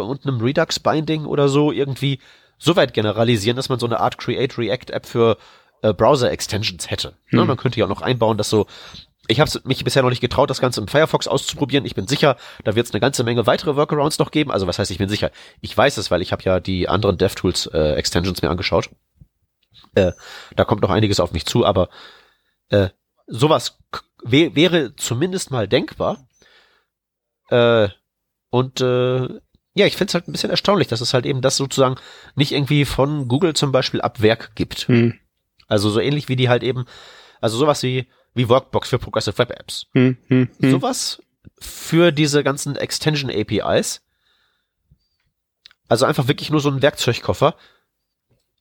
und 0.00 0.26
einem 0.26 0.40
Redux-Binding 0.40 1.26
oder 1.26 1.48
so 1.48 1.70
irgendwie 1.70 2.18
so 2.58 2.74
weit 2.74 2.94
generalisieren, 2.94 3.56
dass 3.56 3.68
man 3.68 3.78
so 3.78 3.86
eine 3.86 4.00
Art 4.00 4.18
Create-React-App 4.18 5.06
für 5.06 5.36
äh, 5.82 5.92
Browser-Extensions 5.92 6.90
hätte. 6.90 7.14
Ne, 7.30 7.42
Hm. 7.42 7.46
man 7.48 7.56
könnte 7.56 7.78
ja 7.78 7.84
auch 7.84 7.90
noch 7.90 8.02
einbauen, 8.02 8.38
dass 8.38 8.50
so 8.50 8.66
ich 9.28 9.40
habe 9.40 9.50
mich 9.64 9.84
bisher 9.84 10.02
noch 10.02 10.10
nicht 10.10 10.20
getraut, 10.20 10.50
das 10.50 10.60
Ganze 10.60 10.80
im 10.80 10.88
Firefox 10.88 11.28
auszuprobieren. 11.28 11.86
Ich 11.86 11.94
bin 11.94 12.08
sicher, 12.08 12.36
da 12.64 12.74
wird 12.74 12.86
es 12.86 12.92
eine 12.92 13.00
ganze 13.00 13.22
Menge 13.22 13.46
weitere 13.46 13.76
Workarounds 13.76 14.18
noch 14.18 14.32
geben. 14.32 14.50
Also 14.50 14.66
was 14.66 14.78
heißt, 14.78 14.90
ich 14.90 14.98
bin 14.98 15.08
sicher? 15.08 15.30
Ich 15.60 15.76
weiß 15.76 15.96
es, 15.96 16.10
weil 16.10 16.22
ich 16.22 16.32
habe 16.32 16.42
ja 16.42 16.58
die 16.58 16.88
anderen 16.88 17.18
DevTools 17.18 17.66
äh, 17.66 17.94
Extensions 17.94 18.42
mir 18.42 18.50
angeschaut. 18.50 18.90
Äh, 19.94 20.12
da 20.56 20.64
kommt 20.64 20.82
noch 20.82 20.90
einiges 20.90 21.20
auf 21.20 21.32
mich 21.32 21.46
zu, 21.46 21.64
aber 21.64 21.88
äh, 22.70 22.88
sowas 23.26 23.78
wäre 24.24 24.96
zumindest 24.96 25.50
mal 25.50 25.68
denkbar. 25.68 26.26
Äh, 27.48 27.88
und 28.50 28.80
äh, 28.80 29.28
ja, 29.74 29.86
ich 29.86 29.96
finde 29.96 30.10
es 30.10 30.14
halt 30.14 30.28
ein 30.28 30.32
bisschen 30.32 30.50
erstaunlich, 30.50 30.88
dass 30.88 31.00
es 31.00 31.14
halt 31.14 31.26
eben 31.26 31.42
das 31.42 31.56
sozusagen 31.56 31.96
nicht 32.34 32.52
irgendwie 32.52 32.84
von 32.84 33.28
Google 33.28 33.54
zum 33.54 33.72
Beispiel 33.72 34.00
ab 34.00 34.20
Werk 34.20 34.54
gibt. 34.56 34.88
Mhm. 34.88 35.18
Also 35.68 35.90
so 35.90 36.00
ähnlich 36.00 36.28
wie 36.28 36.36
die 36.36 36.48
halt 36.48 36.62
eben, 36.62 36.86
also 37.40 37.56
sowas 37.56 37.82
wie, 37.82 38.06
wie 38.34 38.48
Workbox 38.48 38.88
für 38.88 38.98
Progressive 38.98 39.38
Web 39.38 39.50
Apps. 39.50 39.86
Mhm. 39.92 40.18
Mhm. 40.28 40.48
Sowas 40.70 41.22
für 41.58 42.12
diese 42.12 42.42
ganzen 42.42 42.76
Extension 42.76 43.30
APIs. 43.30 44.02
Also 45.88 46.06
einfach 46.06 46.28
wirklich 46.28 46.50
nur 46.50 46.60
so 46.60 46.70
ein 46.70 46.82
Werkzeugkoffer, 46.82 47.54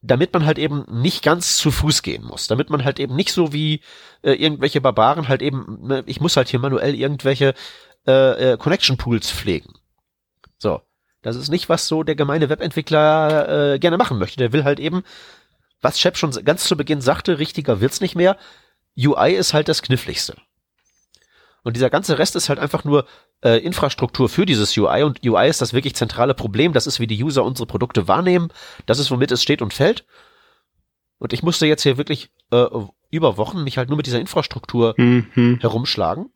damit 0.01 0.33
man 0.33 0.45
halt 0.45 0.57
eben 0.57 0.85
nicht 0.89 1.23
ganz 1.23 1.57
zu 1.57 1.71
Fuß 1.71 2.01
gehen 2.01 2.23
muss, 2.23 2.47
damit 2.47 2.69
man 2.69 2.83
halt 2.83 2.99
eben 2.99 3.15
nicht 3.15 3.31
so 3.31 3.53
wie 3.53 3.81
äh, 4.23 4.33
irgendwelche 4.33 4.81
Barbaren 4.81 5.27
halt 5.27 5.41
eben, 5.41 5.79
ne, 5.87 6.03
ich 6.07 6.19
muss 6.19 6.35
halt 6.35 6.49
hier 6.49 6.59
manuell 6.59 6.95
irgendwelche 6.95 7.53
äh, 8.07 8.53
äh, 8.53 8.57
Connection 8.57 8.97
Pools 8.97 9.31
pflegen. 9.31 9.73
So, 10.57 10.81
das 11.21 11.35
ist 11.35 11.49
nicht, 11.49 11.69
was 11.69 11.87
so 11.87 12.03
der 12.03 12.15
gemeine 12.15 12.49
Webentwickler 12.49 13.73
äh, 13.73 13.79
gerne 13.79 13.97
machen 13.97 14.17
möchte. 14.17 14.37
Der 14.37 14.53
will 14.53 14.63
halt 14.63 14.79
eben, 14.79 15.03
was 15.81 15.99
Shep 15.99 16.17
schon 16.17 16.31
ganz 16.43 16.63
zu 16.63 16.75
Beginn 16.75 17.01
sagte, 17.01 17.37
richtiger 17.37 17.79
wird's 17.79 18.01
nicht 18.01 18.15
mehr. 18.15 18.37
UI 18.97 19.33
ist 19.33 19.53
halt 19.53 19.67
das 19.67 19.81
Kniffligste. 19.81 20.35
Und 21.63 21.75
dieser 21.75 21.89
ganze 21.89 22.17
Rest 22.17 22.35
ist 22.35 22.49
halt 22.49 22.59
einfach 22.59 22.83
nur 22.83 23.05
äh, 23.43 23.57
Infrastruktur 23.63 24.29
für 24.29 24.45
dieses 24.45 24.75
UI 24.77 25.03
und 25.03 25.25
UI 25.25 25.47
ist 25.47 25.61
das 25.61 25.73
wirklich 25.73 25.95
zentrale 25.95 26.33
Problem. 26.33 26.73
Das 26.73 26.87
ist, 26.87 26.99
wie 26.99 27.07
die 27.07 27.23
User 27.23 27.43
unsere 27.43 27.67
Produkte 27.67 28.07
wahrnehmen. 28.07 28.49
Das 28.87 28.99
ist, 28.99 29.11
womit 29.11 29.31
es 29.31 29.43
steht 29.43 29.61
und 29.61 29.73
fällt. 29.73 30.05
Und 31.19 31.33
ich 31.33 31.43
musste 31.43 31.67
jetzt 31.67 31.83
hier 31.83 31.97
wirklich 31.97 32.31
äh, 32.51 32.65
über 33.11 33.37
Wochen 33.37 33.63
mich 33.63 33.77
halt 33.77 33.89
nur 33.89 33.97
mit 33.97 34.07
dieser 34.07 34.19
Infrastruktur 34.19 34.95
Mhm. 34.97 35.59
herumschlagen, 35.61 36.31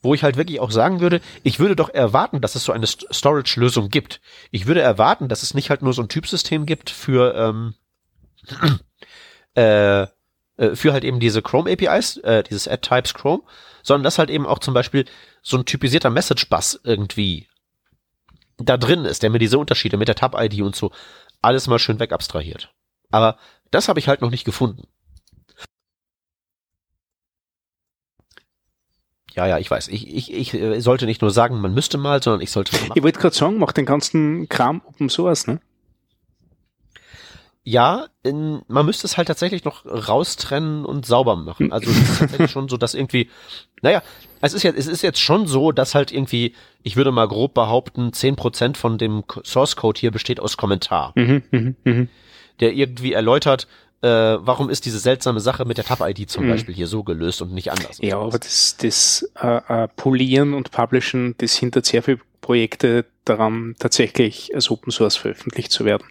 wo 0.00 0.14
ich 0.14 0.22
halt 0.22 0.36
wirklich 0.38 0.60
auch 0.60 0.70
sagen 0.70 1.00
würde, 1.00 1.20
ich 1.42 1.58
würde 1.58 1.76
doch 1.76 1.90
erwarten, 1.90 2.40
dass 2.40 2.54
es 2.54 2.64
so 2.64 2.72
eine 2.72 2.86
St- 2.86 3.12
Storage-Lösung 3.12 3.90
gibt. 3.90 4.22
Ich 4.50 4.66
würde 4.66 4.80
erwarten, 4.80 5.28
dass 5.28 5.42
es 5.42 5.52
nicht 5.52 5.68
halt 5.68 5.82
nur 5.82 5.92
so 5.92 6.00
ein 6.02 6.08
Typsystem 6.08 6.64
gibt 6.64 6.88
für 6.88 7.34
ähm, 7.34 7.74
äh, 9.54 10.06
äh, 10.56 10.74
für 10.74 10.92
halt 10.92 11.04
eben 11.04 11.20
diese 11.20 11.42
Chrome 11.42 11.70
APIs, 11.72 12.18
äh, 12.18 12.42
dieses 12.42 12.68
Add 12.68 12.86
Types 12.86 13.14
Chrome, 13.14 13.42
sondern 13.82 14.04
dass 14.04 14.18
halt 14.18 14.30
eben 14.30 14.46
auch 14.46 14.58
zum 14.58 14.74
Beispiel 14.74 15.04
so 15.42 15.56
ein 15.56 15.64
typisierter 15.64 16.10
Message 16.10 16.48
Bus 16.48 16.80
irgendwie 16.84 17.48
da 18.58 18.76
drin 18.76 19.04
ist, 19.04 19.22
der 19.22 19.30
mir 19.30 19.38
diese 19.38 19.58
Unterschiede 19.58 19.96
mit 19.96 20.08
der 20.08 20.14
Tab-ID 20.14 20.60
und 20.62 20.76
so 20.76 20.92
alles 21.40 21.66
mal 21.66 21.78
schön 21.78 21.98
weg 21.98 22.12
abstrahiert. 22.12 22.72
Aber 23.10 23.36
das 23.70 23.88
habe 23.88 23.98
ich 23.98 24.08
halt 24.08 24.20
noch 24.20 24.30
nicht 24.30 24.44
gefunden. 24.44 24.86
Ja, 29.34 29.46
ja, 29.46 29.58
ich 29.58 29.70
weiß. 29.70 29.88
Ich, 29.88 30.06
ich, 30.08 30.32
ich 30.32 30.54
äh, 30.54 30.80
sollte 30.80 31.06
nicht 31.06 31.22
nur 31.22 31.30
sagen, 31.30 31.60
man 31.60 31.72
müsste 31.72 31.96
mal, 31.96 32.22
sondern 32.22 32.42
ich 32.42 32.50
sollte 32.50 32.76
machen. 32.76 32.92
Ich 32.94 33.02
wollte 33.02 33.18
gerade 33.18 33.34
sagen, 33.34 33.58
mach 33.58 33.72
den 33.72 33.86
ganzen 33.86 34.48
Kram 34.48 34.82
Open 34.84 35.08
Source, 35.08 35.46
ne? 35.46 35.60
Ja, 37.64 38.06
in, 38.24 38.62
man 38.66 38.84
müsste 38.86 39.06
es 39.06 39.16
halt 39.16 39.28
tatsächlich 39.28 39.64
noch 39.64 39.84
raustrennen 39.86 40.84
und 40.84 41.06
sauber 41.06 41.36
machen. 41.36 41.72
Also 41.72 41.90
es 41.90 41.96
ist 41.98 42.18
tatsächlich 42.18 42.50
schon 42.50 42.68
so, 42.68 42.76
dass 42.76 42.94
irgendwie, 42.94 43.30
naja, 43.82 44.02
es 44.40 44.52
ist 44.52 44.64
jetzt, 44.64 44.76
es 44.78 44.88
ist 44.88 45.02
jetzt 45.02 45.20
schon 45.20 45.46
so, 45.46 45.70
dass 45.70 45.94
halt 45.94 46.10
irgendwie, 46.10 46.54
ich 46.82 46.96
würde 46.96 47.12
mal 47.12 47.28
grob 47.28 47.54
behaupten, 47.54 48.12
zehn 48.12 48.34
Prozent 48.34 48.76
von 48.76 48.98
dem 48.98 49.22
Source 49.44 49.76
Code 49.76 50.00
hier 50.00 50.10
besteht 50.10 50.40
aus 50.40 50.56
Kommentar, 50.56 51.12
Mhm, 51.14 51.42
mhm, 51.52 51.76
mhm. 51.84 52.08
der 52.58 52.72
irgendwie 52.72 53.12
erläutert, 53.12 53.68
äh, 54.00 54.08
warum 54.08 54.68
ist 54.68 54.84
diese 54.84 54.98
seltsame 54.98 55.38
Sache 55.38 55.64
mit 55.64 55.76
der 55.78 55.84
Tab-ID 55.84 56.28
zum 56.28 56.46
Mhm. 56.46 56.50
Beispiel 56.50 56.74
hier 56.74 56.88
so 56.88 57.04
gelöst 57.04 57.42
und 57.42 57.52
nicht 57.54 57.70
anders. 57.70 58.00
und 58.00 58.04
Ja, 58.08 58.16
sowas. 58.16 58.34
aber 58.34 58.38
das, 58.40 58.76
das 58.78 59.30
äh, 59.40 59.84
äh, 59.84 59.88
Polieren 59.94 60.54
und 60.54 60.72
Publishen, 60.72 61.36
das 61.38 61.54
hindert 61.54 61.86
sehr 61.86 62.02
viele 62.02 62.18
Projekte 62.40 63.04
daran, 63.24 63.76
tatsächlich 63.78 64.52
als 64.52 64.68
Open 64.68 64.90
Source 64.90 65.14
veröffentlicht 65.14 65.70
zu 65.70 65.84
werden. 65.84 66.08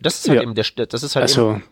Das 0.00 0.18
ist 0.20 0.28
halt 0.28 0.36
ja. 0.36 0.42
eben 0.42 0.54
der, 0.54 0.64
das 0.86 1.02
ist 1.02 1.16
halt 1.16 1.30
eben, 1.30 1.38
Also, 1.40 1.62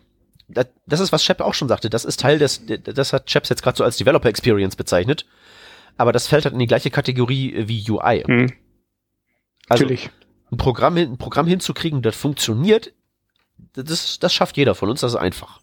das, 0.47 0.67
das 0.87 0.99
ist, 0.99 1.11
was 1.11 1.23
Shep 1.23 1.41
auch 1.41 1.53
schon 1.53 1.67
sagte. 1.67 1.89
Das 1.89 2.05
ist 2.05 2.19
Teil 2.19 2.39
des, 2.39 2.61
das 2.65 3.13
hat 3.13 3.29
Shep 3.29 3.47
jetzt 3.49 3.61
gerade 3.61 3.77
so 3.77 3.83
als 3.83 3.97
Developer 3.97 4.29
Experience 4.29 4.75
bezeichnet. 4.75 5.25
Aber 5.97 6.11
das 6.11 6.27
fällt 6.27 6.45
halt 6.45 6.53
in 6.53 6.59
die 6.59 6.67
gleiche 6.67 6.89
Kategorie 6.91 7.67
wie 7.67 7.83
UI. 7.89 8.23
mh, 8.25 8.43
Also 9.67 9.83
natürlich. 9.83 10.09
ein 10.51 10.57
Programm, 10.57 10.97
ein 10.97 11.17
Programm 11.17 11.45
hinzukriegen, 11.45 12.01
das 12.01 12.15
funktioniert, 12.15 12.93
das, 13.73 14.17
das 14.19 14.33
schafft 14.33 14.57
jeder 14.57 14.73
von 14.75 14.89
uns, 14.89 15.01
das 15.01 15.13
ist 15.13 15.19
einfach. 15.19 15.59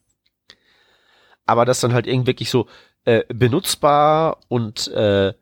Aber 1.47 1.65
das 1.65 1.81
dann 1.81 1.95
halt 1.95 2.07
irgendwie 2.07 2.27
wirklich 2.29 2.51
so 2.51 2.69
äh, 3.05 3.23
benutzbar 3.33 4.39
und 4.49 4.89
äh, 4.89 5.33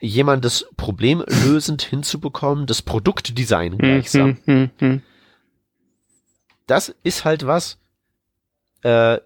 jemandes 0.00 0.68
Problem 0.76 1.24
lösend 1.44 1.82
hinzubekommen, 1.82 2.66
das 2.66 2.82
Produktdesign 2.82 3.72
Hm, 3.72 3.78
gleichsam. 3.78 4.38
hm, 4.44 4.54
hm, 4.54 4.70
hm. 4.78 5.02
Das 6.66 6.94
ist 7.02 7.24
halt 7.24 7.46
was, 7.46 7.78
äh, 8.82 9.18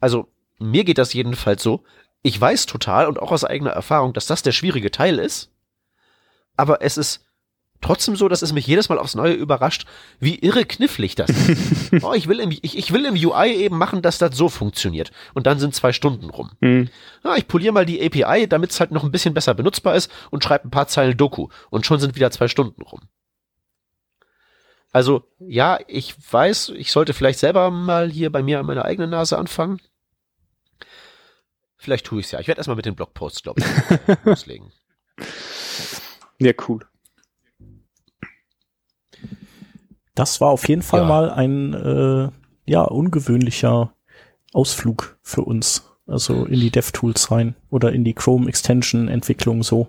also 0.00 0.28
mir 0.58 0.84
geht 0.84 0.98
das 0.98 1.12
jedenfalls 1.12 1.62
so, 1.62 1.84
ich 2.22 2.40
weiß 2.40 2.66
total 2.66 3.06
und 3.06 3.20
auch 3.20 3.32
aus 3.32 3.44
eigener 3.44 3.70
Erfahrung, 3.70 4.12
dass 4.12 4.26
das 4.26 4.42
der 4.42 4.52
schwierige 4.52 4.90
Teil 4.90 5.18
ist, 5.18 5.50
aber 6.56 6.82
es 6.82 6.96
ist 6.96 7.26
trotzdem 7.80 8.16
so, 8.16 8.28
dass 8.28 8.42
es 8.42 8.52
mich 8.52 8.66
jedes 8.66 8.88
Mal 8.88 8.98
aufs 8.98 9.14
Neue 9.14 9.34
überrascht, 9.34 9.86
wie 10.18 10.38
irre 10.38 10.64
knifflig 10.64 11.14
das 11.14 11.30
ist. 11.30 11.92
oh, 12.02 12.14
ich, 12.14 12.26
will 12.28 12.40
im, 12.40 12.50
ich, 12.50 12.76
ich 12.76 12.92
will 12.92 13.04
im 13.04 13.14
UI 13.14 13.52
eben 13.52 13.78
machen, 13.78 14.02
dass 14.02 14.18
das 14.18 14.36
so 14.36 14.48
funktioniert. 14.48 15.12
Und 15.34 15.46
dann 15.46 15.58
sind 15.58 15.74
zwei 15.74 15.92
Stunden 15.92 16.30
rum. 16.30 16.50
Hm. 16.60 16.88
Ja, 17.22 17.36
ich 17.36 17.46
poliere 17.46 17.72
mal 17.72 17.86
die 17.86 18.04
API, 18.04 18.48
damit 18.48 18.70
es 18.70 18.80
halt 18.80 18.90
noch 18.90 19.04
ein 19.04 19.12
bisschen 19.12 19.34
besser 19.34 19.54
benutzbar 19.54 19.94
ist 19.94 20.10
und 20.30 20.42
schreibe 20.42 20.68
ein 20.68 20.70
paar 20.70 20.88
Zeilen 20.88 21.16
Doku. 21.16 21.48
Und 21.70 21.86
schon 21.86 22.00
sind 22.00 22.16
wieder 22.16 22.30
zwei 22.30 22.48
Stunden 22.48 22.82
rum. 22.82 23.00
Also, 24.96 25.24
ja, 25.40 25.78
ich 25.88 26.14
weiß, 26.32 26.70
ich 26.70 26.90
sollte 26.90 27.12
vielleicht 27.12 27.38
selber 27.38 27.70
mal 27.70 28.10
hier 28.10 28.32
bei 28.32 28.42
mir 28.42 28.60
an 28.60 28.64
meiner 28.64 28.86
eigenen 28.86 29.10
Nase 29.10 29.36
anfangen. 29.36 29.78
Vielleicht 31.76 32.06
tue 32.06 32.20
ich 32.20 32.24
es 32.24 32.32
ja. 32.32 32.40
Ich 32.40 32.48
werde 32.48 32.60
erstmal 32.60 32.76
mit 32.76 32.86
den 32.86 32.94
Blogposts, 32.94 33.42
glaube 33.42 33.60
ich, 33.60 34.16
loslegen. 34.24 34.72
Ja, 36.38 36.52
cool. 36.66 36.86
Das 40.14 40.40
war 40.40 40.48
auf 40.48 40.66
jeden 40.66 40.80
Fall 40.80 41.00
Ja. 41.00 41.06
mal 41.06 41.30
ein 41.30 41.74
äh, 41.74 42.30
ja 42.64 42.80
ungewöhnlicher 42.80 43.92
Ausflug 44.54 45.18
für 45.20 45.42
uns. 45.42 45.92
Also 46.06 46.46
in 46.46 46.58
die 46.60 46.70
DevTools 46.70 47.30
rein 47.30 47.54
oder 47.68 47.92
in 47.92 48.02
die 48.02 48.14
Chrome 48.14 48.48
Extension 48.48 49.08
Entwicklung 49.08 49.62
so. 49.62 49.88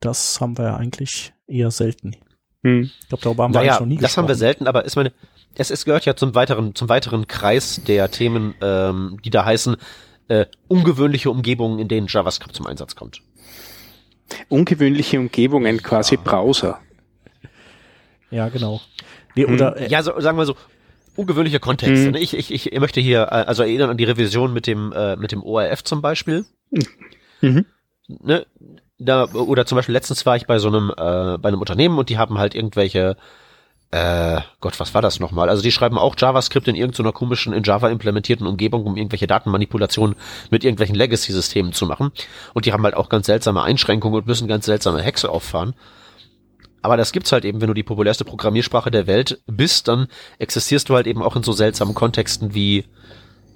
Das 0.00 0.40
haben 0.40 0.58
wir 0.58 0.64
ja 0.64 0.76
eigentlich 0.76 1.32
eher 1.46 1.70
selten. 1.70 2.16
Hm. 2.64 2.90
Ich 3.00 3.08
glaube, 3.08 3.22
darüber 3.24 3.44
haben 3.44 3.54
wir 3.54 3.60
Naja, 3.60 3.72
eigentlich 3.72 3.80
noch 3.80 3.86
nie 3.86 3.96
das 3.98 4.16
haben 4.16 4.24
wir 4.24 4.28
gesprochen. 4.34 4.38
selten, 4.38 4.66
aber 4.66 4.84
ist 4.84 4.96
meine, 4.96 5.12
es, 5.54 5.70
es 5.70 5.84
gehört 5.84 6.04
ja 6.04 6.14
zum 6.16 6.34
weiteren, 6.34 6.74
zum 6.74 6.88
weiteren 6.88 7.26
Kreis 7.26 7.82
der 7.86 8.10
Themen, 8.10 8.54
ähm, 8.60 9.18
die 9.24 9.30
da 9.30 9.44
heißen, 9.44 9.76
äh, 10.28 10.46
ungewöhnliche 10.68 11.30
Umgebungen, 11.30 11.78
in 11.78 11.88
denen 11.88 12.06
JavaScript 12.08 12.54
zum 12.54 12.66
Einsatz 12.66 12.94
kommt. 12.94 13.20
Ungewöhnliche 14.48 15.18
Umgebungen, 15.18 15.82
quasi 15.82 16.16
Browser. 16.16 16.80
Ja, 18.30 18.48
genau. 18.48 18.80
Nee, 19.34 19.44
oder 19.46 19.76
äh, 19.76 19.88
Ja, 19.88 20.02
so, 20.02 20.18
sagen 20.20 20.38
wir 20.38 20.46
so, 20.46 20.56
ungewöhnliche 21.16 21.60
Kontexte. 21.60 22.12
Ne? 22.12 22.20
Ich, 22.20 22.32
ich, 22.34 22.50
ich 22.72 22.80
möchte 22.80 23.00
hier, 23.00 23.22
äh, 23.24 23.44
also 23.44 23.62
erinnern 23.62 23.90
an 23.90 23.96
die 23.98 24.04
Revision 24.04 24.52
mit 24.54 24.66
dem, 24.66 24.92
äh, 24.92 25.16
mit 25.16 25.32
dem 25.32 25.42
ORF 25.42 25.84
zum 25.84 26.00
Beispiel. 26.00 26.46
Mhm. 27.40 27.66
Ne? 28.08 28.46
Da, 29.04 29.24
oder 29.32 29.66
zum 29.66 29.76
Beispiel 29.76 29.94
letztens 29.94 30.24
war 30.26 30.36
ich 30.36 30.46
bei 30.46 30.58
so 30.58 30.68
einem, 30.68 30.90
äh, 30.90 31.38
bei 31.38 31.48
einem 31.48 31.60
Unternehmen 31.60 31.98
und 31.98 32.08
die 32.08 32.18
haben 32.18 32.38
halt 32.38 32.54
irgendwelche, 32.54 33.16
äh, 33.90 34.40
Gott, 34.60 34.78
was 34.78 34.94
war 34.94 35.02
das 35.02 35.20
nochmal? 35.20 35.48
Also 35.48 35.62
die 35.62 35.72
schreiben 35.72 35.98
auch 35.98 36.14
JavaScript 36.16 36.68
in 36.68 36.76
irgendeiner 36.76 37.12
komischen, 37.12 37.52
in 37.52 37.62
Java 37.62 37.88
implementierten 37.88 38.46
Umgebung, 38.46 38.84
um 38.86 38.96
irgendwelche 38.96 39.26
Datenmanipulationen 39.26 40.16
mit 40.50 40.64
irgendwelchen 40.64 40.94
Legacy-Systemen 40.94 41.72
zu 41.72 41.86
machen. 41.86 42.12
Und 42.54 42.66
die 42.66 42.72
haben 42.72 42.84
halt 42.84 42.94
auch 42.94 43.08
ganz 43.08 43.26
seltsame 43.26 43.62
Einschränkungen 43.62 44.18
und 44.18 44.26
müssen 44.26 44.48
ganz 44.48 44.66
seltsame 44.66 45.02
Hexe 45.02 45.28
auffahren. 45.30 45.74
Aber 46.80 46.96
das 46.96 47.12
gibt's 47.12 47.32
halt 47.32 47.44
eben, 47.44 47.60
wenn 47.60 47.68
du 47.68 47.74
die 47.74 47.84
populärste 47.84 48.24
Programmiersprache 48.24 48.90
der 48.90 49.06
Welt 49.06 49.40
bist, 49.46 49.88
dann 49.88 50.08
existierst 50.38 50.88
du 50.88 50.94
halt 50.94 51.06
eben 51.06 51.22
auch 51.22 51.36
in 51.36 51.42
so 51.42 51.52
seltsamen 51.52 51.94
Kontexten 51.94 52.54
wie 52.54 52.86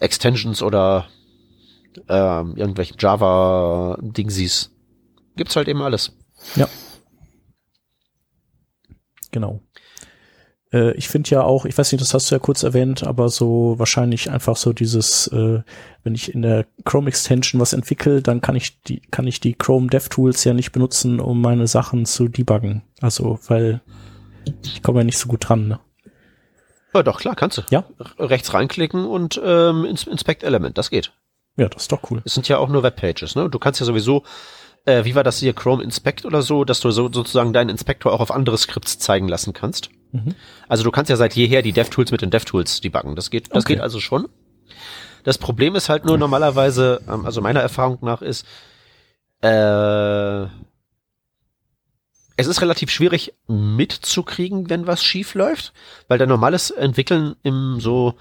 Extensions 0.01 0.63
oder 0.63 1.07
ähm, 2.09 2.57
irgendwelchen 2.57 2.97
Java-Dingsies. 2.99 4.76
Gibt's 5.37 5.57
halt 5.57 5.69
eben 5.69 5.83
alles. 5.83 6.13
Genau. 9.31 9.61
Äh, 10.73 10.93
ich 10.97 11.09
finde 11.09 11.31
ja 11.31 11.43
auch, 11.43 11.65
ich 11.65 11.77
weiß 11.77 11.93
nicht, 11.93 12.01
das 12.01 12.15
hast 12.15 12.31
du 12.31 12.35
ja 12.35 12.39
kurz 12.39 12.63
erwähnt, 12.63 13.05
aber 13.05 13.29
so 13.29 13.79
wahrscheinlich 13.79 14.31
einfach 14.31 14.57
so 14.57 14.73
dieses, 14.73 15.27
äh, 15.29 15.63
wenn 16.05 16.15
ich 16.15 16.35
in 16.35 16.43
der 16.43 16.67
Chrome 16.85 17.09
Extension 17.09 17.61
was 17.61 17.73
entwickle, 17.73 18.23
dann 18.23 18.41
kann 18.41 18.57
ich 18.57 18.83
die, 18.83 19.01
kann 19.11 19.27
ich 19.27 19.41
die 19.41 19.55
Chrome 19.55 19.89
DevTools 19.89 20.45
ja 20.45 20.55
nicht 20.55 20.73
benutzen, 20.73 21.21
um 21.21 21.41
meine 21.41 21.67
Sachen 21.67 22.07
zu 22.07 22.29
debuggen. 22.29 22.83
Also, 23.01 23.39
weil 23.47 23.83
ich 24.65 24.83
komme 24.83 25.01
ja 25.01 25.05
nicht 25.05 25.19
so 25.19 25.29
gut 25.29 25.49
dran. 25.49 25.69
Ne? 25.69 25.81
Ja, 26.95 27.03
doch, 27.03 27.21
klar, 27.21 27.37
kannst 27.37 27.59
du. 27.59 27.63
Ja? 27.71 27.85
Rechts 28.19 28.55
reinklicken 28.55 29.05
und 29.05 29.41
ähm, 29.45 29.85
ins 29.85 30.07
Inspect 30.07 30.43
Element, 30.43 30.79
das 30.79 30.91
geht. 30.91 31.13
Ja, 31.59 31.69
das 31.69 31.83
ist 31.83 31.93
doch 31.93 32.11
cool. 32.11 32.23
Es 32.25 32.35
sind 32.35 32.49
ja 32.49 32.59
auch 32.59 32.69
nur 32.69 32.83
Webpages, 32.83 33.35
ne? 33.35 33.49
Du 33.49 33.59
kannst 33.59 33.81
ja 33.81 33.87
sowieso, 33.87 34.25
äh, 34.87 35.05
wie 35.05 35.15
war 35.15 35.25
das 35.25 35.39
hier, 35.41 35.53
Chrome 35.53 35.83
Inspect 35.83 36.25
oder 36.25 36.43
so, 36.43 36.65
dass 36.65 36.81
du 36.81 36.91
so 36.91 37.13
sozusagen 37.13 37.53
deinen 37.53 37.69
Inspektor 37.69 38.13
auch 38.13 38.21
auf 38.21 38.31
andere 38.31 38.57
Skripts 38.57 38.99
zeigen 38.99 39.29
lassen 39.29 39.53
kannst. 39.53 39.91
Mhm. 40.13 40.35
Also 40.69 40.85
du 40.85 40.91
kannst 40.91 41.11
ja 41.11 41.17
seit 41.17 41.35
jeher 41.35 41.63
die 41.63 41.73
DevTools 41.73 42.11
mit 42.13 42.23
den 42.23 42.31
DevTools 42.31 42.81
debuggen. 42.81 43.17
Das 43.17 43.31
geht, 43.31 43.55
das 43.55 43.65
Okay. 43.65 43.75
geht 43.75 43.83
also 43.83 44.01
schon. 44.01 44.29
Das 45.25 45.39
Problem 45.39 45.75
ist 45.75 45.89
halt 45.89 46.05
nur 46.05 46.17
normalerweise, 46.19 47.01
ähm, 47.09 47.27
also 47.27 47.41
meiner 47.41 47.61
Erfahrung 47.61 47.99
nach 48.01 48.23
ist, 48.23 48.47
äh, 49.43 50.45
es 52.39 52.47
ist 52.47 52.61
relativ 52.61 52.91
schwierig 52.91 53.33
mitzukriegen, 53.49 54.71
wenn 54.71 54.87
was 54.87 55.03
schief 55.03 55.35
läuft, 55.35 55.73
weil 56.07 56.19
dein 56.19 56.29
normales 56.29 56.71
Entwickeln 56.71 57.35
im 57.43 57.81
so 57.81 58.15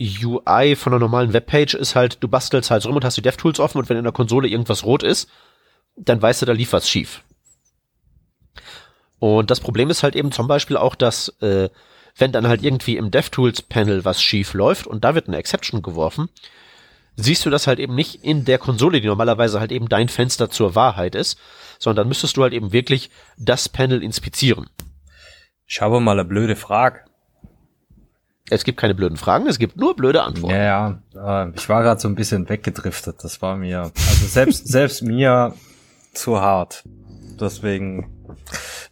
UI 0.00 0.76
von 0.76 0.92
einer 0.92 1.00
normalen 1.00 1.32
Webpage 1.32 1.74
ist 1.74 1.94
halt, 1.96 2.18
du 2.22 2.28
bastelst 2.28 2.70
halt 2.70 2.86
rum 2.86 2.96
und 2.96 3.04
hast 3.04 3.16
die 3.16 3.22
DevTools 3.22 3.60
offen 3.60 3.78
und 3.78 3.88
wenn 3.88 3.96
in 3.96 4.04
der 4.04 4.12
Konsole 4.12 4.48
irgendwas 4.48 4.84
rot 4.84 5.02
ist, 5.02 5.28
dann 6.04 6.20
weißt 6.20 6.42
du, 6.42 6.46
da 6.46 6.52
lief 6.52 6.72
was 6.72 6.88
schief. 6.88 7.22
Und 9.18 9.50
das 9.50 9.60
Problem 9.60 9.90
ist 9.90 10.02
halt 10.02 10.16
eben 10.16 10.32
zum 10.32 10.48
Beispiel 10.48 10.76
auch, 10.76 10.94
dass 10.94 11.28
äh, 11.40 11.68
wenn 12.16 12.32
dann 12.32 12.48
halt 12.48 12.62
irgendwie 12.62 12.96
im 12.96 13.10
DevTools-Panel 13.10 14.04
was 14.04 14.22
schief 14.22 14.54
läuft 14.54 14.86
und 14.86 15.04
da 15.04 15.14
wird 15.14 15.28
eine 15.28 15.36
Exception 15.36 15.82
geworfen, 15.82 16.28
siehst 17.16 17.44
du 17.44 17.50
das 17.50 17.66
halt 17.66 17.78
eben 17.78 17.94
nicht 17.94 18.24
in 18.24 18.44
der 18.44 18.58
Konsole, 18.58 19.00
die 19.00 19.06
normalerweise 19.06 19.60
halt 19.60 19.72
eben 19.72 19.88
dein 19.88 20.08
Fenster 20.08 20.50
zur 20.50 20.74
Wahrheit 20.74 21.14
ist, 21.14 21.38
sondern 21.78 22.04
dann 22.04 22.08
müsstest 22.08 22.36
du 22.36 22.42
halt 22.42 22.52
eben 22.52 22.72
wirklich 22.72 23.10
das 23.36 23.68
Panel 23.68 24.02
inspizieren. 24.02 24.68
Ich 25.66 25.80
habe 25.80 26.00
mal 26.00 26.12
eine 26.12 26.24
blöde 26.24 26.56
Frage. 26.56 27.00
Es 28.48 28.64
gibt 28.64 28.80
keine 28.80 28.94
blöden 28.96 29.16
Fragen, 29.16 29.46
es 29.46 29.60
gibt 29.60 29.76
nur 29.76 29.94
blöde 29.94 30.22
Antworten. 30.22 30.56
Ja, 30.56 30.98
ja, 31.14 31.44
äh, 31.44 31.52
ich 31.54 31.68
war 31.68 31.82
gerade 31.82 32.00
so 32.00 32.08
ein 32.08 32.16
bisschen 32.16 32.48
weggedriftet. 32.48 33.22
Das 33.22 33.40
war 33.42 33.56
mir, 33.56 33.82
also 33.82 34.26
selbst, 34.26 34.66
selbst 34.68 35.02
mir 35.02 35.54
zu 36.12 36.40
hart. 36.40 36.84
Deswegen, 37.40 38.10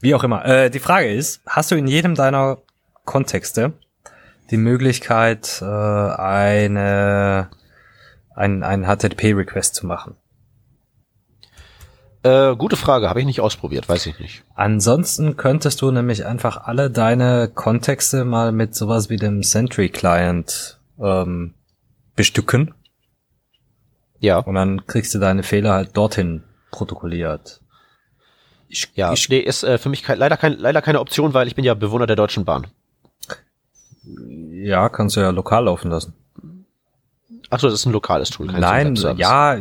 wie 0.00 0.14
auch 0.14 0.24
immer. 0.24 0.44
Äh, 0.44 0.70
die 0.70 0.78
Frage 0.78 1.12
ist, 1.12 1.42
hast 1.46 1.70
du 1.70 1.76
in 1.76 1.86
jedem 1.86 2.14
deiner 2.14 2.58
Kontexte 3.04 3.72
die 4.50 4.56
Möglichkeit, 4.56 5.60
äh, 5.60 5.64
eine, 5.64 7.50
ein, 8.34 8.62
ein 8.62 8.84
HTTP-Request 8.84 9.74
zu 9.74 9.86
machen? 9.86 10.16
Äh, 12.22 12.56
gute 12.56 12.76
Frage, 12.76 13.08
habe 13.08 13.20
ich 13.20 13.26
nicht 13.26 13.40
ausprobiert, 13.40 13.88
weiß 13.88 14.06
ich 14.06 14.18
nicht. 14.18 14.44
Ansonsten 14.54 15.36
könntest 15.36 15.80
du 15.82 15.90
nämlich 15.90 16.26
einfach 16.26 16.66
alle 16.66 16.90
deine 16.90 17.48
Kontexte 17.48 18.24
mal 18.24 18.50
mit 18.50 18.74
sowas 18.74 19.08
wie 19.08 19.16
dem 19.16 19.42
Sentry 19.42 19.88
Client 19.88 20.80
ähm, 21.00 21.54
bestücken 22.16 22.74
Ja, 24.18 24.38
und 24.38 24.56
dann 24.56 24.86
kriegst 24.86 25.14
du 25.14 25.20
deine 25.20 25.44
Fehler 25.44 25.74
halt 25.74 25.96
dorthin 25.96 26.42
protokolliert. 26.70 27.60
Ich, 28.68 28.90
ja, 28.94 29.12
ich, 29.12 29.28
nee, 29.28 29.38
ist 29.38 29.62
äh, 29.62 29.78
für 29.78 29.88
mich 29.88 30.02
kein, 30.02 30.18
leider, 30.18 30.36
kein, 30.36 30.58
leider 30.58 30.82
keine 30.82 31.00
Option, 31.00 31.32
weil 31.34 31.46
ich 31.46 31.54
bin 31.54 31.64
ja 31.64 31.74
Bewohner 31.74 32.06
der 32.06 32.16
Deutschen 32.16 32.44
Bahn. 32.44 32.66
ja, 34.50 34.88
kannst 34.88 35.16
du 35.16 35.20
ja 35.20 35.30
lokal 35.30 35.64
laufen 35.64 35.90
lassen. 35.90 36.14
Ach 37.50 37.60
so, 37.60 37.68
das 37.68 37.80
ist 37.80 37.86
ein 37.86 37.92
lokales 37.92 38.28
Tool, 38.28 38.48
kein 38.48 38.60
Nein, 38.60 38.94
ja, 39.16 39.56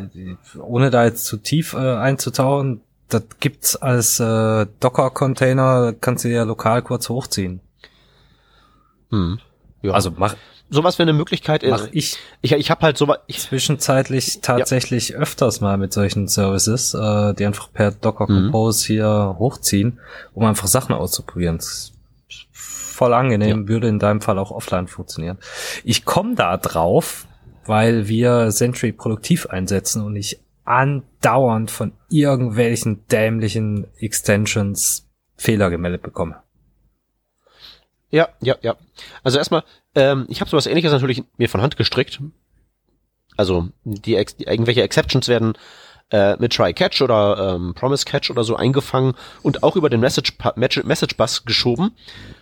ohne 0.60 0.90
da 0.90 1.06
jetzt 1.06 1.26
zu 1.26 1.38
tief 1.38 1.74
äh, 1.74 1.78
einzutauchen, 1.78 2.82
das 3.08 3.24
gibt's 3.40 3.78
als 3.78 4.20
äh, 4.20 4.66
Docker-Container, 4.82 5.94
kannst 5.94 6.26
du 6.26 6.30
ja 6.30 6.44
lokal 6.44 6.82
kurz 6.82 7.08
hochziehen. 7.08 7.62
Hm. 9.12 9.40
Ja. 9.82 9.94
Also 9.94 10.12
mach, 10.16 10.36
sowas 10.70 11.00
wäre 11.00 11.10
eine 11.10 11.18
Möglichkeit. 11.18 11.64
mach 11.68 11.88
ich 11.92 12.18
Ich, 12.42 12.52
ich 12.52 12.72
habe 12.72 12.82
halt 12.82 12.98
so 12.98 13.14
ich, 13.28 13.40
zwischenzeitlich 13.40 14.40
tatsächlich 14.42 15.16
öfters 15.16 15.62
mal 15.62 15.78
mit 15.78 15.94
solchen 15.94 16.28
Services, 16.28 16.94
äh, 16.94 17.34
die 17.34 17.46
einfach 17.46 17.72
per 17.72 17.92
Docker 17.92 18.26
Mhm. 18.30 18.52
Compose 18.52 18.88
hier 18.88 19.36
hochziehen, 19.40 20.00
um 20.34 20.46
einfach 20.46 20.68
Sachen 20.68 20.94
auszuprobieren. 20.94 21.58
Das 21.58 21.68
ist 21.68 21.94
voll 22.52 23.14
angenehm, 23.14 23.68
würde 23.68 23.88
in 23.88 24.00
deinem 24.00 24.22
Fall 24.22 24.40
auch 24.40 24.52
offline 24.52 24.88
funktionieren. 24.88 25.38
Ich 25.84 26.04
komme 26.06 26.36
da 26.36 26.58
drauf, 26.58 27.28
weil 27.66 28.08
wir 28.08 28.52
Sentry 28.52 28.92
produktiv 28.92 29.46
einsetzen 29.48 30.04
und 30.04 30.16
ich 30.16 30.40
andauernd 30.66 31.72
von 31.72 31.94
irgendwelchen 32.10 33.08
dämlichen 33.08 33.88
Extensions 34.00 35.08
Fehler 35.38 35.70
gemeldet 35.70 36.02
bekomme. 36.02 36.38
Ja, 38.10 38.30
ja, 38.42 38.56
ja. 38.62 38.76
Also 39.24 39.38
erstmal, 39.38 39.64
ähm, 39.96 40.26
ich 40.30 40.42
habe 40.42 40.50
sowas 40.50 40.68
ähnliches 40.68 40.92
natürlich 40.92 41.24
mir 41.38 41.50
von 41.50 41.62
Hand 41.62 41.78
gestrickt. 41.78 42.22
Also 43.36 43.70
die, 43.84 44.24
die 44.40 44.44
irgendwelche 44.46 44.82
Exceptions 44.82 45.28
werden 45.28 45.54
äh, 46.10 46.36
mit 46.38 46.54
Try 46.54 46.74
Catch 46.74 47.02
oder 47.02 47.56
ähm, 47.56 47.74
Promise 47.74 48.06
Catch 48.06 48.32
oder 48.32 48.44
so 48.44 48.56
eingefangen 48.56 49.14
und 49.44 49.64
auch 49.64 49.76
über 49.76 49.90
den 49.90 50.00
Message 50.00 50.34
Message 50.56 51.18
Bus 51.18 51.46
geschoben 51.46 51.92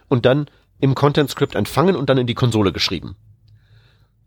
und 0.07 0.25
dann 0.25 0.49
im 0.79 0.95
Content 0.95 1.29
Script 1.29 1.55
empfangen 1.55 1.95
und 1.95 2.09
dann 2.09 2.17
in 2.17 2.27
die 2.27 2.35
Konsole 2.35 2.71
geschrieben. 2.71 3.15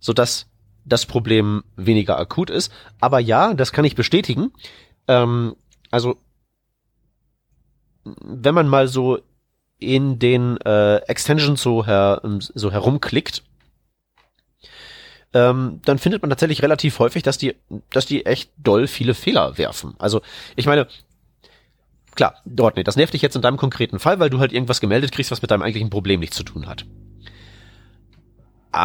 Sodass 0.01 0.47
das 0.85 1.07
Problem 1.07 1.65
weniger 1.77 2.19
akut 2.19 2.51
ist. 2.51 2.73
Aber 3.01 3.21
ja, 3.21 3.55
das 3.55 3.73
kann 3.73 3.85
ich 3.85 3.95
bestätigen. 3.95 4.53
Ähm, 5.07 5.57
also 5.91 6.17
wenn 8.05 8.55
man 8.55 8.69
mal 8.69 8.89
so 8.89 9.19
in 9.79 10.19
den 10.19 10.57
äh, 10.59 10.97
Extensions 11.07 11.63
so, 11.63 11.87
her, 11.87 12.21
so 12.39 12.73
herumklickt, 12.73 13.43
ähm, 15.35 15.81
dann 15.85 15.99
findet 15.99 16.23
man 16.23 16.31
tatsächlich 16.31 16.63
relativ 16.63 16.99
häufig, 16.99 17.23
dass 17.23 17.39
die, 17.39 17.55
dass 17.91 18.07
die 18.07 18.27
echt 18.27 18.51
doll 18.57 18.87
viele 18.87 19.15
Fehler 19.15 19.59
werfen. 19.59 19.95
Also 19.99 20.23
ich 20.57 20.67
meine, 20.67 20.89
klar, 22.15 22.37
dort 22.45 22.77
nicht. 22.77 22.89
Das 22.89 22.97
nervt 22.97 23.13
dich 23.15 23.23
jetzt 23.23 23.37
in 23.37 23.43
deinem 23.43 23.59
konkreten 23.59 23.99
Fall, 23.99 24.19
weil 24.19 24.31
du 24.31 24.41
halt 24.41 24.53
irgendwas 24.53 24.81
gemeldet 24.81 25.13
kriegst, 25.13 25.31
was 25.31 25.43
mit 25.43 25.51
deinem 25.51 25.63
eigentlichen 25.63 25.91
Problem 25.91 26.21
nichts 26.21 26.37
zu 26.37 26.45
tun 26.45 26.67
hat. 26.67 26.87
Äh, 28.73 28.77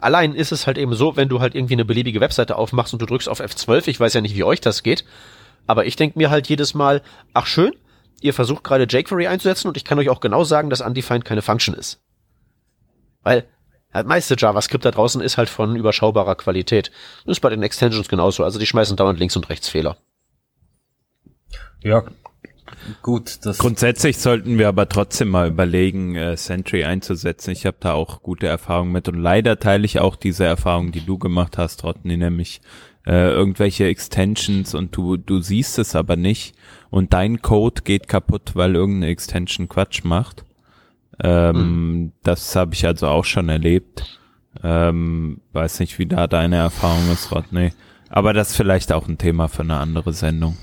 allein 0.00 0.34
ist 0.34 0.52
es 0.52 0.66
halt 0.66 0.78
eben 0.78 0.94
so, 0.94 1.16
wenn 1.16 1.28
du 1.28 1.40
halt 1.40 1.54
irgendwie 1.54 1.74
eine 1.74 1.84
beliebige 1.84 2.20
Webseite 2.20 2.56
aufmachst 2.56 2.92
und 2.92 3.02
du 3.02 3.06
drückst 3.06 3.28
auf 3.28 3.40
F12, 3.40 3.88
ich 3.88 4.00
weiß 4.00 4.14
ja 4.14 4.20
nicht, 4.20 4.36
wie 4.36 4.44
euch 4.44 4.60
das 4.60 4.82
geht, 4.82 5.04
aber 5.66 5.84
ich 5.84 5.96
denke 5.96 6.18
mir 6.18 6.30
halt 6.30 6.48
jedes 6.48 6.74
Mal, 6.74 7.02
ach 7.34 7.46
schön, 7.46 7.72
ihr 8.20 8.34
versucht 8.34 8.64
gerade 8.64 8.84
jQuery 8.84 9.26
einzusetzen 9.26 9.68
und 9.68 9.76
ich 9.76 9.84
kann 9.84 9.98
euch 9.98 10.08
auch 10.08 10.20
genau 10.20 10.44
sagen, 10.44 10.70
dass 10.70 10.80
undefined 10.80 11.24
keine 11.24 11.42
Function 11.42 11.74
ist. 11.74 12.00
Weil 13.22 13.46
das 13.92 14.04
meiste 14.04 14.36
JavaScript 14.38 14.84
da 14.84 14.90
draußen 14.90 15.20
ist 15.20 15.38
halt 15.38 15.48
von 15.48 15.76
überschaubarer 15.76 16.34
Qualität. 16.34 16.90
Das 17.24 17.38
ist 17.38 17.40
bei 17.40 17.50
den 17.50 17.62
Extensions 17.62 18.08
genauso. 18.08 18.44
Also 18.44 18.58
die 18.58 18.66
schmeißen 18.66 18.96
dauernd 18.96 19.18
links 19.18 19.36
und 19.36 19.48
rechts 19.48 19.68
Fehler. 19.68 19.96
Ja, 21.82 22.04
gut, 23.02 23.38
das 23.44 23.58
Grundsätzlich 23.58 24.18
sollten 24.18 24.58
wir 24.58 24.68
aber 24.68 24.88
trotzdem 24.88 25.28
mal 25.28 25.48
überlegen, 25.48 26.16
äh, 26.16 26.36
Sentry 26.36 26.84
einzusetzen. 26.84 27.52
Ich 27.52 27.66
habe 27.66 27.76
da 27.80 27.92
auch 27.92 28.22
gute 28.22 28.46
Erfahrungen 28.46 28.92
mit 28.92 29.08
und 29.08 29.18
leider 29.18 29.58
teile 29.58 29.84
ich 29.84 30.00
auch 30.00 30.16
diese 30.16 30.44
Erfahrung, 30.44 30.92
die 30.92 31.04
du 31.04 31.18
gemacht 31.18 31.56
hast, 31.56 31.84
Rodney, 31.84 32.16
nämlich 32.16 32.60
äh, 33.06 33.30
irgendwelche 33.30 33.86
Extensions 33.86 34.74
und 34.74 34.94
du, 34.94 35.16
du 35.16 35.40
siehst 35.40 35.78
es 35.78 35.94
aber 35.94 36.16
nicht 36.16 36.54
und 36.90 37.12
dein 37.12 37.42
Code 37.42 37.82
geht 37.82 38.08
kaputt, 38.08 38.52
weil 38.54 38.74
irgendeine 38.74 39.12
Extension 39.12 39.68
Quatsch 39.68 40.04
macht. 40.04 40.44
Ähm, 41.22 42.12
Das 42.22 42.54
habe 42.56 42.74
ich 42.74 42.86
also 42.86 43.08
auch 43.08 43.24
schon 43.24 43.48
erlebt. 43.48 44.18
Ähm, 44.62 45.40
weiß 45.52 45.80
nicht, 45.80 45.98
wie 45.98 46.06
da 46.06 46.26
deine 46.26 46.56
Erfahrung 46.56 47.10
ist, 47.12 47.30
Rodney. 47.32 47.72
Aber 48.08 48.32
das 48.32 48.50
ist 48.50 48.56
vielleicht 48.56 48.92
auch 48.92 49.06
ein 49.06 49.18
Thema 49.18 49.48
für 49.48 49.62
eine 49.62 49.76
andere 49.76 50.12
Sendung. 50.12 50.56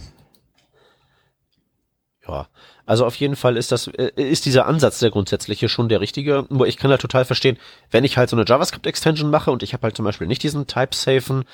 Ja, 2.27 2.47
also 2.87 3.05
auf 3.05 3.15
jeden 3.15 3.35
Fall 3.35 3.55
ist 3.55 3.71
das, 3.71 3.87
äh, 3.87 4.11
ist 4.15 4.45
dieser 4.45 4.65
Ansatz 4.65 4.99
der 4.99 5.11
grundsätzliche 5.11 5.69
schon 5.69 5.89
der 5.89 6.01
richtige. 6.01 6.45
Nur 6.49 6.67
ich 6.67 6.77
kann 6.77 6.89
halt 6.89 7.01
total 7.01 7.25
verstehen, 7.25 7.57
wenn 7.91 8.03
ich 8.03 8.17
halt 8.17 8.29
so 8.29 8.35
eine 8.35 8.45
JavaScript-Extension 8.47 9.29
mache 9.29 9.51
und 9.51 9.63
ich 9.63 9.73
habe 9.73 9.83
halt 9.83 9.95
zum 9.95 10.05
Beispiel 10.05 10.27
nicht 10.27 10.43
diesen 10.43 10.65
type-safen 10.67 11.45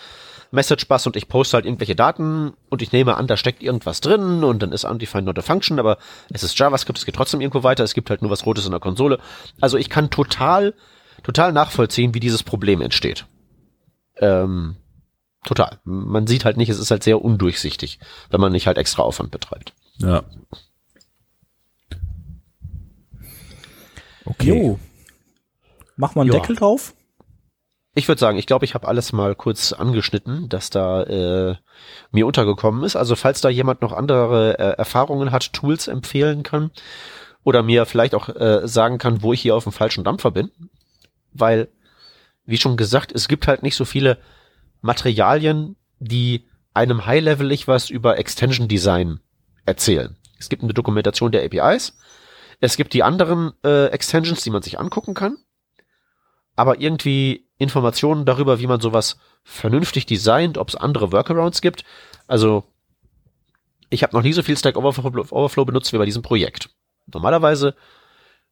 Message-Bus 0.51 1.07
und 1.07 1.15
ich 1.15 1.27
poste 1.27 1.55
halt 1.55 1.65
irgendwelche 1.65 1.95
Daten 1.95 2.53
und 2.69 2.81
ich 2.81 2.91
nehme 2.91 3.15
an, 3.15 3.27
da 3.27 3.37
steckt 3.37 3.63
irgendwas 3.63 4.01
drin 4.01 4.43
und 4.43 4.61
dann 4.61 4.71
ist 4.71 4.83
undefined 4.83 5.25
not 5.25 5.39
a 5.39 5.41
function, 5.41 5.79
aber 5.79 5.97
es 6.29 6.43
ist 6.43 6.57
JavaScript, 6.59 6.99
es 6.99 7.05
geht 7.05 7.15
trotzdem 7.15 7.41
irgendwo 7.41 7.63
weiter, 7.63 7.83
es 7.83 7.93
gibt 7.93 8.09
halt 8.09 8.21
nur 8.21 8.31
was 8.31 8.45
Rotes 8.45 8.65
in 8.65 8.71
der 8.71 8.79
Konsole. 8.79 9.19
Also 9.61 9.77
ich 9.77 9.89
kann 9.89 10.09
total, 10.09 10.73
total 11.23 11.53
nachvollziehen, 11.53 12.13
wie 12.13 12.19
dieses 12.19 12.43
Problem 12.43 12.81
entsteht. 12.81 13.25
Ähm, 14.17 14.75
total. 15.45 15.79
Man 15.85 16.27
sieht 16.27 16.43
halt 16.45 16.57
nicht, 16.57 16.69
es 16.69 16.79
ist 16.79 16.91
halt 16.91 17.03
sehr 17.03 17.23
undurchsichtig, 17.23 17.99
wenn 18.29 18.41
man 18.41 18.51
nicht 18.51 18.67
halt 18.67 18.77
extra 18.77 19.03
Aufwand 19.03 19.31
betreibt. 19.31 19.73
Ja. 19.97 20.23
Okay. 24.25 24.49
Jo. 24.49 24.79
Mach 25.95 26.15
mal 26.15 26.21
einen 26.23 26.33
Ja. 26.33 26.39
Deckel 26.39 26.55
drauf. 26.55 26.93
Ich 27.93 28.07
würde 28.07 28.19
sagen, 28.19 28.37
ich 28.37 28.47
glaube, 28.47 28.63
ich 28.63 28.73
habe 28.73 28.87
alles 28.87 29.11
mal 29.11 29.35
kurz 29.35 29.73
angeschnitten, 29.73 30.47
dass 30.47 30.69
da 30.69 31.03
äh, 31.03 31.55
mir 32.11 32.25
untergekommen 32.25 32.83
ist. 32.83 32.95
Also 32.95 33.17
falls 33.17 33.41
da 33.41 33.49
jemand 33.49 33.81
noch 33.81 33.91
andere 33.91 34.57
äh, 34.57 34.77
Erfahrungen 34.77 35.31
hat, 35.31 35.51
Tools 35.51 35.89
empfehlen 35.89 36.43
kann 36.43 36.71
oder 37.43 37.63
mir 37.63 37.85
vielleicht 37.85 38.15
auch 38.15 38.29
äh, 38.29 38.65
sagen 38.67 38.97
kann, 38.97 39.21
wo 39.23 39.33
ich 39.33 39.41
hier 39.41 39.55
auf 39.55 39.63
dem 39.63 39.73
falschen 39.73 40.05
Dampfer 40.05 40.31
bin, 40.31 40.51
weil, 41.33 41.67
wie 42.45 42.57
schon 42.57 42.77
gesagt, 42.77 43.11
es 43.11 43.27
gibt 43.27 43.47
halt 43.47 43.61
nicht 43.61 43.75
so 43.75 43.83
viele 43.83 44.19
Materialien, 44.79 45.75
die 45.99 46.47
einem 46.73 47.05
high-levelig 47.05 47.67
was 47.67 47.89
über 47.89 48.17
Extension 48.17 48.69
Design 48.69 49.19
erzählen. 49.65 50.15
Es 50.39 50.47
gibt 50.47 50.63
eine 50.63 50.73
Dokumentation 50.73 51.33
der 51.33 51.43
APIs, 51.43 51.97
es 52.61 52.77
gibt 52.77 52.93
die 52.93 53.03
anderen 53.03 53.51
äh, 53.65 53.87
Extensions, 53.87 54.43
die 54.43 54.49
man 54.49 54.61
sich 54.61 54.79
angucken 54.79 55.13
kann, 55.13 55.37
aber 56.55 56.79
irgendwie 56.79 57.49
Informationen 57.61 58.25
darüber, 58.25 58.59
wie 58.59 58.67
man 58.67 58.81
sowas 58.81 59.17
vernünftig 59.43 60.07
designt, 60.07 60.57
ob 60.57 60.69
es 60.69 60.75
andere 60.75 61.11
Workarounds 61.11 61.61
gibt. 61.61 61.83
Also 62.27 62.63
ich 63.91 64.01
habe 64.01 64.15
noch 64.15 64.23
nie 64.23 64.33
so 64.33 64.41
viel 64.41 64.57
Stack 64.57 64.77
Overflow, 64.77 65.65
benutzt 65.65 65.93
wie 65.93 65.97
bei 65.97 66.05
diesem 66.05 66.23
Projekt. 66.23 66.69
Normalerweise 67.13 67.75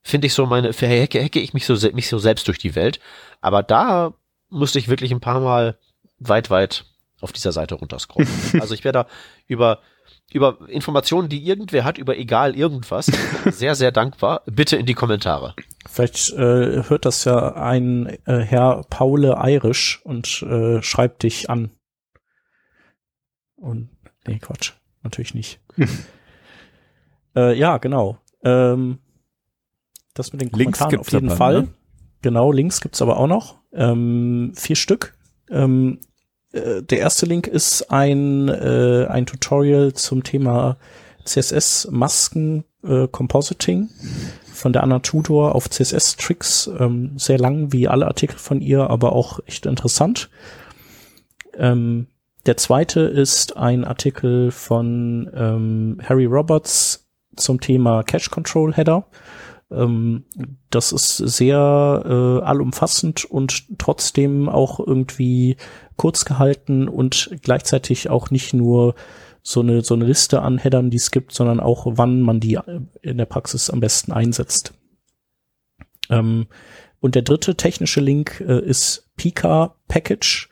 finde 0.01 0.27
ich 0.27 0.33
so 0.33 0.45
meine, 0.45 0.73
verhecke 0.73 1.19
hecke 1.19 1.39
ich 1.39 1.53
mich 1.53 1.65
so, 1.65 1.73
mich 1.93 2.07
so 2.07 2.19
selbst 2.19 2.47
durch 2.47 2.59
die 2.59 2.75
Welt. 2.75 2.99
Aber 3.41 3.63
da 3.63 4.13
musste 4.49 4.77
ich 4.77 4.89
wirklich 4.89 5.11
ein 5.11 5.21
paar 5.21 5.39
Mal 5.39 5.77
weit, 6.19 6.51
weit 6.51 6.85
auf 7.19 7.31
dieser 7.31 7.51
Seite 7.51 7.75
runterscrollen. 7.75 8.29
also 8.61 8.75
ich 8.75 8.83
werde 8.83 8.99
da 8.99 9.07
über, 9.47 9.79
über 10.31 10.59
Informationen, 10.67 11.29
die 11.29 11.43
irgendwer 11.43 11.83
hat, 11.83 11.97
über 11.97 12.15
egal 12.15 12.55
irgendwas, 12.55 13.11
sehr, 13.45 13.73
sehr 13.73 13.91
dankbar. 13.91 14.43
Bitte 14.45 14.77
in 14.77 14.85
die 14.85 14.93
Kommentare. 14.93 15.55
Vielleicht 15.91 16.29
äh, 16.33 16.83
hört 16.87 17.05
das 17.05 17.25
ja 17.25 17.55
ein 17.55 18.05
äh, 18.25 18.39
Herr 18.39 18.83
Paule 18.91 19.39
Irisch 19.43 20.01
und 20.03 20.43
äh, 20.43 20.83
schreibt 20.83 21.23
dich 21.23 21.49
an. 21.49 21.71
Und 23.55 23.89
nee, 24.27 24.37
Quatsch, 24.37 24.73
natürlich 25.01 25.33
nicht. 25.33 25.59
äh, 27.35 27.57
ja, 27.57 27.79
genau. 27.79 28.19
Ähm, 28.43 28.99
das 30.13 30.31
mit 30.31 30.41
den 30.41 30.51
Links 30.51 30.77
Kommentaren 30.77 30.99
auf 30.99 31.11
jeden 31.11 31.29
aber, 31.29 31.37
Fall. 31.37 31.61
ne? 31.63 31.67
Genau, 32.21 32.51
Links 32.51 32.81
gibt's 32.81 33.01
aber 33.01 33.17
auch 33.17 33.27
noch. 33.27 33.57
Ähm, 33.73 34.53
vier 34.55 34.75
Stück. 34.75 35.17
Ähm, 35.49 36.01
äh, 36.51 36.83
der 36.83 36.99
erste 36.99 37.25
Link 37.25 37.47
ist 37.47 37.91
ein, 37.91 38.47
äh, 38.47 39.07
ein 39.09 39.25
Tutorial 39.25 39.93
zum 39.93 40.23
Thema 40.23 40.77
CSS-Masken 41.25 42.63
äh, 42.83 43.07
Compositing 43.07 43.89
von 44.59 44.73
der 44.73 44.83
Anna 44.83 44.99
Tudor 44.99 45.55
auf 45.55 45.69
CSS-Tricks. 45.69 46.69
Ähm, 46.79 47.17
sehr 47.17 47.39
lang 47.39 47.71
wie 47.71 47.87
alle 47.87 48.07
Artikel 48.07 48.37
von 48.37 48.61
ihr, 48.61 48.89
aber 48.89 49.13
auch 49.13 49.39
echt 49.45 49.65
interessant. 49.65 50.29
Ähm, 51.57 52.07
der 52.45 52.57
zweite 52.57 53.01
ist 53.01 53.57
ein 53.57 53.85
Artikel 53.85 54.51
von 54.51 55.29
ähm, 55.33 55.97
Harry 56.03 56.25
Roberts 56.25 57.07
zum 57.35 57.61
Thema 57.61 58.03
Cache 58.03 58.29
Control 58.29 58.73
Header. 58.73 59.05
Ähm, 59.71 60.25
das 60.69 60.91
ist 60.91 61.17
sehr 61.17 62.03
äh, 62.05 62.45
allumfassend 62.45 63.25
und 63.25 63.77
trotzdem 63.77 64.49
auch 64.49 64.79
irgendwie 64.79 65.57
kurz 65.95 66.25
gehalten 66.25 66.87
und 66.87 67.29
gleichzeitig 67.41 68.09
auch 68.09 68.31
nicht 68.31 68.53
nur 68.53 68.95
so 69.49 69.61
eine, 69.61 69.81
so 69.81 69.95
eine 69.95 70.05
Liste 70.05 70.43
an 70.43 70.59
Headern, 70.59 70.91
die 70.91 70.97
es 70.97 71.09
gibt, 71.09 71.33
sondern 71.33 71.59
auch, 71.59 71.87
wann 71.89 72.21
man 72.21 72.39
die 72.39 72.59
in 73.01 73.17
der 73.17 73.25
Praxis 73.25 73.71
am 73.71 73.79
besten 73.79 74.11
einsetzt. 74.11 74.73
Ähm, 76.11 76.45
und 76.99 77.15
der 77.15 77.23
dritte 77.23 77.55
technische 77.55 77.99
Link 77.99 78.43
äh, 78.47 78.63
ist 78.63 79.09
Pika 79.15 79.75
Package. 79.87 80.49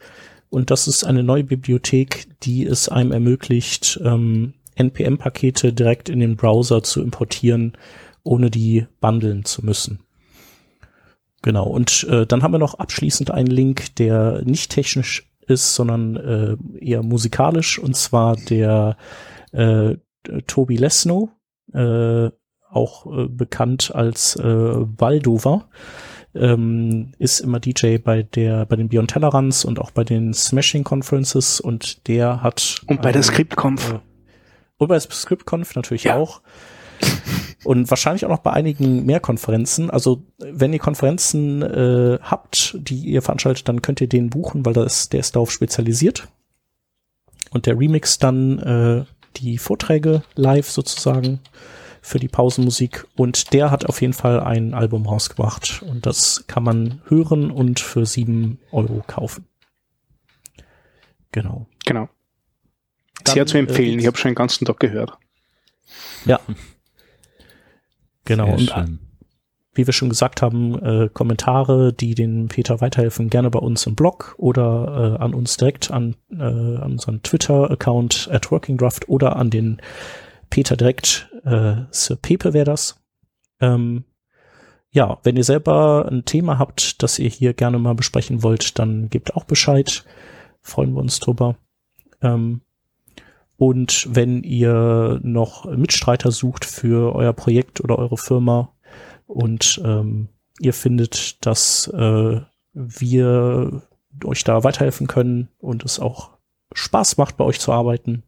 Und 0.49 0.71
das 0.71 0.87
ist 0.87 1.03
eine 1.03 1.21
neue 1.21 1.43
Bibliothek, 1.43 2.25
die 2.41 2.65
es 2.65 2.89
einem 2.89 3.11
ermöglicht, 3.11 3.99
ähm, 4.03 4.55
NPM-Pakete 4.73 5.73
direkt 5.73 6.09
in 6.09 6.19
den 6.19 6.35
Browser 6.35 6.81
zu 6.81 7.03
importieren, 7.03 7.73
ohne 8.23 8.49
die 8.49 8.87
bundeln 8.99 9.45
zu 9.45 9.63
müssen. 9.63 9.99
Genau. 11.43 11.67
Und 11.67 12.03
äh, 12.09 12.25
dann 12.25 12.41
haben 12.41 12.53
wir 12.53 12.59
noch 12.59 12.79
abschließend 12.79 13.29
einen 13.29 13.51
Link, 13.51 13.95
der 13.97 14.41
nicht 14.43 14.71
technisch 14.71 15.27
ist, 15.47 15.75
sondern 15.75 16.15
äh, 16.15 16.57
eher 16.79 17.03
musikalisch, 17.03 17.79
und 17.79 17.95
zwar 17.95 18.35
der 18.35 18.97
äh, 19.51 19.95
Tobi 20.47 20.77
Lesno, 20.77 21.29
äh, 21.73 22.29
auch 22.69 23.05
äh, 23.05 23.27
bekannt 23.27 23.91
als 23.93 24.35
äh, 24.35 24.75
Baldover, 24.85 25.69
ähm, 26.35 27.13
ist 27.17 27.39
immer 27.39 27.59
DJ 27.59 27.97
bei 27.97 28.23
der 28.23 28.65
bei 28.65 28.75
den 28.75 28.89
Beyond 28.89 29.11
Tellerrands 29.11 29.65
und 29.65 29.79
auch 29.79 29.91
bei 29.91 30.03
den 30.03 30.33
Smashing 30.33 30.83
Conferences. 30.83 31.59
Und 31.59 32.07
der 32.07 32.43
hat 32.43 32.81
und 32.87 33.01
bei 33.01 33.11
der 33.11 33.23
ScriptConf 33.23 33.93
äh, 33.93 33.99
und 34.77 34.87
bei 34.87 34.99
der 34.99 35.01
ScriptConf 35.01 35.75
natürlich 35.75 36.03
ja. 36.03 36.15
auch 36.15 36.41
und 37.67 37.89
wahrscheinlich 37.89 38.25
auch 38.25 38.29
noch 38.29 38.39
bei 38.39 38.53
einigen 38.53 39.05
mehr 39.05 39.19
Konferenzen. 39.19 39.89
Also 39.89 40.23
wenn 40.39 40.71
ihr 40.71 40.79
Konferenzen 40.79 41.61
äh, 41.61 42.17
habt, 42.21 42.77
die 42.79 42.99
ihr 42.99 43.21
veranstaltet, 43.21 43.67
dann 43.67 43.81
könnt 43.81 43.99
ihr 43.99 44.07
den 44.07 44.29
buchen, 44.29 44.65
weil 44.65 44.71
das, 44.71 45.09
der 45.09 45.19
ist 45.19 45.35
darauf 45.35 45.51
spezialisiert. 45.51 46.29
Und 47.51 47.65
der 47.65 47.77
Remix 47.77 48.19
dann 48.19 48.59
äh, 48.59 49.05
die 49.35 49.57
Vorträge 49.57 50.23
live 50.35 50.69
sozusagen 50.69 51.41
für 52.01 52.19
die 52.19 52.29
Pausenmusik. 52.29 53.05
Und 53.17 53.51
der 53.51 53.69
hat 53.69 53.85
auf 53.85 53.99
jeden 53.99 54.13
Fall 54.13 54.39
ein 54.39 54.73
Album 54.73 55.05
rausgebracht. 55.05 55.83
Und 55.85 56.05
das 56.05 56.45
kann 56.47 56.63
man 56.63 57.01
hören 57.07 57.51
und 57.51 57.81
für 57.81 58.05
sieben 58.05 58.59
Euro 58.71 59.03
kaufen. 59.05 59.45
Genau. 61.33 61.67
Genau. 61.85 62.07
Sehr 63.25 63.43
dann, 63.43 63.47
zu 63.47 63.57
empfehlen. 63.57 63.99
Äh, 63.99 64.01
ich 64.03 64.07
habe 64.07 64.17
schon 64.17 64.31
den 64.31 64.35
ganzen 64.35 64.63
Tag 64.63 64.79
gehört. 64.79 65.17
Ja. 66.23 66.39
Genau. 68.27 68.53
und 68.53 68.99
wie 69.77 69.85
wir 69.85 69.93
schon 69.93 70.09
gesagt 70.09 70.41
haben, 70.41 70.77
äh, 70.83 71.09
Kommentare, 71.13 71.93
die 71.93 72.15
den 72.15 72.47
Peter 72.47 72.81
weiterhelfen, 72.81 73.29
gerne 73.29 73.49
bei 73.51 73.59
uns 73.59 73.85
im 73.85 73.95
Blog 73.95 74.35
oder 74.37 75.17
äh, 75.19 75.23
an 75.23 75.33
uns 75.33 75.57
direkt 75.57 75.91
an, 75.91 76.15
äh, 76.31 76.41
an 76.41 76.93
unseren 76.93 77.21
Twitter-Account 77.21 78.29
at 78.31 78.51
WorkingDraft 78.51 79.07
oder 79.07 79.35
an 79.35 79.49
den 79.49 79.79
Peter 80.49 80.75
direkt, 80.75 81.29
äh, 81.45 81.75
Sir 81.91 82.15
Pepe 82.15 82.53
wäre 82.53 82.65
das. 82.65 82.99
Ähm, 83.59 84.03
ja, 84.89 85.19
wenn 85.23 85.37
ihr 85.37 85.43
selber 85.43 86.07
ein 86.09 86.25
Thema 86.25 86.57
habt, 86.57 87.03
das 87.03 87.19
ihr 87.19 87.29
hier 87.29 87.53
gerne 87.53 87.77
mal 87.77 87.93
besprechen 87.93 88.41
wollt, 88.41 88.79
dann 88.79 89.09
gebt 89.09 89.35
auch 89.35 89.43
Bescheid. 89.43 90.03
Freuen 90.61 90.93
wir 90.93 91.01
uns 91.01 91.19
drüber. 91.19 91.55
Ähm, 92.21 92.61
und 93.57 94.07
wenn 94.09 94.43
ihr 94.43 95.19
noch 95.23 95.65
Mitstreiter 95.65 96.31
sucht 96.31 96.63
für 96.63 97.15
euer 97.15 97.33
Projekt 97.33 97.81
oder 97.81 97.97
eure 97.97 98.17
Firma 98.17 98.71
und 99.25 99.81
ähm, 99.83 100.29
ihr 100.59 100.73
findet, 100.73 101.45
dass 101.45 101.87
äh, 101.87 102.41
wir 102.73 103.81
euch 104.23 104.43
da 104.43 104.63
weiterhelfen 104.63 105.07
können 105.07 105.49
und 105.59 105.83
es 105.83 105.99
auch 105.99 106.37
Spaß 106.73 107.17
macht, 107.17 107.37
bei 107.37 107.45
euch 107.45 107.59
zu 107.59 107.71
arbeiten, 107.71 108.23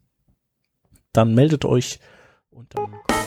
dann 1.14 1.36
meldet 1.36 1.66
euch 1.66 2.00
und 2.50 2.76
dann 2.76 3.19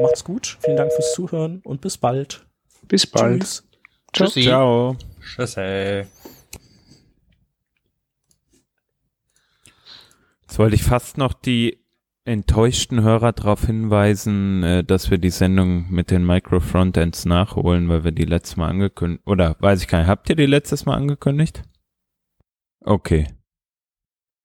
macht's 0.00 0.24
gut. 0.24 0.58
Vielen 0.60 0.76
Dank 0.76 0.92
fürs 0.92 1.14
Zuhören 1.14 1.60
und 1.64 1.80
bis 1.80 1.98
bald. 1.98 2.46
Bis 2.88 3.06
bald. 3.06 3.42
Tschüss. 3.42 3.68
Tschüssi. 4.12 4.42
Ciao. 4.42 4.96
Tschüssi. 5.20 6.04
Jetzt 10.42 10.58
wollte 10.58 10.74
ich 10.74 10.82
fast 10.82 11.16
noch 11.16 11.32
die 11.32 11.80
enttäuschten 12.24 13.02
Hörer 13.02 13.32
darauf 13.32 13.66
hinweisen, 13.66 14.62
äh, 14.62 14.84
dass 14.84 15.10
wir 15.10 15.18
die 15.18 15.30
Sendung 15.30 15.90
mit 15.90 16.10
den 16.10 16.26
Micro-Frontends 16.26 17.24
nachholen, 17.24 17.88
weil 17.88 18.04
wir 18.04 18.12
die 18.12 18.24
letztes 18.24 18.56
Mal 18.56 18.68
angekündigt, 18.68 19.26
oder 19.26 19.56
weiß 19.58 19.82
ich 19.82 19.88
gar 19.88 19.98
nicht, 20.00 20.08
habt 20.08 20.28
ihr 20.28 20.36
die 20.36 20.46
letztes 20.46 20.86
Mal 20.86 20.96
angekündigt? 20.96 21.62
Okay. 22.84 23.26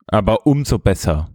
Aber 0.07 0.45
umso 0.45 0.79
besser. 0.79 1.34